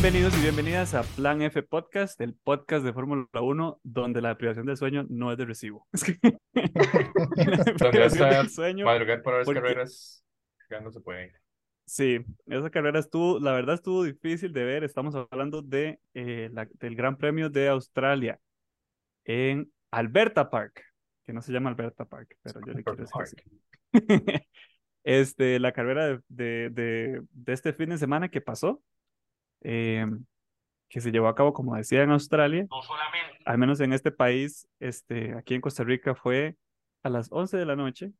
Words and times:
Bienvenidos 0.00 0.38
y 0.38 0.42
bienvenidas 0.42 0.94
a 0.94 1.02
Plan 1.02 1.42
F 1.42 1.60
Podcast, 1.64 2.20
el 2.20 2.32
podcast 2.34 2.84
de 2.84 2.92
Fórmula 2.92 3.26
1 3.34 3.80
donde 3.82 4.20
la 4.22 4.36
privación 4.38 4.64
del 4.66 4.76
sueño 4.76 5.04
no 5.08 5.32
es 5.32 5.38
de 5.38 5.44
recibo. 5.44 5.86
Es 5.92 6.04
que 6.04 6.18
la 7.84 7.90
privación 7.90 8.30
del 8.30 8.48
sueño, 8.50 8.84
madrugar 8.84 9.22
por 9.22 9.34
las 9.38 9.44
porque- 9.44 9.60
carreras 9.60 10.24
ya 10.70 10.80
no 10.80 10.90
se 10.92 11.00
puede. 11.00 11.32
sí, 11.86 12.20
esa 12.46 12.70
carrera 12.70 13.00
estuvo, 13.00 13.40
la 13.40 13.52
verdad 13.52 13.74
estuvo 13.74 14.04
difícil 14.04 14.52
de 14.52 14.64
ver. 14.64 14.84
Estamos 14.84 15.14
hablando 15.14 15.62
de, 15.62 15.98
eh, 16.14 16.48
la- 16.52 16.68
del 16.74 16.94
Gran 16.94 17.16
Premio 17.16 17.50
de 17.50 17.68
Australia 17.68 18.38
en 19.24 19.70
Alberta 19.90 20.48
Park, 20.48 20.80
que 21.26 21.32
no 21.32 21.42
se 21.42 21.52
llama 21.52 21.70
Alberta 21.70 22.04
Park, 22.04 22.36
pero 22.42 22.60
yo 22.64 22.72
le 22.72 22.84
quiero 22.84 22.96
decir 22.96 23.20
así. 23.20 23.36
Este, 25.04 25.58
la 25.58 25.72
carrera 25.72 26.06
de, 26.06 26.20
de, 26.28 26.70
de, 26.70 27.22
de 27.30 27.52
este 27.52 27.72
fin 27.72 27.88
de 27.88 27.96
semana 27.98 28.28
que 28.28 28.42
pasó, 28.42 28.82
eh, 29.62 30.06
que 30.88 31.00
se 31.00 31.10
llevó 31.12 31.28
a 31.28 31.34
cabo, 31.34 31.52
como 31.52 31.76
decía, 31.76 32.02
en 32.02 32.10
Australia, 32.10 32.66
al 33.44 33.58
menos 33.58 33.80
en 33.80 33.92
este 33.92 34.10
país, 34.10 34.66
este, 34.80 35.34
aquí 35.34 35.54
en 35.54 35.60
Costa 35.60 35.84
Rica 35.84 36.14
fue 36.14 36.56
a 37.02 37.10
las 37.10 37.28
11 37.30 37.56
de 37.56 37.66
la 37.66 37.76
noche 37.76 38.12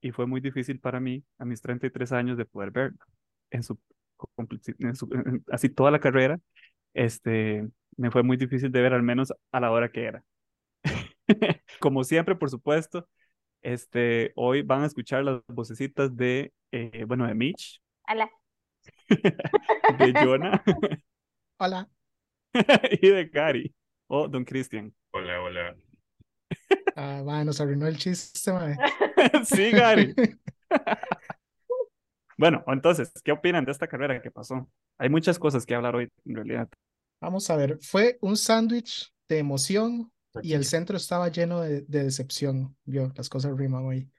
y 0.00 0.10
fue 0.12 0.26
muy 0.26 0.40
difícil 0.40 0.80
para 0.80 0.98
mí, 1.00 1.24
a 1.38 1.44
mis 1.44 1.60
33 1.62 2.12
años, 2.12 2.36
de 2.38 2.44
poder 2.46 2.70
verla 2.70 2.98
en 3.50 3.62
su, 3.62 3.78
complexi- 4.16 4.74
en 4.78 4.96
su- 4.96 5.08
en- 5.12 5.44
así 5.52 5.68
toda 5.68 5.90
la 5.90 6.00
carrera, 6.00 6.38
este, 6.94 7.68
me 7.96 8.10
fue 8.10 8.22
muy 8.22 8.36
difícil 8.36 8.72
de 8.72 8.82
ver, 8.82 8.94
al 8.94 9.02
menos 9.02 9.32
a 9.52 9.60
la 9.60 9.70
hora 9.70 9.90
que 9.90 10.04
era. 10.04 10.24
Como 11.80 12.04
siempre, 12.04 12.34
por 12.34 12.50
supuesto, 12.50 13.08
este, 13.62 14.32
hoy 14.36 14.62
van 14.62 14.82
a 14.82 14.86
escuchar 14.86 15.24
las 15.24 15.42
vocecitas 15.48 16.16
de, 16.16 16.52
eh, 16.72 17.04
bueno, 17.06 17.26
de 17.26 17.34
Mitch, 17.34 17.80
Ala. 18.04 18.30
de 19.98 20.12
Jonah 20.12 20.62
Hola. 21.58 21.88
y 23.02 23.08
de 23.08 23.26
Gary, 23.26 23.74
o 24.08 24.26
Don 24.28 24.44
Cristian. 24.44 24.94
Hola, 25.12 25.40
hola. 25.42 25.76
Ah, 26.96 27.22
va, 27.22 27.44
nos 27.44 27.60
arruinó 27.60 27.86
el 27.86 27.96
chiste, 27.96 28.52
mae. 28.52 28.76
Sí, 29.44 29.70
Gary. 29.70 30.14
Bueno, 32.38 32.64
entonces, 32.66 33.12
¿qué 33.22 33.32
opinan 33.32 33.64
de 33.64 33.72
esta 33.72 33.86
carrera 33.86 34.22
que 34.22 34.30
pasó? 34.30 34.68
Hay 34.98 35.10
muchas 35.10 35.38
cosas 35.38 35.66
que 35.66 35.74
hablar 35.74 35.94
hoy, 35.94 36.08
en 36.24 36.34
realidad. 36.34 36.68
Vamos 37.20 37.50
a 37.50 37.56
ver, 37.56 37.78
fue 37.82 38.18
un 38.22 38.36
sándwich 38.36 39.12
de 39.28 39.38
emoción 39.38 40.10
y 40.42 40.54
el 40.54 40.64
centro 40.64 40.96
estaba 40.96 41.28
lleno 41.28 41.60
de, 41.60 41.82
de 41.82 42.04
decepción. 42.04 42.76
Vio, 42.84 43.12
las 43.14 43.28
cosas 43.28 43.56
riman 43.56 43.84
hoy. 43.84 44.10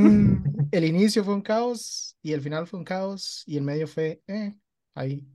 Mm, 0.00 0.36
el 0.70 0.84
inicio 0.84 1.24
fue 1.24 1.34
un 1.34 1.42
caos 1.42 2.16
y 2.22 2.32
el 2.32 2.40
final 2.40 2.66
fue 2.66 2.78
un 2.78 2.84
caos 2.84 3.42
y 3.46 3.56
el 3.56 3.62
medio 3.64 3.86
fue 3.86 4.22
eh, 4.26 4.54
ahí, 4.94 5.26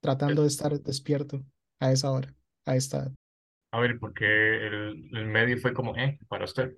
tratando 0.00 0.42
de 0.42 0.48
estar 0.48 0.80
despierto 0.82 1.44
a 1.80 1.92
esa 1.92 2.12
hora, 2.12 2.34
a 2.66 2.76
esta 2.76 2.98
edad. 3.00 3.12
A 3.72 3.80
ver, 3.80 3.98
porque 3.98 4.24
el, 4.26 5.08
el 5.16 5.26
medio 5.26 5.58
fue 5.58 5.72
como, 5.74 5.96
eh, 5.96 6.18
para 6.28 6.44
usted. 6.44 6.76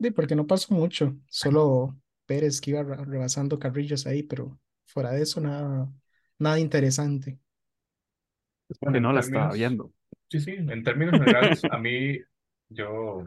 Sí, 0.00 0.10
porque 0.10 0.34
no 0.34 0.46
pasó 0.46 0.74
mucho, 0.74 1.16
solo 1.28 1.96
Pérez 2.26 2.60
que 2.60 2.70
iba 2.70 2.82
re- 2.82 3.04
rebasando 3.04 3.58
carrillos 3.58 4.06
ahí, 4.06 4.22
pero 4.22 4.58
fuera 4.86 5.12
de 5.12 5.22
eso 5.22 5.40
nada, 5.40 5.92
nada 6.38 6.58
interesante. 6.58 7.38
Bueno, 8.80 8.98
que 8.98 9.00
en 9.00 9.02
no 9.02 9.12
la 9.12 9.20
estaba 9.20 9.52
viendo. 9.52 9.92
Sí, 10.28 10.40
sí, 10.40 10.52
en 10.52 10.82
términos 10.82 11.14
generales, 11.16 11.66
a 11.70 11.78
mí, 11.78 12.18
yo 12.68 13.24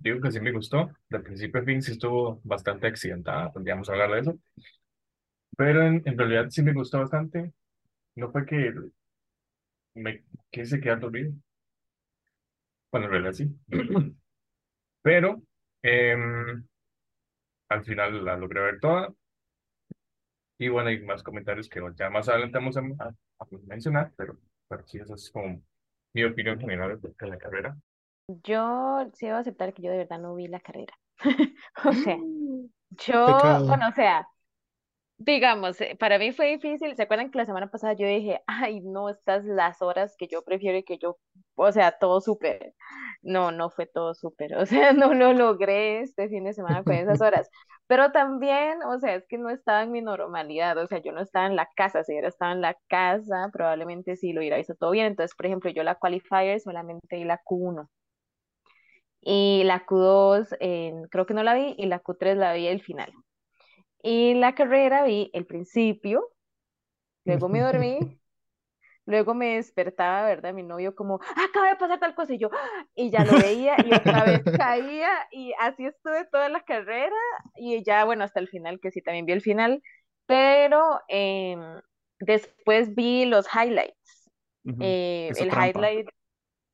digo 0.00 0.20
que 0.20 0.32
sí 0.32 0.40
me 0.40 0.52
gustó. 0.52 0.90
De 1.08 1.20
principio 1.20 1.60
a 1.60 1.64
fin 1.64 1.82
sí 1.82 1.92
estuvo 1.92 2.40
bastante 2.44 2.86
accidentada, 2.88 3.52
tendríamos 3.52 3.88
que 3.88 3.92
hablar 3.94 4.12
de 4.12 4.20
eso. 4.20 4.38
Pero 5.56 5.86
en, 5.86 6.02
en 6.06 6.18
realidad 6.18 6.46
sí 6.50 6.60
me 6.62 6.72
gustó 6.72 6.98
bastante. 6.98 7.52
No 8.16 8.30
fue 8.32 8.46
que 8.46 8.72
me 9.94 10.24
quise 10.50 10.80
quedar 10.80 10.98
dormido. 11.00 11.32
Bueno, 12.90 13.06
en 13.06 13.12
realidad 13.12 13.32
sí. 13.32 13.48
Pero 15.02 15.42
em, 15.82 16.64
al 17.70 17.82
final 17.84 18.22
la 18.22 18.36
logré 18.36 18.60
ver 18.60 18.80
toda. 18.80 19.14
Y 20.58 20.68
bueno, 20.68 20.88
hay 20.90 21.00
más 21.02 21.22
comentarios 21.22 21.68
que 21.68 21.80
ya 21.96 22.10
más 22.10 22.28
adelante 22.28 22.58
vamos 22.58 22.76
a, 22.76 22.80
a- 22.80 23.14
mencionar, 23.66 24.12
pero, 24.16 24.36
pero 24.68 24.86
sí, 24.86 24.98
esa 24.98 25.14
es 25.14 25.30
como 25.30 25.62
mi 26.12 26.24
opinión 26.24 26.60
general 26.60 27.00
de 27.00 27.26
la 27.28 27.38
carrera. 27.38 27.76
Yo 28.42 29.10
sí 29.14 29.26
debo 29.26 29.38
aceptar 29.38 29.72
que 29.74 29.82
yo 29.82 29.90
de 29.90 29.98
verdad 29.98 30.18
no 30.18 30.34
vi 30.34 30.48
la 30.48 30.60
carrera. 30.60 30.94
O 31.84 31.92
sea, 31.92 32.16
yo, 32.90 33.26
Pecado. 33.26 33.66
bueno, 33.66 33.88
o 33.88 33.92
sea, 33.92 34.26
digamos, 35.20 35.80
eh, 35.82 35.96
para 35.98 36.18
mí 36.18 36.32
fue 36.32 36.46
difícil. 36.56 36.96
¿Se 36.96 37.02
acuerdan 37.02 37.30
que 37.30 37.38
la 37.38 37.46
semana 37.46 37.70
pasada 37.70 37.92
yo 37.94 38.06
dije, 38.06 38.42
ay, 38.46 38.80
no, 38.80 39.08
estas 39.10 39.44
las 39.44 39.82
horas 39.82 40.16
que 40.18 40.28
yo 40.28 40.42
prefiero 40.42 40.78
y 40.78 40.82
que 40.84 40.98
yo, 40.98 41.18
o 41.56 41.72
sea, 41.72 41.92
todo 41.92 42.20
súper. 42.20 42.74
No, 43.22 43.52
no 43.52 43.70
fue 43.70 43.86
todo 43.86 44.14
súper. 44.14 44.56
O 44.56 44.66
sea, 44.66 44.92
no 44.94 45.14
lo 45.14 45.32
logré 45.34 46.00
este 46.00 46.28
fin 46.28 46.44
de 46.44 46.54
semana 46.54 46.82
con 46.84 46.94
esas 46.94 47.20
horas. 47.20 47.50
Pero 47.86 48.12
también, 48.12 48.82
o 48.84 48.98
sea, 48.98 49.14
es 49.16 49.26
que 49.28 49.36
no 49.38 49.50
estaba 49.50 49.82
en 49.82 49.92
mi 49.92 50.00
normalidad. 50.00 50.78
O 50.78 50.86
sea, 50.86 50.98
yo 51.02 51.12
no 51.12 51.20
estaba 51.20 51.46
en 51.46 51.56
la 51.56 51.68
casa. 51.76 52.04
Si 52.04 52.12
hubiera 52.12 52.28
estado 52.28 52.52
en 52.52 52.60
la 52.62 52.76
casa, 52.88 53.50
probablemente 53.52 54.16
sí 54.16 54.32
lo 54.32 54.40
hubiera 54.40 54.56
visto 54.56 54.74
todo 54.74 54.92
bien. 54.92 55.06
Entonces, 55.06 55.36
por 55.36 55.46
ejemplo, 55.46 55.70
yo 55.70 55.82
la 55.82 55.96
qualifier 55.96 56.60
solamente 56.60 57.16
vi 57.16 57.24
la 57.24 57.40
Q1. 57.44 57.88
Y 59.22 59.62
la 59.64 59.84
Q2 59.86 60.54
en- 60.60 61.04
creo 61.08 61.26
que 61.26 61.34
no 61.34 61.42
la 61.42 61.54
vi 61.54 61.74
y 61.78 61.86
la 61.86 62.00
Q3 62.00 62.36
la 62.38 62.52
vi 62.54 62.66
el 62.68 62.82
final. 62.82 63.12
Y 64.02 64.34
la 64.34 64.54
carrera 64.54 65.04
vi 65.04 65.30
el 65.34 65.46
principio, 65.46 66.30
luego 67.24 67.48
me 67.48 67.60
dormí, 67.60 68.00
luego 69.06 69.34
me 69.34 69.56
despertaba, 69.56 70.26
¿verdad? 70.26 70.54
Mi 70.54 70.62
novio 70.62 70.94
como, 70.94 71.20
"Ah, 71.36 71.44
acaba 71.50 71.68
de 71.70 71.76
pasar 71.76 72.00
tal 72.00 72.14
cosa 72.14 72.34
y 72.34 72.38
yo, 72.38 72.50
"Ah", 72.52 72.86
y 72.94 73.10
ya 73.10 73.24
lo 73.24 73.38
veía 73.38 73.82
y 73.84 73.94
otra 73.94 74.24
vez 74.24 74.44
caía 74.56 75.10
y 75.32 75.52
así 75.60 75.86
estuve 75.86 76.26
toda 76.26 76.48
la 76.48 76.62
carrera 76.64 77.16
y 77.56 77.82
ya, 77.84 78.04
bueno, 78.04 78.24
hasta 78.24 78.40
el 78.40 78.48
final, 78.48 78.80
que 78.80 78.90
sí, 78.90 79.02
también 79.02 79.26
vi 79.26 79.32
el 79.32 79.42
final, 79.42 79.82
pero 80.26 81.00
em, 81.08 81.60
después 82.20 82.94
vi 82.94 83.24
los 83.26 83.46
highlights. 83.54 84.30
Ujú. 84.64 84.96
Eh, 84.96 85.28
Hizo 85.28 85.44
el 85.44 85.50
trampa. 85.50 85.90
highlight, 85.90 86.08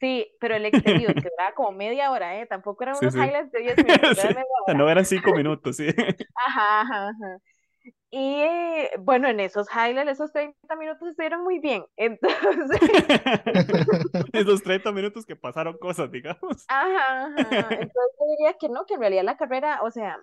sí, 0.00 0.26
pero 0.40 0.54
el 0.56 0.66
exterior, 0.66 1.16
que 1.18 1.28
duraba 1.30 1.54
como 1.54 1.72
media 1.72 2.10
hora, 2.10 2.38
¿eh? 2.40 2.46
Tampoco 2.46 2.82
eran 2.84 2.98
unos 2.98 3.14
sí. 3.14 3.20
highlights 3.20 3.52
de 3.52 3.60
10 3.60 3.76
minutos, 3.82 4.18
Sí. 4.18 4.74
no 4.74 4.88
eran 4.90 5.04
cinco 5.04 5.32
minutos, 5.34 5.76
sí. 5.76 5.86
Ajá, 6.34 6.80
ajá, 6.82 7.08
ajá. 7.10 7.38
Y 8.10 8.42
eh, 8.42 8.90
bueno, 9.00 9.28
en 9.28 9.40
esos 9.40 9.68
highlights, 9.70 10.12
esos 10.12 10.32
30 10.32 10.76
minutos 10.76 11.08
estuvieron 11.08 11.44
muy 11.44 11.58
bien. 11.60 11.84
Entonces, 11.96 12.80
Esos 14.32 14.62
30 14.62 14.92
minutos 14.92 15.26
que 15.26 15.36
pasaron 15.36 15.76
cosas, 15.78 16.10
digamos. 16.10 16.68
ajá, 16.68 17.26
ajá. 17.36 17.68
Entonces 17.70 18.16
yo 18.18 18.26
diría 18.38 18.54
que 18.58 18.68
no, 18.68 18.86
que 18.86 18.94
en 18.94 19.00
realidad 19.00 19.24
la 19.24 19.36
carrera, 19.36 19.80
o 19.82 19.90
sea, 19.90 20.18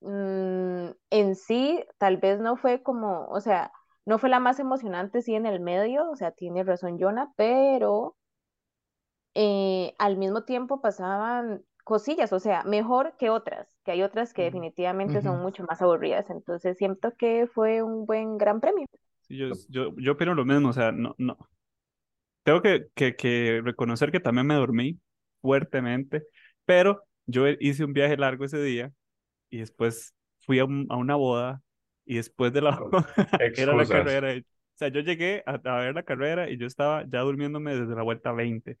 mm, 0.00 0.90
en 1.10 1.34
sí, 1.36 1.84
tal 1.98 2.16
vez 2.18 2.40
no 2.40 2.56
fue 2.56 2.82
como, 2.82 3.26
o 3.28 3.40
sea, 3.40 3.72
no 4.06 4.18
fue 4.18 4.28
la 4.30 4.40
más 4.40 4.58
emocionante, 4.58 5.22
sí, 5.22 5.34
en 5.34 5.46
el 5.46 5.60
medio, 5.60 6.10
o 6.10 6.16
sea, 6.16 6.32
tiene 6.32 6.64
razón 6.64 6.98
Jonah, 6.98 7.32
pero 7.36 8.16
eh, 9.42 9.94
al 9.98 10.16
mismo 10.18 10.44
tiempo 10.44 10.80
pasaban 10.80 11.64
cosillas, 11.84 12.32
o 12.32 12.40
sea, 12.40 12.62
mejor 12.64 13.16
que 13.18 13.30
otras, 13.30 13.68
que 13.84 13.92
hay 13.92 14.02
otras 14.02 14.34
que 14.34 14.42
definitivamente 14.44 15.22
son 15.22 15.40
mucho 15.42 15.64
más 15.68 15.82
aburridas. 15.82 16.30
Entonces 16.30 16.76
siento 16.78 17.16
que 17.16 17.48
fue 17.52 17.82
un 17.82 18.06
buen 18.06 18.38
gran 18.38 18.60
premio. 18.60 18.86
Sí, 19.22 19.36
yo, 19.36 19.54
yo, 19.68 19.94
yo 19.98 20.12
opino 20.12 20.34
lo 20.34 20.44
mismo, 20.44 20.70
o 20.70 20.72
sea, 20.72 20.92
no, 20.92 21.14
no. 21.18 21.38
Tengo 22.42 22.62
que, 22.62 22.86
que, 22.94 23.16
que 23.16 23.60
reconocer 23.64 24.10
que 24.12 24.20
también 24.20 24.46
me 24.46 24.54
dormí 24.54 24.98
fuertemente, 25.42 26.24
pero 26.64 27.04
yo 27.26 27.46
hice 27.48 27.84
un 27.84 27.92
viaje 27.92 28.16
largo 28.16 28.44
ese 28.44 28.62
día 28.62 28.92
y 29.50 29.58
después 29.60 30.14
fui 30.46 30.58
a, 30.60 30.66
un- 30.66 30.86
a 30.90 30.96
una 30.96 31.16
boda 31.16 31.62
y 32.06 32.16
después 32.16 32.52
de 32.52 32.62
la 32.62 32.72
boda 32.80 33.06
era 33.56 33.74
la 33.74 33.88
carrera. 33.88 34.32
O 34.38 34.42
sea, 34.78 34.88
yo 34.88 35.00
llegué 35.02 35.42
a, 35.46 35.54
a 35.64 35.80
ver 35.80 35.94
la 35.94 36.04
carrera 36.04 36.50
y 36.50 36.58
yo 36.58 36.66
estaba 36.66 37.04
ya 37.08 37.20
durmiéndome 37.22 37.76
desde 37.76 37.94
la 37.96 38.02
vuelta 38.02 38.32
20. 38.32 38.78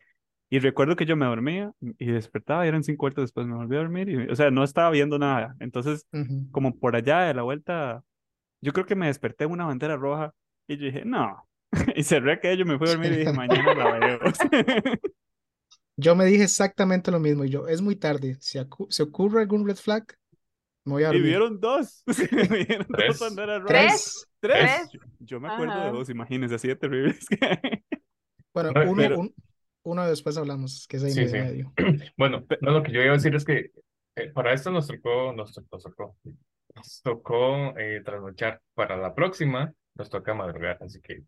Y 0.52 0.58
recuerdo 0.58 0.96
que 0.96 1.06
yo 1.06 1.16
me 1.16 1.26
dormía 1.26 1.72
y 1.98 2.06
despertaba 2.06 2.64
y 2.64 2.68
eran 2.68 2.82
cinco 2.82 3.02
vueltas 3.04 3.22
después 3.22 3.46
me 3.46 3.54
volví 3.54 3.76
a 3.76 3.80
dormir 3.80 4.08
y, 4.08 4.16
o 4.30 4.34
sea, 4.34 4.50
no 4.50 4.64
estaba 4.64 4.90
viendo 4.90 5.16
nada. 5.18 5.54
Entonces, 5.60 6.06
como 6.50 6.76
por 6.78 6.96
allá 6.96 7.20
de 7.20 7.34
la 7.34 7.42
vuelta, 7.42 8.02
yo 8.60 8.72
creo 8.72 8.84
que 8.84 8.96
me 8.96 9.06
desperté 9.06 9.44
en 9.44 9.52
una 9.52 9.66
bandera 9.66 9.96
roja 9.96 10.32
y 10.68 10.76
yo 10.76 10.86
dije, 10.86 11.04
no. 11.04 11.46
Y 11.96 12.02
cerré 12.02 12.32
aquello, 12.32 12.66
me 12.66 12.78
fui 12.78 12.88
a 12.88 12.90
dormir 12.90 13.12
y 13.12 13.16
dije, 13.18 13.32
mañana 13.34 13.74
la 13.74 13.98
veo. 13.98 14.18
Yo 15.96 16.16
me 16.16 16.24
dije 16.24 16.44
exactamente 16.44 17.10
lo 17.10 17.20
mismo 17.20 17.44
y 17.44 17.50
yo, 17.50 17.68
es 17.68 17.82
muy 17.82 17.94
tarde, 17.94 18.36
si 18.40 18.58
se 18.88 19.02
ocurre 19.02 19.42
algún 19.42 19.66
red 19.68 19.76
flag, 19.76 20.06
me 20.86 20.94
voy 20.94 21.02
a 21.02 21.08
Y 21.08 21.12
dormir. 21.12 21.24
vieron 21.24 21.60
dos. 21.60 22.02
Vieron 22.06 22.86
dos 22.88 22.96
Tres. 22.96 23.18
banderas 23.20 23.60
rojas. 23.62 23.68
Tres. 23.68 24.28
Tres. 24.40 24.88
Tres. 24.88 24.90
Yo, 24.92 25.00
yo 25.20 25.40
me 25.40 25.48
acuerdo 25.48 25.78
de 25.84 25.90
dos, 25.90 26.08
imagínense, 26.08 26.54
así 26.54 26.68
de 26.68 26.76
terribles 26.76 27.26
que. 27.28 27.82
Bueno, 28.54 28.72
No, 28.72 28.82
uno, 28.90 28.94
pero- 28.96 29.18
un- 29.20 29.34
uno 29.82 30.06
después 30.06 30.36
hablamos, 30.36 30.86
que 30.88 30.96
es 30.98 31.04
ahí 31.04 31.10
Sí, 31.12 31.20
medio 31.24 31.30
sí. 31.30 31.38
medio. 31.38 31.72
Bueno, 32.16 32.44
no, 32.60 32.70
lo 32.70 32.82
que 32.82 32.92
yo 32.92 33.00
iba 33.02 33.12
a 33.12 33.16
decir 33.16 33.34
es 33.34 33.44
que 33.44 33.70
eh, 34.16 34.30
para 34.32 34.52
esto 34.52 34.70
nos 34.70 34.86
tocó, 34.88 35.32
nos, 35.32 35.52
to- 35.54 35.62
nos 35.70 35.82
tocó, 35.82 36.16
nos 36.74 37.02
tocó 37.02 37.78
eh, 37.78 38.02
trasnochar. 38.04 38.60
Para 38.74 38.96
la 38.96 39.14
próxima 39.14 39.72
nos 39.94 40.10
toca 40.10 40.34
madrugar, 40.34 40.78
así 40.80 41.00
que 41.00 41.22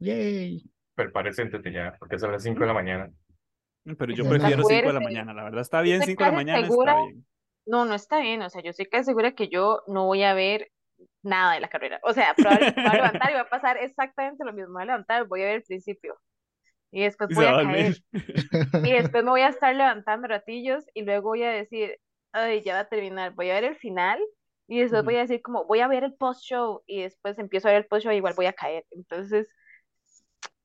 Yay. 0.00 0.62
Pero 0.94 1.12
parece 1.12 1.42
entretenido, 1.42 1.92
porque 1.98 2.16
es 2.16 2.22
a 2.24 2.28
las 2.28 2.42
5 2.42 2.60
de 2.60 2.66
la 2.66 2.74
mañana. 2.74 3.10
Pero 3.84 4.12
yo 4.12 4.28
prefiero 4.28 4.62
5 4.64 4.86
de 4.88 4.92
la 4.92 5.00
mañana, 5.00 5.32
la 5.34 5.44
verdad. 5.44 5.60
Está 5.60 5.80
bien 5.80 5.96
Estoy 6.00 6.12
5 6.12 6.24
de 6.24 6.30
la 6.30 6.36
mañana, 6.36 6.66
segura. 6.68 6.92
está 6.92 7.04
bien. 7.06 7.26
No, 7.66 7.84
no 7.84 7.94
está 7.94 8.20
bien, 8.20 8.42
o 8.42 8.50
sea, 8.50 8.62
yo 8.62 8.70
estoy 8.70 8.86
casi 8.86 9.04
segura 9.04 9.32
que 9.34 9.48
yo 9.48 9.82
no 9.86 10.06
voy 10.06 10.22
a 10.24 10.34
ver 10.34 10.70
nada 11.22 11.54
de 11.54 11.60
la 11.60 11.68
carrera. 11.68 12.00
O 12.02 12.12
sea, 12.12 12.34
probablemente 12.36 12.80
me 12.80 12.88
voy 12.88 12.92
a 12.98 13.02
levantar 13.02 13.30
y 13.30 13.34
va 13.34 13.40
a 13.42 13.48
pasar 13.48 13.76
exactamente 13.78 14.44
lo 14.44 14.52
mismo. 14.52 14.68
Me 14.70 14.74
voy 14.74 14.82
a 14.82 14.86
levantar, 14.86 15.26
voy 15.28 15.42
a 15.42 15.46
ver 15.46 15.56
el 15.56 15.62
principio. 15.62 16.18
Y 16.92 17.02
después 17.04 17.30
voy 17.32 17.46
a 17.46 17.52
a 17.58 17.62
caer. 17.62 17.96
Y 18.82 18.92
después 18.92 19.24
me 19.24 19.30
voy 19.30 19.42
a 19.42 19.48
estar 19.48 19.74
levantando 19.74 20.28
ratillos 20.28 20.84
y 20.94 21.02
luego 21.02 21.30
voy 21.30 21.42
a 21.44 21.50
decir, 21.50 21.98
ay, 22.32 22.62
ya 22.62 22.74
va 22.74 22.80
a 22.80 22.88
terminar. 22.88 23.34
Voy 23.34 23.50
a 23.50 23.54
ver 23.54 23.64
el 23.64 23.76
final 23.76 24.20
y 24.68 24.80
después 24.80 25.04
voy 25.04 25.16
a 25.16 25.20
decir 25.22 25.42
como, 25.42 25.66
voy 25.66 25.80
a 25.80 25.88
ver 25.88 26.04
el 26.04 26.14
post-show 26.14 26.82
y 26.86 27.02
después 27.02 27.38
empiezo 27.38 27.68
a 27.68 27.72
ver 27.72 27.82
el 27.82 27.88
post-show 27.88 28.12
y 28.12 28.16
igual 28.16 28.34
voy 28.36 28.46
a 28.46 28.52
caer. 28.54 28.84
Entonces, 28.92 29.48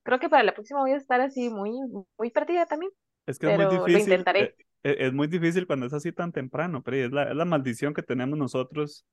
creo 0.04 0.20
que 0.20 0.30
para 0.30 0.44
la 0.44 0.54
próxima 0.54 0.82
voy 0.82 0.92
a 0.92 0.98
estar 0.98 1.22
así 1.22 1.50
muy, 1.50 1.72
muy 2.18 2.32
perdida 2.32 2.66
también, 2.66 2.92
Es 3.26 3.40
que 3.40 3.48
es 3.48 3.54
muy 3.54 3.66
lo 3.66 3.72
difícil, 3.86 4.02
intentaré. 4.02 4.42
eh, 4.44 4.56
eh, 4.84 4.96
es 5.00 5.14
muy 5.14 5.28
difícil 5.28 5.68
cuando 5.68 5.86
es 5.86 5.94
así 5.94 6.12
tan 6.12 6.32
temprano, 6.32 6.82
pero 6.84 6.98
es 6.98 7.12
la, 7.12 7.24
es 7.30 7.36
la 7.36 7.46
maldición 7.46 7.94
que 7.94 8.04
tenemos 8.04 8.38
nosotros, 8.38 9.06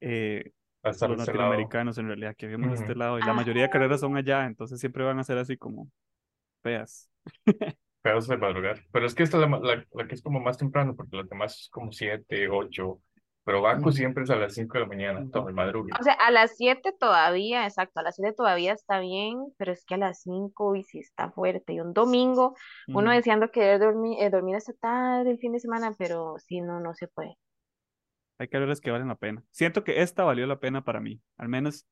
eh, 0.00 0.52
Va 0.84 0.90
a 0.90 0.92
estar 0.92 1.08
los 1.08 1.18
este 1.18 1.32
lado. 1.34 1.40
latinoamericanos 1.50 1.98
en 1.98 2.06
realidad, 2.08 2.34
que 2.36 2.46
vivimos 2.46 2.70
de 2.70 2.76
este 2.76 2.94
lado 2.96 3.18
y 3.18 3.22
la 3.24 3.34
mayoría 3.34 3.64
de 3.64 3.70
carreras 3.70 4.00
son 4.00 4.16
allá, 4.16 4.46
entonces 4.46 4.80
siempre 4.80 5.04
van 5.04 5.18
a 5.18 5.24
ser 5.24 5.38
así 5.38 5.56
como 5.56 5.88
feas. 6.62 7.10
Pedos 8.02 8.26
de 8.26 8.36
madrugar. 8.36 8.80
Pero 8.92 9.06
es 9.06 9.14
que 9.14 9.22
esta 9.22 9.36
es 9.36 9.48
la, 9.48 9.58
la, 9.58 9.86
la 9.92 10.08
que 10.08 10.14
es 10.14 10.22
como 10.22 10.40
más 10.40 10.58
temprano, 10.58 10.96
porque 10.96 11.16
las 11.16 11.28
demás 11.28 11.60
es 11.60 11.68
como 11.68 11.92
7, 11.92 12.48
8. 12.48 13.00
Pero 13.44 13.60
Baku 13.60 13.88
Ujú. 13.88 13.92
siempre 13.92 14.22
es 14.22 14.30
a 14.30 14.36
las 14.36 14.54
5 14.54 14.74
de 14.74 14.80
la 14.80 14.86
mañana, 14.86 15.26
todo 15.32 15.48
el 15.48 15.54
madrugue. 15.54 15.92
O 16.00 16.02
sea, 16.02 16.14
a 16.14 16.30
las 16.30 16.56
7 16.56 16.92
todavía, 16.98 17.64
exacto, 17.64 17.98
a 18.00 18.02
las 18.04 18.14
7 18.14 18.32
todavía 18.32 18.72
está 18.72 19.00
bien, 19.00 19.38
pero 19.56 19.72
es 19.72 19.84
que 19.84 19.94
a 19.94 19.98
las 19.98 20.22
5 20.22 20.76
y 20.76 20.84
si 20.84 21.00
está 21.00 21.30
fuerte. 21.32 21.72
Y 21.72 21.80
un 21.80 21.92
domingo, 21.92 22.54
uno 22.88 23.10
deseando 23.10 23.50
querer 23.50 23.80
dormir, 23.80 24.18
eh, 24.20 24.30
dormir 24.30 24.56
hasta 24.56 24.72
tarde 24.74 25.30
el 25.30 25.38
fin 25.38 25.52
de 25.52 25.60
semana, 25.60 25.92
pero 25.98 26.36
si 26.38 26.60
no, 26.60 26.78
no 26.78 26.94
se 26.94 27.08
puede. 27.08 27.36
Hay 28.38 28.48
carreras 28.48 28.80
que 28.80 28.90
valen 28.90 29.08
la 29.08 29.16
pena. 29.16 29.42
Siento 29.50 29.82
que 29.84 30.02
esta 30.02 30.24
valió 30.24 30.46
la 30.46 30.60
pena 30.60 30.84
para 30.84 31.00
mí, 31.00 31.20
al 31.36 31.48
menos 31.48 31.86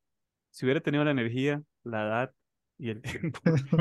si 0.51 0.67
hubiera 0.67 0.81
tenido 0.81 1.05
la 1.05 1.13
energía, 1.13 1.63
la 1.85 2.03
edad 2.03 2.35
y 2.81 2.91
el 2.91 3.03
tiempo, 3.03 3.41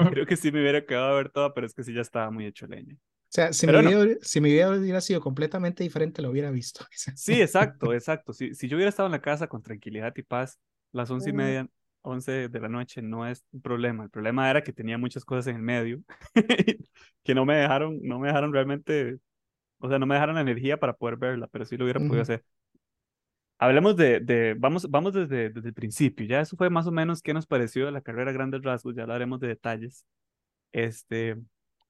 creo 0.09 0.25
que 0.25 0.35
sí 0.37 0.51
me 0.51 0.61
hubiera 0.61 0.85
quedado 0.85 1.13
a 1.13 1.15
ver 1.17 1.29
toda, 1.31 1.53
pero 1.53 1.67
es 1.67 1.73
que 1.73 1.83
sí 1.83 1.93
ya 1.93 2.01
estaba 2.01 2.31
muy 2.31 2.45
hecho 2.45 2.67
leña. 2.67 2.95
O 2.95 3.31
sea, 3.31 3.53
si 3.53 3.67
mi, 3.67 3.79
no. 3.81 3.81
vida, 3.81 3.99
hubiera- 4.01 4.19
si 4.23 4.41
mi 4.41 4.51
vida 4.51 4.69
hubiera 4.71 5.01
sido 5.01 5.21
completamente 5.21 5.83
diferente, 5.83 6.21
lo 6.21 6.29
hubiera 6.31 6.51
visto. 6.51 6.85
Sí, 7.13 7.41
exacto, 7.41 7.93
exacto. 7.93 8.33
Si, 8.33 8.53
si 8.55 8.67
yo 8.67 8.77
hubiera 8.77 8.89
estado 8.89 9.07
en 9.07 9.11
la 9.11 9.21
casa 9.21 9.47
con 9.47 9.61
tranquilidad 9.61 10.13
y 10.15 10.23
paz, 10.23 10.59
las 10.93 11.11
once 11.11 11.29
y 11.29 11.33
media, 11.33 11.67
once 12.01 12.47
de 12.47 12.59
la 12.61 12.69
noche 12.69 13.01
no 13.01 13.27
es 13.27 13.43
un 13.51 13.61
problema. 13.61 14.05
El 14.05 14.09
problema 14.09 14.49
era 14.49 14.63
que 14.63 14.71
tenía 14.73 14.97
muchas 14.97 15.25
cosas 15.25 15.47
en 15.47 15.57
el 15.57 15.61
medio 15.61 16.01
que 17.23 17.35
no 17.35 17.45
me 17.45 17.55
dejaron, 17.57 17.99
no 18.03 18.19
me 18.19 18.27
dejaron 18.29 18.53
realmente, 18.53 19.19
o 19.79 19.89
sea, 19.89 19.99
no 19.99 20.05
me 20.07 20.15
dejaron 20.15 20.35
la 20.35 20.41
energía 20.41 20.79
para 20.79 20.93
poder 20.93 21.17
verla, 21.17 21.47
pero 21.47 21.65
sí 21.65 21.77
lo 21.77 21.85
hubiera 21.85 22.01
podido 22.01 22.23
hacer. 22.23 22.45
Hablemos 23.59 23.95
de, 23.97 24.21
de 24.21 24.55
vamos, 24.57 24.89
vamos 24.89 25.13
desde, 25.13 25.49
desde 25.49 25.67
el 25.67 25.73
principio. 25.73 26.25
Ya 26.25 26.39
eso 26.41 26.55
fue 26.57 26.69
más 26.69 26.87
o 26.87 26.91
menos 26.91 27.21
qué 27.21 27.33
nos 27.33 27.45
pareció 27.45 27.85
de 27.85 27.91
la 27.91 28.01
carrera 28.01 28.31
a 28.31 28.33
grandes 28.33 28.63
rasgos, 28.63 28.95
ya 28.95 29.03
hablaremos 29.03 29.39
de 29.39 29.49
detalles. 29.49 30.05
Este, 30.71 31.35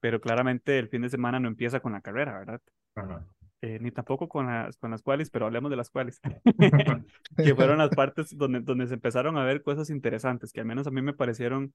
pero 0.00 0.20
claramente 0.20 0.78
el 0.78 0.88
fin 0.88 1.02
de 1.02 1.10
semana 1.10 1.38
no 1.38 1.48
empieza 1.48 1.80
con 1.80 1.92
la 1.92 2.00
carrera, 2.00 2.38
¿verdad? 2.38 2.60
Ajá. 2.96 3.24
Eh, 3.62 3.78
ni 3.78 3.90
tampoco 3.90 4.26
con 4.26 4.46
las, 4.46 4.78
con 4.78 4.90
las 4.90 5.02
cuales, 5.02 5.28
pero 5.28 5.44
hablemos 5.44 5.70
de 5.70 5.76
las 5.76 5.90
cuales, 5.90 6.18
que 7.36 7.54
fueron 7.54 7.78
las 7.78 7.90
partes 7.90 8.36
donde, 8.36 8.60
donde 8.60 8.86
se 8.86 8.94
empezaron 8.94 9.36
a 9.36 9.44
ver 9.44 9.62
cosas 9.62 9.90
interesantes, 9.90 10.52
que 10.52 10.60
al 10.60 10.66
menos 10.66 10.86
a 10.86 10.90
mí 10.90 11.02
me 11.02 11.12
parecieron 11.12 11.74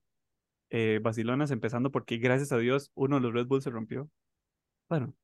eh, 0.70 0.98
vacilonas, 1.00 1.52
empezando 1.52 1.92
porque 1.92 2.18
gracias 2.18 2.50
a 2.50 2.58
Dios 2.58 2.90
uno 2.94 3.16
de 3.16 3.22
los 3.22 3.32
Red 3.32 3.46
Bull 3.46 3.62
se 3.62 3.70
rompió. 3.70 4.10
Bueno, 4.88 5.14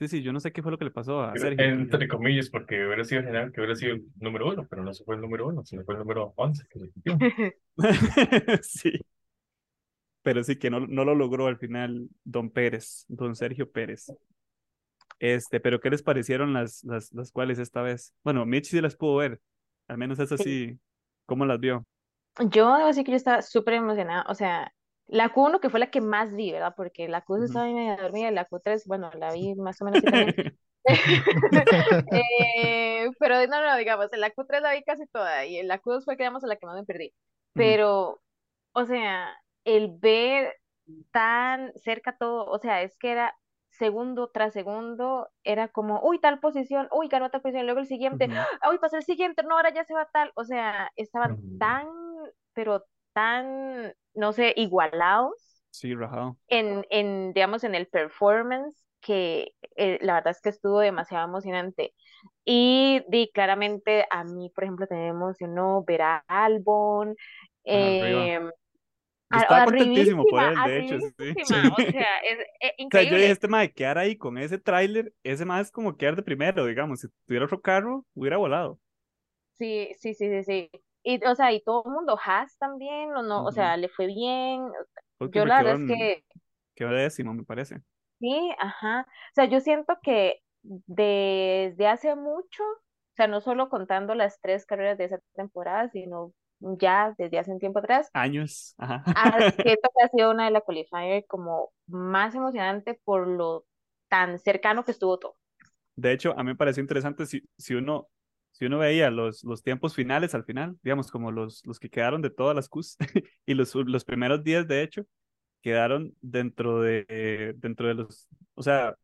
sí, 0.00 0.08
sí, 0.08 0.22
yo 0.22 0.32
no 0.32 0.40
sé 0.40 0.52
qué 0.52 0.62
fue 0.62 0.72
lo 0.72 0.78
que 0.78 0.86
le 0.86 0.90
pasó 0.90 1.22
a 1.22 1.36
Sergio. 1.36 1.64
Entre 1.64 2.08
comillas, 2.08 2.50
porque 2.50 2.84
hubiera 2.84 3.04
sido 3.04 3.22
genial 3.22 3.52
que 3.52 3.60
hubiera 3.60 3.76
sido 3.76 3.94
el 3.94 4.04
número 4.16 4.48
uno, 4.48 4.66
pero 4.68 4.82
no 4.82 4.92
se 4.92 5.04
fue 5.04 5.14
el 5.14 5.20
número 5.20 5.46
uno, 5.46 5.64
sino 5.64 5.84
fue 5.84 5.94
el 5.94 6.00
número 6.00 6.32
11 6.36 6.64
que 6.68 6.78
se 6.80 6.86
rompió. 7.04 7.52
sí, 8.62 8.92
pero 10.22 10.42
sí 10.42 10.56
que 10.56 10.70
no, 10.70 10.80
no 10.80 11.04
lo 11.04 11.14
logró 11.14 11.46
al 11.46 11.58
final 11.58 12.08
don 12.24 12.50
Pérez, 12.50 13.04
don 13.08 13.36
Sergio 13.36 13.70
Pérez. 13.70 14.12
Este, 15.18 15.60
pero 15.60 15.80
¿qué 15.80 15.90
les 15.90 16.02
parecieron 16.02 16.52
las, 16.54 16.82
las, 16.84 17.12
las 17.12 17.30
cuales 17.30 17.58
esta 17.58 17.82
vez? 17.82 18.14
Bueno, 18.24 18.46
Mitch 18.46 18.66
sí 18.66 18.80
las 18.80 18.96
pudo 18.96 19.16
ver, 19.16 19.40
al 19.86 19.98
menos 19.98 20.18
eso 20.18 20.36
Sí. 20.36 20.44
sí, 20.44 20.78
¿cómo 21.26 21.44
las 21.44 21.60
vio? 21.60 21.86
Yo 22.48 22.74
debo 22.74 22.86
decir 22.86 23.04
que 23.04 23.10
yo 23.10 23.16
estaba 23.16 23.42
súper 23.42 23.74
emocionada, 23.74 24.24
o 24.28 24.34
sea, 24.34 24.72
la 25.10 25.30
Q1 25.32 25.60
que 25.60 25.70
fue 25.70 25.80
la 25.80 25.90
que 25.90 26.00
más 26.00 26.34
vi, 26.34 26.52
¿verdad? 26.52 26.74
Porque 26.76 27.08
la 27.08 27.22
Q2 27.24 27.42
Ujú. 27.42 27.46
estaba 27.46 27.66
ahí 27.66 27.74
medio 27.74 27.96
dormida 27.98 28.30
y 28.30 28.34
la 28.34 28.46
Q3, 28.46 28.86
bueno, 28.86 29.10
la 29.18 29.32
vi 29.32 29.54
más 29.56 29.80
o 29.82 29.84
menos 29.84 30.02
también. 30.02 30.34
Eh, 32.12 33.10
pero 33.18 33.46
no, 33.46 33.62
no, 33.64 33.76
digamos, 33.76 34.12
en 34.12 34.20
la 34.20 34.30
Q3 34.30 34.62
la 34.62 34.72
vi 34.72 34.82
casi 34.84 35.06
toda 35.08 35.44
y 35.46 35.58
en 35.58 35.68
la 35.68 35.78
Q2 35.80 36.04
fue, 36.04 36.16
digamos, 36.16 36.44
a 36.44 36.46
la 36.48 36.56
que 36.56 36.66
más 36.66 36.76
me 36.76 36.84
perdí. 36.84 37.14
Pero, 37.54 38.20
o 38.72 38.84
sea, 38.86 39.34
el 39.64 39.96
ver 39.98 40.54
tan 41.12 41.72
cerca 41.76 42.16
todo, 42.18 42.46
o 42.46 42.58
sea, 42.58 42.82
es 42.82 42.96
que 42.98 43.12
era 43.12 43.36
segundo 43.70 44.30
tras 44.30 44.52
segundo, 44.52 45.28
era 45.44 45.68
como, 45.68 46.00
uy, 46.02 46.20
tal 46.20 46.40
posición, 46.40 46.88
uy, 46.92 47.08
ganó 47.08 47.30
tal 47.30 47.42
posición, 47.42 47.66
luego 47.66 47.80
el 47.80 47.86
siguiente, 47.86 48.30
uy, 48.70 48.78
pasó 48.78 48.96
el 48.96 49.04
siguiente, 49.04 49.42
no, 49.44 49.56
ahora 49.56 49.72
ya 49.74 49.84
se 49.84 49.94
va 49.94 50.08
tal, 50.12 50.32
o 50.36 50.44
sea, 50.44 50.90
estaban 50.96 51.38
Ujú. 51.38 51.56
tan, 51.58 51.86
pero 52.54 52.84
tan, 53.12 53.94
no 54.14 54.32
sé, 54.32 54.54
igualados 54.56 55.62
Sí, 55.70 55.94
rajado. 55.94 56.36
en, 56.48 56.84
en, 56.90 57.32
digamos, 57.32 57.64
en 57.64 57.74
el 57.74 57.86
performance 57.88 58.76
que 59.00 59.52
eh, 59.76 59.98
la 60.02 60.14
verdad 60.14 60.32
es 60.32 60.40
que 60.42 60.50
estuvo 60.50 60.80
demasiado 60.80 61.26
emocionante. 61.26 61.94
Y 62.44 63.02
di, 63.08 63.30
claramente 63.32 64.06
a 64.10 64.24
mí, 64.24 64.50
por 64.54 64.64
ejemplo, 64.64 64.86
me 64.90 65.08
emocionó 65.08 65.84
ver 65.84 66.02
a 66.02 66.24
Albon, 66.28 67.16
Arriba. 67.72 68.30
eh, 68.30 68.40
Yo 69.30 69.38
a- 69.38 69.38
estaba 69.38 69.62
contentísimo 69.62 70.26
por 70.26 70.42
él, 70.44 70.62
de 70.62 70.78
hecho, 70.80 71.00
sí. 71.00 71.12
o 71.78 71.82
sea, 71.90 72.18
es, 72.20 72.38
es 72.60 72.72
O 72.88 72.92
sea, 72.92 73.02
yo 73.04 73.16
dije, 73.16 73.30
increíble. 73.30 73.32
este 73.32 73.46
mae, 73.48 73.72
quedar 73.72 73.98
ahí 73.98 74.16
con 74.16 74.36
ese 74.38 74.58
tráiler, 74.58 75.14
ese 75.22 75.44
más 75.44 75.66
es 75.68 75.72
como 75.72 75.96
quedar 75.96 76.16
de 76.16 76.22
primero, 76.24 76.66
digamos. 76.66 77.00
Si 77.00 77.08
tuviera 77.26 77.44
otro 77.46 77.60
carro, 77.60 78.04
hubiera 78.14 78.36
volado. 78.36 78.80
Sí, 79.58 79.94
sí, 79.98 80.14
sí, 80.14 80.28
sí, 80.28 80.44
sí. 80.44 80.70
Y, 81.02 81.24
o 81.24 81.34
sea, 81.34 81.52
y 81.52 81.62
todo 81.62 81.82
el 81.86 81.92
mundo, 81.92 82.18
Haas 82.22 82.56
también, 82.58 83.14
o 83.16 83.22
no, 83.22 83.44
o 83.44 83.48
Ujú. 83.48 83.52
sea, 83.52 83.76
le 83.76 83.88
fue 83.88 84.06
bien. 84.06 84.70
Porque 85.18 85.38
Yo 85.38 85.44
la 85.46 85.56
verdad 85.62 85.74
es 85.74 85.84
que 85.86 86.24
quedó 86.74 86.90
décimo, 86.90 87.34
me 87.34 87.44
parece. 87.44 87.82
Sí, 88.18 88.52
ajá. 88.58 89.06
O 89.08 89.34
sea, 89.34 89.46
yo 89.46 89.60
siento 89.60 89.98
que 90.02 90.42
desde 90.62 91.86
hace 91.88 92.14
mucho, 92.16 92.62
o 92.64 93.14
sea, 93.16 93.26
no 93.28 93.40
solo 93.40 93.70
contando 93.70 94.14
las 94.14 94.38
tres 94.40 94.66
carreras 94.66 94.98
de 94.98 95.04
esa 95.06 95.18
temporada, 95.34 95.88
sino 95.90 96.32
ya 96.60 97.14
desde 97.16 97.38
hace 97.38 97.50
un 97.52 97.58
tiempo 97.58 97.78
atrás, 97.78 98.12
Años. 98.12 98.74
Ajá. 98.78 99.04
ah, 99.14 99.42
siento 99.62 99.88
que 99.96 100.04
ha 100.04 100.08
sido 100.08 100.30
una 100.32 100.46
de 100.46 100.52
las 100.52 100.64
qualifier 100.64 101.26
como 101.26 101.72
más 101.88 102.34
emocionante 102.34 103.00
por 103.04 103.26
lo 103.28 103.66
tan 104.08 104.38
cercano 104.38 104.84
que 104.84 104.92
estuvo 104.92 105.18
todo. 105.18 105.36
De 105.96 106.12
hecho, 106.12 106.32
a 106.38 106.42
mí 106.42 106.50
me 106.50 106.56
pareció 106.56 106.80
interesante 106.80 107.26
si, 107.26 107.42
si 107.58 107.74
uno, 107.74 108.08
si 108.60 108.66
uno 108.66 108.78
veía 108.78 109.10
los, 109.10 109.42
los 109.42 109.62
tiempos 109.62 109.94
finales 109.94 110.34
al 110.34 110.44
final, 110.44 110.76
digamos, 110.82 111.10
como 111.10 111.32
los, 111.32 111.64
los 111.64 111.80
que 111.80 111.88
quedaron 111.88 112.20
de 112.20 112.28
todas 112.28 112.54
las 112.54 112.68
Qs 112.68 112.98
y 113.46 113.54
los, 113.54 113.74
los 113.74 114.04
primeros 114.04 114.44
días, 114.44 114.68
de 114.68 114.82
hecho, 114.82 115.06
quedaron 115.62 116.14
dentro 116.20 116.82
de, 116.82 117.06
eh, 117.08 117.54
dentro 117.56 117.88
de 117.88 117.94
los, 117.94 118.28
o 118.52 118.62
sea, 118.62 118.94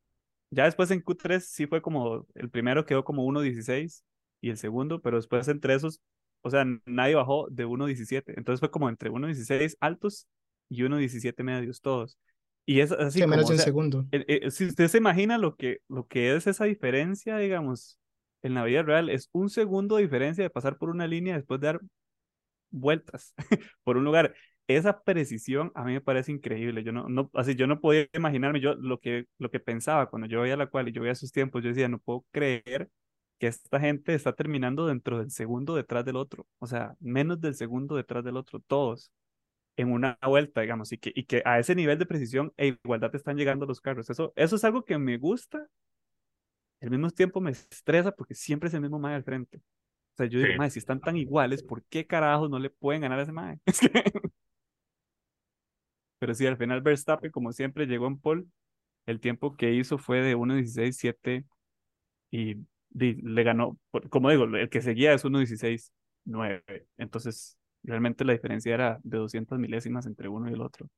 ya 0.50 0.64
después 0.64 0.90
en 0.90 1.02
Q3 1.02 1.40
sí 1.40 1.66
fue 1.66 1.80
como, 1.80 2.26
el 2.34 2.50
primero 2.50 2.84
quedó 2.84 3.02
como 3.02 3.24
1.16 3.24 4.02
y 4.42 4.50
el 4.50 4.58
segundo, 4.58 5.00
pero 5.00 5.16
después 5.16 5.48
entre 5.48 5.72
esos, 5.72 6.02
o 6.42 6.50
sea, 6.50 6.66
nadie 6.84 7.14
bajó 7.14 7.48
de 7.50 7.66
1.17, 7.66 8.34
entonces 8.36 8.60
fue 8.60 8.70
como 8.70 8.90
entre 8.90 9.10
1.16 9.10 9.78
altos 9.80 10.28
y 10.68 10.82
1.17 10.82 11.42
medios 11.42 11.80
todos. 11.80 12.18
Y 12.66 12.80
es 12.80 12.92
así 12.92 13.22
como, 13.22 13.36
o 13.36 13.46
sea, 13.46 13.56
segundo. 13.56 14.04
eh, 14.12 14.24
eh, 14.28 14.50
si 14.50 14.66
usted 14.66 14.88
se 14.88 14.98
imagina 14.98 15.38
lo 15.38 15.56
que, 15.56 15.78
lo 15.88 16.06
que 16.06 16.36
es 16.36 16.46
esa 16.46 16.66
diferencia, 16.66 17.38
digamos, 17.38 17.98
en 18.46 18.54
la 18.54 18.64
vida 18.64 18.82
real, 18.82 19.10
es 19.10 19.28
un 19.32 19.50
segundo 19.50 19.96
de 19.96 20.02
diferencia 20.02 20.44
de 20.44 20.50
pasar 20.50 20.78
por 20.78 20.90
una 20.90 21.06
línea 21.06 21.36
después 21.36 21.60
de 21.60 21.66
dar 21.68 21.80
vueltas 22.70 23.34
por 23.84 23.96
un 23.96 24.04
lugar. 24.04 24.34
Esa 24.68 25.02
precisión 25.02 25.70
a 25.74 25.84
mí 25.84 25.92
me 25.92 26.00
parece 26.00 26.32
increíble. 26.32 26.82
Yo 26.84 26.92
no, 26.92 27.08
no, 27.08 27.30
así, 27.34 27.54
yo 27.54 27.66
no 27.66 27.80
podía 27.80 28.08
imaginarme 28.14 28.60
yo 28.60 28.74
lo 28.74 28.98
que, 29.00 29.26
lo 29.38 29.50
que 29.50 29.60
pensaba 29.60 30.10
cuando 30.10 30.26
yo 30.28 30.40
veía 30.40 30.56
la 30.56 30.66
cual 30.68 30.88
y 30.88 30.92
yo 30.92 31.02
veía 31.02 31.14
sus 31.14 31.32
tiempos. 31.32 31.62
Yo 31.62 31.68
decía, 31.70 31.88
no 31.88 31.98
puedo 31.98 32.24
creer 32.32 32.90
que 33.38 33.46
esta 33.48 33.80
gente 33.80 34.14
está 34.14 34.32
terminando 34.34 34.86
dentro 34.86 35.18
del 35.18 35.30
segundo 35.30 35.74
detrás 35.76 36.04
del 36.04 36.16
otro. 36.16 36.46
O 36.58 36.66
sea, 36.66 36.96
menos 37.00 37.40
del 37.40 37.54
segundo 37.54 37.96
detrás 37.96 38.24
del 38.24 38.36
otro, 38.36 38.60
todos 38.60 39.12
en 39.76 39.92
una 39.92 40.18
vuelta, 40.22 40.62
digamos, 40.62 40.92
y 40.92 40.98
que, 40.98 41.12
y 41.14 41.24
que 41.24 41.42
a 41.44 41.58
ese 41.58 41.74
nivel 41.74 41.98
de 41.98 42.06
precisión 42.06 42.52
e 42.56 42.68
igualdad 42.82 43.14
están 43.14 43.36
llegando 43.36 43.66
los 43.66 43.80
carros. 43.80 44.08
Eso, 44.10 44.32
eso 44.36 44.56
es 44.56 44.64
algo 44.64 44.84
que 44.84 44.98
me 44.98 45.18
gusta, 45.18 45.66
al 46.80 46.90
mismo 46.90 47.10
tiempo 47.10 47.40
me 47.40 47.50
estresa 47.50 48.12
porque 48.12 48.34
siempre 48.34 48.68
es 48.68 48.74
el 48.74 48.80
mismo 48.80 48.98
mae 48.98 49.14
al 49.14 49.24
frente. 49.24 49.58
O 49.58 50.16
sea, 50.16 50.26
yo 50.26 50.38
digo, 50.38 50.52
Sí. 50.52 50.58
mae, 50.58 50.70
si 50.70 50.78
están 50.78 51.00
tan 51.00 51.16
iguales, 51.16 51.62
¿por 51.62 51.84
qué 51.84 52.06
carajos 52.06 52.48
no 52.50 52.58
le 52.58 52.70
pueden 52.70 53.02
ganar 53.02 53.18
a 53.18 53.22
ese 53.22 53.32
mae? 53.32 53.60
Pero 56.18 56.34
sí, 56.34 56.46
al 56.46 56.56
final 56.56 56.80
Verstappen, 56.80 57.30
como 57.30 57.52
siempre, 57.52 57.86
llegó 57.86 58.06
en 58.06 58.18
pole. 58.18 58.44
El 59.06 59.20
tiempo 59.20 59.56
que 59.56 59.72
hizo 59.74 59.98
fue 59.98 60.20
de 60.22 60.34
1.16.7 60.36 61.44
y 62.30 62.56
le 62.90 63.42
ganó, 63.42 63.78
como 64.08 64.30
digo, 64.30 64.44
el 64.44 64.68
que 64.70 64.80
seguía 64.80 65.12
es 65.12 65.24
1.16.9. 65.24 66.86
Entonces, 66.96 67.58
realmente 67.82 68.24
la 68.24 68.32
diferencia 68.32 68.74
era 68.74 68.98
de 69.02 69.18
200 69.18 69.58
milésimas 69.58 70.06
entre 70.06 70.28
uno 70.28 70.48
y 70.50 70.54
el 70.54 70.62
otro. 70.62 70.88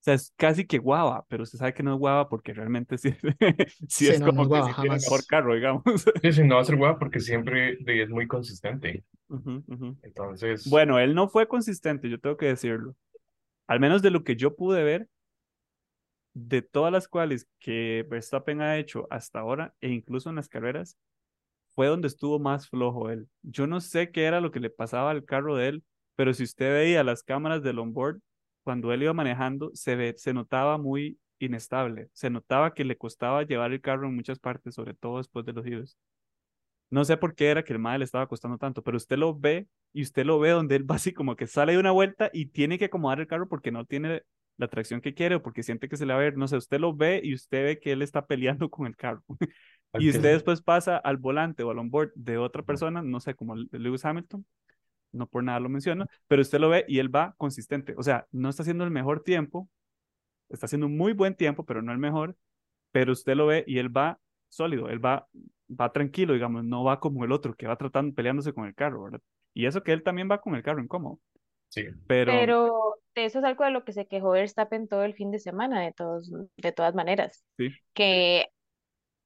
O 0.00 0.02
sea, 0.02 0.14
es 0.14 0.32
casi 0.38 0.66
que 0.66 0.78
guava, 0.78 1.26
pero 1.28 1.42
usted 1.42 1.58
sabe 1.58 1.74
que 1.74 1.82
no 1.82 1.92
es 1.92 1.98
guava 1.98 2.26
porque 2.30 2.54
realmente 2.54 2.96
sí, 2.96 3.14
sí, 3.88 4.08
es 4.08 4.22
como 4.22 4.48
que 4.48 4.62
si 4.62 4.80
tiene 4.80 4.96
mejor 4.96 5.26
carro, 5.26 5.54
digamos. 5.54 5.82
Sí, 6.22 6.32
sí, 6.32 6.42
no 6.42 6.54
va 6.54 6.62
a 6.62 6.64
ser 6.64 6.76
guava 6.76 6.98
porque 6.98 7.20
siempre 7.20 7.76
es 7.86 8.08
muy 8.08 8.26
consistente. 8.26 9.04
Entonces. 10.02 10.68
Bueno, 10.70 10.98
él 10.98 11.14
no 11.14 11.28
fue 11.28 11.46
consistente, 11.46 12.08
yo 12.08 12.18
tengo 12.18 12.38
que 12.38 12.46
decirlo. 12.46 12.96
Al 13.66 13.78
menos 13.78 14.00
de 14.00 14.10
lo 14.10 14.24
que 14.24 14.36
yo 14.36 14.56
pude 14.56 14.82
ver, 14.82 15.06
de 16.32 16.62
todas 16.62 16.92
las 16.92 17.06
cuales 17.06 17.46
que 17.58 18.06
Verstappen 18.08 18.62
ha 18.62 18.78
hecho 18.78 19.06
hasta 19.10 19.40
ahora, 19.40 19.74
e 19.82 19.90
incluso 19.90 20.30
en 20.30 20.36
las 20.36 20.48
carreras, 20.48 20.96
fue 21.74 21.88
donde 21.88 22.08
estuvo 22.08 22.38
más 22.38 22.70
flojo 22.70 23.10
él. 23.10 23.28
Yo 23.42 23.66
no 23.66 23.82
sé 23.82 24.10
qué 24.10 24.24
era 24.24 24.40
lo 24.40 24.50
que 24.50 24.60
le 24.60 24.70
pasaba 24.70 25.10
al 25.10 25.26
carro 25.26 25.56
de 25.56 25.68
él, 25.68 25.84
pero 26.16 26.32
si 26.32 26.44
usted 26.44 26.72
veía 26.72 27.04
las 27.04 27.22
cámaras 27.22 27.62
del 27.62 27.78
onboard, 27.78 28.20
cuando 28.62 28.92
él 28.92 29.02
iba 29.02 29.12
manejando, 29.12 29.70
se, 29.74 29.96
ve, 29.96 30.14
se 30.16 30.34
notaba 30.34 30.78
muy 30.78 31.18
inestable. 31.38 32.10
Se 32.12 32.30
notaba 32.30 32.74
que 32.74 32.84
le 32.84 32.96
costaba 32.96 33.42
llevar 33.42 33.72
el 33.72 33.80
carro 33.80 34.08
en 34.08 34.16
muchas 34.16 34.38
partes, 34.38 34.74
sobre 34.74 34.94
todo 34.94 35.18
después 35.18 35.44
de 35.46 35.52
los 35.52 35.64
giros. 35.64 35.96
No 36.90 37.04
sé 37.04 37.16
por 37.16 37.34
qué 37.34 37.50
era 37.50 37.62
que 37.64 37.72
el 37.72 37.78
mal 37.78 38.00
le 38.00 38.04
estaba 38.04 38.26
costando 38.26 38.58
tanto, 38.58 38.82
pero 38.82 38.96
usted 38.96 39.16
lo 39.16 39.38
ve 39.38 39.68
y 39.92 40.02
usted 40.02 40.24
lo 40.24 40.38
ve 40.40 40.50
donde 40.50 40.76
él 40.76 40.90
va 40.90 40.96
así 40.96 41.12
como 41.12 41.36
que 41.36 41.46
sale 41.46 41.72
de 41.72 41.78
una 41.78 41.92
vuelta 41.92 42.30
y 42.32 42.46
tiene 42.46 42.78
que 42.78 42.86
acomodar 42.86 43.20
el 43.20 43.26
carro 43.28 43.48
porque 43.48 43.70
no 43.70 43.84
tiene 43.84 44.22
la 44.56 44.68
tracción 44.68 45.00
que 45.00 45.14
quiere 45.14 45.36
o 45.36 45.42
porque 45.42 45.62
siente 45.62 45.88
que 45.88 45.96
se 45.96 46.04
le 46.04 46.12
va 46.12 46.18
a 46.18 46.22
ver. 46.22 46.36
No 46.36 46.48
sé, 46.48 46.56
usted 46.56 46.80
lo 46.80 46.94
ve 46.94 47.20
y 47.22 47.34
usted 47.34 47.64
ve 47.64 47.78
que 47.80 47.92
él 47.92 48.02
está 48.02 48.26
peleando 48.26 48.68
con 48.70 48.86
el 48.86 48.96
carro. 48.96 49.22
y 49.94 50.10
usted 50.10 50.32
después 50.32 50.62
pasa 50.62 50.96
al 50.96 51.16
volante 51.16 51.62
o 51.62 51.70
al 51.70 51.78
onboard 51.78 52.12
de 52.14 52.38
otra 52.38 52.62
persona, 52.62 53.02
no 53.02 53.20
sé, 53.20 53.34
como 53.34 53.54
Lewis 53.56 54.04
Hamilton, 54.04 54.44
no 55.12 55.26
por 55.26 55.44
nada 55.44 55.60
lo 55.60 55.68
menciono, 55.68 56.06
pero 56.26 56.42
usted 56.42 56.58
lo 56.58 56.68
ve 56.68 56.84
y 56.88 56.98
él 56.98 57.14
va 57.14 57.34
consistente. 57.36 57.94
O 57.96 58.02
sea, 58.02 58.26
no 58.32 58.48
está 58.48 58.62
haciendo 58.62 58.84
el 58.84 58.90
mejor 58.90 59.22
tiempo, 59.22 59.68
está 60.48 60.66
haciendo 60.66 60.86
un 60.86 60.96
muy 60.96 61.12
buen 61.12 61.34
tiempo, 61.34 61.64
pero 61.64 61.82
no 61.82 61.92
el 61.92 61.98
mejor, 61.98 62.36
pero 62.92 63.12
usted 63.12 63.34
lo 63.34 63.46
ve 63.46 63.64
y 63.66 63.78
él 63.78 63.94
va 63.94 64.18
sólido, 64.48 64.88
él 64.88 65.04
va, 65.04 65.28
va 65.68 65.92
tranquilo, 65.92 66.34
digamos, 66.34 66.64
no 66.64 66.84
va 66.84 67.00
como 67.00 67.24
el 67.24 67.32
otro 67.32 67.54
que 67.54 67.66
va 67.66 67.76
tratando, 67.76 68.14
peleándose 68.14 68.52
con 68.52 68.66
el 68.66 68.74
carro, 68.74 69.04
¿verdad? 69.04 69.20
Y 69.54 69.66
eso 69.66 69.82
que 69.82 69.92
él 69.92 70.02
también 70.02 70.30
va 70.30 70.40
con 70.40 70.54
el 70.54 70.62
carro 70.62 70.82
incómodo. 70.82 71.20
Sí. 71.68 71.84
Pero, 72.08 72.32
pero 72.32 72.96
eso 73.14 73.38
es 73.38 73.44
algo 73.44 73.64
de 73.64 73.70
lo 73.70 73.84
que 73.84 73.92
se 73.92 74.06
quejó 74.06 74.30
Verstappen 74.32 74.88
todo 74.88 75.04
el 75.04 75.14
fin 75.14 75.30
de 75.30 75.38
semana, 75.38 75.80
de, 75.80 75.92
todos, 75.92 76.32
de 76.56 76.72
todas 76.72 76.94
maneras. 76.94 77.44
Sí. 77.56 77.68
Que 77.92 78.48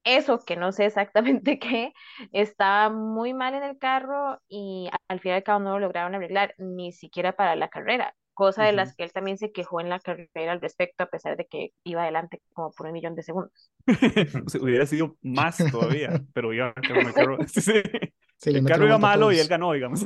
eso 0.05 0.39
que 0.39 0.57
no 0.57 0.73
sé 0.73 0.87
exactamente 0.87 1.59
qué, 1.59 1.93
estaba 2.33 2.91
muy 2.91 3.35
mal 3.35 3.55
en 3.55 3.63
el 3.63 3.79
carro 3.79 4.41
y 4.49 4.89
al 5.09 5.21
final 5.21 5.37
y 5.37 5.39
al 5.39 5.43
cabo 5.43 5.61
no 5.61 5.71
lo 5.73 5.81
lograron 5.81 6.15
arreglar, 6.15 6.55
ni 6.59 6.93
siquiera 6.93 7.33
para 7.33 7.57
la 7.57 7.69
carrera, 7.69 8.15
cosa 8.35 8.65
de 8.65 8.73
las 8.73 8.95
que 8.95 9.05
él 9.05 9.13
también 9.13 9.39
se 9.39 9.53
quejó 9.53 9.81
en 9.81 9.89
la 9.89 10.01
carrera 10.01 10.53
al 10.53 10.61
respecto, 10.61 11.05
a 11.05 11.07
pesar 11.07 11.37
de 11.37 11.47
que 11.47 11.73
iba 11.85 12.03
adelante 12.03 12.43
como 12.53 12.73
por 12.73 12.87
un 12.87 12.93
millón 12.93 13.15
de 13.15 13.23
segundos. 13.23 13.71
hubiera 14.61 14.87
sido 14.87 15.17
más 15.23 15.59
todavía, 15.71 16.11
pero 16.35 16.53
iba 16.53 16.75
el 16.77 17.15
carro, 17.15 17.39
el 17.39 18.65
carro 18.65 18.87
iba 18.87 18.99
malo 18.99 19.33
y 19.33 19.39
él 19.39 19.49
ganó, 19.49 19.73
digamos. 19.73 20.05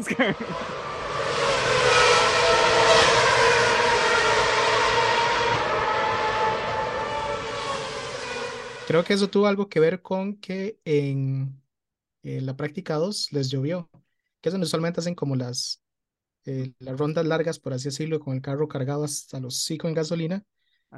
Creo 8.88 9.04
que 9.04 9.12
eso 9.12 9.28
tuvo 9.28 9.46
algo 9.46 9.68
que 9.68 9.80
ver 9.80 10.00
con 10.00 10.38
que 10.38 10.80
en, 10.86 11.60
la 12.22 12.56
práctica 12.56 12.94
2 12.94 13.30
les 13.32 13.50
llovió, 13.50 13.90
que 14.40 14.48
es 14.48 14.52
donde 14.54 14.64
usualmente 14.64 15.00
hacen 15.00 15.14
como 15.14 15.36
las, 15.36 15.82
eh, 16.46 16.72
las 16.78 16.98
rondas 16.98 17.26
largas, 17.26 17.58
por 17.58 17.74
así 17.74 17.88
decirlo, 17.90 18.18
con 18.18 18.34
el 18.34 18.40
carro 18.40 18.66
cargado 18.66 19.04
hasta 19.04 19.40
los 19.40 19.56
5 19.64 19.88
en 19.88 19.94
gasolina, 19.94 20.42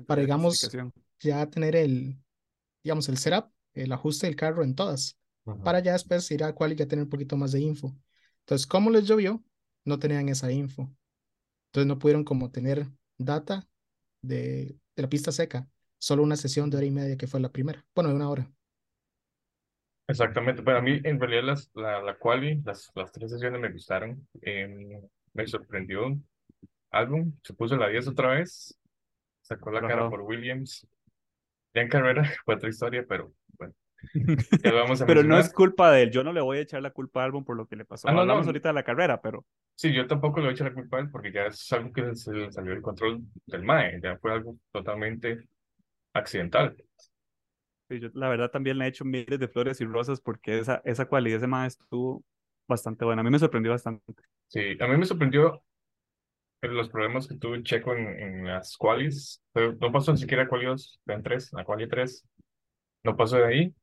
para, 0.06 0.20
digamos, 0.22 0.70
ya 1.18 1.50
tener 1.50 1.74
el, 1.74 2.16
digamos, 2.84 3.08
el 3.08 3.18
setup, 3.18 3.50
el 3.74 3.90
ajuste 3.90 4.28
del 4.28 4.36
carro 4.36 4.62
en 4.62 4.76
todas, 4.76 5.18
para 5.64 5.80
ya 5.80 5.94
después 5.94 6.30
ir 6.30 6.44
a 6.44 6.54
cual 6.54 6.74
y 6.74 6.76
ya 6.76 6.86
tener 6.86 7.02
un 7.02 7.10
poquito 7.10 7.36
más 7.36 7.50
de 7.50 7.60
info. 7.60 7.92
Entonces, 8.42 8.68
como 8.68 8.90
les 8.90 9.04
llovió, 9.04 9.42
no 9.84 9.98
tenían 9.98 10.28
esa 10.28 10.52
info. 10.52 10.94
Entonces 11.70 11.88
no 11.88 11.98
pudieron 11.98 12.22
como 12.22 12.52
tener 12.52 12.86
data 13.18 13.68
de, 14.22 14.78
de 14.94 15.02
la 15.02 15.08
pista 15.08 15.32
seca 15.32 15.68
solo 16.00 16.22
una 16.22 16.36
sesión 16.36 16.70
de 16.70 16.78
hora 16.78 16.86
y 16.86 16.90
media 16.90 17.16
que 17.16 17.26
fue 17.26 17.40
la 17.40 17.52
primera, 17.52 17.84
bueno, 17.94 18.10
de 18.10 18.16
una 18.16 18.30
hora. 18.30 18.50
Exactamente, 20.08 20.62
para 20.62 20.80
mí 20.80 21.00
en 21.04 21.20
realidad 21.20 21.44
las, 21.44 21.70
la, 21.74 22.02
la 22.02 22.18
quali, 22.18 22.60
las, 22.64 22.90
las 22.96 23.12
tres 23.12 23.30
sesiones 23.30 23.60
me 23.60 23.70
gustaron, 23.70 24.26
em, 24.42 25.00
me 25.34 25.46
sorprendió 25.46 26.18
álbum, 26.90 27.32
se 27.44 27.54
puso 27.54 27.76
la 27.76 27.88
10 27.88 28.08
otra 28.08 28.34
vez, 28.34 28.76
sacó 29.40 29.70
la 29.70 29.80
cara 29.80 30.10
por 30.10 30.22
Williams, 30.22 30.84
ya 31.72 31.82
en 31.82 31.88
carrera 31.88 32.24
fue 32.44 32.56
otra 32.56 32.68
historia, 32.68 33.04
pero 33.08 33.32
bueno. 33.56 33.74
Ya 34.64 34.72
vamos 34.72 35.00
a 35.00 35.06
pero 35.06 35.22
no 35.22 35.38
es 35.38 35.52
culpa 35.52 35.92
de 35.92 36.02
él, 36.02 36.10
yo 36.10 36.24
no 36.24 36.32
le 36.32 36.40
voy 36.40 36.58
a 36.58 36.62
echar 36.62 36.82
la 36.82 36.90
culpa 36.90 37.20
a 37.20 37.26
Albon 37.26 37.44
por 37.44 37.56
lo 37.56 37.66
que 37.68 37.76
le 37.76 37.84
pasó. 37.84 38.08
Ah, 38.08 38.12
no, 38.12 38.20
Hablamos 38.20 38.46
ahorita 38.46 38.70
de 38.70 38.74
la 38.74 38.82
carrera, 38.82 39.20
pero... 39.20 39.44
Sí, 39.76 39.92
yo 39.92 40.06
tampoco 40.08 40.40
le 40.40 40.46
voy 40.46 40.50
a 40.50 40.54
echar 40.54 40.68
la 40.68 40.74
culpa 40.74 40.96
a 40.96 41.00
él 41.00 41.10
porque 41.10 41.30
ya 41.30 41.46
es 41.46 41.72
algo 41.72 41.92
que 41.92 42.16
se 42.16 42.32
le 42.32 42.50
salió 42.50 42.72
del 42.72 42.82
control 42.82 43.22
del 43.46 43.62
MAE, 43.62 44.00
ya 44.02 44.18
fue 44.18 44.32
algo 44.32 44.56
totalmente 44.72 45.46
accidental. 46.12 46.76
Sí, 47.88 47.98
yo 47.98 48.08
la 48.14 48.28
verdad 48.28 48.50
también 48.50 48.78
le 48.78 48.84
he 48.84 48.88
hecho 48.88 49.04
miles 49.04 49.38
de 49.38 49.48
flores 49.48 49.80
y 49.80 49.84
rosas 49.84 50.20
porque 50.20 50.58
esa, 50.58 50.80
esa 50.84 51.06
cualidad 51.06 51.38
ese 51.38 51.46
maestro 51.46 51.84
estuvo 51.84 52.24
bastante 52.68 53.04
buena. 53.04 53.20
A 53.20 53.24
mí 53.24 53.30
me 53.30 53.38
sorprendió 53.38 53.72
bastante. 53.72 54.04
Sí, 54.46 54.76
a 54.80 54.86
mí 54.86 54.96
me 54.96 55.06
sorprendió 55.06 55.62
los 56.62 56.88
problemas 56.88 57.26
que 57.26 57.36
tuvo 57.36 57.56
Checo 57.62 57.94
en, 57.94 58.06
en 58.06 58.44
las 58.46 58.76
qualis. 58.76 59.42
No 59.54 59.92
pasó 59.92 60.12
ni 60.12 60.18
siquiera 60.18 60.44
a 60.44 60.48
quali 60.48 60.66
2, 60.66 61.00
en 61.06 61.22
3, 61.22 61.52
a 61.54 61.64
quali 61.64 61.88
3. 61.88 62.24
No 63.04 63.16
pasó 63.16 63.36
de 63.38 63.46
ahí. 63.46 63.74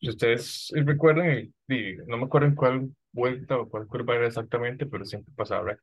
Si 0.00 0.08
ustedes 0.08 0.72
recuerdan, 0.74 1.52
no 2.06 2.16
me 2.16 2.24
acuerdo 2.24 2.48
en 2.48 2.54
cuál 2.54 2.90
vuelta 3.12 3.58
o 3.58 3.68
cuál 3.68 3.86
curva 3.86 4.16
era 4.16 4.26
exactamente, 4.26 4.86
pero 4.86 5.04
siempre 5.04 5.34
pasaba 5.36 5.76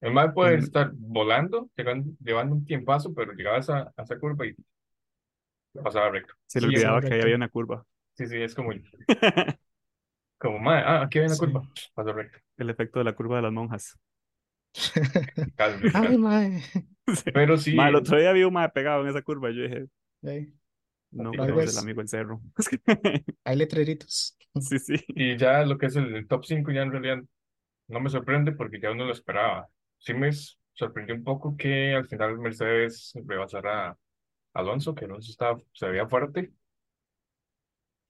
el 0.00 0.12
mal 0.12 0.32
puede 0.32 0.58
estar 0.58 0.92
volando, 0.94 1.70
llegando, 1.76 2.12
llevando 2.22 2.54
un 2.54 2.64
tiempazo, 2.64 3.12
pero 3.14 3.32
llegaba 3.32 3.56
a 3.56 3.60
esa, 3.60 3.92
a 3.96 4.02
esa 4.02 4.18
curva 4.18 4.46
y 4.46 4.54
pasaba 5.82 6.10
recto. 6.10 6.34
Se 6.46 6.60
le 6.60 6.68
olvidaba 6.68 7.00
que 7.00 7.14
ahí 7.14 7.20
había 7.20 7.36
una 7.36 7.48
curva. 7.48 7.84
Sí, 8.14 8.26
sí, 8.26 8.36
es 8.36 8.54
como... 8.54 8.70
como, 10.38 10.58
madre, 10.60 10.84
ah, 10.86 11.02
aquí 11.02 11.18
hay 11.18 11.26
una 11.26 11.36
curva, 11.36 11.62
pasó 11.94 12.12
recto. 12.12 12.38
El 12.56 12.70
efecto 12.70 13.00
de 13.00 13.04
la 13.04 13.14
curva 13.14 13.36
de 13.36 13.42
las 13.42 13.52
monjas. 13.52 13.98
Ay, 15.94 16.16
madre. 16.16 16.62
Pero 17.34 17.56
sí. 17.56 17.76
el 17.78 17.94
otro 17.94 18.18
día 18.18 18.32
vi 18.32 18.44
un 18.44 18.52
madre 18.52 18.70
pegado 18.72 19.02
en 19.02 19.08
esa 19.08 19.22
curva 19.22 19.50
yo 19.50 19.62
dije... 19.62 19.86
No, 21.10 21.30
pero 21.30 21.60
es 21.60 21.72
el 21.72 21.82
amigo 21.82 22.02
el 22.02 22.08
cerro. 22.08 22.40
Hay 23.44 23.56
letreritos. 23.56 24.36
Sí, 24.60 24.78
sí. 24.78 24.96
Y 25.08 25.36
ya 25.38 25.64
lo 25.64 25.78
que 25.78 25.86
es 25.86 25.96
el, 25.96 26.14
el 26.14 26.28
top 26.28 26.44
5 26.44 26.70
ya 26.70 26.82
en 26.82 26.92
realidad 26.92 27.22
no 27.88 28.00
me 28.00 28.10
sorprende 28.10 28.52
porque 28.52 28.78
ya 28.78 28.90
uno 28.90 29.06
lo 29.06 29.12
esperaba 29.12 29.70
sí 29.98 30.14
me 30.14 30.30
sorprendió 30.72 31.14
un 31.14 31.24
poco 31.24 31.56
que 31.56 31.94
al 31.94 32.06
final 32.06 32.38
Mercedes 32.38 33.12
rebasara 33.26 33.90
a 33.90 33.98
Alonso, 34.54 34.94
que 34.94 35.04
Alonso 35.04 35.30
estaba, 35.30 35.60
se 35.72 35.88
veía 35.88 36.08
fuerte. 36.08 36.52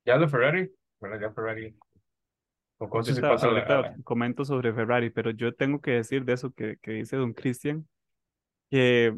Ya 0.05 0.17
lo 0.17 0.29
Ferrari, 0.29 0.71
bueno, 1.01 1.21
ya 1.21 1.33
Ferrari. 1.33 1.77
O 2.79 2.89
cosas 2.89 3.19
pasa 3.21 3.49
ahorita 3.49 3.97
comento 4.05 4.45
sobre 4.45 4.73
Ferrari, 4.73 5.11
pero 5.11 5.33
yo 5.33 5.53
tengo 5.55 5.81
que 5.81 5.93
decir 5.93 6.25
de 6.25 6.35
eso 6.35 6.53
que, 6.53 6.77
que 6.81 6.93
dice 6.93 7.17
Don 7.17 7.33
Cristian, 7.33 7.89
que 8.71 9.17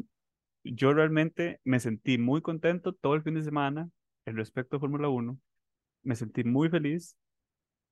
yo 0.63 0.93
realmente 0.93 1.59
me 1.63 1.79
sentí 1.79 2.17
muy 2.17 2.41
contento 2.41 2.93
todo 2.93 3.13
el 3.15 3.21
fin 3.21 3.35
de 3.35 3.43
semana 3.43 3.89
en 4.25 4.35
respecto 4.35 4.77
a 4.77 4.79
Fórmula 4.79 5.09
1. 5.09 5.37
Me 6.03 6.15
sentí 6.15 6.43
muy 6.43 6.69
feliz 6.69 7.15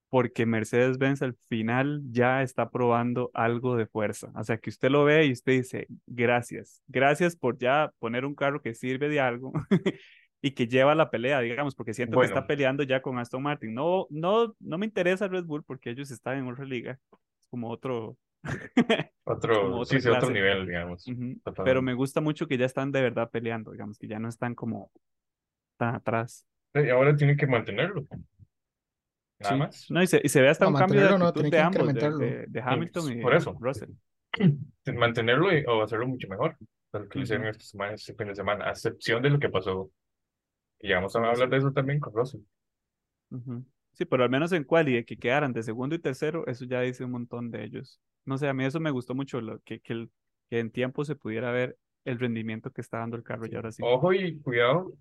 porque 0.09 0.45
Mercedes-Benz 0.45 1.21
al 1.21 1.35
final 1.47 2.01
ya 2.09 2.41
está 2.41 2.69
probando 2.69 3.29
algo 3.33 3.75
de 3.75 3.85
fuerza. 3.85 4.31
O 4.35 4.43
sea, 4.43 4.57
que 4.57 4.71
usted 4.71 4.89
lo 4.89 5.03
ve 5.03 5.25
y 5.25 5.31
usted 5.31 5.53
dice, 5.53 5.87
gracias, 6.07 6.81
gracias 6.87 7.35
por 7.35 7.57
ya 7.57 7.91
poner 7.99 8.25
un 8.25 8.35
carro 8.35 8.61
que 8.61 8.73
sirve 8.73 9.07
de 9.07 9.19
algo 9.19 9.53
y 10.41 10.51
que 10.51 10.67
lleva 10.67 10.95
la 10.95 11.11
pelea, 11.11 11.41
digamos, 11.41 11.75
porque 11.75 11.93
siento 11.93 12.19
que 12.19 12.25
está 12.25 12.47
peleando 12.47 12.83
ya 12.83 13.01
con 13.01 13.19
Aston 13.19 13.43
Martin. 13.43 13.73
No, 13.73 14.07
no, 14.09 14.55
no 14.59 14.77
me 14.77 14.87
interesa 14.87 15.27
Red 15.27 15.45
Bull 15.45 15.63
porque 15.63 15.91
ellos 15.91 16.09
están 16.09 16.39
en 16.39 16.47
otra 16.47 16.65
liga, 16.65 16.93
es 16.93 16.99
como 17.49 17.69
otro... 17.69 18.17
otro, 19.25 19.85
sí, 19.85 20.01
sí, 20.01 20.09
otro 20.09 20.31
nivel, 20.31 20.65
digamos. 20.65 21.05
Pero 21.63 21.81
me 21.81 21.93
gusta 21.93 22.19
mucho 22.19 22.47
que 22.47 22.57
ya 22.57 22.65
están 22.65 22.91
de 22.91 23.01
verdad 23.01 23.29
peleando, 23.29 23.71
digamos, 23.71 23.99
que 23.99 24.07
ya 24.07 24.17
no 24.17 24.29
están 24.29 24.55
como 24.55 24.89
tan 25.77 25.93
atrás. 25.95 26.47
Y 26.73 26.89
ahora 26.89 27.15
tienen 27.15 27.37
que 27.37 27.45
mantenerlo. 27.45 28.07
Nada 29.39 29.55
más. 29.55 29.89
No, 29.89 30.03
y 30.03 30.07
se, 30.07 30.21
y 30.23 30.29
se 30.29 30.41
ve 30.41 30.49
hasta 30.49 30.67
un 30.67 30.75
cambio 30.75 31.01
de 31.01 31.09
actitud 31.25 31.49
de 31.49 31.59
ambos, 31.59 31.93
de, 31.93 32.45
de, 32.47 32.61
Hamilton 32.61 33.19
y 33.19 33.21
por 33.21 33.33
eso. 33.35 33.57
Russell. 33.59 33.89
Mantenerlo 34.95 35.49
o 35.67 35.83
hacerlo 35.83 36.07
mucho 36.07 36.27
mejor. 36.27 36.57
lo 36.91 37.07
que 37.07 37.19
hicieron 37.19 37.47
esta 37.47 37.63
semana, 37.63 37.93
este 37.93 38.13
fin 38.15 38.27
de 38.27 38.35
semana, 38.35 38.65
a 38.65 38.71
excepción 38.71 39.21
de 39.21 39.29
lo 39.29 39.39
que 39.39 39.49
pasó. 39.49 39.89
Y 40.79 40.91
vamos 40.93 41.15
a 41.15 41.19
hablar 41.19 41.49
de 41.49 41.57
eso 41.57 41.71
también 41.71 41.99
con 41.99 42.13
Russell. 42.13 42.41
Ujú. 43.31 43.65
Sí, 43.93 44.05
pero 44.05 44.23
al 44.23 44.29
menos 44.29 44.51
en 44.51 44.63
quali, 44.63 44.93
de 44.93 45.05
que 45.05 45.17
quedaran 45.17 45.51
de 45.53 45.63
segundo 45.63 45.95
y 45.95 45.99
tercero, 45.99 46.47
eso 46.47 46.65
ya 46.65 46.81
dice 46.81 47.03
un 47.03 47.11
montón 47.11 47.51
de 47.51 47.63
ellos. 47.63 47.99
No 48.25 48.37
sé, 48.37 48.47
a 48.47 48.53
mí 48.53 48.63
eso 48.63 48.79
me 48.79 48.91
gustó 48.91 49.13
mucho, 49.13 49.41
lo, 49.41 49.59
que, 49.61 49.79
que, 49.81 49.93
el- 49.93 50.11
que 50.49 50.59
en 50.59 50.71
tiempo 50.71 51.03
se 51.03 51.15
pudiera 51.15 51.51
ver 51.51 51.77
el 52.05 52.17
rendimiento 52.19 52.71
que 52.71 52.81
está 52.81 52.99
dando 52.99 53.17
el 53.17 53.23
carro 53.23 53.45
y 53.45 53.55
ahora 53.55 53.71
sí. 53.71 53.83
Ojo 53.85 54.13
y 54.13 54.39
cuidado, 54.39 54.93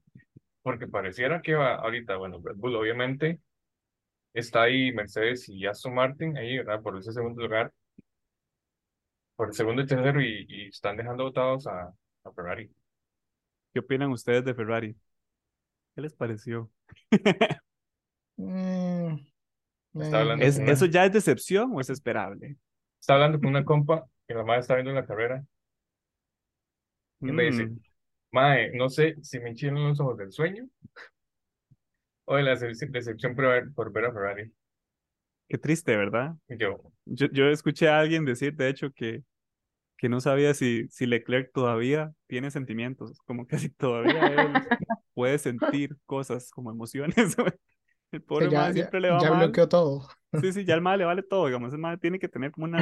porque 0.62 0.88
pareciera 0.88 1.40
que 1.42 1.54
va 1.54 1.76
ahorita, 1.76 2.16
bueno, 2.16 2.40
Red 2.42 2.56
Bull 2.56 2.76
obviamente 2.76 3.40
está 4.38 4.62
ahí 4.62 4.92
Mercedes 4.92 5.48
y 5.48 5.66
Aston 5.66 5.94
Martin 5.94 6.36
ahí, 6.36 6.58
¿verdad? 6.58 6.82
Por 6.82 6.98
ese 6.98 7.12
segundo 7.12 7.42
lugar, 7.42 7.72
por 9.36 9.48
el 9.48 9.54
segundo 9.54 9.82
y 9.82 9.86
tercero 9.86 10.20
y, 10.20 10.44
y 10.48 10.68
están 10.68 10.96
dejando 10.96 11.24
votados 11.24 11.66
a, 11.66 11.92
a 12.24 12.32
Ferrari. 12.34 12.70
¿Qué 13.72 13.80
opinan 13.80 14.10
ustedes 14.10 14.44
de 14.44 14.54
Ferrari? 14.54 14.96
¿Qué 15.94 16.02
les 16.02 16.14
pareció? 16.14 16.70
Mm, 18.36 19.16
Está 19.98 20.20
hablando 20.20 20.44
¿Es, 20.46 20.58
una- 20.58 20.72
¿Eso 20.72 20.86
ya 20.86 21.04
es 21.06 21.12
decepción 21.12 21.70
o 21.74 21.80
es 21.80 21.90
esperable? 21.90 22.56
Está 23.00 23.14
hablando 23.14 23.38
con 23.40 23.48
una 23.48 23.64
compa 23.64 24.06
que 24.28 24.34
la 24.34 24.44
madre 24.44 24.60
está 24.60 24.74
viendo 24.76 24.92
la 24.92 25.04
carrera 25.06 25.44
y 27.20 27.32
me 27.32 27.44
dice, 27.44 27.64
Mm, 27.64 27.80
Mae, 28.32 28.72
no 28.76 28.88
sé 28.90 29.16
si 29.22 29.40
me 29.40 29.50
enchilan 29.50 29.76
los 29.88 30.00
ojos 30.00 30.18
del 30.18 30.32
sueño 30.32 30.68
o 32.28 32.36
de 32.36 32.42
la 32.42 32.54
decep- 32.56 32.90
decepción 32.90 33.34
por 33.34 33.46
ver, 33.46 33.72
por 33.74 33.92
ver 33.92 34.04
a 34.06 34.12
Ferrari. 34.12 34.52
qué 35.48 35.58
triste, 35.58 35.96
¿verdad? 35.96 36.34
Yo, 36.48 36.78
Yo, 37.06 37.26
yo 37.32 37.46
escuché 37.48 37.88
a 37.88 37.98
alguien 38.00 38.24
decir, 38.24 38.54
de 38.54 38.68
hecho, 38.68 38.90
que, 38.92 39.22
que 39.96 40.08
no 40.08 40.20
sabía 40.20 40.54
si, 40.54 40.86
si 40.88 41.06
Leclerc 41.06 41.52
todavía 41.52 42.12
tiene 42.26 42.50
sentimientos, 42.50 43.18
como 43.26 43.46
que 43.46 43.58
si 43.58 43.70
todavía 43.70 44.26
él 44.26 44.52
puede 45.14 45.38
sentir 45.38 45.96
cosas 46.06 46.50
como 46.50 46.70
emociones. 46.70 47.14
El 48.10 48.22
pobre 48.22 48.50
ya, 48.50 48.60
mae 48.60 48.68
ya, 48.68 48.72
siempre 48.74 49.00
le 49.00 49.10
va 49.10 49.20
ya 49.20 49.30
mal. 49.30 49.38
bloqueó 49.46 49.68
todo. 49.68 50.08
Sí, 50.40 50.52
sí, 50.52 50.64
ya 50.64 50.74
el 50.74 50.80
mae 50.80 50.96
le 50.96 51.04
vale 51.04 51.22
todo, 51.22 51.46
digamos. 51.46 51.72
El 51.74 51.78
mae 51.78 51.98
tiene 51.98 52.18
que 52.18 52.28
tener 52.28 52.50
como 52.52 52.64
una 52.66 52.78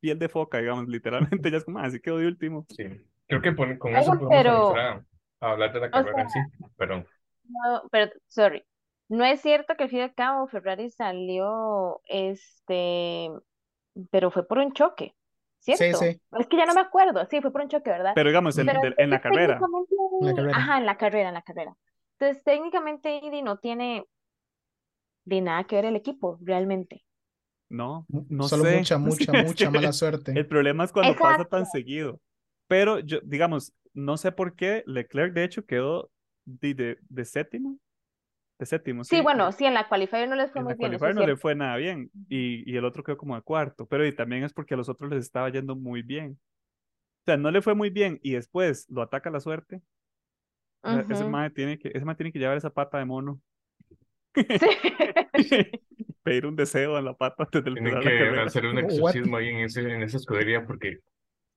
piel 0.00 0.18
de 0.18 0.28
foca, 0.28 0.58
digamos, 0.58 0.88
literalmente. 0.88 1.48
Ya 1.50 1.58
es 1.58 1.64
como, 1.64 1.78
"Ah, 1.78 1.84
así 1.84 2.00
quedó 2.00 2.18
de 2.18 2.26
último. 2.26 2.66
sí. 2.70 2.82
Creo 3.28 3.40
que 3.40 3.54
con 3.54 3.70
Oiga, 3.80 4.00
eso 4.00 4.10
podemos 4.18 4.30
pero- 4.30 4.76
a, 4.76 5.04
a 5.40 5.50
hablar 5.52 5.72
de 5.72 5.80
la 5.80 5.86
O 5.86 5.90
carrera 5.90 6.14
sea, 6.14 6.22
en 6.22 6.30
sí. 6.30 6.66
Perdón. 6.76 7.06
No, 7.48 7.82
pero, 7.92 8.10
sorry. 8.26 8.64
No 9.08 9.24
es 9.24 9.40
cierto 9.42 9.76
que 9.76 9.84
al 9.84 9.90
fin 9.90 9.98
y 10.00 10.02
al 10.02 10.14
cabo 10.14 10.46
Ferrari 10.48 10.90
salió, 10.90 12.00
este, 12.08 13.30
pero 14.10 14.30
fue 14.30 14.46
por 14.46 14.58
un 14.58 14.72
choque, 14.72 15.14
Sí, 15.70 15.94
¿cierto? 15.94 15.96
sí, 15.96 16.20
Es 16.38 16.46
que 16.48 16.56
ya 16.56 16.66
no 16.66 16.74
me 16.74 16.80
acuerdo. 16.82 17.26
Sí, 17.30 17.40
fue 17.40 17.52
por 17.52 17.62
un 17.62 17.68
choque, 17.68 17.90
¿verdad? 17.90 18.16
Pero 18.16 18.28
digamos, 18.30 18.58
el- 18.58 18.66
Pero 18.66 18.80
del- 18.80 18.94
en 18.98 19.10
la 19.10 19.20
entonces 19.20 19.20
carrera. 19.20 19.66
técnicamente, 19.66 19.94
en 20.20 20.26
la 20.26 20.34
carrera. 20.34 20.60
ajá, 20.60 20.78
en 20.78 20.86
la 20.86 20.96
carrera, 20.98 21.28
en 21.28 21.34
la 21.34 21.42
carrera. 21.42 21.76
Entonces, 22.18 22.44
técnicamente 22.44 23.16
Indy 23.22 23.42
no 23.42 23.58
tiene 23.58 24.06
de 25.26 25.40
nada 25.42 25.64
que 25.64 25.76
ver 25.76 25.84
el 25.84 25.96
equipo, 25.96 26.38
realmente. 26.40 27.04
No, 27.68 28.08
Mu- 28.08 28.26
no 28.28 28.48
Solo 28.48 28.64
sé. 28.64 28.66
mucha, 28.66 28.98
mucha, 28.98 29.32
Es 29.32 29.54
mucha 29.56 29.70
que 29.70 29.70
mala 29.70 29.92
suerte. 29.92 30.32
El 30.38 30.46
problema 30.46 30.84
es 30.84 30.92
cuando 30.92 31.20
pasa 31.20 31.44
Exacto. 31.44 31.48
tan 31.48 31.66
seguido. 31.66 32.20
Pero 32.68 32.98
yo, 33.00 33.20
digamos, 33.22 33.72
no 33.94 34.16
sé 34.16 34.32
por 34.32 34.54
qué 34.56 34.82
Leclerc, 34.86 35.32
de 35.34 35.44
hecho, 35.44 35.64
quedó 35.66 36.10
de, 36.44 36.74
de, 36.74 36.98
de 37.08 37.24
séptimo. 37.24 37.78
De 38.58 38.66
séptimo, 38.66 39.02
Sí, 39.04 39.16
sí. 39.16 39.22
bueno, 39.22 39.50
sí, 39.52 39.64
en 39.64 39.74
la 39.74 39.88
qualifier 39.88 40.28
no 40.28 40.36
les 40.36 40.52
fue 40.52 40.60
En 40.60 40.64
muy 40.64 40.72
la 40.74 40.76
bien, 40.76 40.92
eso 40.94 41.00
qualifier 41.00 41.10
es 41.10 41.16
no 41.16 41.26
le 41.26 41.36
fue 41.36 41.54
nada 41.56 41.76
bien 41.76 42.10
y, 42.28 42.70
y 42.72 42.76
el 42.76 42.84
otro 42.84 43.02
quedó 43.02 43.16
como 43.16 43.34
de 43.34 43.42
cuarto, 43.42 43.86
pero 43.86 44.06
y 44.06 44.14
también 44.14 44.44
es 44.44 44.52
porque 44.52 44.74
a 44.74 44.76
los 44.76 44.88
otros 44.88 45.10
les 45.10 45.24
estaba 45.24 45.48
yendo 45.50 45.74
muy 45.76 46.02
bien. 46.02 46.38
O 47.22 47.24
sea, 47.26 47.36
no 47.36 47.50
le 47.50 47.62
fue 47.62 47.74
muy 47.74 47.90
bien 47.90 48.20
y 48.22 48.32
después 48.34 48.86
lo 48.90 49.02
ataca 49.02 49.30
la 49.30 49.40
suerte. 49.40 49.82
O 50.82 50.90
sea, 50.90 51.04
ese 51.08 51.24
mae 51.24 51.50
tiene 51.50 51.78
que, 51.78 51.88
ese 51.94 52.04
mae 52.04 52.14
tiene 52.14 52.30
que 52.32 52.38
llevar 52.38 52.56
esa 52.58 52.70
pata 52.70 52.98
de 52.98 53.06
mono. 53.06 53.40
Sí. 54.34 54.44
Pedir 56.22 56.46
un 56.46 56.56
deseo 56.56 56.98
en 56.98 57.04
la 57.04 57.14
pata 57.14 57.44
antes 57.44 57.64
del 57.64 57.74
Tienen 57.74 57.94
la 57.94 58.00
que 58.00 58.06
carrera. 58.06 58.44
hacer 58.44 58.66
un 58.66 58.78
exorcismo 58.78 59.36
ahí 59.36 59.48
en, 59.48 59.56
ese, 59.60 59.80
en 59.80 60.02
esa 60.02 60.16
escudería 60.18 60.64
porque 60.66 61.00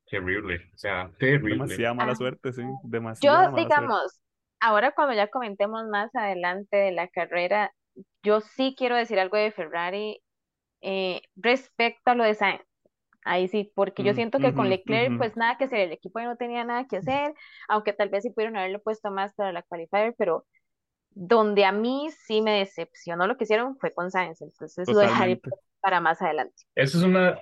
terrible. 0.09 0.69
O 0.73 0.77
sea, 0.77 1.11
terrible. 1.19 1.51
Demasiada 1.55 1.93
mala 1.93 2.11
Ah. 2.13 2.15
suerte, 2.15 2.53
sí. 2.53 2.63
Demasiada 2.83 3.45
Yo, 3.45 3.51
mala 3.51 3.67
suerte. 3.67 4.09
Ahora 4.59 4.91
cuando 4.93 5.13
ya 5.15 5.27
comentemos 5.29 5.85
más 5.87 6.13
adelante 6.15 6.77
de 6.77 6.91
la 6.91 7.07
carrera, 7.09 7.73
yo 8.23 8.41
sí 8.41 8.75
quiero 8.77 8.95
decir 8.95 9.19
algo 9.19 9.37
de 9.37 9.51
Ferrari 9.51 10.21
eh, 10.81 11.21
respecto 11.35 12.11
a 12.11 12.15
lo 12.15 12.23
de 12.23 12.35
Sainz. 12.35 12.61
Ahí 13.25 13.47
sí, 13.49 13.71
porque 13.75 14.03
yo 14.03 14.13
Mm, 14.13 14.15
siento 14.15 14.39
que 14.39 14.53
con 14.53 14.69
Leclerc, 14.69 15.15
pues 15.17 15.35
nada 15.37 15.57
que 15.57 15.65
hacer, 15.65 15.79
el 15.81 15.91
equipo 15.93 16.19
no 16.21 16.37
tenía 16.37 16.63
nada 16.63 16.87
que 16.87 16.97
hacer, 16.97 17.33
aunque 17.69 17.93
tal 17.93 18.09
vez 18.09 18.23
sí 18.23 18.31
pudieron 18.31 18.57
haberlo 18.57 18.81
puesto 18.81 19.11
más 19.11 19.33
para 19.35 19.51
la 19.53 19.63
qualifier, 19.63 20.15
pero 20.17 20.45
donde 21.11 21.65
a 21.65 21.71
mí 21.73 22.09
sí 22.27 22.41
me 22.41 22.59
decepcionó 22.59 23.27
lo 23.27 23.37
que 23.37 23.45
hicieron 23.45 23.77
fue 23.79 23.93
con 23.93 24.11
Sainz, 24.11 24.41
entonces 24.41 24.91
lo 24.91 24.99
dejaré 24.99 25.41
Totalmente. 25.41 25.49
para 25.81 26.01
más 26.01 26.21
adelante. 26.21 26.63
Eso 26.75 26.97
es 26.99 27.03
una. 27.03 27.39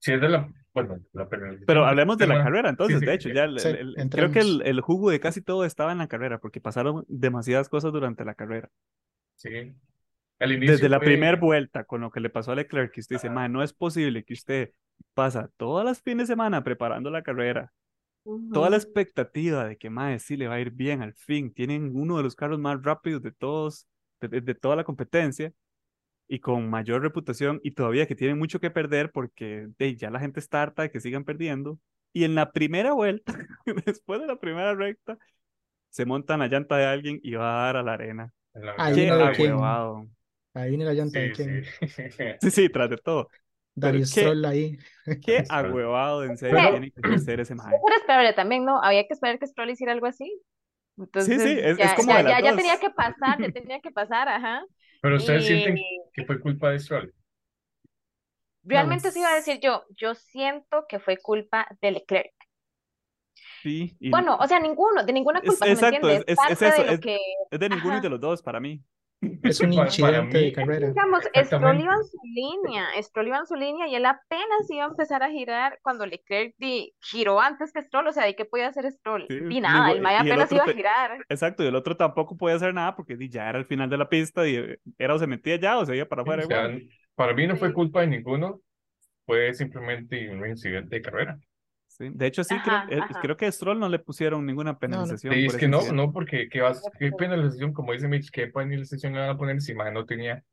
Si 0.00 0.12
es 0.12 0.20
de 0.20 0.28
la. 0.28 0.48
Bueno, 0.86 1.04
la 1.12 1.28
penalización 1.28 1.66
Pero 1.66 1.84
hablemos 1.86 2.18
de 2.18 2.26
la 2.26 2.42
carrera, 2.42 2.68
entonces, 2.70 3.00
sí, 3.00 3.06
de 3.06 3.14
hecho, 3.14 3.28
ya 3.30 3.44
el- 3.44 3.58
Sí, 3.60 3.68
el- 3.68 3.94
el- 3.98 4.10
creo 4.10 4.30
que 4.30 4.40
el, 4.40 4.80
jugo 4.80 5.10
de 5.10 5.20
casi 5.20 5.42
todo 5.42 5.64
estaba 5.64 5.92
en 5.92 5.98
la 5.98 6.08
carrera, 6.08 6.38
porque 6.38 6.60
pasaron 6.60 7.04
demasiadas 7.08 7.68
cosas 7.68 7.92
durante 7.92 8.24
la 8.24 8.34
carrera. 8.34 8.68
Sí. 9.36 9.74
Al 10.40 10.52
inicio 10.52 10.72
Desde 10.72 10.88
la 10.88 11.00
primera 11.00 11.36
vuelta, 11.36 11.84
con 11.84 12.00
lo 12.00 12.10
que 12.10 12.20
le 12.20 12.30
pasó 12.30 12.52
a 12.52 12.54
Leclerc, 12.54 12.92
que 12.92 13.00
usted 13.00 13.16
dice, 13.16 13.26
Ajá. 13.26 13.34
"Mae, 13.34 13.48
no 13.48 13.62
es 13.62 13.72
posible 13.72 14.24
que 14.24 14.34
usted 14.34 14.72
pasa 15.14 15.50
todas 15.56 15.84
las 15.84 16.00
fines 16.00 16.28
de 16.28 16.32
semana 16.34 16.62
preparando 16.62 17.10
la 17.10 17.22
carrera, 17.22 17.72
toda 18.52 18.68
la 18.70 18.76
expectativa 18.76 19.64
de 19.66 19.76
que 19.78 19.90
Mae 19.90 20.18
sí 20.18 20.36
le 20.36 20.48
va 20.48 20.54
a 20.56 20.60
ir 20.60 20.70
bien 20.70 21.02
al 21.02 21.14
fin, 21.14 21.52
tienen 21.52 21.90
uno 21.94 22.16
de 22.18 22.22
los 22.22 22.36
carros 22.36 22.58
más 22.58 22.80
rápidos 22.82 23.22
de 23.22 23.32
todos, 23.32 23.86
de, 24.20 24.28
de- 24.28 24.40
de 24.40 24.54
toda 24.54 24.76
la 24.76 24.84
competencia, 24.84 25.52
y 26.28 26.40
con 26.40 26.68
mayor 26.70 27.02
reputación, 27.02 27.60
y 27.64 27.72
todavía 27.72 28.06
que 28.06 28.14
tienen 28.14 28.38
mucho 28.38 28.60
que 28.60 28.70
perder 28.70 29.10
porque 29.12 29.68
de, 29.78 29.96
ya 29.96 30.10
la 30.10 30.20
gente 30.20 30.40
está 30.40 30.62
harta 30.62 30.82
de 30.82 30.90
que 30.90 31.00
sigan 31.00 31.24
perdiendo, 31.24 31.78
y 32.12 32.24
en 32.24 32.34
la 32.34 32.52
primera 32.52 32.92
vuelta, 32.92 33.34
después 33.86 34.20
de 34.20 34.26
la 34.26 34.36
primera 34.38 34.74
recta, 34.74 35.18
se 35.90 36.06
montan 36.06 36.40
la 36.40 36.48
llanta 36.48 36.76
de 36.76 36.86
alguien 36.86 37.20
y 37.22 37.34
va 37.34 37.62
a 37.62 37.66
dar 37.66 37.76
a 37.78 37.82
la 37.82 37.94
arena. 37.94 38.32
en 38.54 38.66
la 38.66 38.74
Ahí 38.78 38.94
Qué 38.94 39.00
viene 39.02 39.16
de 39.16 39.32
quién. 39.32 39.52
agüevado. 39.52 40.08
Ahí 40.54 40.68
viene 40.70 40.84
la 40.84 40.92
llanta 40.94 41.18
de 41.20 41.34
Sí, 41.34 41.42
quién. 41.44 41.64
sí. 41.64 41.70
Sí, 42.42 42.50
sí, 42.50 42.68
tras 42.68 42.90
de 42.90 42.98
todo. 42.98 43.28
Dario 43.74 44.00
qué- 44.00 44.06
Stroll 44.06 44.44
ahí. 44.44 44.78
Qué 45.24 45.44
agüevado, 45.48 46.24
en 46.24 46.36
serio, 46.36 46.56
Pero- 46.58 46.70
tiene 46.72 46.90
que 46.92 47.18
ser 47.20 47.40
ese 47.40 47.54
mae. 47.54 47.70
Pero 47.86 47.96
esperable 48.00 48.32
también, 48.34 48.64
¿no? 48.64 48.82
Había 48.82 49.06
que 49.06 49.14
esperar 49.14 49.38
que 49.38 49.46
Stroll 49.46 49.70
hiciera 49.70 49.92
algo 49.92 50.06
así. 50.06 50.42
Entonces, 50.96 51.42
sí, 51.42 51.50
es- 51.60 51.78
es 51.78 51.78
ya, 51.78 51.94
como 51.94 52.10
ya, 52.10 52.16
de 52.18 52.22
las 52.24 52.32
ya, 52.32 52.40
ya 52.44 52.50
dos. 52.50 52.56
tenía 52.58 52.78
que 52.80 52.90
pasar, 52.90 53.40
ya 53.40 53.52
tenía 53.52 53.80
que 53.80 53.90
pasar, 53.92 54.28
ajá. 54.28 54.62
Pero 55.00 55.16
ustedes 55.16 55.44
Y 55.44 55.46
sienten 55.46 55.76
que 56.12 56.24
fue 56.24 56.40
culpa 56.40 56.70
de 56.70 56.78
Stroll. 56.80 57.14
realmente 58.64 59.10
sí 59.12 59.20
iba 59.20 59.30
a 59.30 59.34
decir 59.36 59.60
yo, 59.60 59.84
yo 59.96 60.14
siento 60.14 60.86
que 60.88 60.98
fue 60.98 61.16
culpa 61.18 61.66
de 61.80 61.92
Leclerc. 61.92 62.32
Sí, 63.62 63.96
y 64.00 64.10
Bueno, 64.10 64.36
o 64.36 64.46
sea, 64.46 64.60
ninguno, 64.60 65.04
de 65.04 65.12
ninguna 65.12 65.38
Es- 65.40 65.46
culpa, 65.50 65.64
¿sí 65.64 65.70
me 65.70 65.74
exacto, 65.74 66.08
entiendes? 66.10 66.24
es- 66.26 66.38
es- 66.38 66.50
es 66.62 66.62
eso, 66.62 66.82
de 66.82 66.86
lo 66.88 66.92
es- 66.94 67.00
que, 67.00 67.18
es 67.50 67.60
de 67.60 67.68
ninguno 67.68 67.94
y 67.94 67.96
ajá. 67.96 68.02
de 68.02 68.10
los 68.10 68.20
dos 68.20 68.42
para 68.42 68.60
mí. 68.60 68.82
Es 69.20 69.60
un 69.60 69.72
incidente 69.74 70.38
de 70.38 70.52
carrera. 70.52 70.88
digamos, 70.88 71.24
Stroll 71.24 71.80
iba 71.80 71.94
en 71.94 72.04
su 72.04 72.18
línea, 72.22 72.86
Stroll 73.02 73.28
iba 73.28 73.38
en 73.38 73.46
su 73.46 73.54
línea 73.56 73.88
y 73.88 73.94
él 73.94 74.06
apenas 74.06 74.70
iba 74.70 74.84
a 74.84 74.88
empezar 74.88 75.22
a 75.22 75.30
girar 75.30 75.78
cuando 75.82 76.06
Leclerc 76.06 76.54
di- 76.58 76.94
giró 77.00 77.40
antes 77.40 77.72
que 77.72 77.82
Stroll, 77.82 78.06
o 78.08 78.12
sea, 78.12 78.28
¿y 78.28 78.34
qué 78.34 78.44
podía 78.44 78.68
hacer 78.68 78.90
Stroll? 78.92 79.26
Sí, 79.28 79.38
Di 79.40 79.60
nada, 79.60 79.90
el 79.92 80.00
Mae 80.02 80.14
y 80.16 80.28
el 80.28 80.30
apenas 80.30 80.46
otro 80.46 80.56
iba 80.56 80.64
a 80.64 80.66
te- 80.66 80.74
girar. 80.74 81.18
Exacto, 81.28 81.62
y 81.62 81.66
el 81.66 81.74
otro 81.74 81.96
tampoco 81.96 82.36
podía 82.36 82.56
hacer 82.56 82.72
nada 82.72 82.96
porque 82.96 83.16
di, 83.16 83.28
ya 83.28 83.48
era 83.48 83.58
el 83.58 83.66
final 83.66 83.90
de 83.90 83.98
la 83.98 84.08
pista 84.08 84.46
y 84.48 84.56
eh, 84.56 84.78
era 84.98 85.14
o 85.14 85.18
se 85.18 85.26
metía 85.26 85.56
ya 85.56 85.78
o 85.78 85.84
se 85.84 85.96
iba 85.96 86.06
para 86.06 86.22
afuera 86.22 86.44
O 86.44 86.46
sea, 86.46 86.68
para 87.14 87.34
mí 87.34 87.46
no 87.46 87.56
fue 87.56 87.72
culpa 87.72 88.00
de 88.02 88.06
ninguno, 88.06 88.60
fue 89.26 89.54
simplemente 89.54 90.30
un 90.30 90.46
incidente 90.48 90.96
de 90.96 91.02
carrera. 91.02 91.38
Sí, 91.98 92.10
De 92.14 92.26
hecho, 92.26 92.44
sí, 92.44 92.54
Ajá, 92.54 92.84
creo, 92.86 92.98
eh, 92.98 93.02
ajá. 93.10 93.20
creo 93.20 93.36
que 93.36 93.46
a 93.46 93.52
Stroll 93.52 93.80
no 93.80 93.88
le 93.88 93.98
pusieron 93.98 94.46
ninguna 94.46 94.78
penalización 94.78 95.34
Sí, 95.34 95.40
por 95.40 95.46
es 95.48 95.54
ese 95.54 95.58
que 95.58 95.68
no, 95.68 95.92
no, 95.92 96.12
porque 96.12 96.48
¿qué, 96.48 96.60
vas, 96.60 96.80
qué 96.98 97.10
penalización? 97.10 97.72
Como 97.72 97.92
dice 97.92 98.06
Mitch, 98.06 98.30
¿qué 98.30 98.46
penalización 98.46 99.14
le 99.14 99.20
van 99.20 99.30
a 99.30 99.36
poner 99.36 99.60
si 99.60 99.74
Mae 99.74 99.90
no 99.92 100.06
tenía 100.06 100.44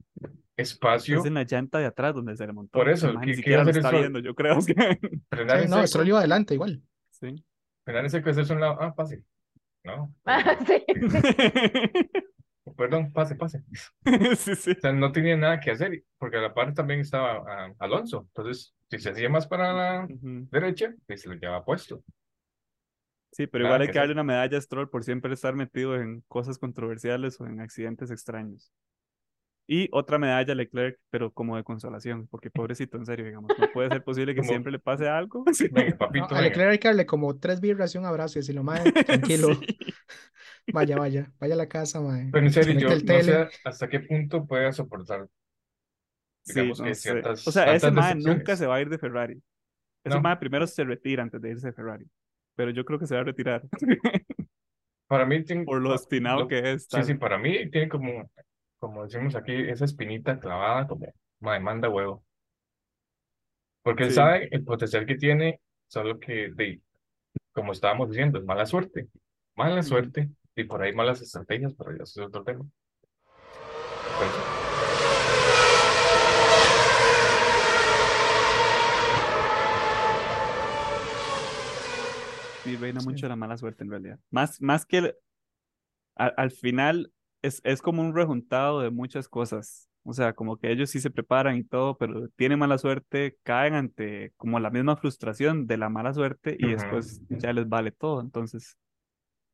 espacio? 0.57 1.19
Es 1.19 1.25
en 1.25 1.35
la 1.35 1.43
llanta 1.43 1.77
de 1.77 1.85
atrás 1.85 2.15
donde 2.15 2.35
se 2.35 2.47
le 2.47 2.53
montó. 2.53 2.71
Por 2.79 2.89
eso, 2.89 3.11
¿qué- 3.11 3.17
ni 3.19 3.25
qué 3.27 3.35
siquiera 3.35 3.61
iba 3.61 3.67
a 3.67 3.69
hacer 3.69 3.77
está 3.77 3.89
Stroll? 3.89 4.01
viendo, 4.01 4.19
yo 4.19 4.33
creo. 4.33 4.57
que- 4.65 4.73
Frenar 5.29 5.61
Sí, 5.63 5.69
no, 5.69 5.85
Stroll 5.87 6.07
iba 6.07 6.17
adelante 6.19 6.53
igual. 6.55 6.81
Sí. 7.11 7.45
frenar 7.83 8.03
en 8.05 8.09
seco, 8.09 8.29
hacerse 8.31 8.51
a 8.51 8.55
un 8.55 8.61
lado, 8.61 8.77
ah, 8.81 8.93
pase. 8.95 9.21
No, 9.83 10.11
Ah, 10.25 10.57
sí. 10.65 10.83
perdón, 12.77 13.11
pase, 13.13 13.35
pase. 13.35 13.63
sí, 14.35 14.55
sí. 14.55 14.71
O 14.71 14.81
sea, 14.81 14.91
no 14.93 15.11
tenía 15.11 15.37
nada 15.37 15.59
que 15.59 15.71
hacer, 15.71 16.03
porque 16.17 16.37
a 16.37 16.41
la 16.41 16.53
par 16.53 16.73
también 16.73 16.99
estaba 17.01 17.43
ah, 17.47 17.71
Alonso. 17.79 18.25
Entonces, 18.35 18.74
si 18.89 18.99
se 18.99 19.09
hacía 19.09 19.29
más 19.29 19.47
para 19.47 19.73
la 19.73 20.05
Ujú. 20.05 20.47
derecha, 20.51 20.93
pues 21.07 21.21
se 21.21 21.29
lo 21.29 21.35
llevaba 21.35 21.63
puesto. 21.65 22.03
Sí, 23.31 23.47
pero 23.47 23.63
Nada 23.63 23.75
igual 23.75 23.81
hay 23.81 23.87
que 23.87 23.93
que 23.93 23.99
darle 23.99 24.13
una 24.13 24.23
medalla 24.23 24.57
a 24.57 24.61
Stroll 24.61 24.89
por 24.89 25.03
siempre 25.03 25.33
estar 25.33 25.55
metido 25.55 25.95
en 25.95 26.21
cosas 26.27 26.57
controversiales 26.57 27.39
o 27.41 27.45
en 27.45 27.59
accidentes 27.59 28.09
extraños. 28.11 28.71
Y 29.67 29.89
otra 29.91 30.19
medalla 30.19 30.53
a 30.53 30.55
Leclerc, 30.55 30.99
pero 31.09 31.31
como 31.31 31.57
de 31.57 31.63
consolación, 31.63 32.27
porque 32.27 32.49
pobrecito, 32.51 32.97
en 32.97 33.05
serio, 33.05 33.25
digamos, 33.25 33.51
no 33.57 33.67
puede 33.73 33.89
ser 33.89 34.03
posible 34.03 34.33
que 34.35 34.41
Como- 34.41 34.49
siempre 34.49 34.71
le 34.71 34.79
pase 34.79 35.07
algo. 35.09 35.43
Venga, 35.43 35.89
No, 35.91 35.97
papito, 35.97 36.25
a 36.25 36.27
venga. 36.29 36.41
Leclerc 36.41 36.71
hay 36.71 36.79
que 36.79 36.87
darle 36.87 37.05
como 37.05 37.37
tres 37.37 37.59
birras 37.59 37.93
y 37.93 37.97
un 37.97 38.05
abrazo 38.05 38.37
y 38.37 38.41
decirlo, 38.41 38.63
mae, 38.63 38.89
tranquilo, 38.91 39.49
Sí. 39.55 40.71
vaya, 40.71 40.97
vaya, 40.97 41.31
vaya 41.39 41.55
a 41.55 41.57
la 41.57 41.67
casa, 41.67 41.99
mae. 41.99 42.29
Pero 42.31 42.45
en 42.45 42.53
serio, 42.53 42.79
yo 42.79 42.89
no 42.89 43.21
sé 43.23 43.49
hasta 43.65 43.89
qué 43.89 43.99
punto 43.99 44.45
pueda 44.45 44.71
soportar. 44.71 45.27
Sí, 46.45 46.67
no 46.67 46.83
que 46.85 46.95
ciertas- 46.95 47.47
O 47.47 47.51
sea, 47.51 47.73
ese 47.73 47.91
mae 47.91 48.15
nunca 48.15 48.55
se 48.55 48.67
va 48.67 48.75
a 48.75 48.81
ir 48.81 48.89
de 48.89 48.97
Ferrari. 48.99 49.41
Ese 50.03 50.15
No. 50.15 50.21
mae 50.21 50.37
primero 50.37 50.67
se 50.67 50.83
retira 50.83 51.23
antes 51.23 51.41
de 51.41 51.49
irse 51.49 51.67
de 51.67 51.73
Ferrari. 51.73 52.05
Pero 52.55 52.71
yo 52.71 52.85
creo 52.85 52.99
que 52.99 53.07
se 53.07 53.15
va 53.15 53.21
a 53.21 53.23
retirar. 53.25 53.63
Para 55.07 55.25
mí 55.25 55.43
tiene, 55.43 55.65
Por 55.65 55.81
lo 55.81 55.93
espinado 55.93 56.41
lo- 56.41 56.47
que 56.47 56.73
es. 56.73 56.83
Sí, 56.83 56.89
tal. 56.91 57.03
sí, 57.03 57.13
para 57.15 57.37
mí 57.37 57.69
tiene 57.69 57.89
como, 57.89 58.29
como 58.79 59.03
decimos 59.03 59.35
aquí, 59.35 59.53
esa 59.53 59.85
espinita 59.85 60.39
clavada, 60.39 60.87
como, 60.87 61.13
madre, 61.39 61.59
manda 61.59 61.89
huevo. 61.89 62.23
Porque 63.83 64.03
él 64.03 64.09
Sí. 64.09 64.15
sabe 64.15 64.47
el 64.51 64.63
potencial 64.63 65.05
que 65.05 65.15
tiene, 65.15 65.59
solo 65.87 66.19
que, 66.19 66.51
de, 66.55 66.81
como 67.53 67.71
estábamos 67.71 68.09
diciendo, 68.09 68.39
es 68.39 68.45
mala 68.45 68.65
suerte. 68.65 69.07
Mala 69.55 69.83
suerte, 69.83 70.29
y 70.55 70.63
por 70.63 70.81
ahí 70.81 70.93
malas 70.93 71.21
estrategias, 71.21 71.73
pero 71.77 71.95
ya 71.95 72.03
es 72.03 72.17
otro 72.17 72.43
tema. 72.43 72.65
Pero 74.17 74.31
sí. 74.31 74.41
Sí, 82.65 82.75
reina 82.77 82.99
Sí. 83.01 83.05
mucho 83.05 83.27
la 83.29 83.35
mala 83.37 83.57
suerte 83.57 83.83
en 83.83 83.91
realidad. 83.91 84.19
Más, 84.31 84.61
más 84.61 84.85
que 84.85 84.97
el- 84.99 85.15
a- 86.15 86.27
al 86.27 86.51
final 86.51 87.11
es, 87.41 87.61
es 87.63 87.81
como 87.81 88.01
un 88.01 88.15
rejuntado 88.15 88.81
de 88.81 88.89
muchas 88.91 89.27
cosas. 89.29 89.89
O 90.03 90.13
sea, 90.13 90.33
como 90.33 90.57
que 90.57 90.71
ellos 90.71 90.89
sí 90.91 90.99
se 91.01 91.09
preparan 91.09 91.57
y 91.57 91.63
todo, 91.63 91.97
pero 91.97 92.27
tienen 92.35 92.59
mala 92.59 92.77
suerte, 92.77 93.37
caen 93.43 93.73
ante 93.73 94.33
como 94.37 94.59
la 94.59 94.69
misma 94.69 94.95
frustración 94.97 95.65
de 95.67 95.77
la 95.77 95.89
mala 95.89 96.13
suerte 96.13 96.55
y 96.59 96.71
después 96.71 97.21
ya 97.29 97.53
les 97.53 97.67
vale 97.67 97.91
todo. 97.91 98.21
Entonces 98.21 98.77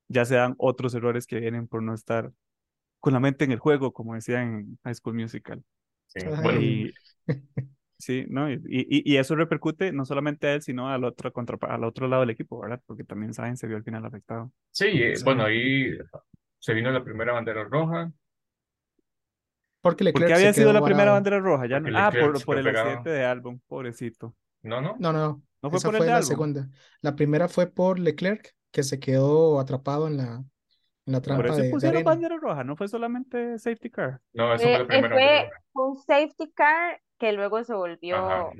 ya 0.09 0.25
se 0.25 0.35
dan 0.35 0.55
otros 0.59 0.95
errores 0.95 1.27
que 1.27 1.39
vienen 1.39 1.67
por 1.67 1.83
no 1.83 1.93
estar 1.95 2.31
con 2.99 3.13
la 3.13 3.19
mente 3.21 3.45
en 3.45 3.51
el 3.53 3.59
juego, 3.59 3.93
como 3.93 4.15
decían 4.15 4.43
en 4.59 4.79
High 4.85 4.95
School 4.95 5.15
Musical. 5.15 5.63
Sí, 6.07 6.19
Y 6.41 6.95
sí, 8.01 8.25
¿no? 8.29 8.51
Y, 8.51 8.55
y, 8.67 9.13
y 9.13 9.17
eso 9.17 9.35
repercute 9.35 9.91
no 9.93 10.05
solamente 10.05 10.47
a 10.47 10.53
él, 10.55 10.61
sino 10.61 10.89
al 10.89 11.03
otro, 11.05 11.31
contra, 11.33 11.57
al 11.69 11.83
otro 11.85 12.07
lado 12.07 12.21
del 12.21 12.31
equipo, 12.31 12.59
¿verdad? 12.59 12.81
Porque 12.85 13.03
también 13.05 13.33
Sainz 13.33 13.59
se 13.59 13.67
vio 13.67 13.77
al 13.77 13.83
final 13.83 14.05
afectado. 14.05 14.51
sí, 14.71 14.85
eh, 14.87 15.19
bueno, 15.23 15.45
ahí 15.45 15.97
se 16.59 16.73
vino 16.73 16.91
la 16.91 17.03
primera 17.03 17.33
bandera 17.33 17.63
roja, 17.65 18.11
Porque 19.81 20.03
¿Por 20.11 20.23
qué 20.25 20.33
había 20.33 20.53
sido 20.53 20.73
la 20.73 20.83
primera 20.83 21.11
bandera 21.11 21.39
roja? 21.39 21.65
Ya 21.67 21.79
no- 21.79 21.89
Ah, 21.97 22.11
por, 22.17 22.43
por 22.43 22.57
el 22.57 22.63
pegado. 22.63 22.89
accidente 22.91 23.09
de 23.09 23.25
Albon, 23.25 23.59
pobrecito. 23.67 24.35
¿no, 24.63 24.81
no? 24.81 24.99
No, 24.99 25.13
no, 25.13 25.43
¿No 25.61 25.69
fue 25.71 25.79
esa 25.79 25.83
por 25.83 25.95
el 25.95 26.03
fue 26.03 26.05
de 26.05 26.11
la 26.11 26.21
Albon? 26.21 26.23
segunda. 26.23 26.69
La 27.01 27.15
primera 27.15 27.47
fue 27.49 27.67
por 27.67 27.99
Leclerc, 27.99 28.55
que 28.71 28.83
se 28.83 28.99
quedó 28.99 29.59
atrapado 29.59 30.07
en 30.07 30.17
la, 30.17 30.45
en 31.05 31.13
la 31.13 31.21
Por 31.33 31.45
trampa 31.45 31.47
eso 31.47 31.63
de, 31.63 31.77
de 31.77 31.87
pusieron 31.87 31.89
arena. 31.89 32.03
bandera 32.03 32.37
roja, 32.37 32.63
no 32.63 32.75
fue 32.75 32.87
solamente 32.87 33.57
safety 33.59 33.89
car. 33.89 34.21
No, 34.33 34.57
fue 34.59 34.69
Eh, 34.69 34.77
la 34.77 34.87
eh, 34.89 35.01
primera 35.01 35.15
bandera 35.15 35.49
fue 35.73 35.87
un 35.89 35.95
safety 35.97 36.51
car 36.53 37.01
que 37.21 37.31
luego 37.31 37.63
se 37.63 37.73
Ajá. 37.73 37.77
volvió 37.77 38.51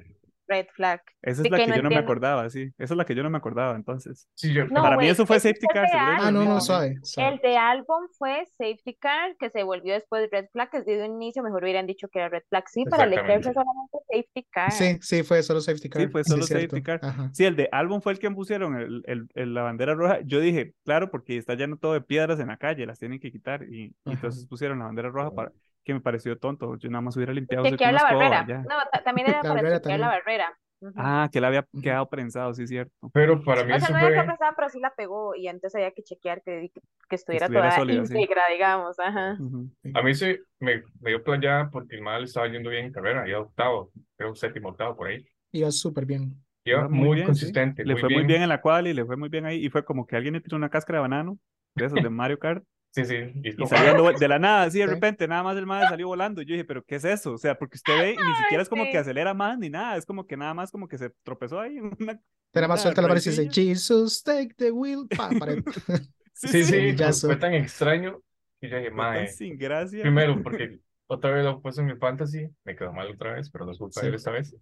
red 0.48 0.68
flag. 0.76 1.02
Esa 1.22 1.44
es 1.44 1.50
la 1.50 1.58
que 1.58 1.66
que 1.66 1.72
no 1.72 1.78
yo 1.78 1.84
no 1.84 1.90
me 1.90 1.98
acordaba, 1.98 2.50
sí. 2.50 2.72
Esa 2.78 2.94
es 2.94 2.98
la 2.98 3.06
que 3.06 3.16
yo 3.16 3.24
no 3.24 3.30
me 3.30 3.38
acordaba, 3.38 3.76
entonces. 3.76 4.28
Sí, 4.36 4.54
yo, 4.54 4.66
No, 4.66 4.82
Para 4.82 4.98
mí 4.98 5.08
eso 5.08 5.26
fue 5.26 5.40
safety 5.40 5.66
fue 5.68 5.74
car, 5.76 5.90
Ah, 5.94 6.32
no, 6.32 6.44
no, 6.46 6.60
suave, 6.62 6.96
El 7.18 7.38
de 7.40 7.58
álbum 7.58 8.08
fue 8.18 8.46
safety 8.58 8.96
car, 8.96 9.36
que 9.38 9.50
se 9.50 9.64
volvió 9.64 9.94
después 9.94 10.30
red 10.32 10.48
flag, 10.52 10.70
que 10.72 10.82
desde 10.82 11.08
un 11.10 11.22
inicio 11.22 11.44
mejor 11.44 11.64
hubieran 11.64 11.88
dicho 11.88 12.08
que 12.10 12.20
era 12.20 12.30
red 12.30 12.44
flag. 12.50 12.64
Sí, 12.70 12.84
para 12.86 13.06
Leclerc 13.06 13.44
fue 13.44 13.54
solamente 13.54 13.98
safety 14.12 14.44
car. 14.52 14.72
Sí, 14.74 14.98
sí, 15.02 15.24
fue 15.24 15.44
solo 15.44 15.62
safety 15.62 15.84
Sí, 15.84 15.90
car. 15.90 16.12
fue 16.12 16.24
sí, 16.24 16.30
solo 16.30 16.44
es 16.44 16.48
cierto. 16.48 16.76
safety 16.76 16.84
car. 16.84 17.00
Ajá. 17.04 17.30
Sí, 17.34 17.46
el 17.46 17.56
de 17.56 17.70
Albon 17.72 18.02
fue 18.02 18.14
el 18.14 18.20
que 18.20 18.30
pusieron 18.32 18.76
el, 18.78 19.04
el- 19.06 19.28
el- 19.36 19.54
la 19.54 19.64
bandera 19.64 19.94
roja. 19.96 20.20
Yo 20.26 20.40
dije, 20.40 20.74
claro, 20.84 21.10
porque 21.12 21.38
está 21.38 21.56
lleno 21.56 21.78
todo 21.78 21.94
de 21.94 22.02
piedras 22.02 22.40
en 22.40 22.48
la 22.48 22.58
calle, 22.58 22.86
las 22.86 23.00
tienen 23.00 23.20
que 23.20 23.32
quitar. 23.32 23.64
Y, 23.64 23.96
y 24.06 24.14
entonces 24.14 24.46
pusieron 24.48 24.80
la 24.80 24.86
bandera 24.86 25.10
roja 25.10 25.32
para 25.32 25.52
que 25.84 25.94
me 25.94 26.02
pareció 26.02 26.38
tonto. 26.38 26.78
Yo 26.78 26.90
nada 26.90 27.02
más 27.02 27.16
hubiera 27.16 27.34
limpiado 27.34 27.66
Chequear 27.66 27.94
la 27.94 28.00
escoba, 28.00 28.24
barrera. 28.30 28.46
ya. 28.48 28.58
No, 28.60 28.76
ta- 28.92 29.04
también 29.04 29.28
era 29.30 29.38
La 29.38 29.50
para 29.50 29.56
barrera 29.56 29.78
chequear 29.82 30.00
la 30.00 30.08
también. 30.08 30.24
barrera. 30.26 30.58
Ujú. 30.82 30.94
Ah, 30.98 31.30
que 31.32 31.40
le 31.40 31.46
había 31.48 31.68
quedado 31.84 32.10
prensado, 32.10 32.54
sí, 32.56 32.66
cierto. 32.66 32.92
pero 33.14 33.44
para 33.44 33.64
mí 33.64 33.72
O 33.74 33.80
sea, 33.80 33.88
eso 33.90 33.94
no 33.94 34.00
fue, 34.00 34.12
prensada, 34.14 34.54
pero 34.56 34.70
sí 34.70 34.80
la 34.80 34.90
pegó 34.96 35.36
y 35.36 35.48
entonces 35.48 35.76
había 35.76 35.92
que 35.92 36.02
chequear 36.02 36.42
que, 36.42 36.72
que 37.08 37.16
estuviera, 37.16 37.46
estuviera 37.46 37.70
toda 37.70 37.82
sólida, 37.82 38.06
sí. 38.06 38.14
íntegra, 38.16 38.42
digamos. 38.52 39.00
Ajá. 39.00 39.38
Ujú. 39.40 39.70
a 39.94 40.02
mí 40.02 40.14
sí 40.16 40.38
me, 40.60 40.82
me 41.00 41.10
dio 41.12 41.24
playa 41.24 41.70
porque 41.72 41.96
el 41.98 42.02
mal 42.02 42.24
estaba 42.24 42.48
yendo 42.48 42.72
bien 42.72 42.86
en 42.86 42.92
carrera, 42.94 43.28
iba 43.30 43.42
octavo, 43.42 43.92
creo 44.18 44.34
séptimo, 44.34 44.70
octavo 44.70 44.96
por 44.96 45.08
ahí. 45.10 45.24
Iba 45.52 45.70
súper 45.72 46.06
bien. 46.08 46.36
Iba 46.66 46.80
Iba 46.80 46.90
muy, 46.90 47.16
bien, 47.18 47.26
sí. 47.28 47.28
consistente, 47.28 47.84
Le 47.86 47.94
muy 47.94 48.00
fue 48.02 48.10
muy 48.10 48.18
bien. 48.20 48.28
bien 48.28 48.42
en 48.44 48.50
la 48.50 48.62
cual 48.62 48.88
y 48.88 48.94
le 48.94 49.06
fue 49.06 49.18
muy 49.18 49.30
bien 49.30 49.46
ahí. 49.46 49.64
Y 49.64 49.70
fue 49.70 49.84
como 49.86 50.08
que 50.08 50.16
alguien 50.16 50.34
le 50.34 50.42
tiró 50.42 50.58
una 50.58 50.70
cáscara 50.70 50.98
de 50.98 51.02
banano, 51.02 51.38
de 51.76 51.86
esos 51.86 52.02
de 52.02 52.10
Mario 52.10 52.40
Kart, 52.40 52.64
Sí, 52.94 53.06
sí. 53.06 53.16
Y, 53.44 53.50
y 53.50 53.56
como- 53.56 53.70
vuel- 54.04 54.18
de 54.20 54.28
la 54.28 54.38
nada, 54.40 54.64
así 54.64 54.80
de 54.80 54.86
Sí. 54.88 54.94
repente, 54.94 55.28
nada 55.28 55.44
más 55.44 55.58
el 55.58 55.66
madre 55.66 55.88
salió 55.88 56.08
volando. 56.08 56.42
Y 56.42 56.46
yo 56.46 56.54
dije, 56.54 56.66
¿pero 56.66 56.84
qué 56.84 56.96
es 56.96 57.06
eso? 57.06 57.34
O 57.34 57.38
sea, 57.38 57.58
porque 57.58 57.78
usted 57.78 57.98
ve 57.98 58.12
y 58.14 58.18
ni 58.18 58.36
siquiera 58.44 58.62
es 58.64 58.70
como 58.70 58.84
que 58.86 58.98
acelera 58.98 59.34
más 59.34 59.58
ni 59.58 59.70
nada, 59.70 59.96
es 59.98 60.06
como 60.06 60.28
que 60.28 60.36
nada 60.38 60.54
más 60.54 60.72
como 60.72 60.88
que 60.88 60.98
se 60.98 61.10
tropezó 61.24 61.60
ahí 61.60 61.80
una. 61.80 62.20
Pero 62.52 62.68
más 62.68 62.82
suelta 62.82 63.02
la 63.02 63.08
barra 63.08 63.20
y 63.20 63.24
dice. 63.24 63.50
Jesus, 63.50 64.22
take 64.24 64.54
the 64.58 64.72
wheel. 64.72 65.08
Pa, 65.16 65.30
pared. 65.40 65.64
Sí, 66.34 66.48
Sí, 66.48 66.64
sí, 66.64 66.96
sí, 66.98 67.28
fue, 67.28 67.36
tan 67.36 67.54
extraño 67.54 68.20
que 68.60 68.70
yo 68.70 68.78
dije, 68.78 68.90
mae, 68.90 69.28
sin 69.28 69.58
gracia. 69.58 70.02
primero 70.02 70.42
porque 70.42 70.80
otra 71.08 71.30
vez 71.32 71.44
lo 71.44 71.62
puse 71.62 71.82
en 71.82 71.88
mi 71.88 71.96
fantasy, 71.98 72.48
me 72.64 72.76
quedó 72.76 72.92
mal 72.94 73.12
otra 73.12 73.34
vez, 73.34 73.50
pero 73.52 73.66
no 73.66 73.72
es 73.72 73.78
culpa 73.78 74.02
de 74.02 74.08
él 74.08 74.16
esta 74.16 74.32
vez. 74.32 74.56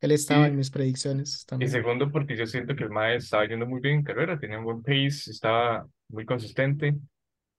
Él 0.00 0.12
estaba 0.12 0.46
Y- 0.46 0.50
en 0.50 0.56
mis 0.56 0.70
predicciones 0.70 1.46
Y 1.58 1.68
segundo 1.68 2.10
porque 2.10 2.36
yo 2.36 2.46
siento 2.46 2.74
que 2.76 2.84
el 2.84 2.90
mae 2.90 3.16
estaba 3.16 3.46
yendo 3.46 3.66
muy 3.66 3.80
bien 3.80 3.96
en 3.96 4.02
carrera, 4.04 4.38
tenía 4.38 4.58
un 4.58 4.64
buen 4.64 4.82
pace, 4.82 5.30
estaba 5.30 5.86
muy 6.08 6.24
consistente, 6.26 6.94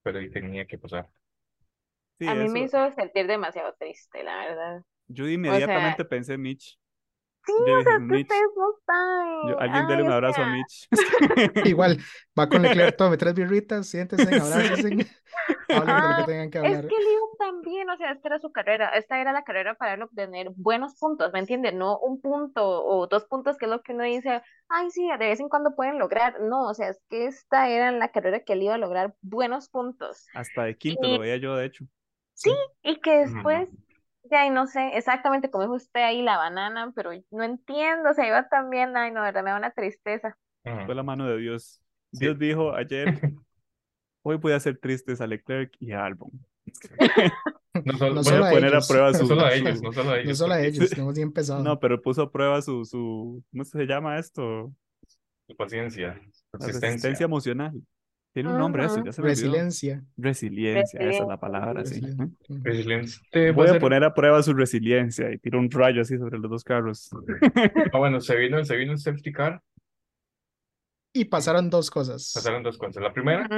pero 0.02 0.18
ahí 0.18 0.30
tenía 0.30 0.66
que 0.66 0.78
pasar. 0.78 1.08
Sí, 2.18 2.26
A 2.26 2.34
mí 2.34 2.48
me 2.48 2.62
hizo 2.62 2.90
sentir 2.92 3.26
demasiado 3.26 3.74
triste, 3.78 4.22
la 4.22 4.36
verdad. 4.38 4.82
Yo 5.08 5.28
inmediatamente 5.28 6.04
pensé 6.04 6.34
en 6.34 6.42
Mitch. 6.42 6.78
Sí, 7.48 7.54
Yo 7.66 7.78
o 7.78 7.82
sea, 7.82 7.94
es 7.96 7.98
que 8.10 8.16
ustedes 8.20 8.50
no 8.56 8.72
saben. 8.86 9.48
Yo- 9.48 9.60
alguien 9.60 9.86
dele 9.86 10.00
Ay, 10.02 10.06
un 10.06 10.10
o 10.10 10.14
abrazo 10.14 10.42
a 10.42 10.46
Mitch. 10.52 10.88
Igual, 11.64 11.98
va 12.38 12.48
con 12.48 12.60
Leclerc, 12.62 12.96
tome 12.98 13.16
tres 13.16 13.34
birritas, 13.34 13.86
siéntense, 13.88 14.24
abrácense, 14.24 15.06
hablen 15.68 15.96
de 15.96 16.02
lo 16.02 16.08
que 16.16 16.20
Ay, 16.20 16.24
tengan 16.26 16.50
que 16.50 16.58
Es 16.58 16.64
hablar. 16.64 16.82
que 16.88 16.96
Leo 16.98 17.20
también, 17.38 17.88
o 17.88 17.96
sea, 17.96 18.12
esta 18.12 18.28
era 18.28 18.38
su 18.38 18.52
carrera, 18.52 18.88
esta 18.90 19.20
era 19.20 19.32
la 19.32 19.44
carrera 19.44 19.74
para 19.74 19.94
él 19.94 20.02
obtener 20.02 20.50
buenos 20.56 20.94
puntos, 20.98 21.32
¿me 21.32 21.38
entiendes? 21.38 21.72
No 21.74 21.98
un 21.98 22.20
punto 22.20 22.62
o 22.84 23.06
dos 23.06 23.24
puntos, 23.26 23.56
que 23.56 23.64
es 23.64 23.70
lo 23.70 23.80
que 23.82 23.92
uno 23.94 24.04
dice, 24.04 24.42
ay, 24.68 24.90
sí, 24.90 25.08
de 25.08 25.16
vez 25.16 25.40
en 25.40 25.48
cuando 25.48 25.74
pueden 25.74 25.98
lograr. 25.98 26.40
No, 26.40 26.68
o 26.68 26.74
sea, 26.74 26.90
es 26.90 27.00
que 27.08 27.26
esta 27.26 27.68
era 27.70 27.90
la 27.92 28.08
carrera 28.10 28.40
que 28.40 28.52
él 28.52 28.62
iba 28.64 28.74
a 28.74 28.78
lograr 28.78 29.14
buenos 29.22 29.70
puntos. 29.70 30.26
Hasta 30.34 30.64
de 30.64 30.76
quinto 30.76 31.06
Y- 31.06 31.14
lo 31.14 31.20
veía 31.20 31.36
yo, 31.38 31.56
de 31.56 31.66
hecho. 31.66 31.84
Sí. 32.34 32.52
Y 32.82 33.00
que 33.00 33.18
después, 33.26 33.68
ya, 34.30 34.48
no 34.50 34.66
sé, 34.66 34.96
exactamente 34.96 35.50
como 35.50 35.64
dijo 35.64 35.74
usted 35.74 36.00
ahí, 36.02 36.22
la 36.22 36.36
banana, 36.38 36.92
pero 36.94 37.10
no 37.30 37.42
entiendo, 37.44 38.10
o 38.10 38.14
sea, 38.14 38.26
iba 38.26 38.48
también, 38.48 38.96
ay, 38.96 39.10
no, 39.12 39.20
de 39.20 39.26
verdad 39.28 39.42
me 39.44 39.50
da 39.50 39.56
una 39.58 39.70
tristeza. 39.72 40.36
Fue 40.86 40.94
la 40.94 41.02
mano 41.02 41.26
de 41.26 41.38
Dios. 41.38 41.80
Sí. 42.12 42.26
Dios 42.26 42.38
dijo 42.38 42.74
ayer, 42.74 43.06
hoy 44.22 44.36
voy 44.36 44.52
a 44.52 44.56
hacer 44.56 44.78
tristes 44.78 45.20
a 45.20 45.26
Leclerc 45.26 45.74
y 45.80 45.92
a 45.92 46.04
Albon. 46.04 46.30
No 47.84 47.96
solo, 47.98 48.14
No 48.14 48.22
Voy 48.22 48.24
solo 48.24 48.44
a 48.44 48.50
a 48.50 48.50
poner 48.50 48.74
a 48.74 48.80
ellos. 48.80 48.86
prueba 48.86 49.12
no 49.12 49.14
su... 49.14 49.26
solo 49.26 49.44
a 49.44 49.52
ellos, 49.54 49.82
no 49.82 49.92
solo 49.92 50.10
a 50.12 50.16
No 50.22 50.32
ellos. 50.32 50.38
solo 50.38 50.54
a 50.54 50.60
ellos, 50.62 50.96
no 50.96 51.02
hemos 51.04 51.14
ni 51.16 51.22
empezado. 51.22 51.62
No, 51.62 51.78
pero 51.80 52.00
puso 52.02 52.22
a 52.22 52.30
prueba 52.32 52.62
su, 52.62 52.84
su, 52.84 53.44
¿cómo 53.50 53.64
se 53.64 53.84
llama 53.86 54.18
esto? 54.18 54.72
su 55.48 55.56
Paciencia, 55.56 56.20
La 56.52 56.58
consistencia. 56.58 56.80
resistencia 56.80 57.24
emocional. 57.24 57.82
Tiene 58.38 58.52
un 58.52 58.58
nombre 58.58 58.84
eso, 58.84 58.96
Ujú. 58.96 59.06
ya 59.06 59.12
se. 59.12 59.20
Resiliencia. 59.22 60.04
Resiliencia, 60.16 61.00
esa 61.00 61.08
es 61.22 61.26
la 61.26 61.36
Resiliencia. 61.36 61.38
palabra, 61.38 61.84
sí. 61.84 62.00
Resiliencia. 62.62 63.52
Voy 63.52 63.68
a 63.68 63.78
poner 63.80 64.04
a 64.04 64.14
prueba 64.14 64.40
su 64.44 64.54
resiliencia 64.54 65.32
y 65.32 65.38
tiro 65.38 65.58
un 65.58 65.68
rayo 65.70 66.02
así 66.02 66.16
sobre 66.18 66.38
los 66.38 66.48
dos 66.48 66.62
carros. 66.62 67.10
Ah, 67.92 67.98
bueno, 67.98 68.20
se 68.20 68.36
vino, 68.36 68.64
se 68.64 68.76
vino 68.76 68.92
el 68.92 68.98
safety 68.98 69.32
car, 69.32 69.60
Y 71.12 71.24
pasaron 71.24 71.68
dos 71.68 71.90
cosas. 71.90 72.30
pasaron 72.32 72.62
dos 72.62 72.78
cosas. 72.78 73.02
La 73.02 73.12
primera, 73.12 73.48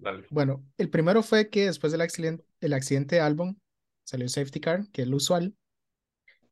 dale. 0.00 0.24
Bueno, 0.30 0.64
el 0.76 0.90
primero 0.90 1.22
fue 1.22 1.50
que 1.50 1.66
después 1.66 1.92
del 1.92 2.00
accidente, 2.00 2.44
el 2.60 2.72
accidente 2.72 3.14
de 3.16 3.20
Albon 3.20 3.60
salió 4.04 4.24
el 4.24 4.30
safety 4.30 4.58
car, 4.60 4.88
que 4.92 5.02
es 5.02 5.08
lo 5.08 5.16
usual, 5.18 5.54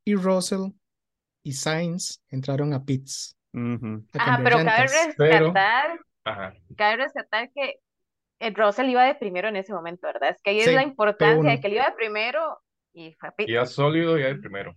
y 0.04 0.14
Russell 0.14 0.72
y 1.42 1.52
Sainz 1.52 2.22
entraron 2.28 2.72
a 2.72 2.85
pits 2.85 3.37
Ujú. 3.52 4.04
a 4.12 4.18
Ajá, 4.22 4.32
cambiar 4.37 4.42
pero 4.44 4.56
cabe 4.64 4.87
llantas. 4.88 5.14
Pero- 5.16 5.46
rescatar, 5.46 6.00
Ajá, 6.26 6.54
cabe 6.76 6.96
rescatar 7.04 7.50
que 7.52 7.76
el 8.40 8.54
Russell 8.54 8.90
iba 8.90 9.04
de 9.04 9.14
primero 9.16 9.48
en 9.48 9.56
ese 9.56 9.72
momento, 9.72 10.06
¿verdad? 10.06 10.30
Es 10.30 10.42
que 10.42 10.50
ahí 10.50 10.60
Sí, 10.60 10.70
es 10.70 10.74
la 10.74 10.82
importancia 10.82 11.50
de 11.52 11.56
P1. 11.56 11.60
que 11.60 11.68
él 11.68 11.74
iba 11.74 11.86
de 11.86 11.92
primero 11.96 12.60
y 12.94 13.14
fue 13.14 13.30
iba 13.46 13.66
sólido 13.66 14.18
y 14.18 14.22
ya 14.22 14.28
el 14.28 14.40
primero, 14.40 14.74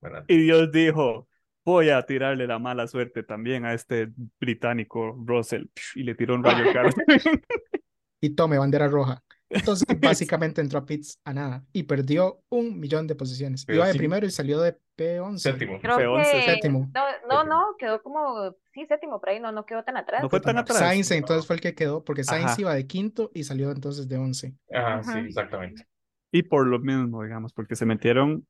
¿verdad? 0.00 0.24
Y 0.28 0.38
Dios 0.38 0.70
dijo, 0.72 1.28
voy 1.64 1.90
a 1.90 2.02
tirarle 2.06 2.46
la 2.46 2.58
mala 2.58 2.86
suerte 2.86 3.22
también 3.22 3.64
a 3.64 3.74
este 3.74 4.08
británico 4.40 5.16
Russell. 5.26 5.66
Y 5.94 6.04
le 6.04 6.14
tiró 6.14 6.34
un 6.34 6.44
rayo 6.44 6.64
al 6.64 6.72
carro. 6.72 6.90
Y 8.20 8.34
tome 8.36 8.58
bandera 8.58 8.88
roja. 8.88 9.22
Entonces, 9.54 9.86
básicamente 10.00 10.60
entró 10.60 10.78
a 10.78 10.86
pits 10.86 11.18
a 11.24 11.32
nada 11.32 11.64
y 11.72 11.82
perdió 11.84 12.42
un 12.48 12.78
millón 12.80 13.06
de 13.06 13.14
posiciones. 13.14 13.64
Pero 13.64 13.76
Iba 13.78 13.86
de 13.86 13.92
sí. 13.92 13.98
primero 13.98 14.26
y 14.26 14.30
salió 14.30 14.60
de 14.60 14.76
P11. 14.96 15.38
Séptimo. 15.38 15.80
Creo 15.80 15.94
Fue 15.96 16.06
once, 16.06 16.32
que 16.32 16.42
séptimo. 16.42 16.90
no, 16.94 17.04
no, 17.28 17.44
no, 17.44 17.76
quedó 17.78 18.02
como, 18.02 18.54
sí, 18.72 18.86
séptimo, 18.86 19.20
por 19.20 19.30
ahí 19.30 19.40
no, 19.40 19.52
no 19.52 19.64
quedó 19.66 19.84
tan 19.84 19.96
atrás. 19.96 20.22
No 20.22 20.30
fue 20.30 20.40
tan 20.40 20.54
No, 20.54 20.60
atrás. 20.62 20.78
Sainz 20.78 21.10
entonces 21.10 21.46
fue 21.46 21.56
el 21.56 21.62
que 21.62 21.74
quedó, 21.74 22.04
porque 22.04 22.24
Sainz 22.24 22.52
Ajá. 22.52 22.60
iba 22.60 22.74
de 22.74 22.86
quinto 22.86 23.30
y 23.34 23.44
salió 23.44 23.70
entonces 23.70 24.08
de 24.08 24.16
once. 24.18 24.54
Ajá, 24.72 25.02
sí, 25.02 25.18
exactamente. 25.20 25.86
Y 26.30 26.42
por 26.44 26.66
lo 26.66 26.78
mismo, 26.78 27.22
digamos, 27.22 27.52
porque 27.52 27.76
se 27.76 27.84
metieron 27.86 28.46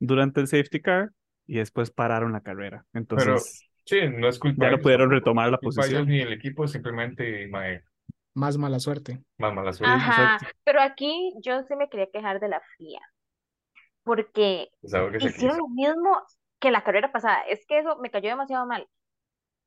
durante 0.00 0.40
el 0.40 0.48
safety 0.48 0.80
car 0.80 1.10
y 1.46 1.56
después 1.58 1.90
pararon 1.90 2.32
la 2.32 2.40
carrera. 2.42 2.86
Entonces, 2.94 3.64
Sí, 3.84 3.96
no 4.08 4.28
es 4.28 4.38
culpa 4.38 4.66
ya 4.66 4.70
no 4.72 4.78
pudieron 4.82 5.10
retomar 5.10 5.50
la 5.50 5.58
Culpa 5.58 5.82
de 5.82 5.88
ellos 5.88 6.02
posición. 6.02 6.08
ni 6.08 6.20
el 6.20 6.32
equipo, 6.32 6.68
simplemente 6.68 7.46
mae, 7.48 7.82
Más 8.38 8.56
mala 8.56 8.78
suerte. 8.78 9.20
más 9.38 9.52
mala 9.52 9.72
suerte. 9.72 9.96
Ajá, 9.96 10.38
pero 10.64 10.80
aquí 10.80 11.34
yo 11.42 11.62
sí 11.64 11.74
me 11.74 11.88
quería 11.88 12.08
quejar 12.10 12.38
de 12.38 12.48
la 12.48 12.60
FIA, 12.76 13.00
porque 14.04 14.70
hicieron 14.82 15.18
quiso. 15.18 15.56
lo 15.56 15.68
mismo 15.68 16.22
que 16.60 16.70
la 16.70 16.84
carrera 16.84 17.10
pasada. 17.10 17.42
Es 17.48 17.66
que 17.66 17.80
eso 17.80 17.96
me 17.98 18.10
cayó 18.10 18.28
demasiado 18.30 18.64
mal. 18.66 18.88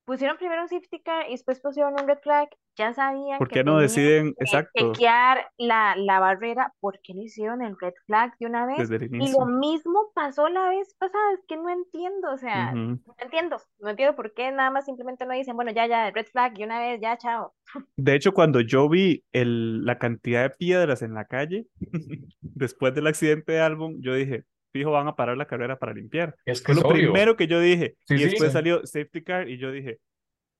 Pusieron 0.05 0.37
primero 0.37 0.63
un 0.63 0.67
safety 0.67 0.99
car 1.01 1.27
y 1.27 1.31
después 1.31 1.59
pusieron 1.59 1.93
un 1.93 2.07
red 2.07 2.17
flag. 2.19 2.49
Ya 2.77 2.93
sabían 2.93 3.37
¿Por 3.37 3.49
que 3.49 3.63
no 3.63 3.77
deciden, 3.79 4.33
que 4.33 4.45
exacto, 4.45 4.93
chequear 4.93 5.49
la, 5.57 5.95
la 5.97 6.19
barrera. 6.19 6.73
¿Por 6.79 6.99
qué 7.01 7.13
no 7.13 7.21
hicieron 7.21 7.61
el 7.61 7.77
red 7.79 7.93
flag 8.05 8.35
de 8.39 8.45
una 8.47 8.65
vez? 8.65 8.89
el 8.89 9.15
Y 9.15 9.31
lo 9.31 9.45
mismo 9.45 10.11
pasó 10.15 10.47
la 10.49 10.69
vez 10.69 10.95
pasada. 10.97 11.33
Es 11.33 11.41
que 11.47 11.57
no 11.57 11.69
entiendo, 11.69 12.31
o 12.31 12.37
sea, 12.37 12.73
no 12.73 12.99
entiendo. 13.19 13.57
No 13.79 13.89
entiendo 13.89 14.15
por 14.15 14.33
qué 14.33 14.51
nada 14.51 14.71
más 14.71 14.85
simplemente 14.85 15.25
no 15.25 15.33
dicen, 15.33 15.55
bueno, 15.55 15.71
ya, 15.71 15.85
ya, 15.85 16.09
red 16.11 16.25
flag 16.25 16.53
de 16.53 16.63
una 16.63 16.79
vez, 16.79 16.99
ya, 17.01 17.17
chao. 17.17 17.53
De 17.95 18.15
hecho, 18.15 18.33
cuando 18.33 18.61
yo 18.61 18.89
vi 18.89 19.23
el, 19.31 19.85
la 19.85 19.99
cantidad 19.99 20.43
de 20.43 20.49
piedras 20.49 21.01
en 21.01 21.13
la 21.13 21.25
calle, 21.25 21.67
después 22.41 22.93
del 22.95 23.07
accidente 23.07 23.53
de 23.53 23.61
álbum, 23.61 23.97
yo 24.01 24.13
dije, 24.15 24.45
fijo, 24.71 24.91
van 24.91 25.07
a 25.07 25.15
parar 25.15 25.37
la 25.37 25.47
carrera 25.47 25.77
para 25.79 25.93
limpiar. 25.93 26.35
Es 26.45 26.61
que 26.61 26.73
Fue 26.73 26.75
es 26.75 26.81
lo 26.81 26.89
obvio. 26.89 27.11
primero 27.11 27.35
que 27.37 27.47
yo 27.47 27.59
dije. 27.59 27.97
Sí, 28.05 28.15
y 28.15 28.19
sí. 28.19 28.23
después 28.25 28.51
Sí. 28.51 28.53
salió 28.53 28.85
safety 28.85 29.23
car 29.23 29.49
y 29.49 29.57
yo 29.57 29.71
dije, 29.71 29.99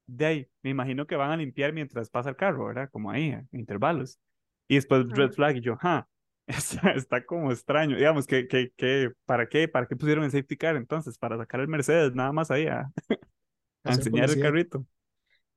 de 0.07 0.25
ahí, 0.25 0.47
me 0.63 0.71
imagino 0.71 1.07
que 1.07 1.15
van 1.15 1.31
a 1.31 1.37
limpiar 1.37 1.73
mientras 1.73 2.09
pasa 2.09 2.29
el 2.29 2.35
carro, 2.35 2.65
¿verdad? 2.67 2.89
Como 2.91 3.11
ahí, 3.11 3.31
a 3.31 3.45
intervalos. 3.53 4.19
Y 4.67 4.75
después 4.75 5.05
red 5.11 5.31
flag 5.31 5.57
y 5.57 5.61
yo, 5.61 5.77
ja, 5.77 6.07
está, 6.47 6.91
está 6.93 7.25
como 7.25 7.51
extraño. 7.51 7.97
Digamos, 7.97 8.27
que, 8.27 8.47
que, 8.47 8.71
que, 8.77 9.11
¿para 9.25 9.47
qué? 9.49 9.67
¿Para 9.67 9.87
qué 9.87 9.95
pusieron 9.95 10.23
el 10.25 10.31
safety 10.31 10.57
car 10.57 10.75
entonces? 10.77 11.17
Para 11.17 11.37
sacar 11.37 11.61
el 11.61 11.67
Mercedes, 11.69 12.13
nada 12.15 12.31
más 12.33 12.51
ahí 12.51 12.67
a, 12.67 12.91
a 13.85 13.93
enseñar 13.93 14.29
el 14.31 14.37
publicidad. 14.37 14.39
carrito. 14.39 14.85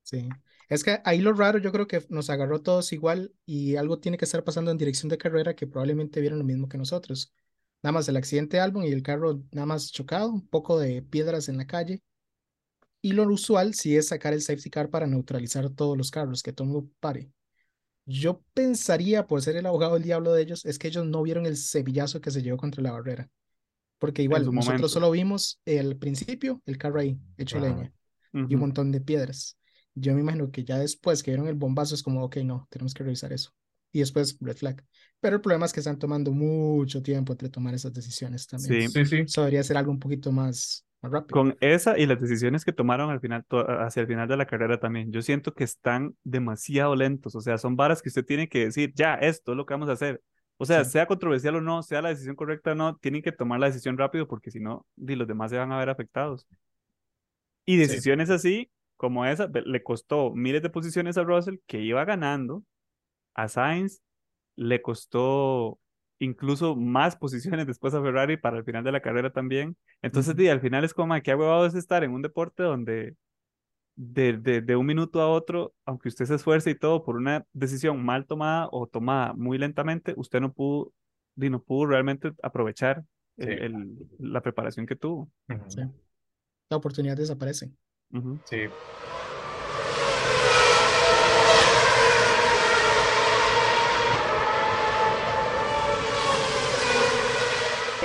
Sí. 0.03 0.29
Es 0.69 0.83
que 0.83 0.99
ahí 1.05 1.21
lo 1.21 1.33
raro, 1.33 1.57
yo 1.59 1.71
creo 1.71 1.87
que 1.87 2.03
nos 2.09 2.29
agarró 2.29 2.61
todos 2.61 2.91
igual 2.93 3.33
y 3.45 3.75
algo 3.75 3.99
tiene 3.99 4.17
que 4.17 4.25
estar 4.25 4.43
pasando 4.43 4.71
en 4.71 4.77
dirección 4.77 5.09
de 5.09 5.17
carrera 5.17 5.55
que 5.55 5.67
probablemente 5.67 6.21
vieron 6.21 6.39
lo 6.39 6.45
mismo 6.45 6.67
que 6.69 6.77
nosotros. 6.77 7.33
Nada 7.85 7.91
más 7.91 8.09
el 8.09 8.17
accidente 8.17 8.57
de 8.57 8.63
álbum 8.63 8.83
y 8.83 8.91
el 8.91 9.03
carro 9.03 9.43
nada 9.51 9.67
más 9.67 9.91
chocado, 9.91 10.31
un 10.31 10.47
poco 10.47 10.79
de 10.79 11.03
piedras 11.03 11.49
en 11.49 11.57
la 11.57 11.67
calle. 11.67 12.01
Y 12.99 13.11
lo 13.11 13.31
usual 13.31 13.75
sí 13.75 13.95
es 13.95 14.07
sacar 14.07 14.33
el 14.33 14.41
safety 14.41 14.71
car 14.71 14.89
para 14.89 15.05
neutralizar 15.05 15.69
todos 15.69 15.95
los 15.95 16.09
carros, 16.09 16.41
que 16.41 16.51
todo 16.51 16.65
mundo 16.65 16.89
pare. 16.99 17.29
Yo 18.07 18.41
pensaría, 18.55 19.27
por 19.27 19.39
ser 19.43 19.57
el 19.57 19.67
abogado 19.67 19.93
del 19.93 20.01
diablo 20.01 20.33
de 20.33 20.41
ellos, 20.41 20.65
es 20.65 20.79
que 20.79 20.87
ellos 20.87 21.05
no 21.05 21.21
vieron 21.21 21.45
el 21.45 21.57
cebillazo 21.57 22.21
que 22.21 22.31
se 22.31 22.41
llevó 22.41 22.57
contra 22.57 22.81
la 22.81 22.91
barrera. 22.91 23.29
Porque 23.99 24.23
igual, 24.23 24.41
nosotros 24.45 24.65
momento. 24.65 24.89
solo 24.89 25.11
vimos 25.11 25.61
el 25.63 25.95
principio, 25.95 26.63
el 26.65 26.79
carro 26.79 26.99
ahí, 26.99 27.19
hecho 27.37 27.59
leña 27.59 27.93
y 28.33 28.55
un 28.55 28.61
montón 28.61 28.91
de 28.91 28.99
piedras. 28.99 29.59
Yo 29.93 30.15
me 30.15 30.21
imagino 30.21 30.49
que 30.49 30.63
ya 30.63 30.79
después 30.79 31.21
que 31.21 31.29
vieron 31.29 31.47
el 31.47 31.53
bombazo 31.53 31.93
es 31.93 32.01
como, 32.01 32.23
ok, 32.23 32.37
no, 32.37 32.67
tenemos 32.71 32.95
que 32.95 33.03
revisar 33.03 33.31
eso. 33.31 33.51
Y 33.95 33.99
después 33.99 34.37
red 34.41 34.57
flag. 34.57 34.83
Pero 35.21 35.37
el 35.37 35.41
problema 35.41 35.65
es 35.65 35.71
que 35.71 35.79
están 35.79 35.97
tomando 35.97 36.33
mucho 36.33 37.01
tiempo 37.01 37.31
entre 37.31 37.49
tomar 37.49 37.73
esas 37.73 37.93
decisiones 37.93 38.45
también. 38.45 38.89
Sí. 38.91 39.05
Sí, 39.05 39.05
sí. 39.05 39.17
Eso 39.21 39.39
debería 39.41 39.63
ser 39.63 39.77
algo 39.77 39.89
un 39.89 39.99
poquito 39.99 40.33
más, 40.33 40.85
más 41.01 41.13
rápido. 41.13 41.33
Con 41.33 41.57
esa 41.61 41.97
y 41.97 42.05
las 42.05 42.19
decisiones 42.19 42.65
que 42.65 42.73
tomaron 42.73 43.09
al 43.09 43.21
final, 43.21 43.45
to- 43.47 43.65
hacia 43.81 44.01
el 44.01 44.07
final 44.07 44.27
de 44.27 44.35
la 44.35 44.45
carrera 44.47 44.77
también, 44.81 45.13
yo 45.13 45.21
siento 45.21 45.53
que 45.53 45.63
están 45.63 46.13
demasiado 46.25 46.93
lentos, 46.93 47.35
o 47.35 47.39
sea, 47.39 47.57
son 47.57 47.77
varas 47.77 48.01
que 48.01 48.09
usted 48.09 48.25
tiene 48.25 48.49
que 48.49 48.65
decir, 48.65 48.91
ya, 48.95 49.15
esto 49.15 49.53
es 49.53 49.57
lo 49.57 49.65
que 49.65 49.73
vamos 49.75 49.87
a 49.87 49.93
hacer. 49.93 50.21
O 50.57 50.65
sea, 50.65 50.83
Sí. 50.83 50.91
sea 50.91 51.05
controversial 51.07 51.55
o 51.55 51.61
no, 51.61 51.81
sea 51.81 52.01
la 52.01 52.09
decisión 52.09 52.35
correcta 52.35 52.73
o 52.73 52.75
no, 52.75 52.97
tienen 52.97 53.21
que 53.21 53.31
tomar 53.31 53.61
la 53.61 53.67
decisión 53.67 53.97
rápido 53.97 54.27
porque 54.27 54.51
si 54.51 54.59
no, 54.59 54.85
los 54.97 55.27
demás 55.27 55.51
se 55.51 55.57
van 55.57 55.71
a 55.71 55.79
ver 55.79 55.89
afectados. 55.89 56.45
Y 57.65 57.73
Sí. 57.73 57.77
decisiones 57.77 58.29
así, 58.29 58.69
como 58.97 59.25
esa, 59.25 59.47
le 59.65 59.83
costó 59.83 60.33
miles 60.33 60.61
de 60.61 60.69
posiciones 60.69 61.17
a 61.17 61.23
Russell, 61.23 61.57
que 61.67 61.79
iba 61.81 62.03
ganando, 62.05 62.63
a 63.35 63.47
Sainz 63.47 64.01
le 64.55 64.81
costó 64.81 65.79
incluso 66.19 66.75
más 66.75 67.15
posiciones 67.17 67.67
después 67.67 67.93
a 67.93 68.01
Ferrari 68.01 68.37
para 68.37 68.57
el 68.57 68.63
final 68.63 68.83
de 68.83 68.91
la 68.93 69.01
carrera 69.01 69.31
también. 69.31 69.75
Entonces, 70.01 70.33
al 70.49 70.61
final 70.61 70.83
es 70.85 70.93
como, 70.93 71.07
"Ma, 71.07 71.21
qué 71.21 71.35
huevado 71.35 71.65
es 71.65 71.75
estar 71.75 72.03
en 72.03 72.11
un 72.11 72.21
deporte 72.21 72.63
donde 72.63 73.15
de, 73.97 74.33
de, 74.33 74.61
de 74.61 74.75
un 74.75 74.85
minuto 74.85 75.21
a 75.21 75.29
otro, 75.29 75.73
aunque 75.85 76.09
usted 76.09 76.25
se 76.25 76.35
esfuerce 76.35 76.69
y 76.69 76.75
todo 76.75 77.03
por 77.05 77.15
una 77.15 77.45
decisión 77.53 78.03
mal 78.03 78.25
tomada 78.25 78.67
o 78.71 78.87
tomada 78.87 79.33
muy 79.33 79.57
lentamente, 79.57 80.13
usted 80.17 80.41
no 80.41 80.51
pudo, 80.51 80.91
di, 81.35 81.49
no 81.49 81.61
pudo 81.61 81.87
realmente 81.87 82.31
aprovechar 82.43 83.03
el- 83.37 83.47
Sí. 83.47 83.53
el- 83.63 84.07
la 84.19 84.41
preparación 84.41 84.85
que 84.85 84.95
tuvo. 84.97 85.29
Ujú. 85.49 85.63
Sí. 85.69 85.81
La 86.69 86.77
oportunidad 86.77 87.15
desaparece. 87.15 87.71
Sí. 88.45 88.67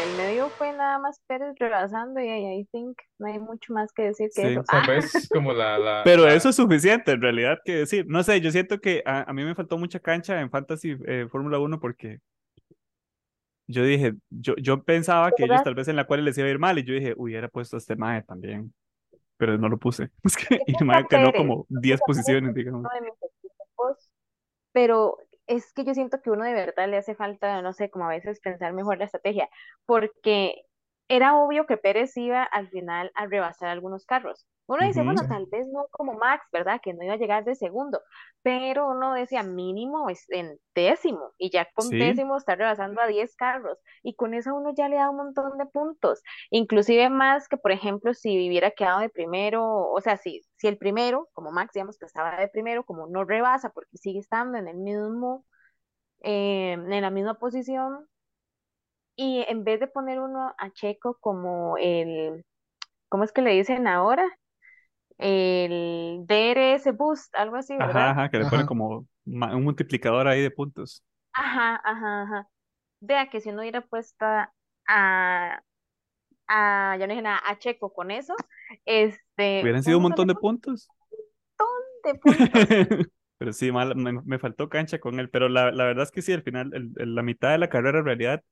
El 0.03 0.17
medio 0.17 0.49
fue 0.51 0.73
nada 0.91 0.99
más 1.03 1.21
Pérez 1.27 1.55
rebasando 1.59 2.21
y 2.21 2.29
I 2.29 2.65
think 2.73 2.99
no 3.19 3.29
hay 3.29 3.39
mucho 3.39 3.73
más 3.73 3.93
que 3.93 4.03
decir 4.03 4.29
que 4.35 4.43
Sí. 4.43 4.49
eso. 4.49 4.65
Ah, 4.69 4.83
vez 4.89 5.29
como 5.33 5.53
la, 5.53 5.79
la, 5.79 6.03
Pero 6.05 6.25
la- 6.25 6.35
eso 6.35 6.49
es 6.49 6.57
suficiente 6.57 7.13
en 7.13 7.23
realidad 7.23 7.59
que 7.65 7.77
decir. 7.77 8.07
No 8.09 8.23
sé, 8.23 8.41
yo 8.41 8.51
siento 8.51 8.81
que 8.81 9.03
a, 9.07 9.29
a 9.31 9.33
mí 9.33 9.45
me 9.45 9.55
faltó 9.55 9.79
mucha 9.79 10.01
cancha 10.01 10.41
en 10.41 10.51
Fantasy 10.51 10.97
eh, 11.07 11.27
Fórmula 11.31 11.59
1 11.59 11.79
porque 11.81 12.19
yo 13.69 13.85
dije, 13.85 14.15
yo, 14.31 14.57
yo 14.57 14.83
pensaba 14.83 15.31
que 15.31 15.45
ellos 15.45 15.63
tal 15.63 15.77
vez 15.77 15.87
en 15.87 15.95
la 15.97 16.05
cual 16.05 16.25
les 16.25 16.37
iba 16.37 16.49
a 16.49 16.51
ir 16.51 16.59
mal 16.59 16.77
y 16.79 16.83
yo 16.85 16.93
dije, 16.93 17.15
hubiera 17.17 17.49
puesto 17.49 17.77
a 17.77 17.79
este 17.79 17.95
Mae 17.95 18.23
también, 18.23 18.75
pero 19.37 19.57
no 19.59 19.69
lo 19.69 19.79
puse. 19.79 20.11
Es 20.25 20.37
que, 20.37 20.59
y 20.67 20.85
Mae 20.85 21.05
ganó 21.09 21.33
como 21.33 21.67
yo 21.69 21.81
10 21.81 22.01
puse 22.05 22.21
a 22.21 22.25
Pérez 22.25 22.43
posiciones, 22.43 22.55
digamos. 22.55 22.89
pero 24.73 25.19
es 25.47 25.73
que 25.73 25.85
yo 25.85 25.95
siento 25.95 26.21
que 26.23 26.31
uno 26.31 26.45
de 26.45 26.53
verdad 26.53 26.89
le 26.89 26.97
hace 26.97 27.15
falta, 27.15 27.61
no 27.63 27.73
sé, 27.73 27.91
como 27.91 28.05
a 28.07 28.09
veces 28.09 28.41
pensar 28.41 28.73
mejor 28.73 28.99
la 28.99 29.05
estrategia, 29.07 29.49
porque 29.85 30.63
era 31.11 31.37
obvio 31.37 31.67
que 31.67 31.77
Pérez 31.77 32.17
iba 32.17 32.43
al 32.45 32.71
final 32.71 33.13
a 33.17 33.27
rebasar 33.27 33.69
algunos 33.71 34.07
carros. 34.07 34.47
Uno 34.67 34.85
dice, 34.87 35.03
bueno, 35.03 35.27
tal 35.27 35.47
vez 35.51 35.67
no 35.69 35.87
como 35.91 36.15
Max, 36.15 36.47
¿verdad? 36.53 36.81
Que 36.83 36.95
no 36.95 37.05
iba 37.05 37.15
a 37.15 37.19
llegar 37.19 37.45
de 37.45 37.57
segundo, 37.57 38.01
pero 38.43 38.89
uno 38.89 39.15
decía 39.15 39.43
mínimo 39.43 40.09
es 40.11 40.25
en 40.31 40.59
décimo, 40.75 41.33
y 41.39 41.51
ya 41.51 41.67
con 41.75 41.97
Sí. 41.97 41.99
décimo 41.99 42.37
está 42.37 42.55
rebasando 42.57 43.01
a 43.03 43.09
10 43.09 43.35
carros, 43.37 43.79
y 44.05 44.15
con 44.15 44.35
eso 44.35 44.55
uno 44.55 44.73
ya 44.77 44.89
le 44.89 44.97
da 44.97 45.11
un 45.11 45.17
montón 45.17 45.59
de 45.59 45.67
puntos, 45.67 46.23
inclusive 46.51 47.11
más 47.11 47.49
que, 47.49 47.57
por 47.57 47.73
ejemplo, 47.73 48.15
si 48.15 48.49
hubiera 48.49 48.71
quedado 48.71 49.01
de 49.01 49.11
primero, 49.11 49.65
o 49.91 50.01
sea, 50.01 50.17
si, 50.17 50.43
si 50.57 50.69
el 50.69 50.79
primero, 50.79 51.29
como 51.33 51.51
Max, 51.53 51.73
digamos 51.75 51.99
que 51.99 52.07
estaba 52.07 52.37
de 52.39 52.49
primero, 52.49 52.85
como 52.85 53.09
no 53.09 53.25
rebasa 53.25 53.71
porque 53.71 53.99
sigue 53.99 54.21
estando 54.21 54.59
en 54.59 54.69
el 54.69 54.77
mismo, 54.79 55.45
eh, 56.23 56.73
en 56.75 57.03
la 57.03 57.11
misma 57.11 57.35
posición, 57.39 58.07
y 59.21 59.45
en 59.49 59.65
vez 59.65 59.81
de 59.81 59.89
poner 59.89 60.21
uno 60.21 60.55
a 60.59 60.73
Checo 60.73 61.19
como 61.21 61.77
el, 61.79 62.45
¿cómo 63.11 63.25
es 63.25 63.33
que 63.33 63.43
le 63.43 63.53
dicen 63.53 63.87
ahora? 63.89 64.25
El 65.19 66.25
DRS 66.27 66.93
Boost, 66.93 67.35
algo 67.37 67.57
así, 67.57 67.77
Ajá, 67.79 68.11
¿verdad? 68.11 68.11
ajá, 68.11 68.31
que 68.31 68.39
le 68.39 68.47
pone 68.47 68.65
Ajá. 68.65 68.67
como 68.67 69.07
un 69.25 69.65
multiplicador 69.65 70.29
ahí 70.29 70.43
de 70.43 70.51
puntos. 70.51 71.03
Ajá, 71.33 71.81
ajá, 71.85 72.23
ajá. 72.23 72.49
Vea 73.01 73.31
que 73.31 73.41
si 73.41 73.51
uno 73.51 73.63
hubiera 73.63 73.83
puesto 73.83 74.25
a, 74.27 74.53
a, 76.49 76.97
ya 76.99 77.07
no 77.07 77.13
dije 77.15 77.23
nada, 77.23 77.43
a 77.47 77.59
Checo 77.59 77.93
con 77.93 78.11
eso, 78.11 78.35
este, 78.87 79.63
Hubieran 79.63 79.83
un 79.85 79.85
sido 79.85 79.97
un 79.99 80.03
montón 80.03 80.27
montón 80.27 80.29
de 80.29 80.35
puntos. 80.35 80.91
de 82.05 82.15
puntos. 82.15 82.69
Pero 83.39 83.53
sí, 83.53 83.73
mal, 83.73 83.97
me, 83.97 84.13
me 84.13 84.39
faltó 84.39 84.69
cancha 84.69 84.99
con 85.01 85.19
él. 85.21 85.31
Pero 85.31 85.49
la, 85.49 85.71
la 85.73 85.85
verdad 85.85 86.05
es 86.05 86.11
que 86.11 86.23
sí, 86.23 86.33
al 86.33 86.43
final, 86.43 86.71
el- 86.75 86.93
el- 86.99 87.15
la 87.15 87.23
mitad 87.23 87.51
de 87.51 87.59
la 87.59 87.69
carrera 87.71 88.01
en 88.01 88.05
realidad, 88.05 88.43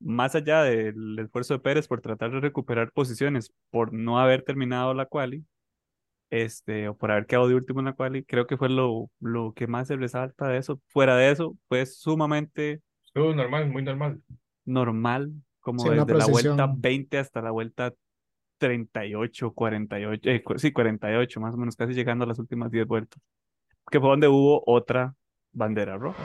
más 0.00 0.34
allá 0.34 0.62
del 0.62 1.18
esfuerzo 1.18 1.54
de 1.54 1.60
Pérez 1.60 1.86
por 1.86 2.00
tratar 2.00 2.30
de 2.32 2.40
recuperar 2.40 2.90
posiciones, 2.92 3.52
por 3.70 3.92
no 3.92 4.18
haber 4.18 4.42
terminado 4.42 4.94
la 4.94 5.06
quali, 5.06 5.44
este, 6.30 6.88
o 6.88 6.96
por 6.96 7.10
haber 7.10 7.26
quedado 7.26 7.48
de 7.48 7.54
último 7.54 7.80
en 7.80 7.86
la 7.86 7.92
quali, 7.92 8.24
creo 8.24 8.46
que 8.46 8.56
fue 8.56 8.68
lo, 8.68 9.10
lo 9.20 9.52
que 9.52 9.66
más 9.66 9.88
se 9.88 9.96
resalta 9.96 10.48
de 10.48 10.58
eso. 10.58 10.80
Fuera 10.88 11.16
de 11.16 11.30
eso, 11.30 11.56
fue 11.68 11.84
sumamente 11.86 12.80
normal, 13.14 13.68
muy 13.68 13.82
normal. 13.82 14.20
normal, 14.64 15.32
como 15.60 15.80
Sí, 15.80 15.90
desde 15.90 16.14
la 16.14 16.26
vuelta 16.26 16.56
procesión. 16.56 16.80
20 16.80 17.18
hasta 17.18 17.42
la 17.42 17.50
vuelta 17.50 17.92
38, 18.58 19.52
48, 19.52 20.30
eh, 20.30 20.42
sí, 20.56 20.72
48, 20.72 21.40
más 21.40 21.54
o 21.54 21.56
menos, 21.56 21.76
casi 21.76 21.94
llegando 21.94 22.24
a 22.24 22.28
las 22.28 22.38
últimas 22.38 22.70
10 22.70 22.86
vueltas, 22.86 23.20
que 23.90 23.98
fue 23.98 24.10
donde 24.10 24.28
hubo 24.28 24.62
otra 24.66 25.14
bandera 25.52 25.96
roja. 25.96 26.22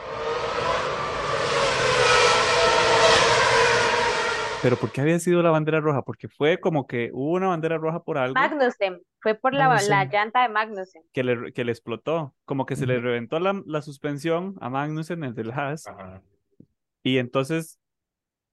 Pero 4.65 4.77
¿por 4.77 4.91
qué 4.91 5.01
había 5.01 5.19
sido 5.19 5.43
la 5.43 5.51
bandera 5.51 5.79
roja? 5.79 6.01
Porque 6.01 6.27
fue 6.27 6.59
como 6.59 6.87
que 6.87 7.11
hubo 7.13 7.33
una 7.33 7.49
bandera 7.49 7.77
roja 7.77 8.01
por 8.01 8.17
algo 8.17 8.33
Magnussen, 8.33 8.99
fue 9.19 9.35
por 9.35 9.53
la, 9.53 9.79
la 9.87 10.05
llanta 10.05 10.41
de 10.41 10.49
Magnussen. 10.49 11.03
que 11.13 11.23
le, 11.23 11.53
que 11.53 11.63
le 11.63 11.71
explotó, 11.71 12.33
como 12.45 12.65
que 12.65 12.75
se 12.75 12.87
le 12.87 12.99
reventó 12.99 13.39
la, 13.39 13.61
la 13.67 13.83
suspensión 13.83 14.55
a 14.61 14.71
Magnussen, 14.71 15.23
el 15.23 15.35
del 15.35 15.51
Haas, 15.51 15.85
Ajá. 15.85 16.23
y 17.03 17.19
entonces 17.19 17.77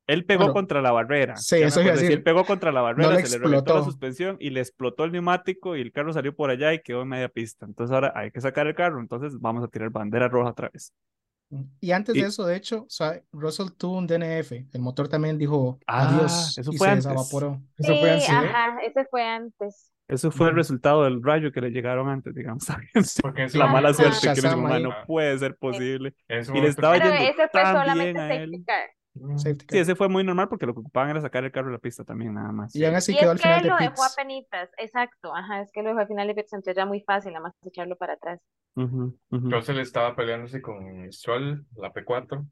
él 0.06 0.26
pegó 0.26 0.40
Bueno, 0.40 0.52
contra 0.52 0.82
la 0.82 0.92
barrera. 0.92 1.36
sí, 1.36 1.62
eso 1.62 1.80
sí, 1.80 1.86
decir. 1.86 2.12
él 2.12 2.22
pegó 2.22 2.44
contra 2.44 2.72
la 2.72 2.82
barrera, 2.82 3.14
le 3.14 3.24
se 3.24 3.38
le 3.38 3.44
reventó 3.46 3.74
la 3.74 3.82
suspensión 3.82 4.36
y 4.38 4.50
le 4.50 4.60
explotó 4.60 5.04
el 5.04 5.12
neumático 5.12 5.76
y 5.76 5.80
el 5.80 5.92
carro 5.92 6.12
salió 6.12 6.36
por 6.36 6.50
allá 6.50 6.74
y 6.74 6.82
quedó 6.82 7.00
en 7.02 7.08
media 7.08 7.30
pista. 7.30 7.64
Entonces 7.64 7.94
ahora 7.94 8.12
hay 8.14 8.30
que 8.30 8.40
sacar 8.42 8.66
el 8.66 8.74
carro, 8.74 9.00
entonces 9.00 9.40
vamos 9.40 9.64
a 9.64 9.68
tirar 9.68 9.88
bandera 9.88 10.28
roja 10.28 10.50
otra 10.50 10.68
vez. 10.70 10.92
Y 11.80 11.92
antes 11.92 12.14
Y- 12.16 12.20
de 12.22 12.26
eso, 12.28 12.44
de 12.46 12.56
hecho, 12.56 12.82
o 12.82 12.90
sea, 12.90 13.20
Russell 13.32 13.68
tuvo 13.76 13.98
un 13.98 14.06
DNF. 14.06 14.52
El 14.72 14.80
motor 14.80 15.08
también 15.08 15.38
dijo 15.38 15.78
Ah, 15.86 16.08
adiós 16.08 16.56
eso 16.58 16.72
y 16.72 16.76
fue 16.78 16.86
se 16.86 16.92
antes. 16.92 17.04
desavaporó. 17.04 17.60
Eso 17.78 17.92
sí, 17.92 18.00
fue 18.00 18.10
así, 18.10 18.32
¿eh? 18.32 18.34
ajá, 18.34 18.78
ese 18.86 19.04
fue 19.10 19.22
antes. 19.24 19.88
Eso 20.08 20.30
fue 20.30 20.48
el 20.48 20.56
resultado 20.56 21.04
del 21.04 21.22
rayo 21.22 21.52
que 21.52 21.60
le 21.60 21.70
llegaron 21.70 22.08
antes, 22.08 22.34
digamos. 22.34 22.66
Porque 23.22 23.44
ese 23.44 23.56
la 23.58 23.66
mala 23.66 23.94
suerte 23.94 24.16
que 24.20 24.28
le 24.28 24.34
Shazam 24.34 24.56
dijo, 24.60 24.68
"Ma, 24.68 24.74
ahí. 24.76 24.82
no 24.82 24.90
puede 25.06 25.38
ser 25.38 25.56
posible. 25.56 26.14
Y 26.28 26.60
le 26.60 26.68
estaba 26.68 26.94
Pero 26.94 27.06
yendo 27.10 27.22
ese 27.30 27.48
fue 27.48 27.62
tan 27.62 27.76
solamente 27.76 28.12
bien 28.12 28.18
a 28.20 28.34
él. 28.34 28.64
Mm, 29.14 29.36
Sí, 29.38 29.78
ese 29.78 29.94
fue 29.94 30.08
muy 30.08 30.24
normal 30.24 30.48
porque 30.48 30.66
lo 30.66 30.74
que 30.74 30.80
ocupaban 30.80 31.10
era 31.10 31.20
sacar 31.20 31.44
el 31.44 31.52
carro 31.52 31.68
de 31.68 31.74
la 31.74 31.78
pista 31.78 32.04
también, 32.04 32.34
nada 32.34 32.52
más. 32.52 32.74
Y 32.74 32.84
aún 32.84 32.94
así 32.96 33.12
Y 33.12 33.18
quedó 33.18 33.30
es 33.30 33.32
al 33.32 33.38
que 33.38 33.48
final 33.48 33.62
de 33.62 33.68
lo 33.68 33.76
dejó 33.76 34.02
pits. 34.02 34.02
a 34.04 34.14
penitas, 34.14 34.70
exacto, 34.78 35.34
ajá, 35.34 35.62
es 35.62 35.70
que 35.72 35.82
lo 35.82 35.88
dejó 35.90 36.00
al 36.00 36.08
final 36.08 36.26
de 36.28 36.34
pits, 36.34 36.52
entonces 36.52 36.76
era 36.76 36.86
muy 36.86 37.00
fácil, 37.02 37.32
nada 37.32 37.44
más 37.44 37.54
echarlo 37.64 37.96
para 37.96 38.14
atrás. 38.14 38.40
Ujú, 38.76 39.18
ujú. 39.30 39.50
Russell 39.50 39.78
estaba 39.78 40.16
peleándose 40.16 40.60
con 40.60 41.12
Stroll, 41.12 41.64
la 41.76 41.92
P4. 41.92 42.44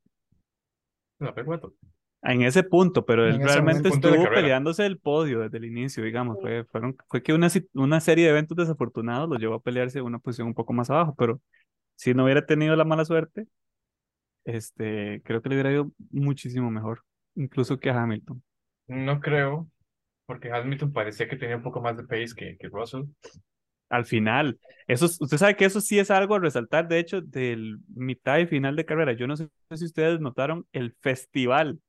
La 1.18 1.32
P4. 1.34 1.74
En 2.22 2.42
ese 2.42 2.62
punto, 2.62 3.06
pero 3.06 3.26
él 3.26 3.36
En 3.36 3.42
realmente 3.42 3.88
estuvo 3.88 4.30
peleándose 4.34 4.84
el 4.84 4.98
podio 4.98 5.40
desde 5.40 5.56
el 5.56 5.64
inicio, 5.64 6.04
digamos. 6.04 6.36
Sí. 6.36 6.42
Fue, 6.42 6.64
fueron, 6.64 6.96
fue 7.08 7.22
que 7.22 7.32
una, 7.32 7.48
una 7.74 8.00
serie 8.00 8.24
de 8.26 8.30
eventos 8.32 8.56
desafortunados 8.58 9.26
lo 9.28 9.36
llevó 9.36 9.54
a 9.54 9.62
pelearse 9.62 10.02
una 10.02 10.18
posición 10.18 10.48
un 10.48 10.54
poco 10.54 10.74
más 10.74 10.90
abajo, 10.90 11.14
pero 11.16 11.40
si 11.96 12.14
no 12.14 12.24
hubiera 12.24 12.46
tenido 12.46 12.76
la 12.76 12.84
mala 12.84 13.04
suerte, 13.06 13.46
este, 14.56 15.22
creo 15.24 15.42
que 15.42 15.48
le 15.48 15.56
hubiera 15.56 15.72
ido 15.72 15.90
muchísimo 16.10 16.70
mejor, 16.70 17.02
incluso 17.34 17.78
que 17.78 17.90
a 17.90 18.02
Hamilton. 18.02 18.42
No 18.88 19.20
creo, 19.20 19.68
porque 20.26 20.50
Hamilton 20.52 20.92
parecía 20.92 21.28
que 21.28 21.36
tenía 21.36 21.56
un 21.56 21.62
poco 21.62 21.80
más 21.80 21.96
de 21.96 22.04
pace 22.04 22.34
que, 22.36 22.56
que 22.58 22.68
Russell. 22.68 23.04
Al 23.88 24.04
final, 24.04 24.58
eso, 24.86 25.06
es- 25.06 25.20
usted 25.20 25.36
sabe 25.36 25.56
que 25.56 25.64
eso 25.64 25.80
sí 25.80 25.98
es 25.98 26.10
algo 26.10 26.36
a 26.36 26.38
resaltar, 26.38 26.86
de 26.88 26.98
hecho, 27.00 27.20
del 27.20 27.78
mitad 27.94 28.38
y 28.38 28.46
final 28.46 28.76
de 28.76 28.84
carrera. 28.84 29.12
Yo 29.14 29.26
no 29.26 29.36
sé 29.36 29.48
si 29.74 29.84
ustedes 29.84 30.20
notaron 30.20 30.66
el 30.72 30.92
festival 31.00 31.80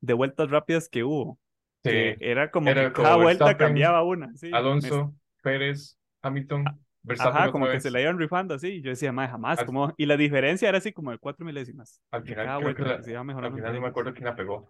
de 0.00 0.12
vueltas 0.14 0.50
rápidas 0.50 0.88
que 0.88 1.04
hubo, 1.04 1.38
Sí. 1.84 1.90
que 1.90 2.16
era 2.20 2.50
como 2.50 2.68
Era 2.68 2.88
que 2.88 2.92
como 2.92 3.04
cada 3.04 3.16
vuelta 3.16 3.56
cambiaba 3.56 4.02
una. 4.02 4.34
sí. 4.34 4.50
Me- 4.50 4.56
Alonso, 4.56 5.14
Pérez, 5.42 5.98
Hamilton, 6.22 6.64
Verstappen 7.06 7.36
Ajá, 7.42 7.52
como 7.52 7.66
que 7.66 7.72
vez. 7.72 7.82
se 7.82 7.90
la 7.90 8.00
iban 8.00 8.18
rifando 8.18 8.54
así. 8.54 8.68
y 8.68 8.82
Yo 8.82 8.90
decía, 8.90 9.12
más 9.12 9.30
jamás. 9.30 9.58
Al- 9.60 9.66
Como... 9.66 9.94
Y 9.96 10.06
la 10.06 10.16
diferencia 10.16 10.68
era 10.68 10.78
así 10.78 10.92
como 10.92 11.10
de 11.12 11.18
cuatro 11.18 11.46
milésimas. 11.46 12.00
Al 12.10 12.22
final, 12.24 12.44
cada 12.46 12.58
creo 12.60 12.74
que 12.74 12.82
vuelta, 12.82 12.96
la- 12.98 13.02
se 13.02 13.10
iba 13.12 13.20
al 13.20 13.26
mejorando. 13.26 13.56
final 13.58 13.74
no 13.74 13.80
me 13.80 13.88
acuerdo 13.88 14.12
quién 14.12 14.24
la 14.24 14.36
pegó. 14.36 14.68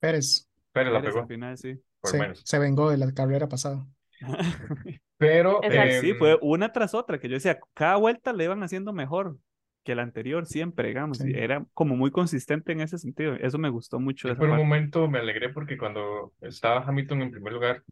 Pérez 0.00 0.48
Pérez 0.72 0.92
la 0.92 1.00
pegó, 1.02 1.20
al 1.20 1.28
final, 1.28 1.56
sí. 1.56 1.80
por 2.00 2.10
se, 2.10 2.18
menos. 2.18 2.42
se 2.44 2.58
vengó 2.58 2.90
de 2.90 2.98
la 2.98 3.12
carrera 3.12 3.48
pasada. 3.48 3.86
Pero 5.16 5.60
sí, 5.62 6.10
em, 6.10 6.18
fue 6.18 6.38
una 6.42 6.72
tras 6.72 6.92
otra, 6.94 7.18
que 7.18 7.28
yo 7.28 7.34
decía, 7.34 7.58
cada 7.72 7.96
vuelta 7.96 8.32
le 8.32 8.44
iban 8.44 8.62
haciendo 8.62 8.92
mejor 8.92 9.38
que 9.84 9.94
la 9.94 10.02
anterior, 10.02 10.46
siempre, 10.46 10.88
digamos. 10.88 11.18
Sí. 11.18 11.30
Y 11.30 11.38
era 11.38 11.64
como 11.72 11.96
muy 11.96 12.10
consistente 12.10 12.72
en 12.72 12.80
ese 12.80 12.98
sentido. 12.98 13.34
Eso 13.34 13.58
me 13.58 13.68
gustó 13.68 14.00
mucho. 14.00 14.34
por 14.36 14.48
un 14.50 14.56
momento 14.56 15.08
me 15.08 15.18
alegré 15.20 15.50
porque 15.50 15.76
cuando 15.78 16.32
estaba 16.40 16.80
Hamilton 16.84 17.22
en 17.22 17.30
primer 17.30 17.52
lugar, 17.52 17.84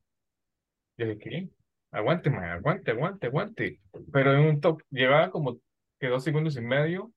yo 0.96 1.06
dije, 1.06 1.18
¿qué? 1.18 1.48
Aguante, 1.92 2.30
man, 2.30 2.44
aguante, 2.44 2.90
aguante, 2.90 3.26
aguante. 3.26 3.80
Pero 4.12 4.32
en 4.32 4.40
un 4.40 4.60
top, 4.60 4.82
llevaba 4.90 5.30
como 5.30 5.58
que 6.00 6.08
dos 6.08 6.24
segundos 6.24 6.56
y 6.56 6.62
medio 6.62 7.12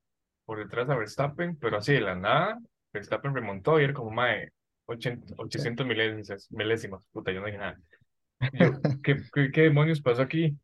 por 0.46 0.60
detrás 0.60 0.90
a 0.90 0.96
Verstappen, 0.96 1.58
pero 1.58 1.78
así 1.78 1.94
de 1.94 2.02
la 2.02 2.16
nada, 2.16 2.60
Verstappen 2.94 3.34
remontó 3.34 3.80
y 3.80 3.86
era 3.86 3.94
como, 3.94 4.12
mae, 4.12 4.52
80 4.86 5.34
800 5.38 5.88
milésimas, 5.88 6.52
milésimas. 6.52 7.08
Puta, 7.12 7.32
yo 7.32 7.40
no 7.40 7.48
dije 7.48 7.58
nada. 7.58 7.80
Yo, 8.54 8.74
¿qué, 9.02 9.18
qué, 9.34 9.50
qué 9.50 9.62
demonios 9.62 10.02
pasó 10.02 10.22
aquí? 10.22 10.58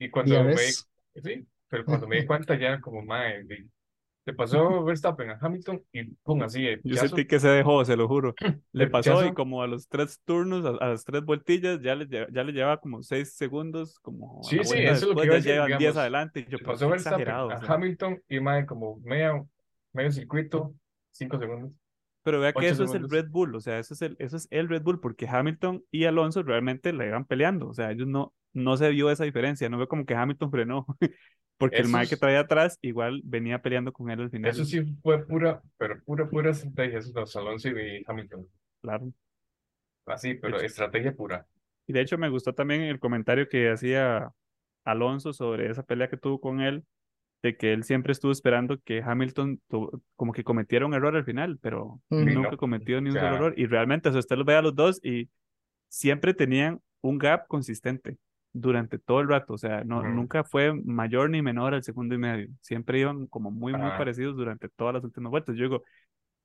Y 0.00 0.10
cuando 0.10 0.42
me 0.42 0.56
sí, 0.56 1.46
pero 1.68 1.84
cuando 1.86 2.08
me 2.08 2.20
di 2.20 2.26
cuenta 2.26 2.58
ya 2.58 2.80
como, 2.80 3.02
mae, 3.02 3.44
le 4.26 4.32
pasó 4.32 4.82
Verstappen 4.84 5.30
a 5.30 5.38
Hamilton 5.40 5.82
y 5.92 6.04
pum, 6.22 6.42
así 6.42 6.66
Yo 6.82 6.96
sentí 6.96 7.26
que 7.26 7.38
se 7.38 7.48
dejó, 7.48 7.84
se 7.84 7.96
lo 7.96 8.08
juro. 8.08 8.34
Le 8.72 8.86
pasó 8.88 9.24
y 9.24 9.34
como 9.34 9.62
a 9.62 9.66
los 9.66 9.86
tres 9.88 10.20
turnos, 10.24 10.64
a, 10.64 10.70
a 10.82 10.88
las 10.90 11.04
tres 11.04 11.22
vueltillas, 11.24 11.80
ya 11.82 11.94
le, 11.94 12.08
ya 12.08 12.44
le 12.44 12.52
llevaba 12.52 12.78
como 12.78 13.02
seis 13.02 13.34
segundos, 13.34 13.98
como 14.00 14.42
Sí, 14.42 14.56
la 14.56 14.64
sí, 14.64 14.78
eso 14.78 14.92
es 14.92 15.02
lo 15.02 15.16
que 15.16 15.26
iba 15.26 15.34
a 15.34 15.38
ya 15.38 15.42
decir, 15.42 15.52
llevan 15.52 15.68
10 15.68 15.78
digamos, 15.78 15.96
adelante. 15.98 16.40
Y 16.40 16.50
yo, 16.50 16.58
Le 16.58 16.64
pasó 16.64 16.88
Verstappen 16.88 17.28
a 17.28 17.44
o 17.44 17.50
sea. 17.50 17.74
Hamilton 17.74 18.22
y 18.28 18.40
mae, 18.40 18.64
como 18.64 18.98
media, 19.04 19.44
medio 19.92 20.10
circuito, 20.10 20.74
cinco 21.10 21.38
segundos. 21.38 21.72
Pero 22.22 22.40
vea 22.40 22.54
que 22.54 22.68
eso 22.68 22.84
es 22.84 22.94
el 22.94 23.02
segundos. 23.02 23.12
Red 23.12 23.28
Bull, 23.28 23.54
o 23.54 23.60
sea, 23.60 23.78
eso 23.78 23.92
es 23.92 24.00
el, 24.00 24.16
eso 24.18 24.38
es 24.38 24.48
el 24.50 24.70
Red 24.70 24.82
Bull, 24.82 25.00
porque 25.00 25.28
Hamilton 25.28 25.84
y 25.90 26.04
Alonso 26.04 26.42
realmente 26.42 26.94
le 26.94 27.08
iban 27.08 27.26
peleando, 27.26 27.68
o 27.68 27.74
sea, 27.74 27.90
ellos 27.90 28.08
no, 28.08 28.32
no 28.54 28.78
se 28.78 28.88
vio 28.88 29.10
esa 29.10 29.24
diferencia, 29.24 29.68
no 29.68 29.76
ve 29.76 29.86
como 29.86 30.06
que 30.06 30.14
Hamilton 30.14 30.50
frenó, 30.50 30.86
porque 31.58 31.76
el 31.76 31.84
Eso 31.86 31.96
Mike 31.96 32.08
que 32.10 32.16
traía 32.16 32.40
atrás 32.40 32.78
igual 32.82 33.20
venía 33.24 33.60
peleando 33.62 33.92
con 33.92 34.10
él 34.10 34.20
al 34.20 34.30
final. 34.30 34.50
Eso 34.50 34.64
sí 34.64 34.82
fue 35.02 35.24
pura, 35.26 35.62
pero 35.78 36.02
pura, 36.04 36.28
pura 36.28 36.50
estrategia, 36.50 36.98
esos 36.98 37.12
dos, 37.12 37.34
Alonso 37.36 37.68
y 37.70 38.02
Hamilton. 38.06 38.46
Claro. 38.82 39.12
Así, 40.06 40.34
pero 40.34 40.56
hecho- 40.56 40.66
estrategia 40.66 41.14
pura. 41.14 41.46
Y 41.86 41.92
de 41.92 42.00
hecho 42.00 42.18
me 42.18 42.28
gustó 42.28 42.52
también 42.54 42.82
el 42.82 42.98
comentario 42.98 43.48
que 43.48 43.70
hacía 43.70 44.30
Alonso 44.84 45.32
sobre 45.32 45.70
esa 45.70 45.82
pelea 45.82 46.08
que 46.08 46.16
tuvo 46.16 46.40
con 46.40 46.60
él, 46.60 46.84
de 47.42 47.56
que 47.58 47.72
él 47.74 47.84
siempre 47.84 48.12
estuvo 48.12 48.32
esperando 48.32 48.80
que 48.80 49.02
Hamilton 49.02 49.60
tu- 49.68 50.02
como 50.16 50.32
que 50.32 50.44
cometiera 50.44 50.86
un 50.86 50.94
error 50.94 51.14
al 51.14 51.24
final, 51.24 51.58
pero 51.60 52.00
nunca 52.08 52.50
no. 52.52 52.56
cometió 52.56 53.00
ni 53.02 53.10
un 53.10 53.16
O 53.16 53.20
solo 53.20 53.30
sea- 53.32 53.36
error. 53.36 53.54
Y 53.58 53.66
realmente, 53.66 54.08
o 54.08 54.12
sea, 54.12 54.18
usted 54.20 54.36
los 54.36 54.46
ve 54.46 54.54
a 54.54 54.62
los 54.62 54.74
dos 54.74 54.98
y 55.04 55.28
siempre 55.88 56.32
tenían 56.34 56.80
un 57.02 57.18
gap 57.18 57.46
consistente 57.48 58.16
durante 58.54 58.98
todo 58.98 59.20
el 59.20 59.28
rato. 59.28 59.52
O 59.52 59.58
sea, 59.58 59.84
no, 59.84 60.02
nunca 60.02 60.44
fue 60.44 60.72
mayor 60.72 61.28
ni 61.28 61.42
menor 61.42 61.74
al 61.74 61.82
segundo 61.82 62.14
y 62.14 62.18
medio. 62.18 62.48
Siempre 62.62 63.00
iban 63.00 63.26
como 63.26 63.50
muy, 63.50 63.74
muy 63.74 63.90
parecidos 63.90 64.36
durante 64.36 64.68
todas 64.70 64.94
las 64.94 65.04
últimas 65.04 65.30
vueltas. 65.30 65.56
Yo 65.56 65.64
digo, 65.64 65.82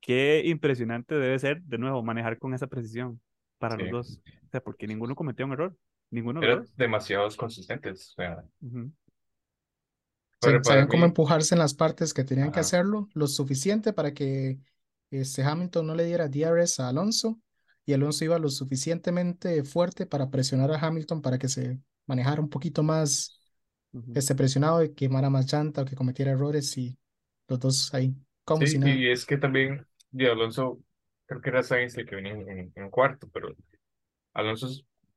qué 0.00 0.42
impresionante 0.44 1.14
debe 1.14 1.38
ser, 1.38 1.62
de 1.62 1.78
nuevo, 1.78 2.02
manejar 2.02 2.38
con 2.38 2.52
esa 2.52 2.66
precisión 2.66 3.20
para 3.58 3.76
los 3.76 3.90
dos. 3.90 4.20
O 4.46 4.48
sea, 4.50 4.60
porque 4.60 4.86
ninguno 4.86 5.14
cometió 5.14 5.46
un 5.46 5.52
error. 5.52 5.76
Ninguno 6.10 6.42
Eran 6.42 6.66
demasiados 6.76 7.36
consistentes. 7.36 8.10
O 8.10 8.14
sea, 8.16 8.44
Ujú. 8.60 8.90
pero 10.40 10.64
Sabían 10.64 10.88
cómo 10.88 11.04
empujarse 11.04 11.54
en 11.54 11.60
las 11.60 11.74
partes 11.74 12.12
que 12.12 12.24
tenían 12.24 12.50
que 12.50 12.58
hacerlo, 12.58 13.08
lo 13.14 13.28
suficiente 13.28 13.92
para 13.92 14.12
que 14.12 14.58
este 15.10 15.44
Hamilton 15.44 15.86
no 15.86 15.94
le 15.94 16.04
diera 16.04 16.28
DRS 16.28 16.80
a 16.80 16.88
Alonso 16.88 17.38
y 17.84 17.92
Alonso 17.92 18.24
iba 18.24 18.38
lo 18.40 18.48
suficientemente 18.48 19.62
fuerte 19.62 20.06
para 20.06 20.30
presionar 20.30 20.72
a 20.72 20.78
Hamilton 20.84 21.22
para 21.22 21.38
que 21.38 21.48
se 21.48 21.78
manejara 22.10 22.42
un 22.42 22.50
poquito 22.50 22.82
más 22.84 23.38
Ujú. 23.92 24.14
este, 24.14 24.34
presionado 24.36 24.84
y 24.84 24.94
quemara 24.94 25.30
más 25.30 25.52
llanta 25.52 25.82
o 25.82 25.84
que 25.86 25.96
cometiera 25.96 26.32
errores 26.32 26.76
y 26.78 26.98
los 27.48 27.60
dos 27.60 27.94
ahí, 27.94 28.14
como 28.44 28.66
sí, 28.66 28.66
si 28.66 28.78
nada. 28.78 29.04
y 29.04 29.10
es 29.10 29.26
que 29.26 29.36
también, 29.38 29.86
y 30.12 30.26
Alonso, 30.26 30.80
creo 31.26 31.40
que 31.40 31.50
era 31.50 31.62
Sainz 31.62 31.96
el 31.96 32.06
que 32.06 32.16
venía 32.16 32.32
en, 32.32 32.72
en- 32.74 32.90
cuarto, 32.90 33.28
pero 33.32 33.48
Alonso, 34.34 34.68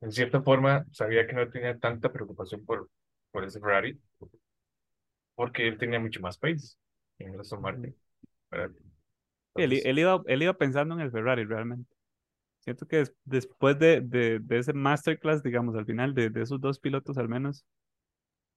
en 0.02 0.12
cierta 0.12 0.42
forma, 0.42 0.86
sabía 0.92 1.28
que 1.28 1.34
no 1.34 1.50
tenía 1.50 1.80
tanta 1.80 2.12
preocupación 2.12 2.66
por, 2.66 2.90
por 3.32 3.46
ese 3.46 3.60
Ferrari, 3.60 4.00
porque 5.36 5.68
él 5.68 5.78
tenía 5.78 6.00
mucho 6.00 6.22
más 6.22 6.38
pace 6.38 6.76
en 7.20 7.34
el 7.34 7.40
Aston 7.42 7.62
Martin. 7.62 7.96
Él, 9.56 9.74
Entonces, 9.74 9.84
él 9.84 9.98
iba, 10.00 10.22
él 10.28 10.44
iba 10.44 10.54
pensando 10.58 10.94
en 10.96 11.02
el 11.02 11.12
Ferrari 11.12 11.44
realmente. 11.46 11.93
Siento 12.64 12.88
que 12.88 12.98
des- 12.98 13.16
después 13.26 13.78
de, 13.80 14.02
de, 14.02 14.40
de 14.40 14.58
ese 14.60 14.74
masterclass, 14.74 15.44
digamos, 15.44 15.76
al 15.76 15.86
final 15.86 16.14
de, 16.14 16.30
de 16.30 16.42
esos 16.44 16.62
dos 16.62 16.80
pilotos 16.80 17.18
al 17.18 17.30
menos, 17.30 17.66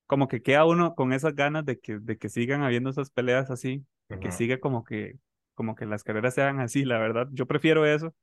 como 0.06 0.28
que 0.28 0.42
queda 0.42 0.64
uno 0.64 0.94
con 0.94 1.12
esas 1.12 1.34
ganas 1.34 1.64
de 1.64 1.78
que, 1.80 1.98
de 1.98 2.16
que 2.18 2.28
sigan 2.28 2.62
habiendo 2.62 2.90
esas 2.90 3.10
peleas 3.10 3.50
así, 3.50 3.84
que 4.20 4.30
ujú. 4.30 4.32
siga 4.32 4.58
como 4.60 4.84
que, 4.84 5.18
como 5.54 5.74
que 5.74 5.86
las 5.86 6.04
carreras 6.04 6.34
sean 6.34 6.60
así, 6.60 6.84
la 6.84 6.98
verdad. 6.98 7.28
Yo 7.32 7.46
prefiero 7.46 7.86
eso 7.86 8.14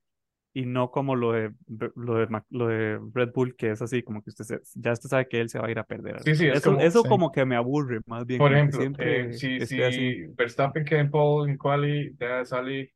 y 0.54 0.66
no 0.66 0.90
como 0.90 1.16
lo 1.16 1.32
de, 1.32 1.52
lo 1.96 2.16
de, 2.16 2.28
lo 2.50 2.68
de 2.68 3.00
Red 3.14 3.32
Bull, 3.34 3.56
que 3.56 3.70
es 3.72 3.82
así, 3.82 4.02
como 4.02 4.22
que 4.22 4.30
usted 4.30 4.44
se- 4.44 4.60
ya 4.80 4.92
usted 4.92 5.08
sabe 5.10 5.28
que 5.28 5.40
él 5.40 5.50
se 5.50 5.58
va 5.58 5.66
a 5.68 5.70
ir 5.70 5.78
a 5.80 5.84
perder. 5.84 6.22
Sí, 6.24 6.34
sí, 6.34 6.46
es 6.48 6.58
eso 6.58 6.70
como- 6.70 6.80
eso 6.80 7.02
sí. 7.02 7.08
como 7.08 7.32
que 7.32 7.44
me 7.46 7.56
aburre 7.56 8.00
más 8.06 8.26
bien. 8.26 8.42
Por 8.42 8.52
que 8.52 8.56
ejemplo, 8.56 8.78
siempre 8.78 9.26
eh, 9.28 9.32
si, 9.32 9.60
si. 9.60 10.26
Verstappen 10.36 10.84
queda 10.84 11.00
en 11.00 11.10
pole, 11.10 11.52
en 11.52 11.58
quali, 11.58 12.16
ya 12.18 12.44
sale, 12.44 12.92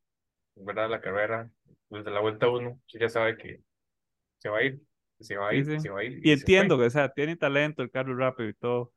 ¿verdad? 0.57 0.91
La 0.91 1.01
carrera, 1.01 1.51
desde 1.91 2.11
la 2.11 2.21
vuelta 2.21 2.49
uno, 2.49 2.81
sí 2.87 2.99
ya 2.99 3.09
sabe 3.09 3.37
que 3.37 3.63
se 4.39 4.49
va 4.51 4.59
a 4.59 4.65
ir, 4.65 4.83
se 5.21 5.37
va 5.39 5.51
a 5.51 5.55
Sí, 5.55 5.57
ir, 5.57 5.65
sí. 5.65 5.77
se 5.77 5.91
va 5.91 6.01
a 6.01 6.05
ir. 6.05 6.21
Y 6.23 6.31
fue. 6.57 6.67
entiendo 6.67 6.79
que, 6.79 6.85
o 6.87 6.91
sea, 6.91 7.09
tiene 7.11 7.37
talento, 7.37 7.83
el 7.83 7.91
carro 7.91 8.13
es 8.13 8.19
rápido 8.19 8.49
y 8.49 8.55
todo, 8.55 8.93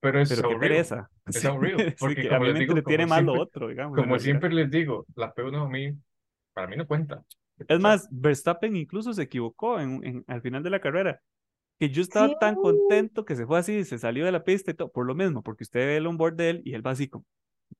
Pero 0.00 0.20
es 0.20 0.34
pero 0.34 0.48
qué 0.48 0.56
pereza. 0.56 1.10
Es 1.32 1.44
Sí, 1.44 1.46
aburrido, 1.46 1.78
sí, 1.96 2.16
porque 2.16 2.20
que 2.20 2.30
a 2.34 2.38
como 2.38 2.40
mí 2.40 2.48
les 2.48 2.52
me 2.52 2.60
digo, 2.60 2.82
como 2.82 3.06
más 3.06 3.22
lo 3.24 3.36
otro, 3.36 3.68
digamos. 3.68 3.96
Como 3.96 4.18
siempre 4.18 4.50
les 4.50 4.70
digo, 4.70 5.06
la 5.14 5.32
P1 5.34 5.62
a 5.64 5.68
mí, 5.68 5.92
para 6.54 6.68
mí 6.68 6.76
no 6.76 6.86
cuenta. 6.86 7.24
Es 7.66 7.80
más, 7.80 8.08
Verstappen 8.10 8.76
incluso 8.76 9.12
se 9.12 9.22
equivocó 9.22 9.80
en, 9.80 10.04
en- 10.04 10.24
al 10.26 10.40
final 10.42 10.62
de 10.62 10.70
la 10.70 10.80
carrera. 10.80 11.20
Que 11.78 11.90
yo 11.90 12.02
estaba 12.02 12.38
tan 12.38 12.56
Sí. 12.56 12.62
contento 12.62 13.24
que 13.26 13.36
se 13.36 13.46
fue 13.46 13.58
así, 13.58 13.84
se 13.84 13.98
salió 13.98 14.24
de 14.26 14.32
la 14.32 14.44
pista 14.44 14.70
y 14.72 14.74
todo, 14.74 14.90
por 14.92 15.06
lo 15.06 15.14
mismo, 15.16 15.42
porque 15.42 15.64
usted 15.64 15.80
ve 15.80 15.96
el 15.98 16.06
onboard 16.08 16.36
de 16.36 16.50
él 16.50 16.62
y 16.64 16.74
él 16.74 16.86
va 16.86 16.92
así 16.92 17.08
como, 17.08 17.24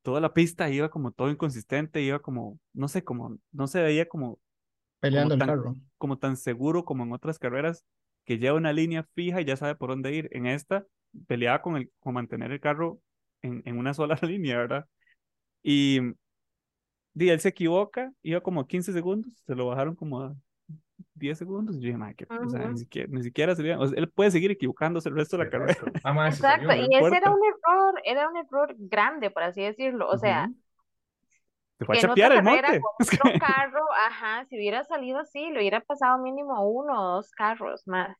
toda 0.02 0.20
la 0.20 0.34
pista 0.34 0.70
iba 0.70 0.90
como 0.90 1.12
todo 1.12 1.30
inconsistente, 1.30 2.02
iba 2.02 2.20
como, 2.20 2.58
no 2.72 2.88
sé, 2.88 3.04
como, 3.04 3.38
no 3.52 3.66
se 3.66 3.82
veía 3.82 4.08
como, 4.08 4.40
Peleando 5.00 5.34
el 5.34 5.40
tan- 5.40 5.56
carro. 5.56 5.76
como 5.98 6.18
tan 6.18 6.36
seguro 6.36 6.84
como 6.84 7.04
en 7.04 7.12
otras 7.12 7.38
carreras, 7.38 7.84
que 8.24 8.38
lleva 8.38 8.56
una 8.56 8.72
línea 8.72 9.04
fija 9.14 9.40
y 9.40 9.44
ya 9.44 9.56
sabe 9.56 9.74
por 9.76 9.90
dónde 9.90 10.14
ir. 10.14 10.28
En 10.32 10.46
esta, 10.46 10.86
peleaba 11.26 11.62
con, 11.62 11.76
el, 11.76 11.90
con 12.00 12.14
mantener 12.14 12.52
el 12.52 12.60
carro 12.60 13.00
en, 13.42 13.62
en 13.64 13.78
una 13.78 13.94
sola 13.94 14.18
línea, 14.22 14.58
¿verdad? 14.58 14.86
Y, 15.62 16.00
di, 17.14 17.28
él 17.30 17.40
se 17.40 17.48
equivoca, 17.50 18.12
iba 18.22 18.40
como 18.40 18.60
a 18.60 18.66
15 18.68 18.92
segundos, 18.92 19.32
se 19.46 19.54
lo 19.54 19.66
bajaron 19.66 19.94
como 19.96 20.20
a 20.22 20.36
10 21.14 21.38
segundos. 21.38 21.76
Y 21.76 21.80
yo 21.80 21.86
dije, 21.86 21.98
"Mae, 21.98 22.14
que, 22.14 22.24
o 22.24 22.48
sea, 22.48 22.68
ni 22.68 22.78
siquiera, 22.78 23.08
ni 23.10 23.22
siquiera 23.22 23.54
se 23.54 23.62
le- 23.62 23.76
o 23.76 23.86
sea, 23.86 23.98
él 23.98 24.10
puede 24.10 24.30
seguir 24.30 24.50
equivocándose 24.50 25.08
el 25.08 25.16
resto 25.16 25.36
de 25.36 25.44
la 25.44 25.50
carrera. 25.50 25.76
Ah, 26.04 26.28
Exacto, 26.28 26.72
y 26.74 26.96
ese 26.96 27.16
era 27.16 27.30
un 27.32 27.40
error, 27.44 28.00
era 28.04 28.28
un 28.28 28.36
error 28.36 28.74
grande, 28.78 29.30
por 29.30 29.42
así 29.42 29.62
decirlo. 29.62 30.08
O 30.08 30.18
sea, 30.18 30.46
Ujú. 30.46 30.56
Se 31.78 31.84
fue 31.84 31.96
a 31.96 31.98
en 32.00 32.10
otra 32.10 32.16
chapear 32.16 32.32
el 32.32 32.44
carrera 32.44 32.68
monte. 32.68 32.80
con 32.80 32.90
otro 33.30 33.38
carro, 33.38 33.80
ajá, 34.06 34.44
si 34.46 34.56
hubiera 34.56 34.84
salido 34.84 35.18
así, 35.20 35.50
le 35.50 35.60
hubiera 35.60 35.80
pasado 35.80 36.18
mínimo 36.18 36.68
uno 36.68 37.00
o 37.00 37.14
dos 37.16 37.30
carros 37.32 37.86
más. 37.86 38.16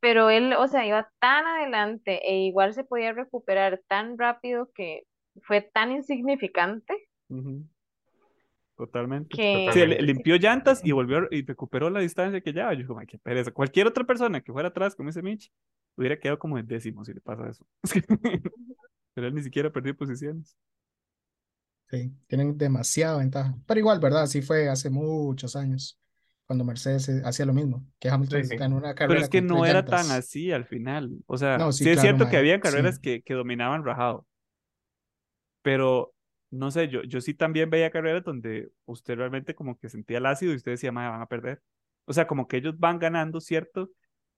Pero 0.00 0.30
él, 0.30 0.52
o 0.54 0.68
sea, 0.68 0.86
iba 0.86 1.08
tan 1.20 1.46
adelante 1.46 2.20
e 2.28 2.40
igual 2.46 2.74
se 2.74 2.84
podía 2.84 3.12
recuperar 3.12 3.80
tan 3.88 4.18
rápido 4.18 4.68
que 4.74 5.02
fue 5.42 5.62
tan 5.62 5.92
insignificante 5.92 6.94
Ujú. 7.28 7.64
Totalmente. 8.86 9.28
que 9.36 9.70
Sí, 9.72 9.80
Totalmente. 9.80 10.02
limpió 10.02 10.36
llantas 10.36 10.80
y 10.84 10.92
volvió 10.92 11.28
y 11.30 11.44
recuperó 11.44 11.90
la 11.90 12.00
distancia 12.00 12.40
que 12.40 12.52
llevaba. 12.52 12.74
Yo 12.74 12.94
"Mae, 12.94 13.06
qué 13.06 13.18
pereza. 13.18 13.50
Cualquier 13.52 13.86
otra 13.86 14.04
persona 14.04 14.40
que 14.40 14.52
fuera 14.52 14.68
atrás, 14.68 14.94
como 14.96 15.10
ese 15.10 15.22
Mitch, 15.22 15.52
hubiera 15.96 16.18
quedado 16.18 16.38
como 16.38 16.58
en 16.58 16.66
décimo 16.66 17.04
si 17.04 17.12
le 17.14 17.20
pasa 17.20 17.48
eso. 17.50 17.66
Pero 19.14 19.26
él 19.28 19.34
ni 19.34 19.42
siquiera 19.42 19.70
perdió 19.70 19.96
posiciones. 19.96 20.56
Sí, 21.90 22.10
tienen 22.26 22.56
demasiada 22.56 23.18
ventaja. 23.18 23.54
Pero 23.66 23.80
igual, 23.80 24.00
¿verdad? 24.00 24.22
Así 24.22 24.40
fue 24.42 24.68
hace 24.70 24.88
muchos 24.88 25.54
años, 25.56 26.00
cuando 26.46 26.64
Mercedes 26.64 27.08
eh, 27.10 27.22
hacía 27.24 27.44
lo 27.46 27.52
mismo, 27.52 27.86
que 27.98 28.08
Hamilton 28.08 28.44
Sí, 28.44 28.44
sí. 28.44 28.56
ganó 28.56 28.76
una 28.76 28.94
Pero 28.94 28.94
carrera 28.94 29.20
es 29.20 29.28
que 29.28 29.42
no 29.42 29.66
era 29.66 29.80
llantas. 29.80 30.08
tan 30.08 30.16
así 30.16 30.50
al 30.52 30.64
final. 30.64 31.10
O 31.26 31.36
sea, 31.36 31.58
No, 31.58 31.70
sí, 31.72 31.84
sí, 31.84 31.90
es 31.90 32.00
claro, 32.00 32.16
cierto 32.16 32.24
que 32.30 32.36
mae, 32.36 32.38
había 32.38 32.60
sí. 32.60 32.60
carreras 32.62 32.98
que, 32.98 33.22
que 33.22 33.34
dominaban 33.34 33.84
rajado. 33.84 34.26
Pero, 35.62 36.14
no 36.52 36.70
sé, 36.72 36.88
yo, 36.90 37.02
yo 37.04 37.20
sí 37.22 37.34
también 37.34 37.70
veía 37.70 37.90
carreras 37.92 38.24
donde 38.24 38.72
usted 38.86 39.16
realmente 39.16 39.56
como 39.56 39.78
que 39.78 39.90
sentía 39.90 40.18
el 40.18 40.26
ácido 40.26 40.52
y 40.54 40.56
usted 40.56 40.72
decía, 40.72 40.92
"Mae, 40.92 41.10
van 41.10 41.22
a 41.22 41.26
perder. 41.28 41.62
O 42.06 42.14
sea, 42.14 42.28
como 42.28 42.48
que 42.48 42.58
ellos 42.58 42.78
van 42.80 43.00
ganando, 43.00 43.40
¿cierto? 43.42 43.90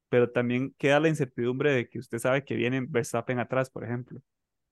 Pero 0.09 0.31
también 0.31 0.75
queda 0.79 1.01
la 1.01 1.09
incertidumbre 1.11 1.73
de 1.73 1.89
que 1.89 1.99
usted 2.01 2.19
sabe 2.19 2.45
que 2.45 2.57
viene 2.57 2.85
Verstappen 2.89 3.39
atrás, 3.41 3.71
por 3.71 3.85
ejemplo. 3.85 4.21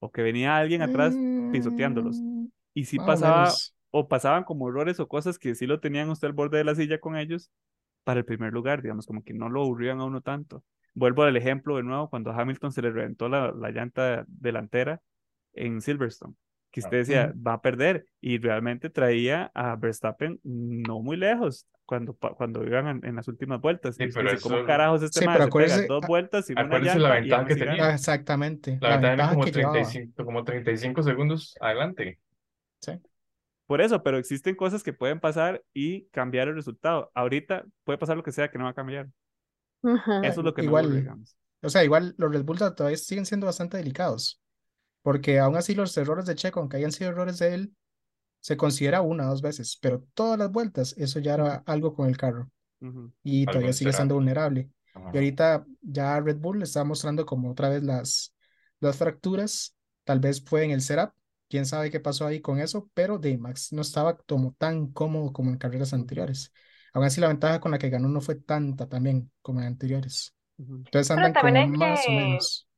O 0.01 0.13
que 0.13 0.23
venía 0.23 0.57
alguien 0.59 0.83
atrás 0.83 1.21
pisoteándolos. 1.51 2.25
Mm, 2.25 2.47
Y 2.75 2.87
sí 2.87 2.99
más 2.99 3.23
o 3.23 3.27
pasaba, 3.27 3.27
menos. 3.27 3.75
o 3.91 4.09
pasaban 4.09 4.45
como 4.45 4.69
errores 4.69 5.01
o 5.01 5.09
cosas 5.09 5.39
que 5.39 5.55
sí 5.55 5.67
lo 5.67 5.81
tenían 5.81 6.11
usted 6.11 6.29
al 6.29 6.35
borde 6.35 6.59
de 6.59 6.65
la 6.65 6.75
silla 6.77 7.01
con 7.01 7.17
ellos 7.17 7.51
para 8.05 8.21
el 8.21 8.25
primer 8.27 8.53
lugar, 8.53 8.83
digamos, 8.83 9.07
como 9.07 9.23
que 9.25 9.35
no 9.35 9.49
lo 9.49 9.63
aburrían 9.63 10.01
a 10.01 10.05
uno 10.05 10.21
tanto. 10.21 10.65
Vuelvo 10.95 11.23
al 11.23 11.37
ejemplo 11.37 11.77
de 11.77 11.83
nuevo, 11.85 12.11
cuando 12.11 12.31
a 12.31 12.41
Hamilton 12.41 12.73
se 12.73 12.83
le 12.83 12.91
reventó 12.91 13.29
la, 13.29 13.53
la 13.53 13.71
llanta 13.71 14.25
delantera 14.29 15.01
en 15.55 15.81
Silverstone, 15.81 16.35
que 16.73 16.81
usted 16.81 16.97
decía, 16.99 17.33
va 17.37 17.53
a 17.55 17.63
perder, 17.63 18.07
y 18.21 18.39
realmente 18.39 18.91
traía 18.91 19.53
a 19.55 19.77
Verstappen 19.77 20.41
no 20.43 21.01
muy 21.01 21.17
lejos 21.17 21.69
cuando, 21.85 22.15
cuando 22.15 22.65
iban 22.65 22.89
en, 22.89 23.05
en 23.07 23.17
las 23.17 23.29
últimas 23.29 23.61
vueltas. 23.61 23.97
Sí, 23.97 24.05
Y 24.05 24.09
pero 24.13 24.31
dice, 24.31 24.43
¿cómo 24.43 24.57
eso- 24.57 24.67
carajos 24.67 25.03
este 25.03 25.21
Sí, 25.21 25.27
pero 25.27 25.69
se 25.69 25.87
dos 25.87 26.05
vueltas 26.07 26.47
sin 26.47 26.59
una 26.59 26.79
la 26.79 26.79
llanta 26.81 26.99
y 27.19 27.21
ventaja 27.21 27.45
que 27.47 27.55
tenía. 27.57 27.75
gana? 27.77 27.89
Ah, 27.91 27.95
exactamente, 27.95 28.79
La 28.81 28.89
la 28.89 28.95
ventaja 28.97 28.99
era 28.99 29.11
ventaja 29.11 29.33
como 29.35 29.45
que 29.45 29.53
llevaba. 29.53 29.73
35, 29.75 30.25
como 30.25 30.45
35 30.45 31.03
segundos 31.05 31.55
adelante. 31.61 32.19
Sí. 32.81 32.93
Por 33.67 33.81
eso, 33.81 34.03
pero 34.03 34.19
existen 34.19 34.55
cosas 34.57 34.83
que 34.83 34.93
pueden 34.93 35.21
pasar 35.21 35.63
y 35.73 36.07
cambiar 36.07 36.49
el 36.49 36.55
resultado. 36.57 37.11
Ahorita 37.15 37.65
puede 37.85 37.99
pasar 37.99 38.17
lo 38.17 38.23
que 38.23 38.33
sea 38.33 38.51
que 38.51 38.59
no 38.59 38.65
va 38.65 38.71
a 38.71 38.75
cambiar. 38.75 39.09
Ujú. 39.83 40.13
Eso 40.25 40.41
es 40.41 40.45
lo 40.45 40.53
que 40.55 40.63
me 40.63 40.69
Igual- 40.69 40.85
aburre, 40.87 41.01
digamos. 41.01 41.37
O 41.63 41.69
sea, 41.69 41.85
igual 41.85 42.15
los 42.19 42.33
Red 42.33 42.43
Bull 42.45 42.59
todavía 42.59 42.97
siguen 42.97 43.25
siendo 43.25 43.47
bastante 43.47 43.77
delicados, 43.77 44.42
porque 45.03 45.39
aún 45.39 45.57
así 45.57 45.75
los 45.75 45.97
errores 45.97 46.27
de 46.27 46.35
Checo, 46.35 46.61
aunque 46.61 46.77
hayan 46.79 46.93
sido 46.93 47.11
errores 47.11 47.39
de 47.39 47.55
él, 47.55 47.75
se 48.41 48.57
considera 48.57 49.03
una 49.03 49.27
o 49.27 49.31
dos 49.31 49.43
veces, 49.43 49.79
pero 49.81 50.05
todas 50.15 50.39
las 50.39 50.51
vueltas, 50.51 50.95
eso 50.99 51.21
ya 51.21 51.35
era 51.35 51.63
algo 51.67 51.95
con 51.95 52.09
el 52.09 52.17
carro 52.17 52.51
Ujú. 52.81 53.13
y 53.23 53.43
Algo 53.43 53.53
todavía 53.53 53.73
sigue 53.73 53.91
será. 53.93 53.99
siendo 53.99 54.15
vulnerable. 54.17 54.71
Ajá. 54.95 55.11
Y 55.13 55.17
ahorita 55.17 55.67
ya 55.81 56.21
Red 56.21 56.39
Bull 56.39 56.63
está 56.63 56.85
mostrando 56.85 57.25
como 57.25 57.51
otra 57.53 57.69
vez 57.69 57.83
las, 57.83 58.35
las 58.81 58.97
fracturas, 58.97 59.77
tal 60.05 60.21
vez 60.21 60.43
fue 60.45 60.65
en 60.65 60.73
el 60.73 60.81
setup, 60.83 61.13
quién 61.49 61.67
sabe 61.67 61.91
qué 61.91 62.01
pasó 62.01 62.27
ahí 62.27 62.41
con 62.41 62.59
eso, 62.59 62.91
pero 62.95 63.19
de 63.19 63.39
Max 63.39 63.73
no 63.73 63.83
estaba 63.83 64.17
como 64.17 64.55
tan 64.59 64.89
cómodo 64.89 65.33
como 65.33 65.51
en 65.51 65.59
carreras 65.59 65.93
anteriores. 65.93 66.53
Aún 66.95 67.05
así 67.07 67.21
la 67.21 67.29
ventaja 67.29 67.61
con 67.61 67.71
la 67.71 67.79
que 67.79 67.91
ganó 67.91 68.09
no 68.09 68.21
fue 68.21 68.35
tanta 68.35 68.89
también 68.89 69.31
como 69.41 69.61
en 69.61 69.67
anteriores. 69.69 70.35
Ujú. 70.59 70.77
Entonces 70.77 71.09
Pero 71.15 71.27
andan 71.27 71.33
como 71.69 71.77
más 71.79 72.01
o 72.01 72.03
que- 72.07 72.13
menos. 72.17 72.69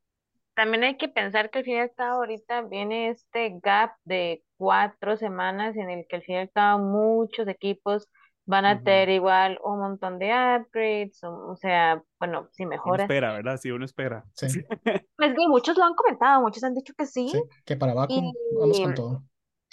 También 0.55 0.85
hay 0.85 0.97
que 0.97 1.09
pensar 1.09 1.51
que 1.51 1.59
al 1.59 1.65
fin 1.65 1.75
y 1.77 1.81
al 1.81 1.93
cabo 1.95 2.17
ahorita 2.19 2.63
viene 2.63 3.11
este 3.11 3.59
gap 3.63 3.93
de 4.05 4.45
cuatro 4.57 5.17
semanas 5.17 5.77
en 5.77 5.91
el 5.91 6.07
que 6.09 6.17
al 6.17 6.23
fin 6.23 6.37
y 6.37 6.39
al 6.39 6.51
cabo 6.51 6.79
muchos 6.85 7.49
equipos 7.49 8.09
van 8.47 8.65
a 8.67 8.81
tener 8.83 9.09
igual 9.09 9.59
un 9.65 9.81
montón 9.81 10.19
de 10.19 10.27
upgrades, 10.33 11.23
o, 11.25 11.53
o 11.53 11.57
sea, 11.57 12.03
bueno, 12.21 12.49
si 12.53 12.65
Uno 12.65 12.71
mejoras. 12.71 13.03
espera, 13.03 13.33
¿verdad? 13.33 13.59
Sí, 13.61 13.71
uno 13.71 13.85
espera. 13.85 14.25
Sí, 14.35 14.49
Pues 15.17 15.35
muchos 15.49 15.77
lo 15.77 15.85
han 15.85 15.95
comentado, 15.95 16.41
muchos 16.43 16.63
han 16.65 16.75
dicho 16.75 16.93
que 16.97 17.07
sí. 17.07 17.27
sí, 17.29 17.43
que 17.65 17.77
para 17.77 17.95
Baku 17.95 18.21
vamos 18.51 18.81
con 18.81 18.91
Y- 18.91 18.95
todo. 18.95 19.25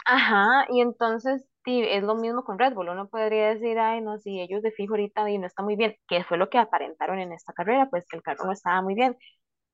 Ajá, 0.05 0.65
y 0.69 0.81
entonces 0.81 1.45
sí, 1.65 1.83
es 1.87 2.03
lo 2.03 2.15
mismo 2.15 2.43
con 2.43 2.59
Red 2.59 2.73
Bull. 2.73 2.89
Uno 2.89 3.07
podría 3.09 3.49
decir, 3.49 3.77
ay, 3.79 4.01
no, 4.01 4.17
si 4.19 4.41
ellos 4.41 4.61
de 4.63 4.71
fijo 4.71 4.93
ahorita 4.93 5.29
y 5.29 5.37
no 5.37 5.47
está 5.47 5.63
muy 5.63 5.75
bien, 5.75 5.95
que 6.07 6.23
fue 6.23 6.37
lo 6.37 6.49
que 6.49 6.57
aparentaron 6.57 7.19
en 7.19 7.33
esta 7.33 7.53
carrera, 7.53 7.87
pues 7.89 8.05
que 8.07 8.17
el 8.17 8.23
carro 8.23 8.45
no 8.45 8.51
estaba 8.51 8.81
muy 8.81 8.95
bien. 8.95 9.17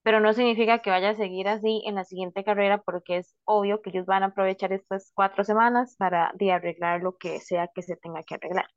Pero 0.07 0.21
no 0.21 0.31
significa 0.31 0.79
que 0.79 0.89
vaya 0.89 1.09
a 1.09 1.15
seguir 1.17 1.49
así 1.49 1.83
en 1.85 1.95
la 1.95 2.05
siguiente 2.05 2.45
carrera, 2.45 2.81
porque 2.81 3.17
es 3.17 3.35
obvio 3.43 3.81
que 3.81 3.89
ellos 3.89 4.05
van 4.05 4.23
a 4.23 4.27
aprovechar 4.27 4.71
estas 4.71 5.11
cuatro 5.13 5.43
semanas 5.43 5.97
para 5.97 6.31
de 6.35 6.53
arreglar 6.53 7.01
lo 7.01 7.17
que 7.17 7.41
sea 7.41 7.67
que 7.75 7.81
se 7.81 7.97
tenga 7.97 8.23
que 8.23 8.35
arreglar. 8.35 8.67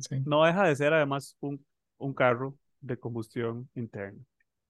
Sí. 0.00 0.20
No 0.26 0.42
deja 0.42 0.64
de 0.64 0.74
ser 0.74 0.92
además 0.92 1.36
un, 1.38 1.64
un 1.98 2.12
carro 2.12 2.56
de 2.80 2.98
combustión 2.98 3.70
interna. 3.76 4.20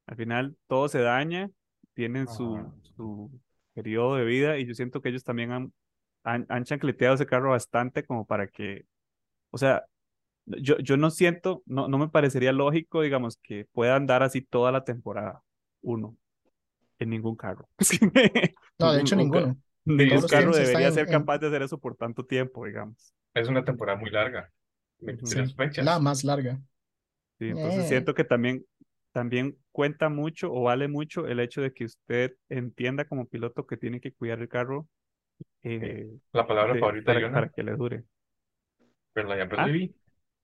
Al 0.07 0.17
final 0.17 0.59
todo 0.67 0.89
se 0.89 1.01
daña, 1.01 1.49
tienen 1.95 2.29
su, 2.29 2.63
su 2.95 3.31
periodo 3.73 4.17
de 4.17 4.27
vida 4.27 4.59
y 4.59 4.67
yo 4.67 4.75
siento 4.75 5.01
que 5.01 5.09
ellos 5.09 5.25
también 5.25 5.53
han, 5.53 5.73
han, 6.23 6.45
han 6.51 6.65
chancleteado 6.65 7.15
ese 7.15 7.25
carro 7.25 7.53
bastante 7.53 8.05
como 8.05 8.27
para 8.27 8.47
que, 8.47 8.85
o 9.49 9.57
sea, 9.57 9.87
yo, 10.45 10.77
yo 10.81 10.99
no 10.99 11.11
siento, 11.11 11.63
no, 11.65 11.89
no 11.89 11.97
me 11.97 12.09
parecería 12.09 12.53
lógico, 12.53 13.01
digamos, 13.01 13.39
que 13.43 13.67
pueda 13.73 13.97
andar 13.97 14.23
así 14.23 14.43
toda 14.43 14.71
la 14.71 14.85
temporada, 14.85 15.43
uno, 15.87 16.17
en 16.99 17.11
ningún 17.11 17.37
carro. 17.37 17.69
No, 18.79 18.93
de 18.93 19.01
hecho 19.01 19.17
ninguno. 19.17 19.57
Ningún 19.85 20.27
carro 20.29 20.53
debería 20.55 20.91
ser 20.93 21.07
en- 21.07 21.13
capaz 21.13 21.39
de 21.39 21.47
hacer 21.47 21.63
eso 21.63 21.79
por 21.79 21.97
tanto 21.97 22.25
tiempo, 22.27 22.67
digamos. 22.67 23.15
Es 23.35 23.49
una 23.49 23.65
temporada 23.65 23.99
muy 23.99 24.11
larga. 24.11 24.51
23 25.01 25.49
Sí, 25.51 25.55
fechas. 25.57 25.85
la 25.85 25.99
más 25.99 26.25
larga. 26.25 26.61
Sí, 27.39 27.49
entonces 27.49 27.85
Eh. 27.85 27.89
siento 27.89 28.15
que 28.15 28.25
también, 28.25 28.65
también 29.13 29.57
cuenta 29.73 30.09
mucho 30.09 30.53
o 30.53 30.63
vale 30.65 30.89
mucho 30.89 31.27
el 31.27 31.41
hecho 31.41 31.61
de 31.63 31.73
que 31.73 31.85
usted 31.85 32.35
entienda 32.49 33.05
como 33.05 33.27
piloto 33.27 33.67
que 33.67 33.77
tiene 33.77 34.01
que 34.01 34.13
cuidar 34.13 34.41
el 34.41 34.49
carro 34.49 34.89
eh, 35.63 36.09
La 36.33 36.47
palabra 36.47 36.75
de- 36.75 36.81
favorita 36.81 37.13
para, 37.15 37.21
de 37.21 37.33
para 37.33 37.49
que 37.51 37.63
le 37.63 37.77
dure. 37.77 38.05
reliability. 39.15 39.95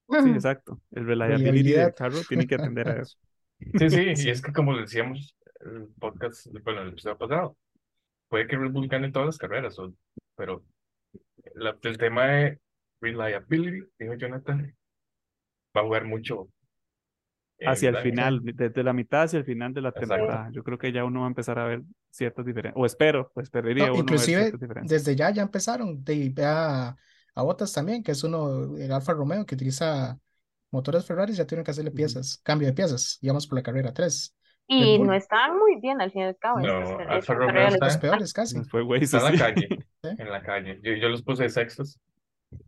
Sí, 0.09 0.31
exacto. 0.31 0.81
El 0.91 1.07
reliability 1.07 1.73
del 1.73 1.95
carro 1.95 2.19
tiene 2.29 2.47
que 2.47 2.55
atender 2.57 2.89
a 2.89 3.03
eso. 3.03 3.19
Sí, 3.79 3.91
sí, 3.91 4.17
Sí. 4.17 4.29
y 4.29 4.31
es 4.31 4.43
que 4.43 4.53
como 4.53 4.77
decíamos 4.77 5.37
el 5.61 5.89
podcast, 5.99 6.47
bueno, 6.65 6.83
el 6.83 6.89
episodio 6.91 7.19
pasado, 7.19 7.57
puede 8.29 8.47
que 8.47 8.57
Red 8.57 8.71
Bull 8.73 8.89
gane 8.89 9.11
todas 9.13 9.27
las 9.27 9.39
carreras, 9.39 9.79
o- 9.79 9.95
pero 10.37 10.65
la- 11.55 11.77
el 11.83 11.99
tema 11.99 12.27
de 12.27 12.61
reliability, 13.01 13.87
dijo 13.99 14.15
Jonathan, 14.15 14.75
va 15.77 15.81
a 15.81 15.85
jugar 15.85 16.05
mucho. 16.05 16.49
en 17.59 17.69
Hacia 17.69 17.91
el 17.91 17.99
final, 17.99 18.41
desde 18.43 18.83
la 18.83 18.93
mitad 18.93 19.23
hacia 19.23 19.39
el 19.39 19.45
final 19.45 19.73
de 19.73 19.83
la 19.83 19.91
Exacto. 19.91 20.15
temporada. 20.17 20.51
Yo 20.53 20.65
creo 20.65 20.79
que 20.79 20.91
ya 20.91 21.05
uno 21.05 21.21
va 21.21 21.27
a 21.27 21.29
empezar 21.29 21.61
a 21.61 21.65
ver 21.67 21.83
ciertas 22.11 22.45
diferencias. 22.45 22.75
O 22.77 22.85
espero, 22.87 23.31
pues 23.33 23.45
esperaría 23.45 23.87
No, 23.87 23.93
uno 23.93 23.95
ver 23.95 24.03
inclusive 24.03 24.51
diferencias. 24.51 24.89
desde 25.05 25.15
ya 25.15 25.31
ya 25.31 25.43
empezaron. 25.43 26.03
De, 26.03 26.35
a, 26.45 26.97
a 27.37 27.43
Bottas 27.43 27.73
también, 27.73 28.03
que 28.03 28.13
es 28.13 28.25
uno, 28.25 28.77
el 28.77 28.91
Alfa 28.91 29.13
Romeo, 29.13 29.47
que 29.47 29.55
utiliza 29.55 30.19
motores 30.73 31.07
Ferrari, 31.07 31.33
ya 31.35 31.47
tienen 31.47 31.65
que 31.65 31.71
hacerle 31.71 31.93
piezas, 31.93 32.41
cambio 32.43 32.67
de 32.67 32.75
piezas, 32.75 33.19
digamos 33.23 33.47
por 33.47 33.59
la 33.59 33.63
carrera 33.63 33.93
3. 33.95 34.37
Y 34.69 34.99
no 34.99 35.13
estaban 35.13 35.59
muy 35.59 35.81
bien 35.81 36.01
al 36.01 36.11
fin 36.13 36.23
y 36.23 36.25
al 36.25 36.37
cabo. 36.37 36.61
No, 36.61 36.99
Alfa 36.99 37.35
Romeo 37.35 37.69
está- 37.69 37.87
Los 37.87 37.97
peores 37.99 38.33
casi. 38.33 38.63
Fue 38.65 38.83
güey, 38.83 39.03
Está 39.05 39.19
en 39.19 39.27
sí. 39.33 39.39
la 39.39 39.55
calle, 39.55 39.69
en 40.03 40.31
la 40.31 40.43
calle. 40.43 40.81
Yo, 40.83 40.93
yo 40.95 41.09
los 41.09 41.23
puse 41.23 41.45
de 41.45 41.49
sextos 41.51 41.99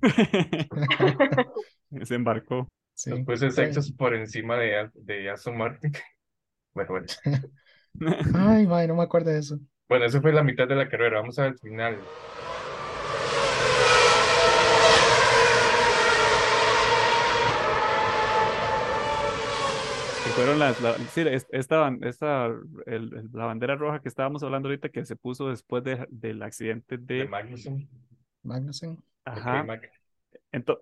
Se 2.05 2.15
embarcó. 2.15 2.69
Sí. 2.95 3.11
Después 3.11 3.43
el 3.43 3.53
fue- 3.53 3.73
sexo 3.73 3.95
por 3.97 4.15
encima 4.15 4.57
de, 4.57 4.91
de 4.95 5.31
Aston 5.31 5.57
Martin. 5.57 5.93
Bueno, 6.75 6.91
bueno. 6.91 7.07
Ay, 8.35 8.67
mae, 8.67 8.89
no 8.89 8.97
me 8.97 9.05
acuerdo 9.05 9.31
de 9.31 9.39
eso. 9.39 9.61
Bueno, 9.89 10.07
eso 10.07 10.21
fue 10.21 10.33
la 10.33 10.43
mitad 10.43 10.67
de 10.67 10.75
la 10.75 10.89
carrera. 10.89 11.21
Vamos 11.21 11.39
al 11.39 11.57
final. 11.57 12.01
Fueron 20.35 20.59
las, 20.59 20.81
la, 20.81 20.95
sí, 21.09 21.25
esta, 21.53 21.89
el- 22.87 23.31
la 23.33 23.45
bandera 23.47 23.77
roja 23.77 24.01
que 24.01 24.09
estábamos 24.09 24.43
hablando 24.43 24.69
ahorita 24.69 24.89
que 24.89 25.05
se 25.05 25.17
puso 25.17 25.49
después 25.49 25.85
de, 25.85 26.07
del 26.11 26.43
accidente 26.43 26.99
De 26.99 27.15
de, 27.19 27.29
Magnussen. 27.29 27.89
Magnussen. 28.43 28.99
ajá, 29.25 29.67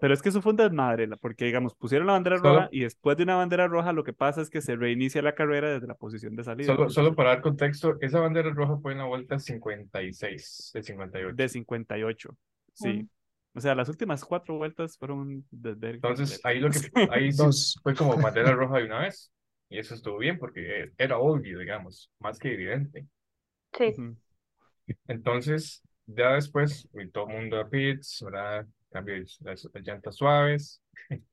pero 0.00 0.12
es 0.12 0.20
que 0.20 0.28
eso 0.28 0.42
fue 0.42 0.50
un 0.50 0.57
desmadre, 0.57 1.09
porque 1.20 1.46
digamos, 1.46 1.74
pusieron 1.74 2.07
la 2.07 2.14
bandera 2.14 2.38
Solo- 2.38 2.55
roja 2.55 2.68
y 2.72 2.80
después 2.80 3.16
de 3.16 3.22
una 3.22 3.36
bandera 3.36 3.68
roja 3.68 3.92
lo 3.92 4.05
que 4.05 4.12
pasa 4.12 4.42
es 4.42 4.50
que 4.50 4.61
se 4.61 4.76
reinicia 4.76 5.22
la 5.22 5.34
carrera 5.34 5.70
desde 5.70 5.86
la 5.86 5.94
posición 5.94 6.36
de 6.36 6.44
salida. 6.44 6.74
Solo, 6.74 6.90
solo 6.90 7.14
para 7.14 7.30
dar 7.30 7.40
contexto, 7.42 7.96
esa 8.00 8.20
bandera 8.20 8.50
roja 8.50 8.76
fue 8.78 8.92
en 8.92 8.98
la 8.98 9.05
vuelta 9.05 9.38
56 9.38 10.70
de 10.74 10.82
58. 10.82 11.34
de 11.36 11.48
58, 11.48 12.36
sí. 12.74 13.09
O 13.55 13.61
sea, 13.61 13.74
las 13.74 13.88
últimas 13.90 14.24
cuatro 14.24 14.57
vueltas 14.57 14.96
fueron 14.96 15.44
desvergue 15.50 15.96
Entonces, 15.96 16.40
ahí 16.42 16.59
lo 16.59 16.70
que 16.70 16.78
ahí 17.11 17.30
sí 17.32 17.78
fue 17.82 17.94
como 17.94 18.16
bandera 18.16 18.53
roja 18.53 18.78
de 18.78 18.84
una 18.84 19.00
vez. 19.00 19.30
Y 19.73 19.79
eso 19.79 19.95
estuvo 19.95 20.18
bien 20.18 20.39
porque 20.39 20.91
era 20.99 21.16
obvio, 21.16 21.59
digamos, 21.59 22.11
más 22.18 22.39
que 22.39 22.53
evidente. 22.53 23.07
Sí. 23.73 23.95
Entonces, 25.09 25.83
ya 26.05 26.35
después, 26.35 26.87
todo 27.11 27.27
el 27.27 27.35
mundo 27.35 27.59
a 27.59 27.70
pits, 27.70 28.23
¿verdad? 28.23 28.66
Cambio 28.91 29.14
de 29.14 29.20
las, 29.41 29.66
las 29.73 29.83
llantas 29.83 30.16
suaves. 30.16 30.83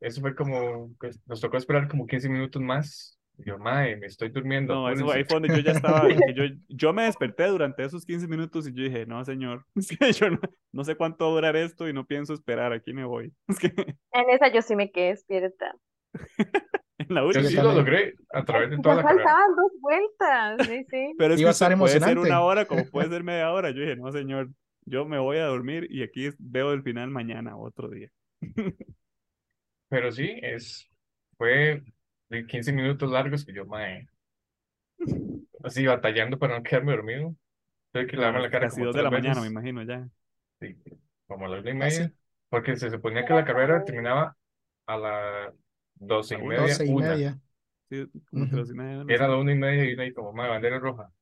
Eso 0.00 0.22
fue 0.22 0.34
como, 0.34 0.94
pues, 0.98 1.20
nos 1.26 1.42
tocó 1.42 1.58
esperar 1.58 1.88
como 1.88 2.06
15 2.06 2.30
minutos 2.30 2.62
más. 2.62 3.18
Yo, 3.36 3.58
mae, 3.58 3.96
me 3.96 4.06
estoy 4.06 4.30
durmiendo. 4.30 4.74
No, 4.74 4.90
eso 4.90 5.02
apúrense". 5.04 5.18
ahí 5.18 5.24
fue 5.24 5.34
donde 5.40 5.56
yo 5.56 5.62
ya 5.62 5.72
estaba, 5.72 6.08
que 6.08 6.34
yo, 6.34 6.44
yo 6.68 6.92
me 6.94 7.02
desperté 7.02 7.48
durante 7.48 7.84
esos 7.84 8.06
15 8.06 8.26
minutos 8.28 8.66
y 8.66 8.72
yo 8.72 8.82
dije, 8.82 9.04
no, 9.04 9.22
señor, 9.26 9.66
es 9.76 9.88
que 9.88 10.12
yo 10.12 10.30
no, 10.30 10.40
no 10.72 10.84
sé 10.84 10.96
cuánto 10.96 11.26
va 11.26 11.30
a 11.30 11.34
durar 11.34 11.56
esto 11.56 11.86
y 11.86 11.92
no 11.92 12.06
pienso 12.06 12.32
esperar, 12.32 12.72
aquí 12.72 12.94
me 12.94 13.04
voy. 13.04 13.34
Es 13.46 13.58
que 13.58 13.68
En 14.12 14.30
esa 14.30 14.50
yo 14.50 14.62
sí 14.62 14.74
me 14.74 14.90
quedé 14.90 15.10
despierta. 15.10 15.76
En 16.98 17.14
la 17.14 17.24
Yo 17.30 17.42
última, 17.42 17.44
sí 17.44 17.60
lo 17.60 17.72
logré 17.72 18.14
a 18.30 18.44
través 18.44 18.70
de 18.70 18.78
toda 18.78 18.96
la 18.96 19.06
carrera. 19.06 19.34
faltaban 19.34 19.56
dos 19.56 19.72
vueltas, 19.80 20.60
sí, 20.66 20.84
sí. 20.90 21.14
pero 21.16 21.34
es 21.34 21.42
Iba 21.42 21.42
que 21.42 21.50
a 21.50 21.52
estar 21.52 21.72
eso 21.72 21.74
puede 21.76 22.00
ser 22.00 22.18
emocionante. 22.18 22.18
una 22.18 22.40
hora 22.42 22.66
como 22.66 22.86
puede 22.90 23.08
ser 23.10 23.22
media 23.24 23.52
hora. 23.52 23.70
Yo 23.70 23.80
dije, 23.82 23.96
no, 23.96 24.10
señor, 24.12 24.50
yo 24.84 25.04
me 25.06 25.18
voy 25.18 25.38
a 25.38 25.46
dormir 25.46 25.86
y 25.90 26.02
aquí 26.02 26.30
veo 26.38 26.72
el 26.72 26.82
final 26.82 27.10
mañana, 27.10 27.56
otro 27.56 27.88
día. 27.88 28.10
Pero 29.88 30.12
sí, 30.12 30.38
es, 30.42 30.88
fue 31.36 31.82
de 32.28 32.46
15 32.46 32.72
minutos 32.72 33.10
largos 33.10 33.44
que 33.44 33.52
yo, 33.54 33.64
mae, 33.66 34.08
así 35.62 35.86
batallando 35.86 36.38
para 36.38 36.56
no 36.56 36.62
quedarme 36.62 36.92
dormido. 36.92 37.34
Tuve 37.92 38.06
que 38.06 38.16
lavarme 38.16 38.42
la 38.42 38.50
cara 38.50 38.68
Casi 38.68 38.70
como 38.70 38.86
dos 38.86 38.96
de 38.96 39.02
la 39.02 39.10
tres 39.10 39.10
mañana, 39.10 39.40
me 39.40 39.46
veces. 39.46 39.48
imagino 39.48 39.82
ya. 39.82 40.08
Sí, 40.60 40.76
como 41.26 41.46
a 41.46 41.48
la 41.48 41.60
una 41.60 41.70
y 41.70 41.74
Ah, 41.80 41.88
media, 41.90 42.12
porque 42.48 42.76
se 42.76 42.90
suponía 42.90 43.24
que 43.24 43.34
la 43.34 43.44
carrera 43.44 43.84
terminaba 43.84 44.36
a 44.86 44.96
las 44.96 45.54
doce 46.00 46.36
y 46.36 46.42
media, 46.42 46.76
Doce 46.76 46.86
y 46.86 46.94
una. 46.94 46.96
media. 46.96 47.40
Sí, 47.90 48.06
como 48.30 48.46
los 48.52 48.70
y 48.70 48.74
media, 48.74 49.04
no 49.04 49.04
Era 49.08 49.26
la 49.28 49.36
una 49.38 49.52
y 49.52 49.56
media 49.56 49.84
y 49.90 49.94
una 49.94 50.06
y 50.06 50.12
como, 50.14 50.32
mae, 50.32 50.48
bandera 50.48 50.78
roja. 50.78 51.12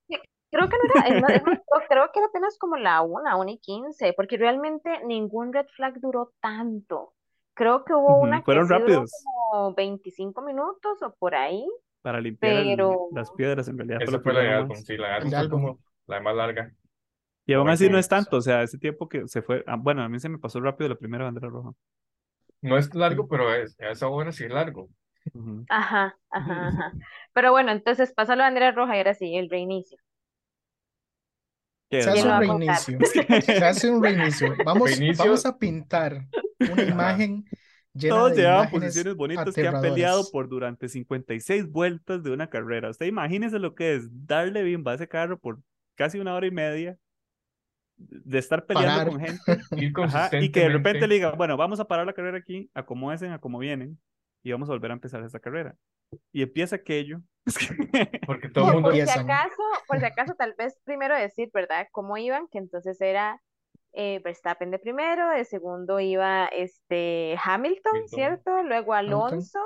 Creo 0.50 0.68
que 0.68 0.76
no 0.76 0.84
era, 1.08 1.14
es 1.14 1.20
más, 1.20 1.32
más, 1.42 1.82
creo- 1.88 2.10
que 2.12 2.18
era 2.20 2.28
apenas 2.28 2.58
como 2.58 2.76
la 2.76 3.02
una, 3.02 3.36
una 3.36 3.50
y 3.52 3.58
quince, 3.58 4.12
porque 4.14 4.36
realmente 4.36 4.90
ningún 5.04 5.52
red 5.52 5.66
flag 5.76 6.00
duró 6.00 6.32
tanto. 6.40 7.14
Creo 7.54 7.84
que 7.84 7.94
hubo 7.94 8.18
una 8.20 8.42
que 8.48 8.60
Fueron 8.60 8.68
sí 8.68 8.78
duró 8.78 9.04
rápidos 9.04 9.28
como 9.50 9.74
25 9.74 10.42
minutos 10.42 11.02
o 11.02 11.14
por 11.16 11.34
ahí, 11.34 11.66
para 12.02 12.20
limpiar 12.20 12.56
el- 12.56 13.00
las 13.10 13.30
piedras, 13.32 13.68
en 13.68 13.78
realidad 13.78 14.02
Esa 14.04 14.10
lo 14.12 14.22
que 14.22 14.30
fue 14.30 14.32
la 14.32 14.40
de 14.40 14.50
más. 14.52 14.86
sí, 14.86 14.96
la 14.96 15.20
de 15.20 15.34
fue 15.34 15.48
como 15.48 15.78
la 16.06 16.20
más 16.20 16.34
larga. 16.36 16.74
Y 17.46 17.52
aún 17.54 17.68
así 17.70 17.88
20 17.88 17.90
no 17.90 17.98
es 17.98 18.08
tanto, 18.08 18.36
o 18.38 18.40
sea, 18.40 18.62
ese 18.62 18.78
tiempo 18.78 19.08
que 19.08 19.28
se 19.28 19.42
fue, 19.42 19.62
ah, 19.66 19.76
bueno, 19.78 20.02
a 20.02 20.08
mí 20.08 20.18
se 20.20 20.28
me 20.28 20.38
pasó 20.38 20.60
rápido 20.60 20.88
la 20.90 20.96
primera 20.98 21.24
bandera 21.24 21.48
roja. 21.48 21.72
No 22.66 22.78
es 22.78 22.94
largo, 22.94 23.28
pero 23.28 23.54
es, 23.54 23.78
a 23.80 23.90
esa 23.90 24.08
hora 24.08 24.32
sí 24.32 24.44
es 24.44 24.50
largo. 24.50 24.88
Ajá, 25.68 26.16
ajá, 26.30 26.68
ajá. 26.68 26.92
Pero 27.32 27.50
bueno, 27.52 27.72
entonces 27.72 28.12
pasa 28.12 28.36
la 28.36 28.44
bandera 28.44 28.72
roja 28.72 28.94
y 28.94 28.98
ahora 28.98 29.14
sí, 29.14 29.36
el 29.36 29.50
reinicio. 29.50 29.98
¿Qué 31.90 32.02
Se 32.02 32.10
es, 32.10 32.14
¿Quién 32.14 32.28
hace 32.28 32.28
un 32.28 32.30
a 32.32 32.40
reinicio. 32.40 32.98
Se 33.42 33.64
hace 33.64 33.90
un 33.90 34.02
reinicio. 34.02 34.54
Vamos, 34.64 34.90
Reinicio. 34.90 35.24
vamos 35.24 35.46
a 35.46 35.56
pintar 35.58 36.26
una 36.58 36.82
imagen 36.82 37.44
llena 37.92 38.16
Todos 38.16 38.30
de 38.32 38.42
llevaban 38.42 38.70
posiciones 38.70 39.14
bonitas 39.14 39.54
que 39.54 39.66
han 39.66 39.80
peleado 39.80 40.30
por 40.30 40.48
durante 40.48 40.88
56 40.88 41.70
vueltas 41.70 42.22
de 42.22 42.30
una 42.32 42.48
carrera. 42.50 42.90
Usted 42.90 43.06
imagínese 43.06 43.58
lo 43.58 43.74
que 43.74 43.94
es 43.94 44.08
darle 44.26 44.62
bimba 44.62 44.92
a 44.92 44.94
ese 44.96 45.08
carro 45.08 45.38
por 45.38 45.60
casi 45.94 46.18
una 46.18 46.34
hora 46.34 46.46
y 46.46 46.50
media 46.50 46.98
de 47.96 48.38
estar 48.38 48.66
peleando 48.66 48.90
Parar. 48.90 49.08
con 49.08 49.20
gente 49.20 49.64
ajá, 50.04 50.30
y 50.40 50.50
que 50.50 50.60
de 50.60 50.68
repente 50.68 51.06
le 51.06 51.14
digan, 51.14 51.36
bueno, 51.36 51.56
vamos 51.56 51.80
a 51.80 51.86
parar 51.86 52.06
la 52.06 52.12
carrera 52.12 52.38
aquí, 52.38 52.70
acomódense 52.74 53.28
a 53.28 53.38
como 53.38 53.58
vienen 53.58 53.98
y 54.42 54.52
vamos 54.52 54.68
a 54.68 54.72
volver 54.72 54.90
a 54.90 54.94
empezar 54.94 55.22
esta 55.22 55.40
carrera. 55.40 55.74
Y 56.32 56.42
empieza 56.42 56.76
aquello. 56.76 57.20
Porque 58.26 58.48
todo 58.48 58.68
el 58.68 58.74
mundo, 58.74 58.90
Por 58.90 58.94
si 58.94 59.00
acaso, 59.00 59.62
por 59.88 59.98
si 59.98 60.04
acaso, 60.04 60.34
tal 60.34 60.54
vez 60.56 60.78
primero 60.84 61.16
decir, 61.16 61.50
¿verdad? 61.52 61.88
¿Cómo 61.90 62.16
iban? 62.16 62.46
Que 62.48 62.58
entonces 62.58 63.00
era 63.00 63.40
eh, 63.92 64.20
Verstappen 64.22 64.70
de 64.70 64.78
primero, 64.78 65.30
de 65.30 65.44
segundo 65.44 65.98
iba 66.00 66.46
este 66.46 67.36
Hamilton, 67.42 67.92
Hamilton. 67.92 68.08
¿cierto? 68.08 68.62
Luego. 68.62 68.94
Alonso, 68.94 69.60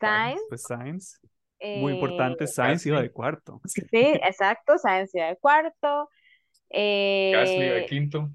Sainz, 0.00 0.40
Pues 0.48 0.62
Sainz, 0.62 1.20
muy 1.60 1.92
eh, 1.92 1.94
importante, 1.96 2.46
Sainz 2.46 2.86
iba 2.86 3.00
de 3.02 3.10
cuarto. 3.10 3.60
sí, 3.66 3.86
exacto, 3.90 4.78
Sainz 4.78 5.14
iba 5.14 5.26
de 5.26 5.36
cuarto. 5.36 6.08
Gasly 7.30 7.68
de 7.68 7.84
eh, 7.84 7.86
quinto. 7.86 8.30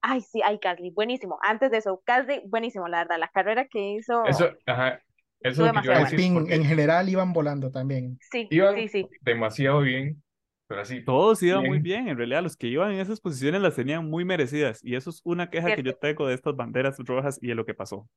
ay, 0.00 0.20
sí, 0.22 0.40
ay, 0.44 0.58
Gasly, 0.62 0.90
buenísimo. 0.90 1.38
Antes 1.42 1.70
de 1.70 1.78
eso, 1.78 2.02
Gasly, 2.06 2.42
buenísimo, 2.46 2.88
la 2.88 2.98
verdad, 2.98 3.18
la 3.18 3.28
carrera 3.28 3.66
que 3.66 3.92
hizo, 3.94 4.22
Eso, 4.24 4.50
ajá, 4.66 5.00
eso 5.40 5.66
es 5.66 5.74
lo 5.74 5.80
que 5.80 5.86
yo 5.86 5.92
decir, 5.92 6.32
porque 6.32 6.54
en 6.54 6.64
general 6.64 7.08
iban 7.08 7.32
volando 7.32 7.70
también. 7.70 8.18
sí, 8.30 8.48
iban 8.50 8.74
sí, 8.76 8.88
sí. 8.88 9.08
demasiado 9.22 9.80
bien, 9.80 10.22
pero 10.66 10.80
así, 10.82 11.04
Todos 11.04 11.42
iban 11.42 11.64
muy 11.64 11.78
Bien. 11.78 12.08
en 12.08 12.16
realidad 12.16 12.42
los 12.42 12.56
que 12.56 12.66
iban 12.66 12.92
en 12.92 13.00
esas 13.00 13.20
posiciones 13.20 13.60
las 13.62 13.74
tenían 13.76 14.08
muy 14.08 14.24
merecidas 14.24 14.80
y 14.84 14.94
eso 14.96 15.10
es 15.10 15.20
una 15.24 15.50
queja 15.50 15.74
que 15.74 15.82
yo 15.82 15.96
tengo 15.96 16.26
de 16.26 16.34
estas 16.34 16.56
banderas 16.56 16.98
rojas 16.98 17.38
y 17.42 17.48
de 17.48 17.54
lo 17.54 17.64
que 17.64 17.74
pasó. 17.74 18.08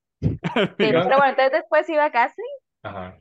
Sí, 0.80 0.92
pero 1.04 1.18
bueno, 1.18 1.30
entonces 1.30 1.52
después 1.54 1.88
iba 1.90 2.10
Gasly 2.10 2.44
ajá, 2.84 3.18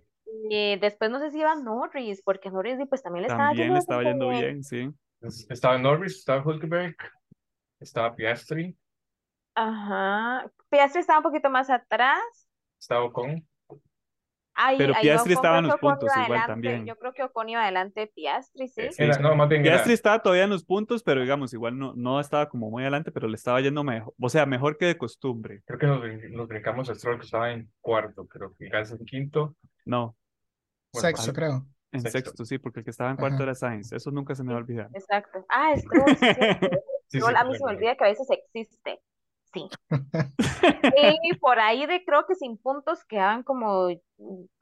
y 0.51 0.76
después 0.78 1.11
no 1.11 1.18
sé 1.20 1.30
si 1.30 1.40
iba 1.40 1.55
Norris, 1.55 2.22
porque 2.22 2.51
Norris 2.51 2.78
pues 2.88 3.03
también 3.03 3.22
le 3.22 3.28
estaba 3.28 3.51
También 3.51 3.68
yendo 3.68 3.74
le 3.74 3.78
estaba 3.78 4.03
yendo 4.05 4.28
bien. 4.28 4.40
bien, 4.40 4.64
sí. 4.64 4.90
Estaba 5.23 5.77
Norris, 5.79 6.16
estaba 6.16 6.43
Hulkenberg, 6.43 6.97
estaba 7.79 8.14
Piastri, 8.14 8.77
Ajá. 9.55 10.51
Piastri 10.71 11.01
estaba 11.01 11.18
un 11.18 11.25
poquito 11.25 11.51
más 11.51 11.68
atrás. 11.68 12.21
estaba 12.79 13.05
Ocon, 13.05 13.47
Ahí, 14.55 14.77
Pero 14.77 14.93
Piastri 15.01 15.33
estaba 15.33 15.59
en 15.59 15.68
los 15.68 15.77
puntos 15.79 16.11
igual 16.11 16.21
adelante. 16.23 16.47
también. 16.47 16.85
Yo 16.87 16.97
creo 16.97 17.14
que 17.14 17.23
Ocon 17.23 17.49
iba 17.49 17.62
adelante 17.62 18.01
de 18.01 18.07
Piastri, 18.09 18.68
sí. 18.68 18.89
Sí, 18.91 19.03
era, 19.03 19.14
sí. 19.14 19.23
no, 19.23 19.35
más 19.35 19.49
bien 19.49 19.62
era, 19.62 19.75
Piastri 19.77 19.95
estaba 19.95 20.18
todavía 20.23 20.45
en 20.45 20.51
los 20.51 20.64
puntos, 20.64 21.03
pero 21.03 21.21
digamos, 21.23 21.53
igual 21.55 21.79
no, 21.79 21.95
no 21.95 22.21
estaba 22.21 22.49
como 22.49 22.71
muy 22.71 22.83
adelante, 22.83 23.11
pero 23.11 23.27
le 23.29 23.37
estaba 23.37 23.61
yendo 23.61 23.85
mejor, 23.85 24.12
o 24.21 24.29
sea, 24.29 24.45
mejor 24.47 24.77
que 24.77 24.87
de 24.87 24.99
costumbre. 24.99 25.62
creo 25.64 25.79
que 25.79 25.87
nos, 25.87 26.31
nos 26.31 26.49
brincamos 26.49 26.91
a 26.91 26.95
Stroll, 26.95 27.18
que 27.18 27.25
estaba 27.25 27.53
en 27.53 27.71
cuarto, 27.81 28.27
creo 28.27 28.55
que 28.59 28.68
Gasly 28.68 28.99
en 29.01 29.07
quinto, 29.07 29.57
No, 29.85 30.16
bueno, 30.93 31.09
Sexto, 31.09 31.33
creo. 31.33 31.66
En 31.93 32.01
Sexto. 32.03 32.18
sexto, 32.18 32.45
sí, 32.45 32.59
porque 32.59 32.80
el 32.80 32.84
que 32.84 32.91
estaba 32.91 33.11
en 33.11 33.16
cuarto 33.16 33.36
Ajá. 33.36 33.43
era 33.45 33.55
Sainz, 33.55 33.93
eso 33.93 34.11
nunca 34.11 34.34
se 34.34 34.45
me 34.45 34.53
va 34.53 34.59
a 34.59 34.62
olvidar. 34.62 34.88
Exacto. 34.95 35.45
Ah, 35.49 35.72
sí, 35.76 35.82
cierto. 36.18 36.68
sí, 37.09 37.18
Stroll, 37.18 37.34
sí, 37.34 37.41
a 37.41 37.45
mí 37.45 37.53
se 37.55 37.59
me 37.59 37.59
claro. 37.59 37.76
olvida 37.76 37.97
que 37.97 38.05
a 38.05 38.09
veces 38.09 38.28
existe. 38.30 39.01
Sí. 39.53 39.68
Y 41.24 41.34
por 41.38 41.59
ahí 41.59 41.86
de 41.86 42.05
creo 42.05 42.24
que 42.26 42.34
sin 42.34 42.57
puntos 42.59 43.05
quedaban 43.05 43.43
como 43.43 43.88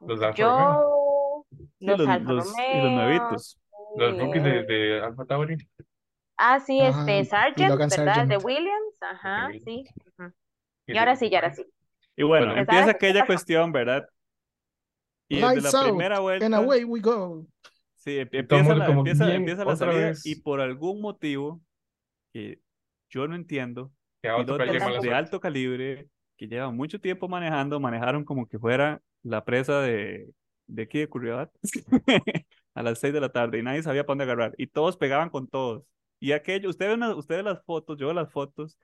Los 0.00 0.22
Alfa 0.22 0.34
yo, 0.34 1.44
Sí, 1.78 1.86
los 1.86 1.98
los, 1.98 2.08
Alfa 2.08 2.32
los- 2.32 2.54
y 2.58 2.82
los 2.82 2.92
nuevitos. 2.92 3.58
Los 3.96 4.18
rookies 4.18 4.44
de, 4.44 4.58
eh, 4.60 4.64
de 4.64 5.00
Alfa 5.02 5.24
Tauri, 5.24 5.56
Ah, 6.36 6.60
sí, 6.60 6.80
Ajá, 6.80 7.00
este, 7.00 7.24
Sargent, 7.24 7.70
¿verdad? 7.78 7.88
De 7.88 7.90
Sargent. 8.38 8.44
Williams, 8.44 9.02
ajá, 9.02 9.48
sí. 9.64 9.84
y 10.86 10.96
ahora 10.96 11.12
de- 11.12 11.16
sí, 11.16 11.26
y 11.26 11.34
ahora 11.34 11.52
sí. 11.52 11.66
Y 12.16 12.22
bueno, 12.22 12.46
Bueno, 12.46 12.60
empieza 12.60 12.80
¿sabes 12.82 12.96
qué 12.98 13.06
aquella 13.08 13.26
cuestión, 13.26 13.72
¿verdad? 13.72 14.08
Y 15.28 15.36
desde 15.36 15.60
la 15.60 15.70
out 15.70 15.88
primera 15.88 16.16
and 16.16 16.22
vuelta, 16.22 16.56
away 16.56 16.84
we 16.84 17.00
go. 17.00 17.46
sí, 17.96 18.18
em- 18.18 18.28
empieza 18.32 18.74
la, 18.74 18.86
empieza, 18.86 19.26
bien, 19.26 19.36
empieza 19.38 19.64
la 19.64 19.76
salida 19.76 20.06
vez. 20.08 20.26
y 20.26 20.36
por 20.40 20.60
algún 20.60 21.00
motivo 21.00 21.60
que 22.32 22.60
yo 23.10 23.26
no 23.28 23.34
entiendo, 23.34 23.92
que 24.22 24.28
de 24.28 24.80
suerte. 24.80 25.14
alto 25.14 25.40
calibre 25.40 26.08
que 26.36 26.46
llevan 26.48 26.76
mucho 26.76 27.00
tiempo 27.00 27.28
manejando, 27.28 27.80
manejaron 27.80 28.24
como 28.24 28.46
que 28.48 28.58
fuera 28.58 29.00
la 29.22 29.44
presa 29.44 29.80
de, 29.80 30.30
de 30.66 30.82
aquí 30.82 30.98
de 31.00 31.08
Curridabat 31.08 31.50
a 32.74 32.82
las 32.82 33.00
6 33.00 33.12
de 33.12 33.20
la 33.20 33.30
tarde 33.30 33.58
y 33.58 33.62
nadie 33.62 33.82
sabía 33.82 34.04
para 34.04 34.12
dónde 34.12 34.24
agarrar 34.24 34.54
y 34.56 34.68
todos 34.68 34.96
pegaban 34.96 35.30
con 35.30 35.48
todos. 35.48 35.82
Y 36.20 36.32
aquello, 36.32 36.70
usted 36.70 36.88
ve, 36.88 36.94
una- 36.94 37.14
usted 37.16 37.36
ve 37.36 37.42
las 37.42 37.62
fotos, 37.64 37.98
yo 37.98 38.12
las 38.12 38.30
fotos 38.32 38.78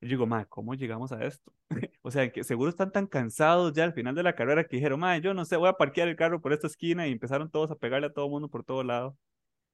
Y 0.00 0.06
yo 0.06 0.10
digo, 0.10 0.26
ma, 0.26 0.44
¿cómo 0.46 0.74
llegamos 0.74 1.10
a 1.12 1.24
esto? 1.24 1.52
o 2.02 2.10
sea, 2.10 2.30
que 2.30 2.44
seguro 2.44 2.70
están 2.70 2.92
tan 2.92 3.06
cansados 3.06 3.72
ya 3.72 3.84
al 3.84 3.92
final 3.94 4.14
de 4.14 4.22
la 4.22 4.34
carrera 4.34 4.64
que 4.64 4.76
dijeron, 4.76 5.00
ma, 5.00 5.18
yo 5.18 5.34
no 5.34 5.44
sé, 5.44 5.56
voy 5.56 5.68
a 5.68 5.72
parquear 5.74 6.08
el 6.08 6.16
carro 6.16 6.40
por 6.40 6.52
esta 6.52 6.66
esquina 6.68 7.06
y 7.08 7.12
empezaron 7.12 7.50
todos 7.50 7.70
a 7.70 7.76
pegarle 7.76 8.06
a 8.08 8.12
todo 8.12 8.26
el 8.26 8.30
mundo 8.30 8.48
por 8.48 8.64
todo 8.64 8.84
lado. 8.84 9.16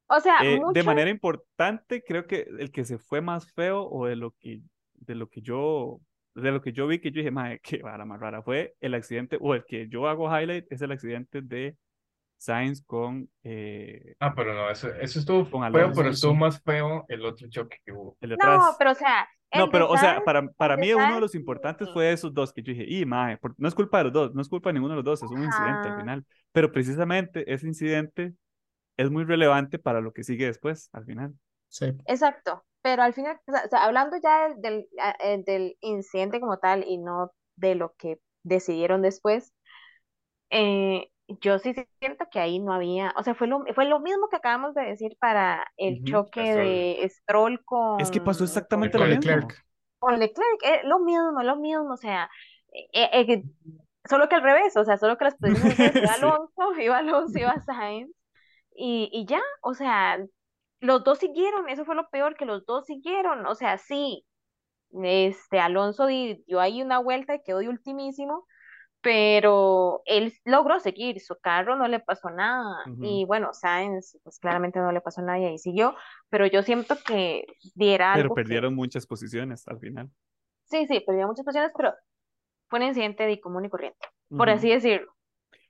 O 0.06 0.20
sea, 0.20 0.36
Eh, 0.42 0.56
mucho... 0.60 0.72
de 0.72 0.82
manera 0.82 1.10
importante, 1.10 2.02
creo 2.02 2.26
que 2.26 2.46
el 2.58 2.70
que 2.70 2.84
se 2.84 2.98
fue 2.98 3.20
más 3.20 3.52
feo 3.52 3.86
o 3.88 4.06
de 4.06 4.16
lo 4.16 4.32
que, 4.32 4.60
de 4.94 5.14
lo 5.14 5.28
que 5.28 5.40
yo, 5.42 6.00
de 6.34 6.52
lo 6.52 6.60
que 6.62 6.72
yo 6.72 6.86
vi 6.86 7.00
que 7.00 7.10
yo 7.10 7.18
dije, 7.18 7.30
madre, 7.30 7.60
qué 7.62 7.78
vara 7.82 8.04
más 8.04 8.20
rara, 8.20 8.42
fue 8.42 8.74
el 8.80 8.94
accidente, 8.94 9.38
o 9.40 9.54
el 9.54 9.64
que 9.64 9.88
yo 9.88 10.08
hago 10.08 10.26
highlight, 10.28 10.66
es 10.70 10.80
el 10.82 10.92
accidente 10.92 11.42
de 11.42 11.76
Sainz 12.38 12.82
con 12.84 13.30
eh, 13.42 14.14
Ah, 14.20 14.34
pero 14.34 14.52
no, 14.54 14.68
eso, 14.70 14.88
eso 14.94 15.18
estuvo 15.18 15.48
Con 15.50 15.62
feo, 15.72 15.80
Alonso, 15.82 16.00
pero 16.00 16.10
estuvo 16.10 16.34
más 16.34 16.60
feo 16.62 17.04
el 17.08 17.24
otro 17.24 17.48
choque 17.48 17.78
que 17.84 17.92
hubo. 17.92 18.16
el 18.20 18.30
de 18.30 18.36
No, 18.36 18.42
atrás. 18.44 18.76
pero 18.78 18.90
o 18.90 18.94
sea, 18.94 19.26
No, 19.54 19.70
pero, 19.70 19.88
o 19.90 19.96
sea, 19.96 20.24
para, 20.24 20.48
para 20.52 20.76
mí 20.76 20.92
uno 20.94 21.14
de 21.14 21.20
los 21.20 21.34
importantes 21.34 21.90
fue 21.92 22.12
esos 22.12 22.34
dos 22.34 22.52
que 22.52 22.62
yo 22.62 22.72
dije, 22.72 22.86
y 22.88 23.06
mae, 23.06 23.38
por- 23.38 23.54
no 23.58 23.68
es 23.68 23.74
culpa 23.74 23.98
de 23.98 24.04
los 24.04 24.12
dos, 24.12 24.34
no 24.34 24.42
es 24.42 24.48
culpa 24.48 24.70
de 24.70 24.74
ninguno 24.74 24.94
de 24.94 24.96
los 24.96 25.04
dos, 25.04 25.22
es 25.22 25.30
un 25.30 25.44
incidente 25.44 25.88
al 25.88 25.94
Ajá. 25.94 25.94
final. 25.94 26.24
Pero 26.52 26.72
precisamente 26.72 27.52
ese 27.52 27.66
incidente 27.68 28.34
es 28.96 29.10
muy 29.10 29.24
relevante 29.24 29.78
para 29.78 30.00
lo 30.00 30.12
que 30.12 30.24
sigue 30.24 30.46
después, 30.46 30.90
al 30.92 31.04
final. 31.06 31.34
Sí. 31.68 31.86
Exacto, 32.06 32.64
pero 32.82 33.02
al 33.02 33.14
final, 33.14 33.40
o 33.46 33.68
sea, 33.68 33.84
hablando 33.84 34.16
ya 34.22 34.48
del, 34.48 34.60
del, 34.60 34.88
a- 35.00 35.16
eh, 35.20 35.42
del 35.44 35.76
incidente 35.80 36.40
como 36.40 36.58
tal 36.58 36.84
y 36.86 36.98
no 36.98 37.32
de 37.56 37.74
lo 37.74 37.94
que 37.94 38.20
decidieron 38.42 39.02
después, 39.02 39.52
eh, 40.50 41.10
yo 41.28 41.58
sí 41.58 41.74
siento 42.00 42.26
que 42.30 42.40
ahí 42.40 42.58
no 42.60 42.72
había, 42.74 43.12
o 43.16 43.22
sea, 43.22 43.34
fue 43.34 43.46
lo, 43.46 43.64
fue 43.74 43.86
lo 43.86 44.00
mismo 44.00 44.28
que 44.28 44.36
acabamos 44.36 44.74
de 44.74 44.82
decir 44.84 45.16
para 45.18 45.66
el 45.76 46.02
choque 46.04 46.40
Stroll. 46.44 46.56
de 46.56 47.08
Stroll 47.10 47.64
con, 47.64 47.98
Es 47.98 48.10
que 48.10 48.20
pasó 48.20 48.44
exactamente 48.44 48.98
con 48.98 49.00
lo 49.00 49.06
Leclerc. 49.06 49.46
mismo. 49.46 49.54
Con 49.98 50.18
Leclerc, 50.18 50.62
eh, 50.64 50.80
lo 50.84 51.00
mismo, 51.00 51.42
lo 51.42 51.56
mismo, 51.56 51.92
o 51.94 51.96
sea, 51.96 52.30
eh, 52.92 53.10
eh, 53.12 53.44
solo 54.08 54.28
que 54.28 54.36
al 54.36 54.42
revés, 54.42 54.76
o 54.76 54.84
sea, 54.84 54.98
solo 54.98 55.18
que 55.18 55.24
las 55.26 55.36
posiciones 55.36 55.78
iba 55.98 56.12
Sí. 56.12 56.14
Alonso, 56.14 56.74
iba 56.80 56.98
Alonso, 56.98 57.38
iba 57.38 57.60
Sainz, 57.60 58.10
y, 58.76 59.10
y 59.12 59.26
ya, 59.26 59.40
o 59.62 59.74
sea, 59.74 60.18
los 60.80 61.04
dos 61.04 61.18
siguieron, 61.20 61.68
eso 61.70 61.84
fue 61.86 61.94
lo 61.96 62.08
peor, 62.10 62.36
que 62.36 62.46
los 62.46 62.66
dos 62.66 62.86
siguieron, 62.86 63.46
o 63.46 63.54
sea, 63.56 63.78
sí, 63.78 64.26
este, 65.02 65.60
Alonso 65.60 66.06
di- 66.06 66.44
dio 66.46 66.60
ahí 66.60 66.82
una 66.82 66.98
vuelta 67.00 67.34
y 67.34 67.42
quedó 67.42 67.58
de 67.58 67.68
ultimísimo, 67.68 68.46
pero 69.04 70.02
él 70.06 70.32
logró 70.46 70.80
seguir, 70.80 71.20
su 71.20 71.36
carro 71.38 71.76
no 71.76 71.86
le 71.86 72.00
pasó 72.00 72.30
nada, 72.30 72.78
y 73.02 73.24
bueno, 73.26 73.52
Sainz, 73.52 74.18
pues 74.24 74.38
claramente 74.38 74.80
no 74.80 74.90
le 74.92 75.02
pasó 75.02 75.20
nada 75.20 75.38
y 75.38 75.44
ahí 75.44 75.58
siguió, 75.58 75.94
pero 76.30 76.46
yo 76.46 76.62
siento 76.62 76.96
que 77.06 77.44
diera 77.74 78.12
Pero 78.14 78.24
algo 78.24 78.34
que- 78.34 78.42
perdieron 78.42 78.74
muchas 78.74 79.06
posiciones 79.06 79.68
al 79.68 79.78
final. 79.78 80.10
Sí, 80.64 80.86
sí, 80.88 81.00
perdió 81.06 81.26
muchas 81.28 81.44
posiciones, 81.44 81.70
pero 81.76 81.92
fue 82.68 82.78
un 82.80 82.86
incidente 82.86 83.24
de 83.26 83.38
común 83.40 83.66
y 83.66 83.68
corriente, 83.68 83.98
por 84.30 84.48
así 84.48 84.70
decirlo. 84.70 85.12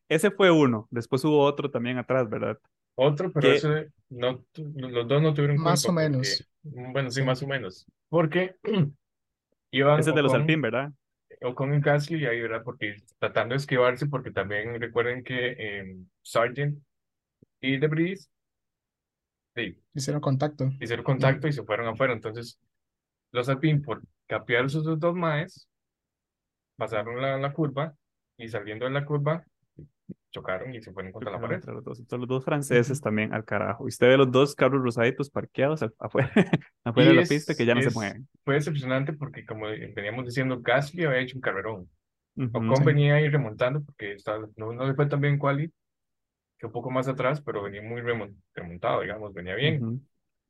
Ese 0.09 0.31
fue 0.31 0.51
uno. 0.53 0.87
Después 0.91 1.25
hubo 1.25 1.41
otro 1.41 1.71
también 1.71 1.99
atrás, 1.99 2.29
¿verdad? 2.31 2.57
Otro, 2.95 3.33
pero 3.33 3.49
Que- 3.49 3.57
ese 3.57 3.89
no, 4.11 4.45
los 4.77 5.09
dos 5.09 5.21
no 5.21 5.35
tuvieron 5.35 5.57
Más 5.57 5.85
o 5.89 5.93
menos. 5.93 6.47
porque- 6.63 6.93
bueno, 6.93 7.11
sí, 7.11 7.23
más 7.23 7.43
o 7.43 7.49
menos. 7.49 7.85
Porque 8.09 8.55
iban 9.73 9.99
Ese 9.99 10.11
es 10.11 10.17
de 10.17 10.23
los 10.23 10.33
Ocon- 11.45 11.75
Alpine, 11.75 11.81
¿verdad? 11.85 12.03
Ocon 12.03 12.19
y 12.19 12.27
ahí, 12.27 12.41
¿verdad? 12.41 12.63
Porque 12.65 12.97
tratando 13.19 13.55
de 13.55 13.59
esquivarse, 13.59 14.07
porque 14.07 14.31
también 14.33 14.81
recuerden 14.81 15.25
que 15.25 15.53
eh, 15.59 15.97
Sargent 16.23 16.83
y 17.61 17.79
Debris 17.79 18.31
sí, 19.55 19.77
Hicieron 19.95 20.21
contacto. 20.21 20.71
hicieron 20.81 21.05
contacto 21.05 21.49
y 21.49 21.53
se 21.53 21.65
fueron 21.65 21.89
afuera. 21.89 22.13
Entonces, 22.13 22.59
los 23.33 23.49
Alpine, 23.49 23.81
por 23.81 24.03
capear 24.27 24.71
sus 24.71 24.85
dos 25.01 25.15
maes, 25.15 25.69
pasaron 26.77 27.21
la, 27.21 27.37
la 27.39 27.53
curva 27.53 27.95
y 28.37 28.49
saliendo 28.49 28.85
de 28.87 28.91
la 28.93 29.05
curva, 29.05 29.45
chocaron 30.31 30.75
y 30.75 30.83
se 30.83 30.93
fueron 30.93 31.13
contra 31.13 31.31
la 31.33 31.41
pared. 31.41 31.57
entre 31.57 31.73
los 31.75 31.85
dos. 31.85 31.99
Los 32.11 32.29
dos 32.29 32.45
franceses 32.45 32.99
Ujú. 32.99 33.05
también 33.05 33.33
al 33.33 33.45
carajo. 33.45 33.85
Y 33.87 33.89
usted 33.89 34.09
ve 34.09 34.17
los 34.17 34.31
dos 34.31 34.55
carros 34.55 34.83
rosaditos 34.83 35.31
parqueados 35.31 35.83
afuera, 35.99 36.31
afuera 36.85 37.09
de 37.11 37.15
la 37.15 37.23
es- 37.23 37.29
pista 37.29 37.55
que 37.55 37.65
ya 37.67 37.75
no 37.75 37.83
se 37.83 37.89
es- 37.89 37.95
mueven. 37.95 38.29
Fue 38.45 38.55
decepcionante 38.55 39.13
porque, 39.13 39.47
como 39.47 39.67
veníamos 39.67 40.27
diciendo, 40.27 40.61
Gasly 40.61 41.05
había 41.05 41.21
hecho 41.21 41.37
un 41.37 41.43
carrerón. 41.43 41.89
Ujú. 42.37 42.51
Ocon 42.53 42.77
sí. 42.77 42.85
venía 42.85 43.15
ahí 43.15 43.29
remontando 43.29 43.83
porque 43.85 44.13
estaba, 44.15 44.49
no, 44.57 44.73
no 44.73 44.87
le 44.87 44.95
fue 44.95 45.07
tan 45.07 45.21
bien 45.21 45.39
quali, 45.39 45.73
que 46.59 46.67
un 46.67 46.73
poco 46.73 46.91
más 46.91 47.09
atrás, 47.09 47.41
pero 47.43 47.63
venía 47.63 47.83
muy 47.83 48.01
remon- 48.01 48.37
remontado, 48.55 49.03
digamos, 49.03 49.33
venía 49.35 49.55
bien. 49.55 49.83
Ujú. 49.85 50.01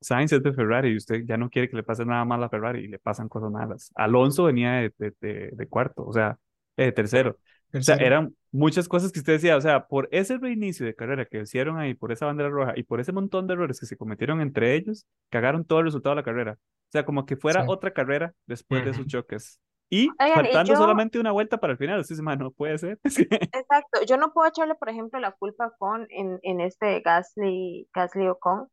Sainz 0.00 0.32
es 0.32 0.42
de 0.42 0.52
Ferrari 0.52 0.90
y 0.90 0.96
usted 0.96 1.22
ya 1.24 1.36
no 1.38 1.48
quiere 1.48 1.68
que 1.68 1.76
le 1.76 1.82
pase 1.82 2.05
nada 2.05 2.24
mal 2.26 2.42
a 2.44 2.48
Ferrari 2.50 2.84
y 2.84 2.88
le 2.88 2.98
pasan 2.98 3.28
cosas 3.28 3.50
malas. 3.50 3.90
Alonso 3.94 4.44
venía 4.44 4.72
de, 4.74 4.92
de, 4.98 5.12
de- 5.20 5.50
de 5.52 5.66
cuarto, 5.68 6.05
o 6.07 6.12
sea, 6.12 6.38
eh, 6.76 6.86
de 6.86 6.92
tercero. 6.92 7.38
O 7.74 7.82
sea, 7.82 7.96
eran 7.96 8.34
muchas 8.52 8.88
cosas 8.88 9.10
que 9.12 9.18
usted 9.18 9.34
decía, 9.34 9.56
o 9.56 9.60
sea, 9.60 9.86
por 9.86 10.08
ese 10.12 10.38
reinicio 10.38 10.86
de 10.86 10.94
carrera 10.94 11.26
que 11.26 11.40
hicieron 11.40 11.78
ahí, 11.78 11.94
por 11.94 12.12
esa 12.12 12.26
bandera 12.26 12.48
roja 12.48 12.72
y 12.76 12.84
por 12.84 13.00
ese 13.00 13.12
montón 13.12 13.46
de 13.46 13.54
errores 13.54 13.80
que 13.80 13.86
se 13.86 13.96
cometieron 13.96 14.40
entre 14.40 14.74
ellos, 14.76 15.06
cagaron 15.30 15.64
todo 15.64 15.80
el 15.80 15.86
resultado 15.86 16.14
de 16.14 16.20
la 16.20 16.24
carrera. 16.24 16.52
O 16.52 16.90
sea, 16.92 17.04
como 17.04 17.26
que 17.26 17.36
fuera 17.36 17.62
Sí. 17.62 17.66
otra 17.68 17.92
carrera 17.92 18.32
después 18.46 18.84
de 18.84 18.90
esos 18.90 19.02
Ujú. 19.02 19.08
choques. 19.10 19.58
Y 19.90 20.08
Oigan, 20.18 20.28
y 20.30 20.32
faltando 20.34 20.72
yo- 20.72 20.78
solamente 20.78 21.18
una 21.18 21.32
vuelta 21.32 21.58
para 21.58 21.72
el 21.72 21.78
final, 21.78 22.00
usted 22.00 22.14
dice, 22.14 22.22
"Ma, 22.22 22.36
no 22.36 22.50
puede 22.52 22.78
ser. 22.78 22.98
Exacto, 23.52 24.00
yo 24.06 24.16
no 24.16 24.32
puedo 24.32 24.48
echarle, 24.48 24.74
por 24.76 24.88
ejemplo, 24.88 25.18
la 25.20 25.32
culpa 25.32 25.72
con 25.78 26.06
en, 26.10 26.38
en 26.42 26.60
este 26.60 27.00
Gasly, 27.00 27.88
Gasly 27.92 28.28
Ocon, 28.28 28.68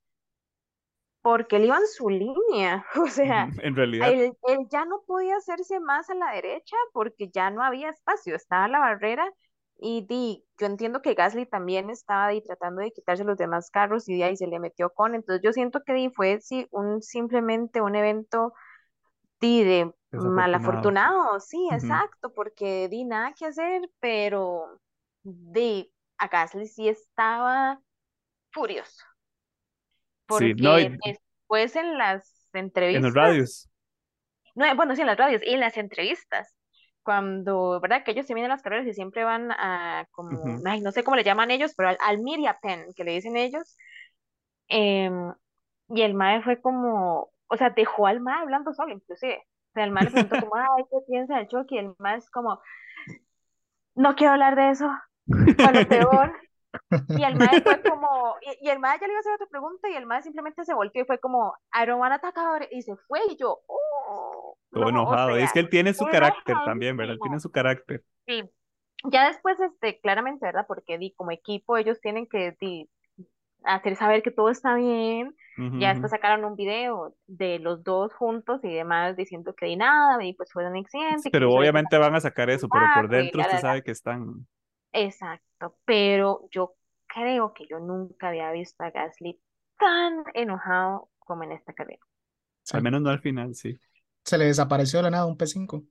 porque 1.21 1.57
él 1.57 1.65
iba 1.65 1.77
en 1.77 1.87
su 1.87 2.09
línea, 2.09 2.85
o 3.01 3.07
sea, 3.07 3.49
Ujú, 3.49 3.59
En 3.63 3.75
realidad, 3.75 4.13
él, 4.13 4.33
él 4.43 4.59
ya 4.71 4.85
no 4.85 5.01
podía 5.05 5.37
hacerse 5.37 5.79
más 5.79 6.09
a 6.09 6.15
la 6.15 6.31
derecha 6.33 6.75
porque 6.93 7.29
ya 7.29 7.49
no 7.51 7.63
había 7.63 7.89
espacio, 7.89 8.35
estaba 8.35 8.67
la 8.67 8.79
barrera 8.79 9.31
y 9.77 10.05
di, 10.07 10.45
yo 10.59 10.67
entiendo 10.67 11.01
que 11.01 11.13
Gasly 11.15 11.45
también 11.47 11.89
estaba 11.89 12.29
di, 12.29 12.41
tratando 12.41 12.81
de 12.81 12.91
quitarse 12.91 13.23
los 13.23 13.37
demás 13.37 13.69
carros 13.71 14.07
y 14.09 14.17
de 14.17 14.23
ahí 14.25 14.37
se 14.37 14.47
le 14.47 14.59
metió 14.59 14.91
con, 14.91 15.15
entonces 15.15 15.41
yo 15.43 15.53
siento 15.53 15.81
que 15.85 15.93
di, 15.93 16.09
fue 16.11 16.39
sí, 16.41 16.67
un, 16.71 17.01
simplemente 17.01 17.81
un 17.81 17.95
evento 17.95 18.53
di, 19.41 19.63
de 19.63 19.93
malafortunado, 20.11 21.39
sí, 21.39 21.69
exacto, 21.71 22.33
porque 22.33 22.87
di 22.89 23.05
nada 23.05 23.33
que 23.37 23.45
hacer, 23.47 23.81
pero 23.99 24.79
di, 25.23 25.91
a 26.17 26.27
Gasly 26.27 26.67
sí 26.67 26.87
estaba 26.89 27.81
furioso, 28.51 29.05
Sí, 30.31 30.53
porque 30.53 30.55
no, 30.55 30.79
y- 30.79 30.97
después 31.05 31.75
en 31.75 31.97
las 31.97 32.49
en 32.53 32.59
entrevistas 32.59 33.01
los 33.01 33.13
radios. 33.13 33.69
no, 34.55 34.65
eh, 34.65 34.73
bueno, 34.75 34.95
sí, 34.95 35.01
en 35.01 35.07
las 35.07 35.17
radios 35.17 35.41
y 35.45 35.53
en 35.53 35.59
las 35.59 35.77
entrevistas. 35.77 36.55
Cuando, 37.03 37.79
¿verdad? 37.81 38.03
Que 38.03 38.11
ellos 38.11 38.27
se 38.27 38.33
vienen 38.35 38.51
a 38.51 38.55
las 38.55 38.61
carreras 38.63 38.85
y 38.87 38.93
siempre 38.93 39.23
van 39.23 39.51
a 39.51 40.05
como, 40.11 40.61
ay, 40.65 40.81
no 40.81 40.91
sé 40.91 41.03
cómo 41.03 41.15
le 41.17 41.23
llaman 41.23 41.49
ellos, 41.51 41.73
pero 41.75 41.89
al, 41.89 41.97
al 42.01 42.19
media 42.21 42.59
pen, 42.61 42.85
que 42.95 43.03
le 43.03 43.13
dicen 43.13 43.37
ellos. 43.37 43.75
em, 44.69 45.33
y 45.89 46.01
el 46.03 46.13
mae 46.15 46.41
fue 46.43 46.61
como, 46.61 47.31
o 47.47 47.57
sea, 47.57 47.69
dejó 47.71 48.07
al 48.07 48.21
mae 48.21 48.41
hablando 48.41 48.73
solo, 48.73 48.93
inclusive. 48.93 49.37
O 49.71 49.73
sea, 49.75 49.83
el 49.85 49.91
mae 49.91 50.05
le 50.05 50.11
preguntó 50.11 50.39
como, 50.39 50.55
ay, 50.57 50.83
¿qué 50.91 50.97
piensa 51.07 51.37
del 51.37 51.47
choque? 51.49 51.75
Y 51.75 51.79
el 51.79 51.95
mae 51.99 52.17
es 52.17 52.29
como, 52.31 52.61
no 53.95 54.15
quiero 54.15 54.33
hablar 54.33 54.55
de 54.55 54.69
eso, 54.71 54.89
fue 55.59 55.73
lo 55.73 55.87
peor. 55.87 56.33
Y 57.09 57.23
el 57.23 57.35
mae 57.35 57.61
fue 57.61 57.81
como, 57.81 58.35
y, 58.41 58.67
y 58.67 58.69
el 58.69 58.79
mae 58.79 58.97
ya 58.99 59.07
le 59.07 59.13
iba 59.13 59.19
a 59.19 59.21
hacer 59.21 59.33
otra 59.33 59.47
pregunta 59.47 59.89
y 59.89 59.95
el 59.95 60.05
mae 60.05 60.21
simplemente 60.21 60.63
se 60.65 60.73
volteó 60.73 61.01
y 61.01 61.05
fue 61.05 61.19
como, 61.19 61.53
I 61.73 61.85
don't 61.85 61.99
wanna 61.99 62.19
it", 62.61 62.67
y 62.71 62.81
se 62.81 62.95
fue 62.95 63.19
y 63.29 63.37
yo, 63.37 63.59
oh, 63.67 64.57
Todo 64.71 64.81
no, 64.83 64.87
o 64.87 64.89
enojado. 64.89 65.39
Y 65.39 65.43
es 65.43 65.51
que 65.51 65.59
él 65.59 65.69
tiene 65.69 65.93
su 65.93 66.05
carácter 66.05 66.55
también, 66.65 66.95
¿verdad? 66.97 67.15
Él 67.15 67.19
tiene 67.21 67.39
su 67.39 67.51
carácter. 67.51 68.03
Sí. 68.25 68.49
Ya 69.05 69.27
después, 69.27 69.59
este, 69.59 69.99
claramente, 69.99 70.45
¿verdad? 70.45 70.65
Porque 70.67 70.97
di, 70.97 71.13
como 71.13 71.31
equipo 71.31 71.75
ellos 71.75 71.99
tienen 72.01 72.27
que 72.27 72.55
di, 72.59 72.87
hacer 73.63 73.95
saber 73.95 74.21
que 74.21 74.31
todo 74.31 74.49
está 74.49 74.75
bien. 74.75 75.35
Ya 75.77 75.89
después 75.89 76.09
sacaron 76.09 76.43
un 76.43 76.55
video 76.55 77.13
de 77.27 77.59
los 77.59 77.83
dos 77.83 78.11
juntos 78.13 78.63
y 78.63 78.73
demás 78.73 79.15
diciendo 79.15 79.53
que 79.53 79.67
di 79.67 79.75
nada 79.75 80.23
y 80.23 80.33
pues 80.33 80.51
fue 80.51 80.67
un 80.67 80.75
accidente. 80.75 81.29
Pero 81.29 81.51
obviamente 81.51 81.99
van 81.99 82.15
a 82.15 82.19
sacar 82.19 82.49
eso, 82.49 82.67
pero 82.67 82.85
por 82.95 83.09
dentro 83.09 83.41
usted 83.41 83.59
sabe 83.59 83.83
que 83.83 83.91
están. 83.91 84.47
Exacto, 84.93 85.77
pero 85.85 86.47
yo 86.51 86.75
creo 87.07 87.53
que 87.53 87.65
yo 87.67 87.79
nunca 87.79 88.29
había 88.29 88.51
visto 88.51 88.83
a 88.83 88.91
Gasly 88.91 89.39
tan 89.77 90.23
enojado 90.33 91.09
como 91.19 91.43
en 91.43 91.53
esta 91.53 91.73
carrera. 91.73 91.99
Al 92.71 92.83
menos 92.83 93.01
no 93.01 93.09
al 93.09 93.19
final, 93.19 93.55
sí. 93.55 93.79
Se 94.23 94.37
le 94.37 94.45
desapareció 94.45 94.99
de 94.99 95.03
la 95.03 95.11
nada 95.11 95.25
un 95.25 95.37
P5. 95.37 95.83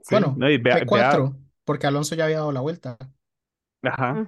Sí, 0.00 0.14
Bueno, 0.14 0.34
no, 0.36 0.50
y 0.50 0.58
vea- 0.58 0.76
vea- 0.76 0.84
P4, 0.84 1.36
porque 1.64 1.86
Alonso 1.86 2.14
ya 2.14 2.24
había 2.24 2.38
dado 2.38 2.52
la 2.52 2.60
vuelta. 2.60 2.98
Ajá. 3.82 4.26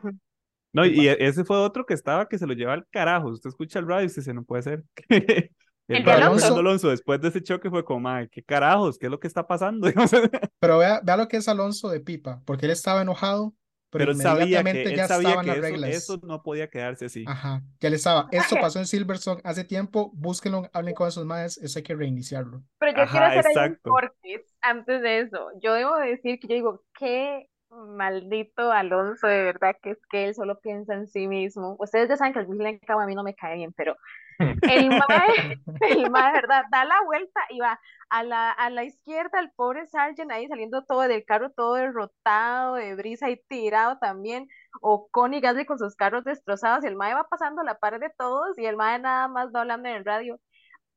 No, 0.72 0.82
¿Qué 0.82 0.88
y 0.88 1.08
ese 1.08 1.44
fue 1.44 1.58
otro 1.58 1.84
que 1.86 1.94
estaba 1.94 2.28
que 2.28 2.38
se 2.38 2.46
lo 2.46 2.52
lleva 2.54 2.74
al 2.74 2.86
carajo. 2.88 3.28
Usted 3.28 3.48
escucha 3.48 3.78
el 3.78 3.86
radio 3.86 4.04
y 4.04 4.06
usted 4.06 4.22
dice, 4.22 4.34
no 4.34 4.44
puede 4.44 4.62
ser. 4.62 4.84
El 5.88 5.98
El 5.98 6.04
de 6.04 6.10
Alonso. 6.12 6.56
Alonso, 6.56 6.88
después 6.90 7.20
de 7.20 7.28
ese 7.28 7.42
choque, 7.42 7.70
fue 7.70 7.84
como, 7.84 8.00
"Mae, 8.00 8.28
¿qué 8.28 8.42
carajos? 8.42 8.98
¿Qué 8.98 9.06
es 9.06 9.10
lo 9.10 9.20
que 9.20 9.28
está 9.28 9.46
pasando? 9.46 9.86
Pero 10.58 10.78
vea, 10.78 11.00
vea 11.04 11.16
lo 11.16 11.28
que 11.28 11.36
es 11.36 11.46
Alonso 11.48 11.88
de 11.88 12.00
pipa, 12.00 12.42
porque 12.44 12.66
él 12.66 12.72
estaba 12.72 13.02
enojado 13.02 13.54
Pero 13.90 14.12
él 14.12 14.16
sabía 14.16 14.62
que, 14.68 14.82
él 14.82 14.94
ya 14.94 15.06
sabía 15.06 15.36
estaban 15.36 15.44
que 15.44 15.46
las 15.46 15.58
eso, 15.58 15.62
reglas. 15.62 15.90
eso 15.90 16.20
no 16.22 16.42
podía 16.42 16.68
quedarse 16.68 17.06
así. 17.06 17.24
Ajá, 17.26 17.62
ya 17.80 17.90
le 17.90 17.96
estaba. 17.96 18.28
Esto 18.32 18.58
pasó 18.60 18.78
en 18.78 18.86
Silverstone 18.86 19.40
hace 19.44 19.64
tiempo, 19.64 20.10
búsquenlo, 20.14 20.68
hablen 20.72 20.94
con 20.94 21.08
esos 21.08 21.24
maes, 21.24 21.58
eso 21.58 21.78
hay 21.78 21.82
que 21.82 21.94
reiniciarlo. 21.94 22.62
Pero 22.78 22.92
yo 22.92 23.08
quiero 23.10 23.26
Ajá, 23.26 23.26
hacer 23.26 23.46
ahí 23.46 23.62
un 23.62 23.72
exacto. 23.72 23.90
corte 23.90 24.46
antes 24.60 25.02
de 25.02 25.20
eso. 25.20 25.48
Yo 25.62 25.74
debo 25.74 25.96
decir 25.96 26.38
que 26.40 26.48
yo 26.48 26.54
digo, 26.54 26.84
qué 26.98 27.48
maldito 27.70 28.70
Alonso, 28.72 29.26
de 29.26 29.42
verdad, 29.42 29.76
que 29.82 29.90
es 29.90 29.98
que 30.10 30.26
él 30.26 30.34
solo 30.34 30.60
piensa 30.60 30.94
en 30.94 31.06
sí 31.08 31.26
mismo. 31.28 31.76
Ustedes 31.78 32.08
ya 32.08 32.16
saben 32.16 32.32
que 32.32 32.40
el 32.40 32.46
William 32.46 32.78
Cabo 32.86 33.00
a 33.00 33.06
mí 33.06 33.14
no 33.14 33.22
me 33.22 33.34
cae 33.34 33.56
bien, 33.56 33.72
pero 33.76 33.96
el 34.38 34.88
mae, 35.08 35.60
el 35.80 36.10
mae, 36.10 36.32
¿verdad? 36.32 36.64
Da 36.70 36.84
la 36.84 37.02
vuelta 37.04 37.40
y 37.50 37.60
va 37.60 37.80
a 38.10 38.22
la, 38.22 38.50
a 38.50 38.70
la 38.70 38.84
izquierda, 38.84 39.40
el 39.40 39.50
pobre 39.52 39.86
Sargent 39.86 40.30
ahí 40.30 40.46
saliendo 40.48 40.84
todo 40.84 41.02
del 41.02 41.24
carro, 41.24 41.50
todo 41.50 41.74
derrotado, 41.74 42.74
de 42.74 42.94
brisa 42.94 43.30
y 43.30 43.36
tirado 43.48 43.98
también. 43.98 44.48
O 44.80 45.08
Connie 45.10 45.40
Gasly 45.40 45.64
con 45.66 45.78
sus 45.78 45.96
carros 45.96 46.24
destrozados 46.24 46.84
y 46.84 46.88
el 46.88 46.96
mae 46.96 47.14
va 47.14 47.28
pasando 47.28 47.62
a 47.62 47.64
la 47.64 47.78
par 47.78 47.98
de 47.98 48.10
todos 48.16 48.58
y 48.58 48.66
el 48.66 48.76
mae 48.76 48.98
nada 48.98 49.28
más 49.28 49.48
va 49.54 49.60
hablando 49.60 49.88
en 49.88 49.96
el 49.96 50.04
radio. 50.04 50.38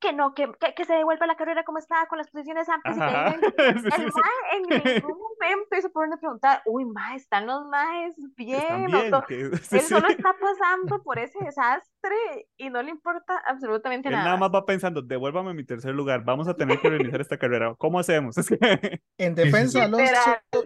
Que 0.02 0.14
no, 0.14 0.34
que, 0.34 0.50
que, 0.62 0.74
que 0.76 0.86
se 0.86 0.94
devuelva 0.94 1.28
la 1.28 1.36
carrera 1.36 1.66
como 1.66 1.78
estaba 1.78 2.06
con 2.08 2.18
las 2.20 2.30
posiciones 2.30 2.70
amplias 2.70 2.98
y 2.98 3.00
que. 3.02 3.50
Sí, 3.80 3.88
El 4.02 4.12
sí. 4.12 4.20
mae 4.22 4.56
en 4.56 4.62
ningún 5.04 5.18
momento 5.18 5.82
se 5.82 5.90
ponen 5.90 6.14
a 6.14 6.18
preguntar, 6.18 6.62
uy, 6.66 6.86
mae, 6.86 7.18
están 7.18 7.46
los 7.48 7.66
maes 7.68 8.16
bien, 8.38 8.86
o 8.86 8.88
bien. 8.88 9.12
to- 9.12 9.24
que- 9.28 9.50
sí, 9.62 9.76
él 9.76 9.82
sí. 9.82 9.88
solo 9.94 10.08
está 10.08 10.34
pasando 10.40 11.04
por 11.04 11.20
ese 11.20 11.38
desastre 11.44 12.16
y 12.58 12.70
no 12.70 12.82
le 12.82 12.92
importa 12.92 13.42
absolutamente 13.46 14.08
Él 14.08 14.14
nada. 14.14 14.26
nada 14.26 14.38
más 14.38 14.52
va 14.54 14.66
pensando, 14.66 15.02
devuélvame 15.02 15.54
mi 15.54 15.66
tercer 15.66 15.94
lugar, 15.94 16.24
vamos 16.24 16.48
a 16.48 16.54
tener 16.56 16.80
que 16.80 16.90
reiniciar 16.90 17.20
esta 17.20 17.38
carrera. 17.38 17.76
¿Cómo 17.78 18.00
hacemos? 18.00 18.38
Es 18.38 18.48
que- 18.48 19.02
En 19.18 19.36
defensa 19.36 19.80
de 19.80 19.86
Alonso, 19.86 20.14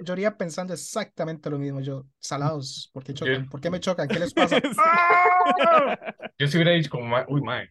yo 0.04 0.14
iría 0.14 0.38
pensando 0.38 0.74
exactamente 0.74 1.50
lo 1.50 1.58
mismo. 1.58 1.80
Yo, 1.82 2.04
salados, 2.20 2.92
¿por 2.94 3.04
qué 3.04 3.14
chocan? 3.16 3.50
¿Por 3.50 3.60
qué 3.62 3.72
me 3.72 3.80
chocan? 3.80 4.08
¿Qué 4.08 4.20
les 4.20 4.32
pasa? 4.34 4.60
Yo 6.38 6.48
si 6.48 6.58
hubiera 6.58 6.72
dicho 6.72 6.90
como, 6.92 7.06
"Ma- 7.08 7.26
uy, 7.28 7.42
mae, 7.42 7.70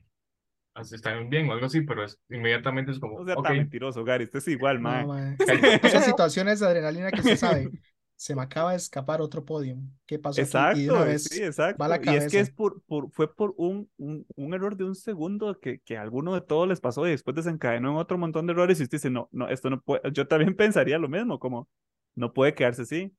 están 0.80 1.28
bien 1.28 1.48
o 1.48 1.52
algo 1.52 1.66
así, 1.66 1.82
pero 1.82 2.04
es, 2.04 2.18
inmediatamente 2.28 2.92
es 2.92 2.98
como, 2.98 3.24
sea 3.24 3.36
tan 3.36 3.56
mentiroso, 3.56 4.04
Gary, 4.04 4.24
usted 4.24 4.38
es 4.38 4.48
igual, 4.48 4.80
No, 4.80 5.06
mae. 5.06 5.36
Esas 5.82 6.04
situaciones 6.04 6.60
de 6.60 6.66
adrenalina 6.66 7.12
que 7.12 7.20
usted 7.20 7.36
sabe, 7.36 7.72
se 8.16 8.34
me 8.34 8.42
acaba 8.42 8.70
de 8.72 8.76
escapar 8.78 9.20
otro 9.20 9.44
podium. 9.44 9.90
¿Qué 10.06 10.18
pasó? 10.18 10.54
Y 10.70 10.88
una 10.88 11.04
Exacto, 11.04 11.04
vez 11.04 11.24
sí, 11.24 11.42
exacto. 11.42 11.80
va 11.80 11.88
la 11.88 12.00
Y 12.00 12.14
es 12.14 12.28
que 12.28 12.40
es 12.40 12.50
por, 12.50 12.82
por, 12.82 13.10
fue 13.12 13.34
por 13.34 13.54
un, 13.56 13.90
un, 13.98 14.26
un 14.36 14.54
error 14.54 14.76
de 14.76 14.84
un 14.84 14.94
segundo 14.94 15.58
que, 15.60 15.80
que 15.80 15.96
a 15.96 16.02
alguno 16.02 16.34
de 16.34 16.40
todos 16.40 16.66
les 16.68 16.80
pasó 16.80 17.06
y 17.06 17.10
después 17.10 17.36
desencadenó 17.36 17.90
en 17.90 17.96
otro 17.96 18.18
montón 18.18 18.46
de 18.46 18.52
errores 18.52 18.80
y 18.80 18.84
usted 18.84 18.96
dice, 18.98 19.10
no, 19.10 19.28
no, 19.32 19.48
esto 19.48 19.68
no 19.70 19.80
puede, 19.80 20.02
yo 20.12 20.26
también 20.26 20.56
pensaría 20.56 20.98
lo 20.98 21.08
mismo, 21.08 21.38
como, 21.38 21.68
no 22.14 22.32
puede 22.32 22.54
quedarse 22.54 22.82
así. 22.82 23.12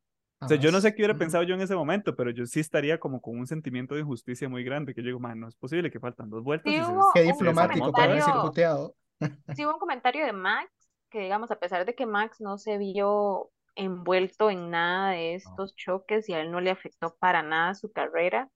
O 0.45 0.47
sea, 0.47 0.57
yo 0.57 0.71
no 0.71 0.81
sé 0.81 0.93
qué 0.93 1.01
hubiera 1.01 1.17
pensado 1.17 1.43
yo 1.43 1.55
en 1.55 1.61
ese 1.61 1.75
momento, 1.75 2.15
pero 2.15 2.31
yo 2.31 2.45
sí 2.45 2.59
estaría 2.59 2.99
como 2.99 3.21
con 3.21 3.37
un 3.39 3.47
sentimiento 3.47 3.95
de 3.95 4.01
injusticia 4.01 4.49
muy 4.49 4.63
grande, 4.63 4.93
que 4.93 5.01
yo 5.01 5.07
digo, 5.07 5.19
man, 5.19 5.39
no 5.39 5.47
es 5.47 5.55
posible 5.55 5.91
que 5.91 5.99
faltan 5.99 6.29
dos 6.29 6.43
vueltas 6.43 6.71
Sí 6.71 6.79
y 6.79 6.83
se, 6.83 6.91
hubo 6.91 7.11
Qué 7.13 7.21
un 7.21 7.27
diplomático 7.33 7.91
para 7.91 8.03
haber 8.11 8.21
comentario- 8.21 8.41
circuiteado. 8.41 8.95
Sí 9.57 9.65
hubo 9.65 9.73
un 9.73 9.79
comentario 9.79 10.25
de 10.25 10.33
Max, 10.33 10.69
que 11.09 11.19
digamos, 11.19 11.51
a 11.51 11.55
pesar 11.59 11.85
de 11.85 11.95
que 11.95 12.05
Max 12.05 12.41
no 12.41 12.57
se 12.57 12.77
vio 12.77 13.51
envuelto 13.75 14.49
en 14.49 14.69
nada 14.69 15.11
de 15.11 15.35
estos 15.35 15.75
choques 15.75 16.27
y 16.29 16.33
a 16.33 16.41
él 16.41 16.51
no 16.51 16.61
le 16.61 16.71
afectó 16.71 17.15
para 17.19 17.41
nada 17.41 17.73
su 17.73 17.91
carrera, 17.91 18.49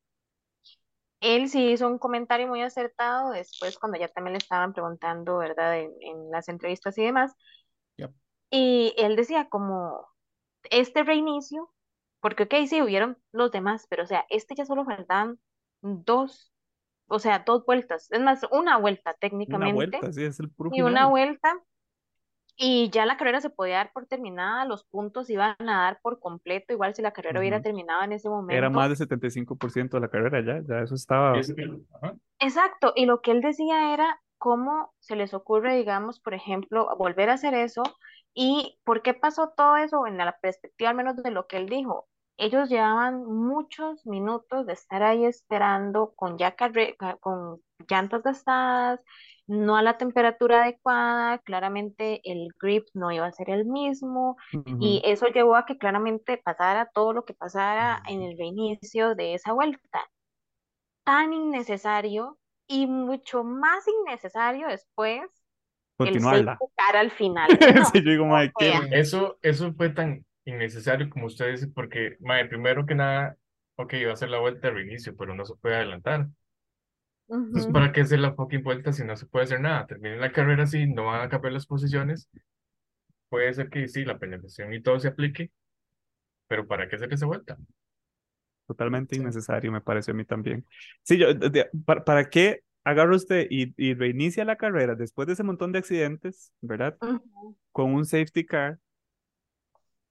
él 1.20 1.50
sí 1.50 1.72
hizo 1.72 1.88
un 1.88 1.98
comentario 1.98 2.48
muy 2.48 2.62
acertado 2.62 3.32
después 3.32 3.80
cuando 3.80 3.98
ya 3.98 4.08
también 4.08 4.34
le 4.34 4.38
estaban 4.38 4.74
preguntando, 4.74 5.38
¿verdad?, 5.38 5.80
en, 5.80 5.92
en 6.02 6.30
las 6.32 6.48
entrevistas 6.50 6.98
y 6.98 7.04
demás. 7.06 7.34
Yep. 7.98 8.12
Y 8.52 8.94
él 8.98 9.16
decía 9.16 9.50
como, 9.50 10.08
este 10.70 11.04
reinicio, 11.04 11.72
porque 12.20 12.44
ok, 12.44 12.54
sí, 12.68 12.82
hubieron 12.82 13.18
los 13.32 13.52
demás, 13.52 13.88
pero 13.90 14.04
o 14.04 14.08
sea, 14.08 14.26
este 14.30 14.56
ya 14.56 14.66
solo 14.66 14.86
faltaban 14.86 15.40
dos, 15.82 16.52
o 17.08 17.20
sea, 17.20 17.40
dos 17.40 17.66
vueltas, 17.66 18.12
es 18.12 18.22
más, 18.22 18.42
una 18.52 18.78
vuelta 18.78 19.12
una 19.12 19.18
técnicamente 19.20 19.74
vuelta, 19.74 20.12
sí, 20.12 20.24
es 20.24 20.40
el 20.40 20.50
puro 20.50 20.72
y 20.74 20.82
una 20.82 21.08
vuelta 21.08 21.62
y 22.60 22.90
ya 22.90 23.06
la 23.06 23.18
carrera 23.18 23.40
se 23.40 23.52
podía 23.52 23.76
dar 23.76 23.94
por 23.94 24.08
terminada, 24.08 24.66
los 24.66 24.84
puntos 24.84 25.30
iban 25.30 25.56
a 25.60 25.84
dar 25.84 26.00
por 26.02 26.20
completo, 26.20 26.74
igual 26.74 26.96
si 26.96 27.04
la 27.04 27.12
carrera 27.12 27.40
hubiera 27.40 27.62
terminado 27.62 28.02
en 28.04 28.14
ese 28.14 28.28
Era 28.28 28.36
momento. 28.36 28.72
más 28.72 28.90
del 28.90 28.98
75% 28.98 29.92
de 29.92 30.00
la 30.00 30.10
carrera 30.10 30.42
ya, 30.44 30.64
ya 30.68 30.82
eso 30.82 30.96
estaba. 30.96 31.38
Es-. 31.38 31.54
Exacto, 32.40 32.94
y 32.96 33.06
lo 33.06 33.22
que 33.22 33.32
él 33.32 33.42
decía 33.42 33.94
era 33.94 34.20
cómo 34.38 34.94
se 35.00 35.16
les 35.16 35.34
ocurre, 35.34 35.76
digamos, 35.78 36.20
por 36.20 36.34
ejemplo, 36.34 36.90
volver 36.98 37.30
a 37.30 37.34
hacer 37.34 37.54
eso 37.54 37.84
y 38.34 38.80
por 38.84 39.02
qué 39.02 39.14
pasó 39.14 39.50
todo 39.56 39.78
eso 39.78 40.06
en 40.08 40.18
la 40.18 40.38
perspectiva 40.40 40.92
al 40.92 40.96
menos 40.96 41.16
de 41.18 41.32
lo 41.32 41.48
que 41.48 41.58
él 41.58 41.68
dijo. 41.70 42.08
Ellos 42.38 42.70
llevaban 42.70 43.24
muchos 43.26 44.06
minutos 44.06 44.66
de 44.68 44.74
estar 44.74 45.02
ahí 45.04 45.26
esperando 45.26 46.14
con 46.16 46.38
ya 46.38 46.56
con 47.20 47.62
llantas 47.90 48.22
gastadas, 48.24 49.00
no 49.48 49.76
a 49.78 49.82
la 49.82 49.98
temperatura 49.98 50.64
adecuada, 50.64 51.40
claramente 51.40 52.22
el 52.24 52.50
grip 52.60 52.88
no 52.94 53.12
iba 53.12 53.26
a 53.26 53.32
ser 53.32 53.50
el 53.50 53.66
mismo 53.66 54.36
y 54.78 55.02
Ujú. 55.02 55.04
eso 55.06 55.28
llevó 55.28 55.56
a 55.56 55.66
que 55.66 55.78
claramente 55.78 56.38
pasara 56.38 56.90
todo 56.94 57.14
lo 57.14 57.26
que 57.26 57.34
pasara 57.34 58.02
en 58.08 58.22
el 58.22 58.38
reinicio 58.38 59.16
de 59.16 59.34
esa 59.34 59.54
vuelta 59.54 59.82
tan 61.04 61.34
innecesario 61.34 62.38
y 62.68 62.88
mucho 62.88 63.44
más 63.44 63.86
innecesario 63.88 64.68
después 64.68 65.22
el 66.00 66.12
Continuarla. 66.12 66.54
safety 66.54 66.74
car 66.76 66.96
al 66.98 67.12
final. 67.12 67.50
No, 67.76 67.86
Sí, 67.86 68.04
yo 68.04 68.12
digo, 68.12 68.28
sea, 68.60 68.80
Eso, 68.92 69.40
eso 69.42 69.74
fue 69.74 69.90
tan 69.90 70.26
innecesario 70.46 71.10
como 71.10 71.26
usted 71.26 71.52
dice, 71.52 71.68
porque, 71.68 72.18
mae, 72.20 72.46
primero 72.46 72.86
que 72.86 72.96
nada, 72.96 73.36
ok, 73.76 73.94
iba 73.94 74.12
a 74.12 74.14
hacer 74.14 74.30
la 74.30 74.40
vuelta 74.40 74.68
de 74.68 74.74
reinicio, 74.74 75.16
pero 75.16 75.36
no 75.36 75.46
se 75.46 75.56
puede 75.56 75.76
adelantar. 75.76 76.28
Entonces. 77.30 77.72
¿para 77.74 77.92
qué 77.92 78.02
hacer 78.02 78.20
la 78.20 78.34
fucking 78.34 78.64
vuelta 78.64 78.94
si 78.94 79.04
no 79.04 79.16
se 79.18 79.26
puede 79.26 79.46
hacer 79.46 79.60
nada? 79.60 79.86
Terminen 79.86 80.22
la 80.22 80.32
carrera 80.32 80.64
así, 80.64 80.88
no 80.88 81.06
van 81.06 81.22
a 81.22 81.30
cambiar 81.30 81.54
las 81.54 81.66
posiciones. 81.66 82.30
Puede 83.30 83.54
ser 83.54 83.70
que 83.70 83.88
sí, 83.88 84.06
la 84.06 84.18
penalización 84.18 84.74
y 84.74 84.82
todo 84.82 85.00
se 85.00 85.10
aplique, 85.10 85.52
pero 86.48 86.66
¿para 86.68 86.88
qué 86.88 86.96
hacer 86.96 87.12
esa 87.12 87.26
vuelta? 87.26 87.58
Totalmente 88.68 89.16
Sí. 89.16 89.22
innecesario, 89.22 89.72
me 89.72 89.82
pareció 89.82 90.14
a 90.14 90.18
mí 90.18 90.26
también. 90.26 90.66
Sí, 91.04 91.18
yo, 91.18 91.34
de- 91.34 91.70
¿para, 91.86 92.04
para 92.04 92.30
qué 92.30 92.62
agarra 92.84 93.16
usted 93.16 93.48
y, 93.50 93.74
y 93.78 93.94
reinicia 93.94 94.46
la 94.46 94.58
carrera 94.58 94.96
después 94.96 95.28
de 95.28 95.34
ese 95.34 95.44
montón 95.44 95.72
de 95.72 95.80
accidentes, 95.80 96.52
¿verdad? 96.62 96.98
Con 97.72 97.94
un 97.94 98.06
safety 98.06 98.46
car, 98.46 98.80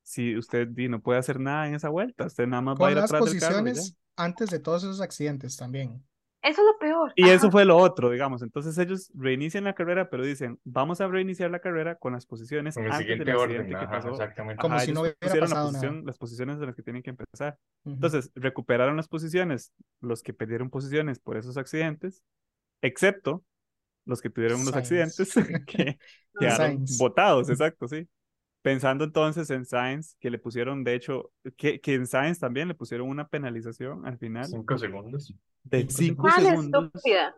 si 0.03 0.37
usted 0.37 0.69
no 0.69 1.01
puede 1.03 1.19
hacer 1.19 1.41
nada 1.41 1.67
en 1.69 1.75
esa 1.75 1.89
vuelta, 1.89 2.27
usted 2.27 2.47
nada 2.47 2.63
más 2.63 2.77
va 2.81 2.89
a 2.89 2.91
Con 2.91 2.93
ir 2.93 2.99
las 2.99 3.05
atrás 3.05 3.25
del 3.25 3.37
carro 3.37 3.69
y 3.69 3.75
ya. 3.75 3.83
posiciones 3.83 3.97
antes 4.17 4.51
de 4.51 4.59
todos 4.61 4.85
esos 4.85 5.01
accidentes 5.01 5.57
también. 5.57 6.03
Eso 6.43 6.61
es 6.61 6.66
lo 6.66 6.78
peor. 6.78 7.12
Y 7.16 7.28
eso 7.28 7.51
fue 7.51 7.64
lo 7.64 7.76
otro, 7.76 8.11
digamos. 8.11 8.43
Entonces 8.43 8.78
ellos 8.78 9.11
reinician 9.14 9.64
la 9.64 9.74
carrera, 9.74 10.09
pero 10.11 10.24
dicen, 10.24 10.61
vamos 10.64 11.01
a 11.01 11.09
reiniciar 11.09 11.51
la 11.51 11.59
carrera 11.61 11.97
con 11.97 12.12
las 12.12 12.24
posiciones 12.26 12.74
Con 12.74 12.84
el 12.84 12.93
antes 12.93 13.18
del 13.18 13.37
orden, 13.37 13.61
accidente 13.61 13.68
que 13.70 13.84
ajá, 13.84 13.91
pasó. 13.97 14.11
exactamente. 14.11 14.61
Como 14.61 14.74
Ajá, 14.76 14.84
si 14.84 14.93
no 14.93 15.01
hubiera 15.01 15.16
pusieron 15.20 15.51
la 15.51 15.55
pasado 15.55 15.72
nada. 15.72 15.80
posición, 15.82 16.07
las 16.07 16.18
posiciones 16.18 16.57
en 16.57 16.66
las 16.66 16.76
que 16.76 16.82
tienen 16.82 17.03
que 17.03 17.11
empezar. 17.11 17.59
Ujú. 17.84 17.95
Entonces, 17.95 18.30
recuperaron 18.34 18.97
las 18.97 19.09
posiciones, 19.09 19.72
los 20.01 20.22
que 20.22 20.32
perdieron 20.34 20.70
posiciones 20.70 21.18
por 21.18 21.37
esos 21.37 21.57
accidentes, 21.57 22.22
excepto 22.82 23.45
los 24.05 24.20
que 24.22 24.30
tuvieron 24.30 24.61
los 24.64 24.70
Sainz. 24.70 24.76
accidentes 24.76 25.34
que 25.66 25.99
quedaron 26.39 26.87
Sainz. 26.87 26.99
botados, 26.99 27.51
exacto, 27.51 27.89
sí. 27.89 28.09
Pensando 28.67 29.05
entonces 29.05 29.49
en 29.51 29.64
Sainz, 29.64 30.17
que 30.19 30.29
le 30.29 30.41
pusieron, 30.41 30.83
de 30.83 30.95
hecho, 30.97 31.31
que, 31.57 31.81
que 31.81 31.95
en 31.95 32.05
Sainz 32.09 32.41
también 32.41 32.67
le 32.67 32.75
pusieron 32.75 33.09
una 33.09 33.29
penalización 33.29 34.05
al 34.05 34.19
final 34.19 34.47
Cinco 34.47 34.77
segundos. 34.77 35.33
de 35.62 35.79
Cinco 35.83 35.93
cinco 35.97 36.23
¿Cuál 36.23 36.43
segundos. 36.45 36.85
estúpida? 36.87 37.37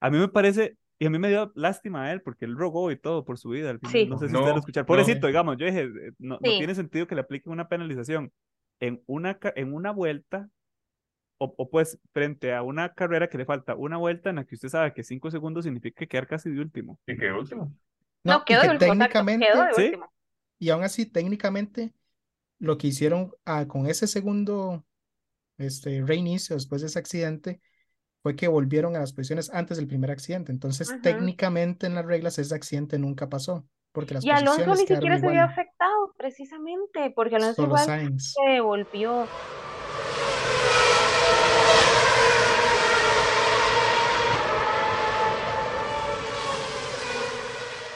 A 0.00 0.10
mí 0.10 0.18
me 0.18 0.28
parece, 0.28 0.76
y 0.98 1.06
a 1.06 1.10
mí 1.10 1.18
me 1.18 1.30
dio 1.30 1.50
lástima 1.54 2.04
a 2.04 2.12
él, 2.12 2.20
porque 2.20 2.44
él 2.44 2.54
rogó 2.54 2.90
y 2.90 2.96
todo 2.98 3.24
por 3.24 3.38
su 3.38 3.48
vida 3.48 3.70
al 3.70 3.78
final. 3.78 3.92
Sí. 3.92 4.06
No 4.06 4.18
sé 4.18 4.26
si 4.26 4.32
No, 4.34 4.40
ustedes 4.40 4.56
lo 4.56 4.60
escucharon. 4.60 4.84
no. 4.84 4.86
Pobrecito, 4.88 5.26
digamos, 5.26 5.56
yo 5.56 5.64
dije, 5.64 5.84
eh, 5.84 6.12
no, 6.18 6.34
no 6.34 6.50
Sí. 6.50 6.58
tiene 6.58 6.74
sentido 6.74 7.06
que 7.06 7.14
le 7.14 7.22
apliquen 7.22 7.50
una 7.50 7.66
penalización 7.68 8.30
en 8.78 9.02
una, 9.06 9.38
en 9.56 9.72
una 9.72 9.90
vuelta, 9.90 10.50
o, 11.38 11.54
o 11.56 11.70
pues 11.70 11.98
frente 12.12 12.52
a 12.52 12.62
una 12.62 12.92
carrera 12.92 13.30
que 13.30 13.38
le 13.38 13.46
falta 13.46 13.74
una 13.74 13.96
vuelta 13.96 14.28
en 14.28 14.36
la 14.36 14.44
que 14.44 14.54
usted 14.56 14.68
sabe 14.68 14.92
que 14.92 15.02
cinco 15.02 15.30
segundos 15.30 15.64
significa 15.64 16.04
quedar 16.04 16.26
casi 16.26 16.50
de 16.50 16.60
último. 16.60 16.98
Y 17.06 17.16
que 17.16 17.32
último. 17.32 17.72
No, 18.22 18.34
No, 18.40 18.44
quedó 18.44 18.60
que 18.60 18.66
de 18.66 18.72
último, 18.74 18.92
técnicamente, 18.92 19.46
quedó 19.46 19.64
de 19.64 19.72
¿Sí? 19.72 19.92
Y 20.58 20.70
aún 20.70 20.82
así, 20.82 21.06
técnicamente, 21.06 21.92
lo 22.58 22.78
que 22.78 22.88
hicieron 22.88 23.32
ah, 23.44 23.66
con 23.66 23.86
ese 23.86 24.06
segundo 24.06 24.84
este, 25.56 26.02
reinicio 26.02 26.56
después 26.56 26.80
de 26.80 26.88
ese 26.88 26.98
accidente 26.98 27.60
fue 28.22 28.34
que 28.34 28.48
volvieron 28.48 28.96
a 28.96 29.00
las 29.00 29.12
posiciones 29.12 29.50
antes 29.52 29.76
del 29.76 29.86
primer 29.86 30.10
accidente. 30.10 30.50
Entonces, 30.50 30.92
técnicamente 31.02 31.86
en 31.86 31.94
las 31.94 32.04
reglas 32.04 32.38
ese 32.38 32.54
accidente 32.54 32.98
nunca 32.98 33.28
pasó, 33.28 33.66
porque 33.92 34.14
las 34.14 34.24
Y 34.24 34.30
Alonso 34.30 34.74
ni 34.74 34.86
siquiera 34.86 35.20
se 35.20 35.28
vio 35.28 35.42
afectado, 35.42 36.14
precisamente, 36.16 37.12
porque 37.14 37.36
Alonso 37.36 37.54
Solo 37.54 37.68
igual 37.68 37.84
Sainz. 37.84 38.34
se 38.34 38.52
devolvió. 38.52 39.26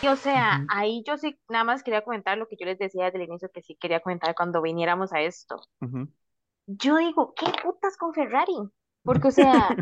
Y 0.02 0.08
o 0.08 0.16
sea, 0.16 0.58
Ujú. 0.58 0.66
ahí 0.70 1.02
yo 1.06 1.16
sí 1.16 1.38
nada 1.48 1.64
más 1.64 1.82
quería 1.82 2.02
comentar 2.02 2.36
lo 2.36 2.48
que 2.48 2.56
yo 2.58 2.66
les 2.66 2.78
decía 2.78 3.04
desde 3.06 3.18
el 3.18 3.28
inicio 3.28 3.50
que 3.52 3.62
sí 3.62 3.76
quería 3.76 4.00
comentar 4.00 4.34
cuando 4.34 4.60
viniéramos 4.62 5.12
a 5.12 5.20
esto. 5.20 5.56
Ujú. 5.80 6.08
yo 6.66 6.96
digo, 6.96 7.34
¿qué 7.34 7.46
putas 7.62 7.96
con 7.96 8.12
Ferrari? 8.14 8.52
Porque, 9.04 9.28
o 9.28 9.30
sea, 9.32 9.76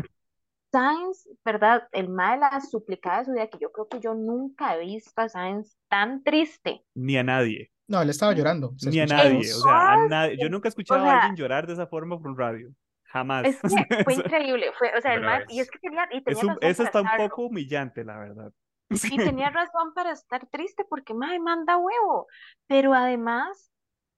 Sainz, 0.71 1.27
¿verdad? 1.45 1.87
El 1.91 2.09
mal 2.09 2.39
la 2.39 2.61
suplicada 2.61 3.19
de 3.19 3.25
su 3.25 3.31
vida, 3.33 3.47
que 3.47 3.57
yo 3.59 3.71
creo 3.71 3.87
que 3.87 3.99
yo 3.99 4.13
nunca 4.13 4.75
he 4.75 4.79
visto 4.85 5.21
a 5.21 5.29
Sainz 5.29 5.75
tan 5.89 6.23
triste. 6.23 6.83
Ni 6.95 7.17
a 7.17 7.23
nadie. 7.23 7.71
No, 7.87 8.01
él 8.01 8.09
estaba 8.09 8.33
llorando. 8.33 8.73
Ni 8.83 8.99
a 8.99 9.03
escuchaba. 9.03 9.23
nadie. 9.29 9.53
O 9.53 9.57
sea, 9.57 9.93
a 9.93 10.07
nadie. 10.07 10.37
Yo 10.39 10.49
nunca 10.49 10.67
he 10.67 10.69
escuchado 10.69 11.01
O 11.01 11.03
sea, 11.03 11.11
a 11.13 11.15
alguien 11.23 11.35
llorar 11.35 11.67
de 11.67 11.73
esa 11.73 11.87
forma 11.87 12.17
por 12.17 12.27
un 12.31 12.37
radio. 12.37 12.69
Jamás. 13.03 13.45
Es 13.47 13.59
que 13.61 14.03
fue 14.03 14.13
increíble, 14.15 14.71
fue, 14.77 14.91
o 14.97 15.01
sea, 15.01 15.13
el 15.13 15.21
mal, 15.21 15.45
y 15.49 15.59
es 15.59 15.69
que 15.69 15.79
tenía, 15.79 16.07
y 16.11 16.17
Es 16.17 16.23
tenía 16.23 16.41
un- 16.43 16.47
razón 16.49 16.59
eso 16.61 16.83
está 16.83 17.01
un 17.01 17.07
poco 17.17 17.45
humillante, 17.47 18.05
la 18.05 18.17
verdad. 18.17 18.53
Y 18.91 19.17
tenía 19.35 19.49
razón 19.49 19.93
para 19.93 20.11
estar 20.11 20.47
triste 20.47 20.85
porque, 20.85 21.13
mae, 21.13 21.39
manda 21.39 21.77
huevo. 21.77 22.27
Pero 22.67 22.93
además, 22.93 23.71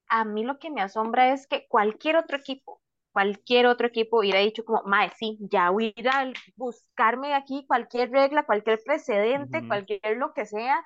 a 0.07 0.25
mí 0.25 0.43
lo 0.43 0.59
que 0.59 0.71
me 0.71 0.81
asombra 0.81 1.33
es 1.33 1.47
que 1.47 1.67
cualquier 1.67 2.17
otro 2.17 2.37
equipo, 2.37 2.81
cualquier 3.11 3.67
otro 3.67 3.87
equipo 3.87 4.19
hubiera 4.19 4.39
dicho 4.39 4.65
como, 4.65 4.83
mae, 4.85 5.11
sí, 5.17 5.37
ya 5.41 5.69
voy 5.69 5.93
a 5.95 5.99
ir 5.99 6.09
a 6.09 6.33
buscarme 6.55 7.33
aquí 7.33 7.65
cualquier 7.67 8.11
regla, 8.11 8.45
cualquier 8.45 8.81
precedente, 8.83 9.65
cualquier 9.67 10.17
lo 10.17 10.33
que 10.33 10.45
sea, 10.45 10.83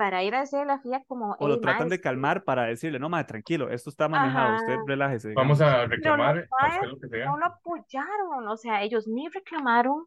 para 0.00 0.22
ir 0.24 0.34
a 0.34 0.40
decirle 0.40 0.62
a 0.64 0.66
la 0.66 0.80
FIA 0.80 1.04
como, 1.06 1.36
O 1.38 1.46
lo 1.48 1.54
"Ey, 1.56 1.60
tratan 1.60 1.88
de 1.88 1.96
sí". 1.96 2.02
calmar 2.02 2.44
para 2.44 2.64
decirle, 2.64 2.98
no, 2.98 3.08
madre, 3.10 3.26
tranquilo, 3.26 3.70
esto 3.70 3.90
está 3.90 4.08
manejado, 4.08 4.54
usted 4.54 4.74
Ajá. 4.76 4.84
relájese. 4.86 5.28
Vamos 5.34 5.58
digamos. 5.60 5.88
Pero 6.00 6.16
los 6.16 6.26
reclamar, 6.26 6.38
a 6.38 6.66
maes 6.66 6.76
hacer 6.76 6.88
lo 6.88 7.00
que 7.00 7.08
sea. 7.08 7.26
no 7.26 7.38
lo 7.38 7.46
apoyaron, 7.46 8.48
o 8.48 8.56
sea, 8.56 8.82
ellos 8.82 9.06
ni 9.08 9.28
reclamaron, 9.28 10.06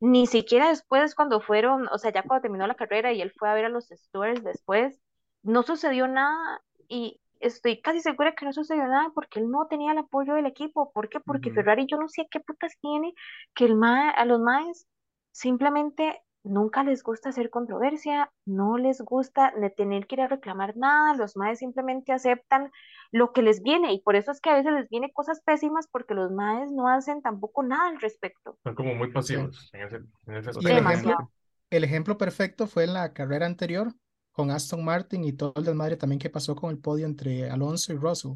ni 0.00 0.26
siquiera 0.26 0.68
después 0.68 1.14
cuando 1.14 1.40
fueron, 1.40 1.88
o 1.92 1.98
sea, 1.98 2.12
ya 2.12 2.22
cuando 2.22 2.42
terminó 2.42 2.66
la 2.66 2.74
carrera 2.76 3.12
y 3.12 3.22
él 3.22 3.32
fue 3.38 3.48
a 3.50 3.54
ver 3.54 3.64
a 3.66 3.68
los 3.70 3.88
stewards 3.88 4.44
después, 4.44 5.00
no 5.42 5.62
sucedió 5.62 6.06
nada 6.08 6.60
y 6.88 7.20
estoy 7.40 7.80
casi 7.80 8.00
segura 8.00 8.34
que 8.34 8.44
no 8.44 8.52
sucedió 8.52 8.86
nada 8.86 9.10
porque 9.14 9.40
él 9.40 9.50
no 9.50 9.66
tenía 9.68 9.92
el 9.92 9.98
apoyo 9.98 10.34
del 10.34 10.46
equipo. 10.46 10.92
¿Por 10.92 11.08
qué? 11.08 11.20
Porque. 11.20 11.50
Ferrari 11.50 11.86
yo 11.90 11.96
no 11.98 12.08
sé 12.08 12.26
qué 12.30 12.40
putas 12.40 12.76
tiene 12.80 13.14
que 13.54 13.64
el 13.66 13.76
mae, 13.76 14.10
a 14.16 14.24
los 14.26 14.40
maes 14.40 14.86
simplemente 15.32 16.20
nunca 16.42 16.82
les 16.84 17.02
gusta 17.02 17.28
hacer 17.28 17.50
controversia, 17.50 18.32
no 18.46 18.78
les 18.78 19.00
gusta 19.00 19.52
de 19.58 19.70
tener 19.70 20.06
que 20.06 20.16
ir 20.16 20.20
a 20.22 20.28
reclamar 20.28 20.76
nada, 20.76 21.14
los 21.14 21.36
maes 21.36 21.58
simplemente 21.58 22.12
aceptan 22.12 22.70
lo 23.12 23.32
que 23.32 23.42
les 23.42 23.62
viene 23.62 23.92
y 23.92 24.00
por 24.00 24.16
eso 24.16 24.30
es 24.30 24.40
que 24.40 24.50
a 24.50 24.54
veces 24.54 24.72
les 24.72 24.88
viene 24.88 25.12
cosas 25.12 25.40
pésimas 25.44 25.86
porque 25.88 26.14
los 26.14 26.30
maes 26.30 26.70
no 26.72 26.88
hacen 26.88 27.22
tampoco 27.22 27.62
nada 27.62 27.88
al 27.88 28.00
respecto. 28.00 28.58
Son 28.62 28.74
como 28.74 28.94
muy 28.94 29.12
pasivos 29.12 29.70
en 29.72 29.82
ese, 29.82 29.96
en 30.26 30.36
ese 30.36 30.50
el 30.50 30.78
aspecto. 30.78 30.90
ejemplo, 30.90 31.32
el 31.70 31.84
ejemplo 31.84 32.16
perfecto 32.18 32.66
fue 32.66 32.84
en 32.84 32.94
la 32.94 33.12
carrera 33.12 33.46
anterior 33.46 33.92
con 34.32 34.50
Aston 34.50 34.84
Martin 34.84 35.24
y 35.24 35.32
todo 35.32 35.52
el 35.56 35.64
desmadre 35.64 35.96
también 35.96 36.18
que 36.18 36.30
pasó 36.30 36.56
con 36.56 36.70
el 36.70 36.78
podio 36.78 37.06
entre 37.06 37.50
Alonso 37.50 37.92
y 37.92 37.96
Russell. 37.96 38.32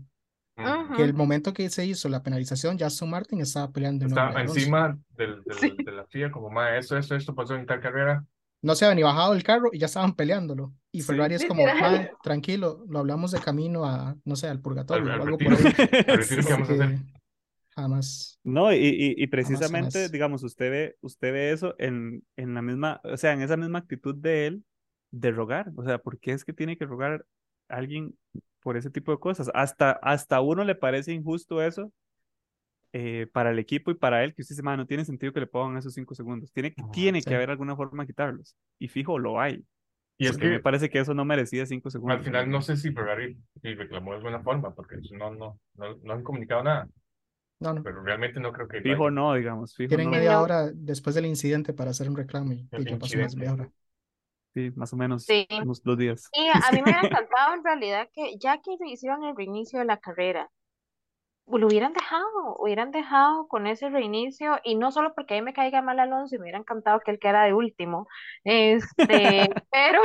Que 0.96 1.02
el 1.02 1.14
momento 1.14 1.52
que 1.52 1.68
se 1.68 1.84
hizo 1.84 2.08
la 2.08 2.22
penalización, 2.22 2.78
ya 2.78 2.86
Aston 2.86 3.10
Martin 3.10 3.40
estaba 3.40 3.72
peleando 3.72 4.06
en 4.06 4.16
Alonso. 4.16 4.54
encima 4.54 4.96
del, 5.16 5.42
del- 5.44 5.58
Sí. 5.58 5.76
de 5.84 5.92
la 5.92 6.06
FIA, 6.06 6.30
como, 6.30 6.48
ma, 6.50 6.76
esto, 6.76 6.96
esto, 6.96 7.16
esto 7.16 7.34
pasó 7.34 7.56
en 7.56 7.66
tal 7.66 7.80
carrera. 7.80 8.24
No 8.62 8.74
se 8.74 8.84
había 8.86 8.94
ni 8.94 9.02
bajado 9.02 9.32
del 9.34 9.42
carro 9.42 9.70
y 9.72 9.78
ya 9.78 9.86
estaban 9.86 10.14
peleándolo. 10.14 10.72
Y 10.92 11.00
Sí. 11.02 11.06
Ferrari 11.08 11.34
es 11.34 11.44
como, 11.44 11.66
Literal. 11.66 11.80
"Mae, 11.92 12.10
tranquilo, 12.22 12.84
lo 12.88 13.00
hablamos 13.00 13.32
de 13.32 13.40
camino 13.40 13.84
a, 13.84 14.16
no 14.24 14.36
sé, 14.36 14.46
al 14.48 14.60
purgatorio 14.60 15.02
Al- 15.04 15.10
o 15.10 15.12
al 15.14 15.20
algo 15.22 15.36
retiro. 15.38 15.56
por 15.56 15.66
ahí. 15.66 15.72
Que 16.46 16.52
vamos 16.52 16.70
a 16.70 16.72
hacer. 16.72 16.98
Jamás. 17.74 18.38
No, 18.44 18.72
y, 18.72 18.76
y, 18.76 18.86
y 19.10 19.14
Jamás, 19.16 19.30
precisamente, 19.30 19.98
jamás. 19.98 20.12
digamos, 20.12 20.42
usted 20.44 20.70
ve, 20.70 20.96
usted 21.00 21.32
ve 21.32 21.50
eso 21.50 21.74
en, 21.78 22.22
en 22.36 22.54
la 22.54 22.62
misma, 22.62 23.00
o 23.02 23.16
sea, 23.16 23.32
en 23.32 23.42
esa 23.42 23.56
misma 23.56 23.80
actitud 23.80 24.14
de 24.14 24.46
él 24.46 24.64
de 25.10 25.32
rogar. 25.32 25.72
O 25.76 25.82
sea, 25.84 25.98
¿por 25.98 26.18
qué 26.20 26.32
es 26.32 26.44
que 26.44 26.52
tiene 26.52 26.78
que 26.78 26.86
rogar 26.86 27.26
a 27.68 27.76
alguien 27.76 28.16
por 28.64 28.78
ese 28.78 28.90
tipo 28.90 29.12
de 29.12 29.20
cosas? 29.20 29.52
Hasta, 29.54 29.92
hasta 29.92 30.38
a 30.38 30.42
uno 30.42 30.64
le 30.64 30.76
parece 30.76 31.12
injusto 31.14 31.62
eso 31.62 31.92
eh, 32.92 33.26
para 33.32 33.50
el 33.50 33.58
equipo 33.58 33.90
y 33.90 33.94
para 33.94 34.22
él, 34.24 34.34
que 34.34 34.42
usted 34.42 34.54
dice, 34.54 34.62
"Ma, 34.62 34.76
no 34.76 34.86
tiene 34.86 35.04
sentido 35.04 35.32
que 35.32 35.40
le 35.40 35.46
pongan 35.46 35.78
esos 35.78 35.94
cinco 35.94 36.14
segundos. 36.14 36.52
Tiene, 36.52 36.72
que- 36.74 36.82
Ajá, 36.82 36.92
tiene 36.92 37.20
sí. 37.20 37.28
que 37.28 37.34
haber 37.34 37.50
alguna 37.50 37.76
forma 37.76 38.04
de 38.04 38.06
quitarlos. 38.08 38.56
Y 38.78 38.88
fijo, 38.88 39.18
lo 39.18 39.40
hay. 39.40 39.64
Y 40.18 40.26
es 40.26 40.32
Porque 40.32 40.48
me 40.48 40.60
que 40.60 40.60
parece 40.60 40.88
que 40.90 41.00
eso 41.00 41.12
no 41.14 41.24
merecía 41.24 41.66
cinco 41.66 41.90
segundos. 41.90 42.18
al 42.18 42.24
final 42.24 42.50
no 42.50 42.62
sé 42.62 42.76
si 42.76 42.92
Ferrari 42.92 43.36
y 43.62 43.74
reclamó 43.74 44.12
de 44.12 44.18
alguna 44.18 44.40
forma, 44.42 44.74
porque 44.74 44.96
no, 45.12 45.30
no, 45.34 45.58
no, 45.74 45.96
no 46.02 46.12
han 46.12 46.22
comunicado 46.22 46.62
nada, 46.62 46.88
No, 47.60 47.72
no. 47.74 47.82
pero 47.82 48.02
realmente 48.02 48.40
no 48.40 48.52
creo 48.52 48.68
que 48.68 48.80
Fijo 48.82 49.10
no, 49.10 49.34
digamos, 49.34 49.74
fijo 49.74 49.90
Tienen 49.90 50.06
no. 50.06 50.10
media 50.10 50.40
hora 50.40 50.70
después 50.74 51.14
del 51.14 51.26
incidente 51.26 51.72
para 51.74 51.90
hacer 51.92 52.08
un 52.08 52.16
reclamo 52.16 52.52
y, 52.52 52.68
y 52.76 52.86
ya 52.86 52.98
pasó 52.98 53.18
más 53.18 53.32
de 53.32 53.38
media 53.38 53.54
hora. 53.54 53.72
Sí, 54.54 54.70
más 54.76 54.92
o 54.92 54.96
menos 54.96 55.24
Sí. 55.24 55.46
unos 55.62 55.82
dos 55.82 55.98
días. 55.98 56.28
Y 56.32 56.46
a 56.48 56.70
mí 56.72 56.76
me 56.76 56.82
hubiera 56.82 57.00
encantado 57.26 57.54
en 57.54 57.64
realidad 57.64 58.08
que 58.12 58.36
ya 58.38 58.58
que 58.58 58.76
hicieron 58.86 59.24
el 59.24 59.36
reinicio 59.36 59.80
de 59.80 59.84
la 59.84 59.96
carrera, 59.98 60.48
lo 61.46 61.66
hubieran 61.66 61.92
dejado, 61.92 62.56
hubieran 62.58 62.90
dejado 62.90 63.48
con 63.48 63.66
ese 63.66 63.90
reinicio 63.90 64.58
y 64.64 64.76
no 64.76 64.90
solo 64.92 65.12
porque 65.14 65.34
a 65.34 65.36
mí 65.38 65.42
me 65.42 65.52
caiga 65.52 65.82
mal 65.82 66.00
Alonso 66.00 66.34
y 66.34 66.38
me 66.38 66.44
hubiera 66.44 66.58
encantado 66.58 67.00
que 67.00 67.10
él 67.10 67.18
quedara 67.18 67.44
de 67.44 67.52
último, 67.52 68.06
este, 68.44 69.48
pero 69.70 70.00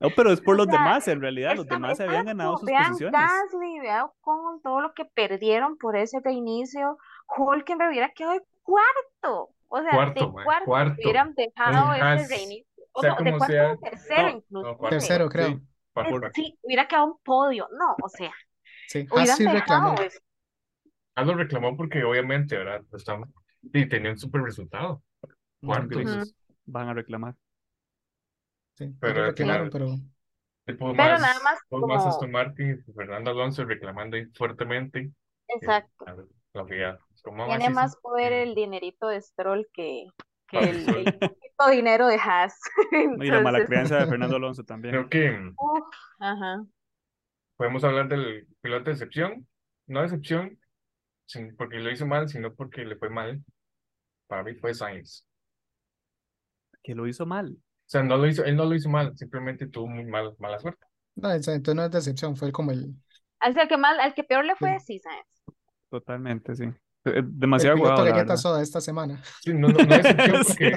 No, 0.00 0.08
pero 0.16 0.32
es 0.32 0.40
por 0.40 0.54
O 0.54 0.58
los 0.58 0.66
sea, 0.68 0.78
demás, 0.78 1.06
en 1.08 1.20
realidad. 1.20 1.54
Los 1.56 1.66
demás 1.66 1.98
se 1.98 2.04
habían 2.04 2.24
ganado 2.24 2.56
sus 2.56 2.66
vean 2.66 2.84
posiciones. 2.92 3.20
Gasly, 3.20 3.80
vean 3.80 4.06
con 4.22 4.62
todo 4.62 4.80
lo 4.80 4.94
que 4.94 5.04
perdieron 5.04 5.76
por 5.76 5.96
ese 5.96 6.20
reinicio, 6.20 6.96
Hulkenberg 7.36 7.90
hubiera 7.90 8.08
quedado 8.12 8.34
de 8.34 8.42
cuarto, 8.62 9.50
o 9.68 9.82
sea, 9.82 9.90
Cuarto, 9.90 10.26
de 10.26 10.32
cuarto, 10.44 10.64
cuarto. 10.64 10.94
hubieran 11.02 11.34
dejado 11.34 11.92
ese 11.92 12.34
reinicio, 12.34 12.66
sea 13.00 13.16
como 13.16 13.38
cuarto 13.38 13.46
sea. 13.52 13.76
tercero 13.76 14.22
No, 14.22 14.28
inclusive. 14.28 14.62
no, 14.70 14.76
cuarto. 14.78 14.96
Tercero, 14.96 15.28
creo. 15.28 15.48
Sí. 15.48 15.60
Cuarto, 15.92 16.16
Eh, 16.16 16.20
cuarto. 16.20 16.40
Sí, 16.42 16.58
hubiera 16.62 16.88
quedado 16.88 17.06
un 17.06 17.18
podio, 17.22 17.68
no, 17.78 17.96
o 18.02 18.08
sea, 18.08 18.32
Sí, 18.88 19.00
hubieran 19.10 19.28
Haas 19.28 19.36
sí 19.36 19.46
reclamó. 19.46 19.94
Ah, 21.16 21.24
lo 21.24 21.34
reclamó 21.34 21.76
porque 21.76 22.02
obviamente, 22.04 22.56
¿verdad? 22.56 22.82
Están, 22.92 23.32
y 23.62 23.88
tenía 23.88 24.10
un 24.12 24.18
súper 24.18 24.42
resultado. 24.42 25.02
Cuarto. 25.62 25.88
Gringos 25.98 26.34
van 26.64 26.88
a 26.88 26.94
reclamar. 26.94 27.34
Sí, 28.74 28.94
Pero 29.00 29.26
reclamaron, 29.26 29.66
la- 29.66 29.70
pero 29.70 29.86
Tipo 30.66 30.92
Pero 30.92 30.94
más, 30.94 31.20
nada 31.20 31.40
más 31.42 31.58
dos 31.68 31.80
más 31.88 31.98
como- 31.98 32.08
Aston 32.10 32.30
Martin 32.30 32.84
y 32.86 32.92
Fernando 32.92 33.30
Alonso 33.30 33.64
reclamando 33.64 34.16
ahí 34.16 34.26
fuertemente. 34.34 35.10
Exacto. 35.48 36.04
Eh, 36.06 36.24
La 36.52 36.64
FIA. 36.64 36.98
Es 37.14 37.22
como, 37.22 37.42
"Ah, 37.44 37.46
Tiene 37.46 37.64
sí, 37.64 37.68
sí". 37.70 37.74
más 37.74 37.96
poder 37.96 38.32
el 38.32 38.54
dinerito 38.54 39.08
de 39.08 39.20
Stroll 39.20 39.66
que, 39.72 40.06
que 40.48 40.58
Ah, 40.58 40.60
el, 40.62 40.88
el 40.96 41.18
poquito 41.64 41.70
dinero 41.76 42.06
de 42.06 42.16
Haas. 42.16 42.58
Y 43.20 43.26
la 43.30 43.40
mala 43.40 43.64
crianza 43.64 43.98
de 43.98 44.06
Fernando 44.10 44.36
Alonso 44.36 44.64
también. 44.64 44.94
Creo 44.94 45.08
que 45.08 45.52
uf, 45.56 45.84
ajá. 46.18 46.64
podemos 47.56 47.84
hablar 47.84 48.08
del 48.08 48.46
piloto 48.60 48.84
de 48.86 48.92
excepción. 48.92 49.46
No 49.86 50.00
de 50.00 50.06
excepción 50.06 50.58
sin- 51.26 51.56
porque 51.56 51.78
lo 51.78 51.90
hizo 51.90 52.06
mal, 52.06 52.28
sino 52.28 52.54
porque 52.54 52.84
le 52.84 52.96
fue 52.96 53.10
mal. 53.10 53.42
Para 54.26 54.44
mí 54.44 54.54
fue 54.54 54.74
Sainz. 54.74 55.26
Que 56.82 56.94
lo 56.94 57.06
hizo 57.06 57.26
mal. 57.26 57.52
O 57.52 57.90
sea, 57.90 58.02
no 58.02 58.16
lo 58.16 58.26
hizo, 58.26 58.44
él 58.44 58.56
no 58.56 58.64
lo 58.64 58.74
hizo 58.74 58.88
mal, 58.88 59.16
simplemente 59.16 59.66
tuvo 59.66 59.88
muy 59.88 60.04
mal, 60.04 60.34
mala 60.38 60.60
suerte. 60.60 60.86
no, 61.16 61.30
entonces 61.32 61.74
no 61.74 61.84
es 61.84 61.90
decepción, 61.90 62.36
fue 62.36 62.52
como 62.52 62.70
el, 62.70 62.94
Al 63.40 63.54
que, 63.68 63.76
mal, 63.76 63.98
al 63.98 64.14
que 64.14 64.22
peor 64.22 64.44
le 64.44 64.54
fue, 64.54 64.78
Sí. 64.78 64.94
sí, 64.94 64.98
¿sabes? 65.00 65.26
Totalmente, 65.90 66.54
sí. 66.54 66.64
Eh, 67.04 67.22
Demasiado 67.24 67.76
galleta 67.82 68.36
soda 68.36 68.62
esta 68.62 68.80
semana. 68.80 69.20
Sí, 69.40 69.52
no, 69.52 69.68
no, 69.68 69.78
no 69.84 69.94
es 69.94 70.06
porque 70.46 70.76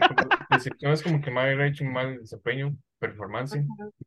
como- 0.54 0.58
excepción 0.58 0.92
es 0.94 1.04
como 1.04 1.22
que 1.22 1.32
me 1.32 1.40
haya 1.42 1.66
hecho 1.68 1.84
un 1.84 1.94
mal 1.94 2.20
desempeño, 2.20 2.76
performance, 3.00 3.60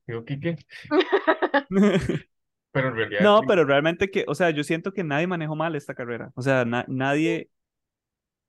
digo 0.07 0.25
Quique, 0.25 0.57
pero 2.73 2.89
en 2.89 2.95
realidad 2.95 3.21
No, 3.23 3.41
sí, 3.41 3.45
pero 3.49 3.65
realmente 3.65 4.11
que, 4.11 4.25
o 4.29 4.35
sea, 4.35 4.51
yo 4.51 4.65
siento 4.65 4.93
que 4.93 5.05
nadie 5.05 5.27
manejó 5.27 5.57
mal 5.57 5.75
esta 5.77 5.95
carrera. 5.95 6.31
O 6.35 6.43
sea, 6.43 6.65
na- 6.65 6.85
nadie, 6.89 7.49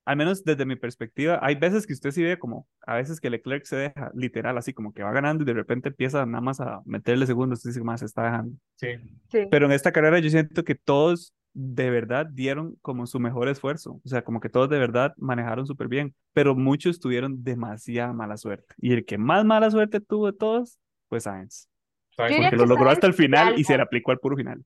al 0.06 0.16
menos 0.18 0.43
desde 0.43 0.66
mi 0.66 0.76
perspectiva, 0.78 1.39
hay 1.41 1.56
veces 1.56 1.86
que 1.86 1.93
usted 1.93 2.12
sí 2.12 2.24
ve 2.24 2.39
como, 2.39 2.68
a 2.86 2.95
veces 2.95 3.20
que 3.20 3.30
Leclerc 3.30 3.66
se 3.66 3.76
deja, 3.76 4.12
literal, 4.16 4.58
así 4.58 4.74
como 4.74 4.93
que 4.93 5.04
va 5.04 5.12
ganando 5.12 5.43
y 5.43 5.45
de 5.48 5.54
repente 5.54 5.89
empieza 5.89 6.26
nada 6.26 6.41
más 6.41 6.62
a 6.62 6.82
meterle 6.86 7.26
segundos, 7.26 7.60
usted 7.60 7.72
dice, 7.72 7.84
más 7.84 8.00
se 8.00 8.06
está 8.06 8.24
dejando. 8.24 8.56
sí, 8.76 8.88
Sí. 9.32 9.39
Pero 9.52 9.66
en 9.66 9.74
esta 9.74 9.91
carrera 9.91 10.20
yo 10.20 10.30
siento 10.30 10.64
que 10.64 10.76
todos 10.76 11.34
de 11.60 11.89
verdad 11.89 12.28
dieron 12.28 12.76
como 12.84 13.08
su 13.08 13.20
mejor 13.20 13.47
esfuerzo. 13.49 13.99
O 14.05 14.08
sea, 14.08 14.24
como 14.24 14.39
que 14.39 14.49
todos 14.49 14.70
de 14.70 14.78
verdad 14.78 15.14
manejaron 15.18 15.66
súper 15.66 15.88
bien, 15.88 16.14
pero 16.34 16.55
muchos 16.55 16.99
tuvieron 16.99 17.43
demasiada 17.43 18.14
mala 18.14 18.38
suerte. 18.38 18.76
Y 18.78 18.93
el 18.93 19.05
que 19.05 19.18
más 19.18 19.43
mala 19.43 19.72
suerte 19.72 19.99
tuvo 19.99 20.28
de 20.28 20.38
todos 20.38 20.80
fue 21.10 21.20
Sainz. 21.20 21.68
Sainz, 22.16 22.36
Porque 22.36 22.49
que 22.51 22.55
lo 22.58 22.66
logró 22.68 22.89
hasta 22.89 23.08
el 23.08 23.14
Sainz 23.14 23.20
y 23.20 23.24
final 23.24 23.60
y 23.60 23.64
se 23.64 23.76
le 23.76 23.82
aplicó 23.84 24.12
al 24.12 24.20
puro 24.20 24.36
final. 24.38 24.64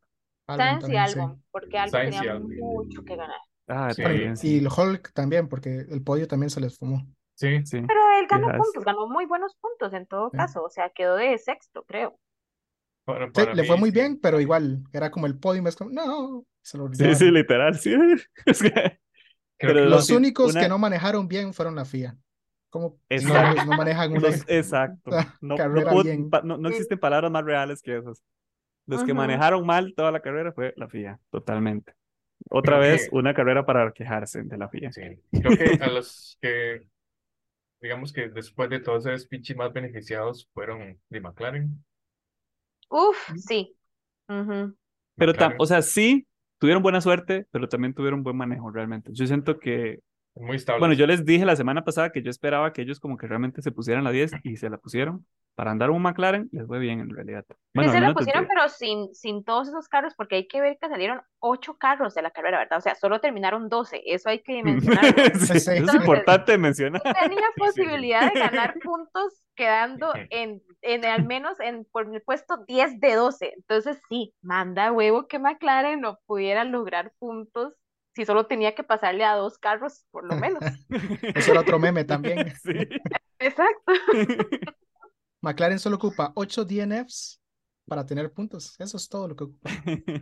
Sainz 0.47 0.79
y 0.79 0.81
también, 0.81 1.07
sí. 1.07 1.19
Porque 1.51 1.77
Sainz 1.89 2.15
y 2.15 2.19
tenía 2.19 2.39
mucho 2.39 3.03
que 3.03 3.15
ganar. 3.15 3.39
Ah, 3.67 3.93
Sí. 3.93 4.01
también, 4.03 4.33
Y 4.33 4.37
sí. 4.37 4.57
el 4.57 4.67
Hulk 4.67 5.13
también, 5.13 5.47
porque 5.47 5.85
el 5.89 6.03
podio 6.03 6.27
también 6.27 6.49
se 6.49 6.59
les 6.59 6.77
fumó. 6.77 7.07
sí, 7.35 7.65
Sí. 7.65 7.81
Pero 7.87 7.99
él 8.19 8.27
ganó 8.29 8.47
puntos, 8.57 8.83
ganó 8.83 9.07
muy 9.07 9.25
buenos 9.25 9.55
puntos 9.55 9.93
en 9.93 10.05
todo 10.07 10.29
Sí. 10.29 10.37
caso, 10.37 10.63
o 10.63 10.69
sea, 10.69 10.89
quedó 10.89 11.15
de 11.15 11.37
sexto, 11.37 11.83
creo. 11.85 12.19
para, 13.05 13.27
Sí, 13.27 13.31
para 13.33 13.53
le 13.55 13.63
fue 13.63 13.75
mí, 13.77 13.79
muy 13.79 13.89
sí. 13.89 13.95
bien, 13.95 14.19
pero 14.21 14.39
igual, 14.39 14.83
era 14.93 15.09
como 15.09 15.25
el 15.25 15.37
podio, 15.39 15.65
es 15.67 15.75
como, 15.75 15.89
no, 15.91 16.45
se 16.61 16.77
lo 16.77 16.93
Sí, 16.93 17.15
sí, 17.15 17.31
literal, 17.31 17.75
sí. 17.77 17.95
Es 18.45 18.61
que- 18.61 18.71
Creo 18.71 19.73
Pero 19.73 19.83
que 19.85 19.89
Los 19.91 20.09
únicos 20.09 20.51
una- 20.51 20.61
que 20.61 20.69
no 20.69 20.77
manejaron 20.79 21.27
bien 21.27 21.53
fueron 21.53 21.75
la 21.75 21.85
FIA. 21.85 22.17
Ellos 23.09 23.31
no 23.65 23.77
manejan 23.77 24.11
una 24.11 24.21
Los- 24.21 24.45
exacto. 24.47 25.11
No, 25.41 25.55
puedo- 25.55 26.03
bien. 26.03 26.29
pa- 26.29 26.41
no, 26.41 26.57
no 26.57 26.69
existen 26.69 26.97
palabras 26.99 27.29
más 27.31 27.43
reales 27.43 27.81
que 27.81 27.97
esas. 27.97 28.23
Los 28.87 29.03
que 29.03 29.13
manejaron 29.13 29.65
mal 29.65 29.93
toda 29.95 30.11
la 30.11 30.19
carrera 30.21 30.51
fue 30.51 30.73
la 30.77 30.87
FIA, 30.89 31.19
totalmente. 31.29 31.93
Otra 32.49 32.77
Creo 32.79 32.91
vez, 32.91 33.09
que- 33.09 33.15
una 33.15 33.33
carrera 33.35 33.65
para 33.65 33.91
quejarse 33.91 34.41
de 34.43 34.57
la 34.57 34.67
FIA. 34.67 34.91
Sí, 34.91 35.01
creo 35.31 35.55
que 35.55 35.83
a 35.83 35.87
los 35.89 36.37
que, 36.41 36.87
digamos 37.79 38.11
que 38.11 38.29
después 38.29 38.69
de 38.71 38.79
todo 38.79 38.97
ese 38.97 39.17
speech 39.19 39.55
más 39.55 39.71
beneficiados 39.71 40.49
fueron 40.53 40.99
de 41.09 41.21
McLaren. 41.21 41.83
Uf, 42.89 43.17
sí. 43.37 43.75
Ujú. 44.27 44.75
Pero, 45.15 45.31
McLaren, 45.33 45.57
o 45.59 45.65
sea, 45.67 45.81
sí, 45.83 46.25
tuvieron 46.61 46.83
buena 46.83 47.01
suerte, 47.01 47.47
pero 47.49 47.67
también 47.67 47.95
tuvieron 47.95 48.21
buen 48.21 48.37
manejo 48.37 48.69
realmente. 48.69 49.09
Yo 49.15 49.25
siento 49.25 49.57
que, 49.57 50.01
muy 50.35 50.55
estable. 50.57 50.79
bueno, 50.79 50.93
yo 50.95 51.05
les 51.07 51.25
dije 51.25 51.45
la 51.45 51.55
semana 51.55 51.83
pasada 51.83 52.11
que 52.11 52.21
yo 52.23 52.29
esperaba 52.29 52.71
que 52.73 52.81
ellos 52.81 52.99
como 52.99 53.17
que 53.17 53.27
realmente 53.27 53.61
se 53.61 53.71
pusieran 53.71 54.03
la 54.03 54.11
10 54.11 54.31
y 54.43 54.57
se 54.57 54.69
la 54.69 54.77
pusieron. 54.77 55.25
Para 55.53 55.71
andar 55.71 55.89
un 55.91 56.01
McLaren 56.01 56.47
les 56.53 56.65
fue 56.65 56.79
bien 56.79 57.01
en 57.01 57.09
realidad. 57.09 57.43
Sí 57.49 57.55
Bueno, 57.75 57.91
al 57.91 57.97
se 57.97 58.01
la 58.01 58.13
pusieron, 58.13 58.47
pero 58.47 58.69
sin, 58.69 59.13
sin 59.13 59.43
todos 59.43 59.67
esos 59.67 59.89
carros, 59.89 60.13
porque 60.15 60.35
hay 60.37 60.47
que 60.47 60.61
ver 60.61 60.77
que 60.81 60.87
salieron 60.87 61.21
ocho 61.39 61.77
carros 61.77 62.15
de 62.15 62.21
la 62.21 62.31
carrera, 62.31 62.57
¿verdad? 62.59 62.77
O 62.77 62.81
sea, 62.81 62.95
solo 62.95 63.19
terminaron 63.19 63.67
12, 63.67 64.01
eso 64.05 64.29
hay 64.29 64.39
que 64.41 64.63
mencionarlo. 64.63 65.11
Sí, 65.35 65.47
Sí. 65.47 65.57
eso 65.57 65.71
es 65.73 65.93
importante 65.95 66.57
mencionar. 66.57 67.01
Tenía 67.01 67.37
sí. 67.55 67.59
posibilidad 67.59 68.31
de 68.33 68.39
ganar 68.39 68.75
puntos 68.81 69.43
quedando 69.55 70.13
en, 70.29 70.63
en 70.81 71.05
al 71.05 71.25
menos 71.25 71.59
en, 71.59 71.85
por 71.91 72.07
el 72.15 72.21
puesto 72.21 72.63
10 72.65 73.01
de 73.01 73.15
12. 73.15 73.53
Entonces, 73.57 74.01
sí, 74.07 74.33
manda 74.41 74.93
huevo 74.93 75.27
que 75.27 75.37
McLaren 75.37 75.99
no 75.99 76.17
pudiera 76.25 76.63
lograr 76.63 77.11
puntos 77.19 77.73
si 78.15 78.25
solo 78.25 78.45
tenía 78.45 78.75
que 78.75 78.83
pasarle 78.83 79.23
a 79.23 79.35
dos 79.35 79.57
carros, 79.57 80.05
por 80.11 80.25
lo 80.25 80.35
menos. 80.35 80.61
Eso 81.35 81.51
era 81.51 81.61
otro 81.61 81.79
meme 81.79 82.03
también. 82.03 82.51
Sí. 82.63 82.73
Exacto. 83.39 83.93
McLaren 85.41 85.79
solo 85.79 85.95
ocupa 85.95 86.31
8 86.35 86.65
DNFs 86.65 87.41
para 87.87 88.05
tener 88.05 88.31
puntos. 88.31 88.75
Eso 88.79 88.97
es 88.97 89.09
todo 89.09 89.27
lo 89.29 89.35
que 89.35 89.43
ocupa. 89.45 89.69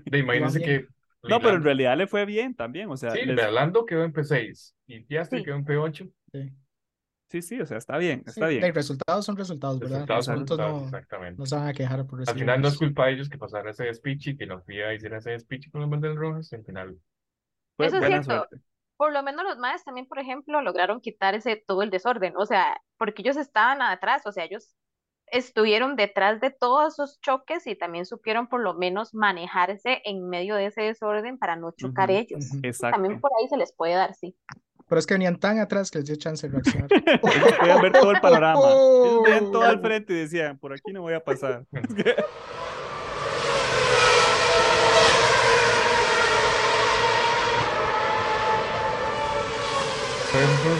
De, 0.05 0.17
imagínense 0.19 0.61
que 0.61 0.87
No, 1.23 1.39
pero 1.41 1.55
en 1.55 1.63
realidad 1.63 1.97
le 1.97 2.07
fue 2.07 2.25
bien 2.25 2.55
también, 2.55 2.89
o 2.89 2.95
sea, 2.95 3.11
sí, 3.11 3.25
les- 3.25 3.51
Lando 3.51 3.85
quedó 3.85 4.03
en 4.05 4.13
P6 4.13 4.73
y 4.87 5.01
Piastri 5.01 5.39
Sí. 5.39 5.45
quedó 5.45 5.55
en 5.55 5.65
P8. 5.65 6.09
Sí. 6.31 6.53
sí, 7.29 7.41
sí, 7.41 7.59
o 7.59 7.65
sea, 7.65 7.77
está 7.77 7.97
bien, 7.97 8.19
Sí, 8.25 8.29
está 8.29 8.47
de 8.47 8.59
bien. 8.59 8.73
resultados 8.73 9.25
son 9.25 9.35
resultados, 9.35 9.79
¿verdad? 9.79 10.05
Resultados, 10.07 10.27
Los 10.27 10.35
puntos 10.37 10.57
resultados, 10.57 10.81
no, 10.81 10.87
exactamente. 10.87 11.39
no 11.39 11.45
se 11.45 11.55
van 11.55 11.67
a 11.67 11.73
quejar 11.73 12.05
por 12.07 12.19
Al 12.19 12.25
recibir 12.25 12.39
final 12.43 12.61
no 12.61 12.67
es 12.69 12.77
culpa 12.77 13.05
de 13.07 13.11
ellos 13.13 13.27
que 13.29 13.37
pasara 13.37 13.71
ese 13.71 13.93
speech 13.93 14.27
y 14.27 14.37
que 14.37 14.45
la 14.45 14.61
FIA 14.61 14.93
hiciera 14.93 15.17
ese 15.17 15.37
speech 15.39 15.69
con 15.69 15.81
las 15.81 15.89
banderas 15.89 16.15
rojas. 16.15 16.53
Al 16.53 16.63
final, 16.63 16.97
Fue 17.79 17.87
Eso 17.87 17.95
es 17.95 18.01
buena 18.01 18.21
cierto. 18.21 18.47
suerte. 18.47 18.65
Por 18.97 19.13
lo 19.13 19.23
menos 19.23 19.45
los 19.45 19.57
más 19.57 19.85
también, 19.85 20.07
por 20.07 20.19
ejemplo, 20.19 20.61
lograron 20.61 20.99
quitar 20.99 21.33
ese 21.33 21.55
todo 21.55 21.83
el 21.83 21.89
desorden, 21.89 22.33
o 22.35 22.45
sea, 22.45 22.81
porque 22.97 23.21
ellos 23.21 23.37
estaban 23.37 23.81
atrás, 23.81 24.23
o 24.25 24.33
sea, 24.33 24.43
ellos 24.43 24.75
estuvieron 25.27 25.95
detrás 25.95 26.41
de 26.41 26.49
todos 26.49 26.93
esos 26.95 27.21
choques 27.21 27.65
y 27.65 27.75
también 27.77 28.05
supieron 28.05 28.47
por 28.49 28.61
lo 28.61 28.73
menos 28.73 29.13
manejarse 29.13 30.01
en 30.03 30.27
medio 30.27 30.55
de 30.55 30.65
ese 30.65 30.81
desorden 30.81 31.37
para 31.37 31.55
no 31.55 31.71
chocar 31.71 32.09
Ujú, 32.09 32.19
ellos. 32.19 32.43
ujú. 32.51 32.59
Exacto. 32.63 32.95
También 32.97 33.21
por 33.21 33.31
ahí 33.39 33.47
se 33.47 33.55
les 33.55 33.73
puede 33.73 33.93
dar, 33.93 34.13
sí. 34.15 34.35
Pero 34.89 34.99
es 34.99 35.05
que 35.07 35.13
venían 35.13 35.39
tan 35.39 35.59
atrás 35.59 35.91
que 35.91 35.99
les 35.99 36.07
dio 36.07 36.15
chance 36.17 36.47
de 36.49 36.53
reaccionar. 36.53 36.89
Ellos 37.23 37.53
podían 37.59 37.81
ver 37.81 37.93
todo 37.93 38.11
el 38.11 38.19
panorama. 38.19 38.71
Ellos 39.03 39.21
veían 39.23 39.51
todo 39.51 39.63
al 39.65 39.77
Oh. 39.77 39.81
frente 39.81 40.13
y 40.13 40.15
decían, 40.17 40.57
por 40.57 40.73
aquí 40.73 40.91
no 40.91 41.01
voy 41.03 41.13
a 41.13 41.23
pasar. 41.23 41.63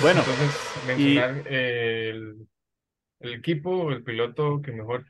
Bueno, 0.02 0.22
entonces 0.22 0.88
mencionar 0.88 1.44
eh, 1.48 2.10
el, 2.10 2.48
el 3.20 3.34
equipo, 3.34 3.92
el 3.92 4.04
piloto 4.04 4.62
que 4.62 4.72
mejor 4.72 5.06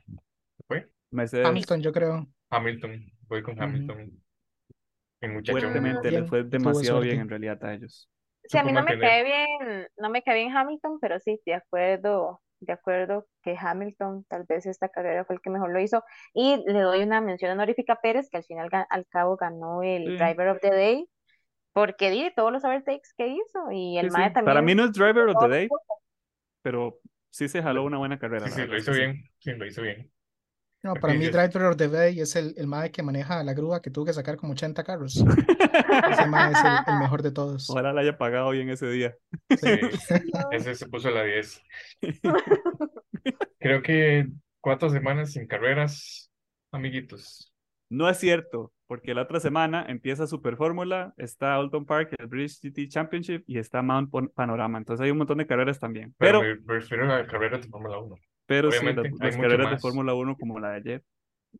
fue. 0.66 0.88
Mercedes 1.10 1.46
Hamilton, 1.46 1.82
yo 1.82 1.92
creo. 1.92 2.26
Hamilton. 2.50 3.12
Voy 3.28 3.42
con. 3.42 3.60
Hamilton. 3.60 4.10
El 5.20 5.32
muchacho. 5.32 5.58
fuertemente 5.58 6.08
Bien, 6.08 6.22
les 6.22 6.30
fue 6.30 6.44
demasiado 6.44 7.00
bien 7.00 7.20
en 7.20 7.28
realidad 7.28 7.62
a 7.64 7.74
ellos. 7.74 8.10
Sí, 8.44 8.58
a 8.58 8.64
mí 8.64 8.72
no 8.72 8.82
me 8.82 8.98
cae 8.98 9.22
bien, 9.22 9.86
no 9.98 10.10
me 10.10 10.22
cae 10.22 10.34
bien 10.34 10.56
Hamilton, 10.56 10.98
pero 11.00 11.20
sí, 11.20 11.40
de 11.44 11.54
acuerdo, 11.54 12.40
de 12.60 12.72
acuerdo 12.72 13.28
que 13.42 13.56
Hamilton 13.56 14.24
tal 14.28 14.44
vez 14.48 14.66
esta 14.66 14.88
carrera 14.88 15.24
fue 15.24 15.36
el 15.36 15.42
que 15.42 15.50
mejor 15.50 15.70
lo 15.70 15.78
hizo. 15.78 16.02
Y 16.34 16.62
le 16.66 16.80
doy 16.80 17.02
una 17.02 17.20
mención 17.20 17.52
honorífica 17.52 17.92
a 17.92 18.00
Pérez, 18.00 18.28
que 18.30 18.38
al 18.38 18.44
final 18.44 18.68
al 18.88 19.06
cabo 19.06 19.36
ganó 19.36 19.82
el 19.82 20.04
Sí. 20.04 20.16
Driver 20.16 20.48
of 20.48 20.58
the 20.60 20.70
Day, 20.70 21.06
porque 21.72 22.10
di 22.10 22.30
todos 22.34 22.52
los 22.52 22.64
overtakes 22.64 23.12
que 23.16 23.28
hizo 23.28 23.70
y 23.72 23.98
el 23.98 24.06
Sí, 24.06 24.10
sí. 24.10 24.16
MAE 24.18 24.30
también. 24.30 24.44
Para 24.44 24.62
mí 24.62 24.74
no 24.74 24.84
es 24.84 24.92
driver 24.92 25.28
of 25.28 25.36
the 25.40 25.48
day, 25.48 25.68
pero 26.62 26.98
sí 27.30 27.48
se 27.48 27.62
jaló 27.62 27.84
una 27.84 27.98
buena 27.98 28.18
carrera. 28.18 28.48
Sí, 28.48 28.62
sí, 28.62 28.66
lo 28.66 28.76
hizo 28.76 28.92
bien. 28.92 29.24
Sí, 29.38 29.52
lo 29.52 29.66
hizo 29.66 29.82
bien. 29.82 30.10
No, 30.82 30.94
para 30.94 31.12
mí 31.12 31.26
Driver 31.26 31.64
of 31.64 31.76
the 31.76 31.88
Day 31.88 32.20
es 32.20 32.36
el, 32.36 32.54
el 32.56 32.66
mae 32.66 32.90
que 32.90 33.02
maneja 33.02 33.44
la 33.44 33.52
grúa 33.52 33.82
que 33.82 33.90
tuvo 33.90 34.06
que 34.06 34.14
sacar 34.14 34.38
como 34.38 34.54
80 34.54 34.82
carros. 34.82 35.14
Ese 36.10 36.26
mae 36.26 36.52
es 36.52 36.58
el, 36.64 36.94
el 36.94 36.98
mejor 36.98 37.22
de 37.22 37.32
todos. 37.32 37.68
Ojalá 37.68 37.92
la 37.92 38.00
haya 38.00 38.16
pagado 38.16 38.50
bien 38.50 38.70
ese 38.70 38.88
día. 38.88 39.14
Sí, 39.50 39.78
ese 40.52 40.74
se 40.74 40.88
puso 40.88 41.10
la 41.10 41.24
10. 41.24 41.62
Creo 43.58 43.82
que 43.82 44.28
cuatro 44.62 44.88
semanas 44.88 45.32
sin 45.32 45.46
carreras, 45.46 46.30
amiguitos. 46.72 47.49
No 47.90 48.08
es 48.08 48.18
cierto, 48.18 48.72
porque 48.86 49.14
la 49.14 49.22
otra 49.22 49.40
semana 49.40 49.84
empieza 49.88 50.28
Super 50.28 50.56
Fórmula, 50.56 51.12
está 51.16 51.56
Alton 51.56 51.84
Park, 51.84 52.14
el 52.18 52.28
British 52.28 52.60
GT 52.62 52.88
Championship 52.88 53.42
y 53.48 53.58
está 53.58 53.82
Mount 53.82 54.12
Panorama. 54.32 54.78
Entonces 54.78 55.04
hay 55.04 55.10
un 55.10 55.18
montón 55.18 55.38
de 55.38 55.46
carreras 55.46 55.80
también. 55.80 56.14
Pero 56.16 56.40
Pero, 56.40 56.62
me 56.64 56.74
refiero 56.74 57.04
a 57.04 57.18
la 57.18 57.26
carrera 57.26 57.58
de 57.58 57.68
Fórmula 57.68 57.98
1. 57.98 58.16
pero 58.46 58.70
sí, 58.70 58.86
las, 58.86 59.36
carreras 59.36 59.70
de. 59.70 59.78
Fórmula 59.78 60.14
1 60.14 60.36
como 60.36 60.60
la 60.60 60.70
de 60.70 60.76
ayer, 60.76 61.04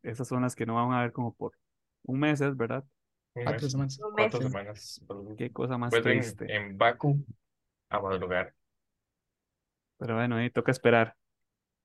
esas 0.03 0.25
son 0.25 0.41
las 0.41 0.55
que 0.55 0.65
no 0.65 0.75
van 0.75 0.93
a 0.93 1.01
ver 1.01 1.11
como 1.11 1.35
por 1.35 1.51
un 2.03 2.19
mes, 2.19 2.39
¿es 2.39 2.55
verdad? 2.55 2.85
Un 3.33 3.43
Cuatro 3.43 3.63
mes, 3.63 3.71
semanas. 3.71 3.99
Cuatro 4.15 4.41
semanas. 4.41 5.01
Qué 5.37 5.51
cosa 5.51 5.77
más 5.77 5.91
triste. 5.91 6.45
en 6.53 6.77
Baku 6.77 7.25
a 7.89 7.99
madrugar. 7.99 8.53
Pero 9.97 10.15
bueno, 10.15 10.37
ahí 10.37 10.49
toca 10.49 10.71
esperar. 10.71 11.15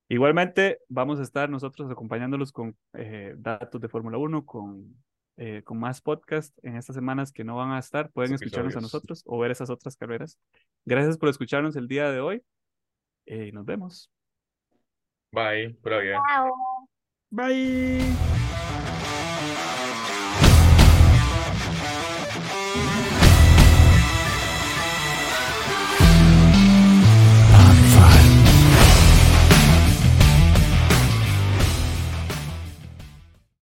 Igualmente, 0.09 0.79
vamos 0.89 1.19
a 1.19 1.23
estar 1.23 1.51
nosotros 1.51 1.91
acompañándolos 1.91 2.53
con 2.53 2.77
eh, 2.95 3.35
datos 3.39 3.81
de 3.81 3.89
Fórmula 3.89 4.19
1, 4.19 4.47
con, 4.47 4.95
eh, 5.37 5.63
con 5.65 5.79
más 5.79 6.01
podcast 6.01 6.57
en 6.63 6.77
estas 6.77 6.95
semanas 6.95 7.33
que 7.33 7.43
no 7.45 7.57
van 7.57 7.73
a 7.73 7.79
estar. 7.79 8.11
Pueden 8.11 8.35
escucharnos 8.35 8.77
a 8.77 8.81
nosotros 8.81 9.23
o 9.27 9.39
ver 9.39 9.51
esas 9.51 9.71
otras 9.71 9.97
carreras. 9.97 10.39
Gracias 10.85 11.19
por 11.19 11.29
escucharnos 11.29 11.75
el 11.77 11.89
día 11.89 12.11
de 12.11 12.21
hoy. 12.21 12.43
eh, 13.27 13.47
y 13.49 13.53
nos 13.53 13.65
vemos. 13.65 14.11
Bye. 15.33 15.77
Chao. 16.29 16.51
Bye. 17.31 18.26